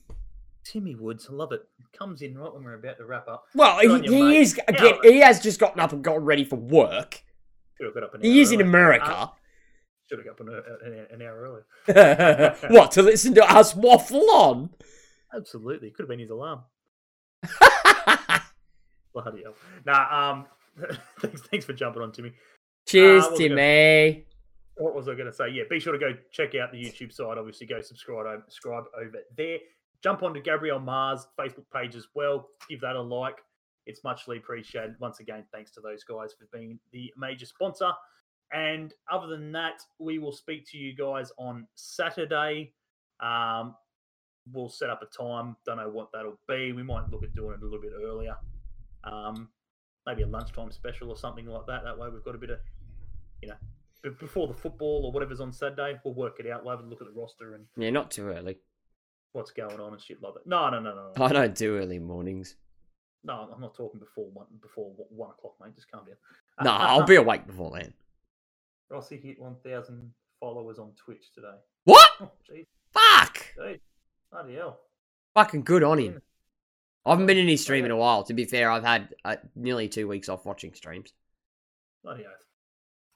Timmy 0.64 0.96
Woods, 0.96 1.28
I 1.30 1.32
love 1.32 1.52
it. 1.52 1.66
Comes 1.96 2.22
in 2.22 2.36
right 2.36 2.52
when 2.52 2.64
we're 2.64 2.74
about 2.74 2.98
to 2.98 3.06
wrap 3.06 3.28
up. 3.28 3.44
Well, 3.54 3.80
Good 3.80 4.04
he, 4.04 4.14
he 4.14 4.38
is 4.38 4.60
again. 4.66 4.96
He 5.02 5.20
has 5.20 5.40
just 5.40 5.60
gotten 5.60 5.78
up 5.80 5.92
and 5.92 6.02
gotten 6.02 6.24
ready 6.24 6.44
for 6.44 6.56
work. 6.56 7.22
Should 7.76 7.86
have 7.86 7.94
got 7.94 8.02
up 8.02 8.14
an 8.14 8.22
He 8.22 8.40
is 8.40 8.50
in. 8.52 8.60
America. 8.60 9.06
Uh, 9.06 9.28
should 10.08 10.18
have 10.18 10.26
got 10.26 10.40
up 10.40 10.40
an, 10.40 10.92
an, 10.92 11.06
an 11.10 11.22
hour 11.22 11.62
earlier. 11.86 12.56
what 12.68 12.90
to 12.92 13.02
listen 13.02 13.34
to 13.34 13.44
us 13.44 13.74
waffle 13.76 14.28
on? 14.30 14.70
Absolutely, 15.34 15.90
could 15.90 16.02
have 16.02 16.08
been 16.08 16.18
his 16.18 16.30
alarm. 16.30 16.60
Bloody 19.12 19.42
hell. 19.42 19.54
Nah, 19.84 20.30
um, 20.32 20.46
thanks, 21.20 21.40
thanks 21.42 21.64
for 21.64 21.72
jumping 21.72 22.02
on, 22.02 22.12
Timmy. 22.12 22.32
Cheers, 22.86 23.24
Uh, 23.24 23.34
I 23.34 23.36
Timmy. 23.36 24.26
What 24.76 24.94
was 24.94 25.08
I 25.08 25.14
going 25.14 25.26
to 25.26 25.32
say? 25.32 25.48
Yeah, 25.48 25.64
be 25.68 25.80
sure 25.80 25.92
to 25.92 25.98
go 25.98 26.12
check 26.30 26.54
out 26.54 26.70
the 26.70 26.82
YouTube 26.82 27.12
side. 27.12 27.38
Obviously, 27.38 27.66
go 27.66 27.80
subscribe 27.80 28.26
over, 28.26 28.44
subscribe 28.46 28.84
over 28.96 29.18
there. 29.36 29.58
Jump 30.02 30.22
onto 30.22 30.40
Gabrielle 30.40 30.78
Mars 30.78 31.26
Facebook 31.38 31.64
page 31.74 31.96
as 31.96 32.06
well. 32.14 32.48
Give 32.68 32.80
that 32.82 32.94
a 32.94 33.00
like. 33.00 33.38
It's 33.86 34.04
muchly 34.04 34.36
appreciated. 34.36 34.96
Once 35.00 35.20
again, 35.20 35.44
thanks 35.52 35.70
to 35.72 35.80
those 35.80 36.04
guys 36.04 36.34
for 36.38 36.46
being 36.56 36.78
the 36.92 37.12
major 37.16 37.46
sponsor. 37.46 37.90
And 38.52 38.92
other 39.10 39.26
than 39.26 39.50
that, 39.52 39.82
we 39.98 40.18
will 40.18 40.32
speak 40.32 40.66
to 40.70 40.78
you 40.78 40.94
guys 40.94 41.32
on 41.38 41.66
Saturday. 41.74 42.72
Um, 43.20 43.74
we'll 44.52 44.68
set 44.68 44.90
up 44.90 45.02
a 45.02 45.06
time. 45.06 45.56
Don't 45.64 45.78
know 45.78 45.88
what 45.88 46.10
that'll 46.12 46.38
be. 46.46 46.72
We 46.72 46.82
might 46.82 47.10
look 47.10 47.24
at 47.24 47.34
doing 47.34 47.54
it 47.54 47.62
a 47.62 47.64
little 47.64 47.80
bit 47.80 47.92
earlier. 48.04 48.36
Um, 49.04 49.48
maybe 50.06 50.22
a 50.22 50.26
lunchtime 50.26 50.70
special 50.70 51.10
or 51.10 51.16
something 51.16 51.46
like 51.46 51.66
that. 51.66 51.82
That 51.84 51.98
way, 51.98 52.08
we've 52.12 52.22
got 52.22 52.34
a 52.34 52.38
bit 52.38 52.50
of, 52.50 52.58
you 53.42 53.48
know, 53.48 53.54
b- 54.02 54.10
before 54.18 54.46
the 54.48 54.54
football 54.54 55.02
or 55.04 55.12
whatever's 55.12 55.40
on 55.40 55.52
Saturday. 55.52 55.98
We'll 56.04 56.14
work 56.14 56.38
it 56.40 56.46
out. 56.50 56.64
We'll 56.64 56.76
have 56.76 56.84
a 56.84 56.88
look 56.88 57.00
at 57.00 57.06
the 57.08 57.18
roster 57.20 57.54
and 57.54 57.66
Yeah, 57.76 57.90
not 57.90 58.10
too 58.10 58.28
early. 58.28 58.58
what's 59.32 59.50
going 59.50 59.78
on 59.80 59.92
and 59.92 60.00
shit 60.02 60.22
like 60.22 60.34
that. 60.34 60.46
No, 60.46 60.68
no, 60.70 60.80
no, 60.80 60.94
no, 60.94 61.12
no. 61.16 61.24
I 61.24 61.32
don't 61.32 61.54
do 61.54 61.76
early 61.78 61.98
mornings. 61.98 62.56
No, 63.24 63.48
I'm 63.52 63.60
not 63.60 63.74
talking 63.74 63.98
before 64.00 64.30
one 64.32 64.46
before 64.62 64.92
one- 65.10 65.30
o'clock, 65.30 65.54
mate. 65.62 65.74
Just 65.74 65.90
calm 65.90 66.04
down. 66.06 66.14
No, 66.64 66.70
uh, 66.70 66.74
uh, 66.74 66.78
I'll 66.78 67.02
uh, 67.02 67.06
be 67.06 67.16
awake 67.16 67.46
before 67.46 67.72
then. 67.78 67.92
Rossi 68.88 69.16
hit 69.16 69.40
1,000 69.40 70.12
followers 70.38 70.78
on 70.78 70.92
Twitch 70.92 71.32
today. 71.34 71.56
What? 71.84 72.08
Oh, 72.20 72.30
jeez, 72.48 72.66
Fuck! 72.92 73.44
bloody 74.30 74.54
hell. 74.54 74.78
Fucking 75.34 75.62
good 75.62 75.82
on 75.82 75.98
him. 75.98 76.22
I 77.04 77.10
haven't 77.10 77.26
been 77.26 77.36
in 77.36 77.48
his 77.48 77.62
stream 77.62 77.84
in 77.84 77.90
a 77.90 77.96
while. 77.96 78.22
To 78.24 78.32
be 78.34 78.44
fair, 78.44 78.70
I've 78.70 78.84
had 78.84 79.14
uh, 79.24 79.36
nearly 79.54 79.88
two 79.88 80.06
weeks 80.08 80.28
off 80.28 80.44
watching 80.46 80.72
streams. 80.74 81.12
Bloody 82.04 82.24
oath. 82.26 82.44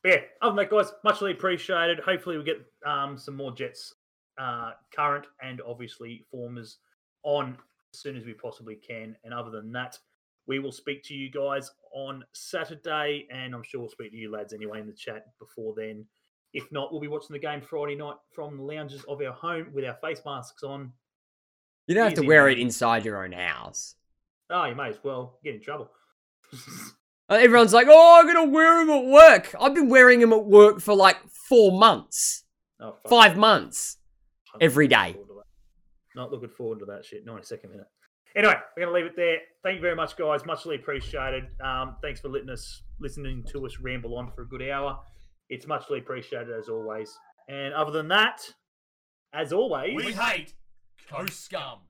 But 0.03 0.09
yeah, 0.11 0.21
other 0.41 0.57
than 0.57 0.57
that, 0.57 0.71
guys, 0.71 0.93
muchly 1.05 1.33
appreciated. 1.33 2.01
Hopefully, 2.01 2.39
we 2.39 2.45
get 2.45 2.65
um, 2.87 3.19
some 3.19 3.37
more 3.37 3.53
Jets 3.53 3.95
uh, 4.41 4.73
current 4.95 5.27
and 5.43 5.61
obviously 5.67 6.25
formers 6.31 6.79
on 7.23 7.57
as 7.93 8.01
soon 8.01 8.17
as 8.17 8.25
we 8.25 8.33
possibly 8.33 8.77
can. 8.77 9.17
And 9.25 9.35
other 9.35 9.51
than 9.51 9.73
that, 9.73 9.99
we 10.47 10.59
will 10.59 10.73
speak 10.73 11.03
to 11.05 11.15
you 11.15 11.31
guys 11.31 11.71
on 11.95 12.25
Saturday, 12.33 13.27
and 13.31 13.55
I'm 13.55 13.63
sure 13.63 13.81
we'll 13.81 13.91
speak 13.91 14.13
to 14.13 14.17
you 14.17 14.31
lads 14.31 14.53
anyway 14.53 14.81
in 14.81 14.87
the 14.87 14.93
chat 14.93 15.27
before 15.39 15.75
then. 15.77 16.07
If 16.53 16.71
not, 16.73 16.91
we'll 16.91 17.01
be 17.01 17.09
watching 17.09 17.35
the 17.35 17.39
game 17.39 17.61
Friday 17.61 17.95
night 17.95 18.17
from 18.35 18.57
the 18.57 18.63
lounges 18.63 19.05
of 19.05 19.21
our 19.21 19.33
home 19.33 19.69
with 19.73 19.85
our 19.85 19.97
face 20.03 20.21
masks 20.25 20.63
on. 20.63 20.93
You 21.87 21.95
don't 21.95 22.05
have 22.05 22.19
to 22.19 22.27
wear 22.27 22.49
it 22.49 22.59
inside 22.59 23.05
your 23.05 23.25
own 23.25 23.33
house. 23.33 23.95
Oh, 24.51 24.65
you 24.65 24.75
may 24.75 24.89
as 24.89 24.99
well 25.05 25.39
get 25.45 25.55
in 25.55 25.61
trouble. 25.61 25.91
Everyone's 27.31 27.73
like, 27.73 27.87
"Oh, 27.89 28.21
I'm 28.21 28.27
gonna 28.27 28.51
wear 28.51 28.85
them 28.85 28.91
at 28.91 29.05
work." 29.07 29.55
I've 29.61 29.75
been 29.75 29.89
wearing 29.89 30.21
them 30.21 30.33
at 30.33 30.45
work 30.45 30.81
for 30.81 30.95
like 30.95 31.17
four 31.49 31.79
months, 31.79 32.45
Oh, 32.81 32.93
fuck. 33.03 33.09
five 33.11 33.37
months. 33.37 33.99
I'm 34.55 34.59
every 34.61 34.87
looking 34.87 34.99
day. 34.99 35.13
forward 35.13 35.29
to 35.29 35.35
that. 35.35 36.17
Not 36.21 36.33
looking 36.33 36.49
forward 36.49 36.79
to 36.81 36.85
that 36.87 37.05
shit. 37.05 37.25
92nd 37.27 37.71
minute. 37.71 37.87
Anyway, 38.37 38.55
we're 38.77 38.85
going 38.85 38.95
to 38.95 39.01
leave 39.01 39.07
it 39.11 39.17
there. 39.17 39.39
Thank 39.65 39.77
you 39.77 39.81
very 39.81 39.97
much, 39.97 40.17
guys. 40.17 40.45
Muchly 40.47 40.77
appreciated. 40.77 41.45
Um, 41.61 41.97
thanks 42.03 42.21
for 42.21 42.29
letting 42.29 42.51
us, 42.51 42.83
listening 43.01 43.45
to 43.53 43.67
us 43.67 43.79
ramble 43.81 44.17
on 44.17 44.31
for 44.33 44.43
a 44.43 44.47
good 44.47 44.63
hour. 44.69 45.01
It's 45.49 45.67
muchly 45.67 45.99
appreciated 45.99 46.51
as 46.51 46.69
always. 46.69 47.17
And 47.49 47.75
other 47.75 47.91
than 47.91 48.07
that, 48.09 48.41
as 49.33 49.53
always, 49.53 49.95
We 49.97 50.13
hate 50.13 50.55
Coast 51.09 51.45
Scum. 51.45 51.81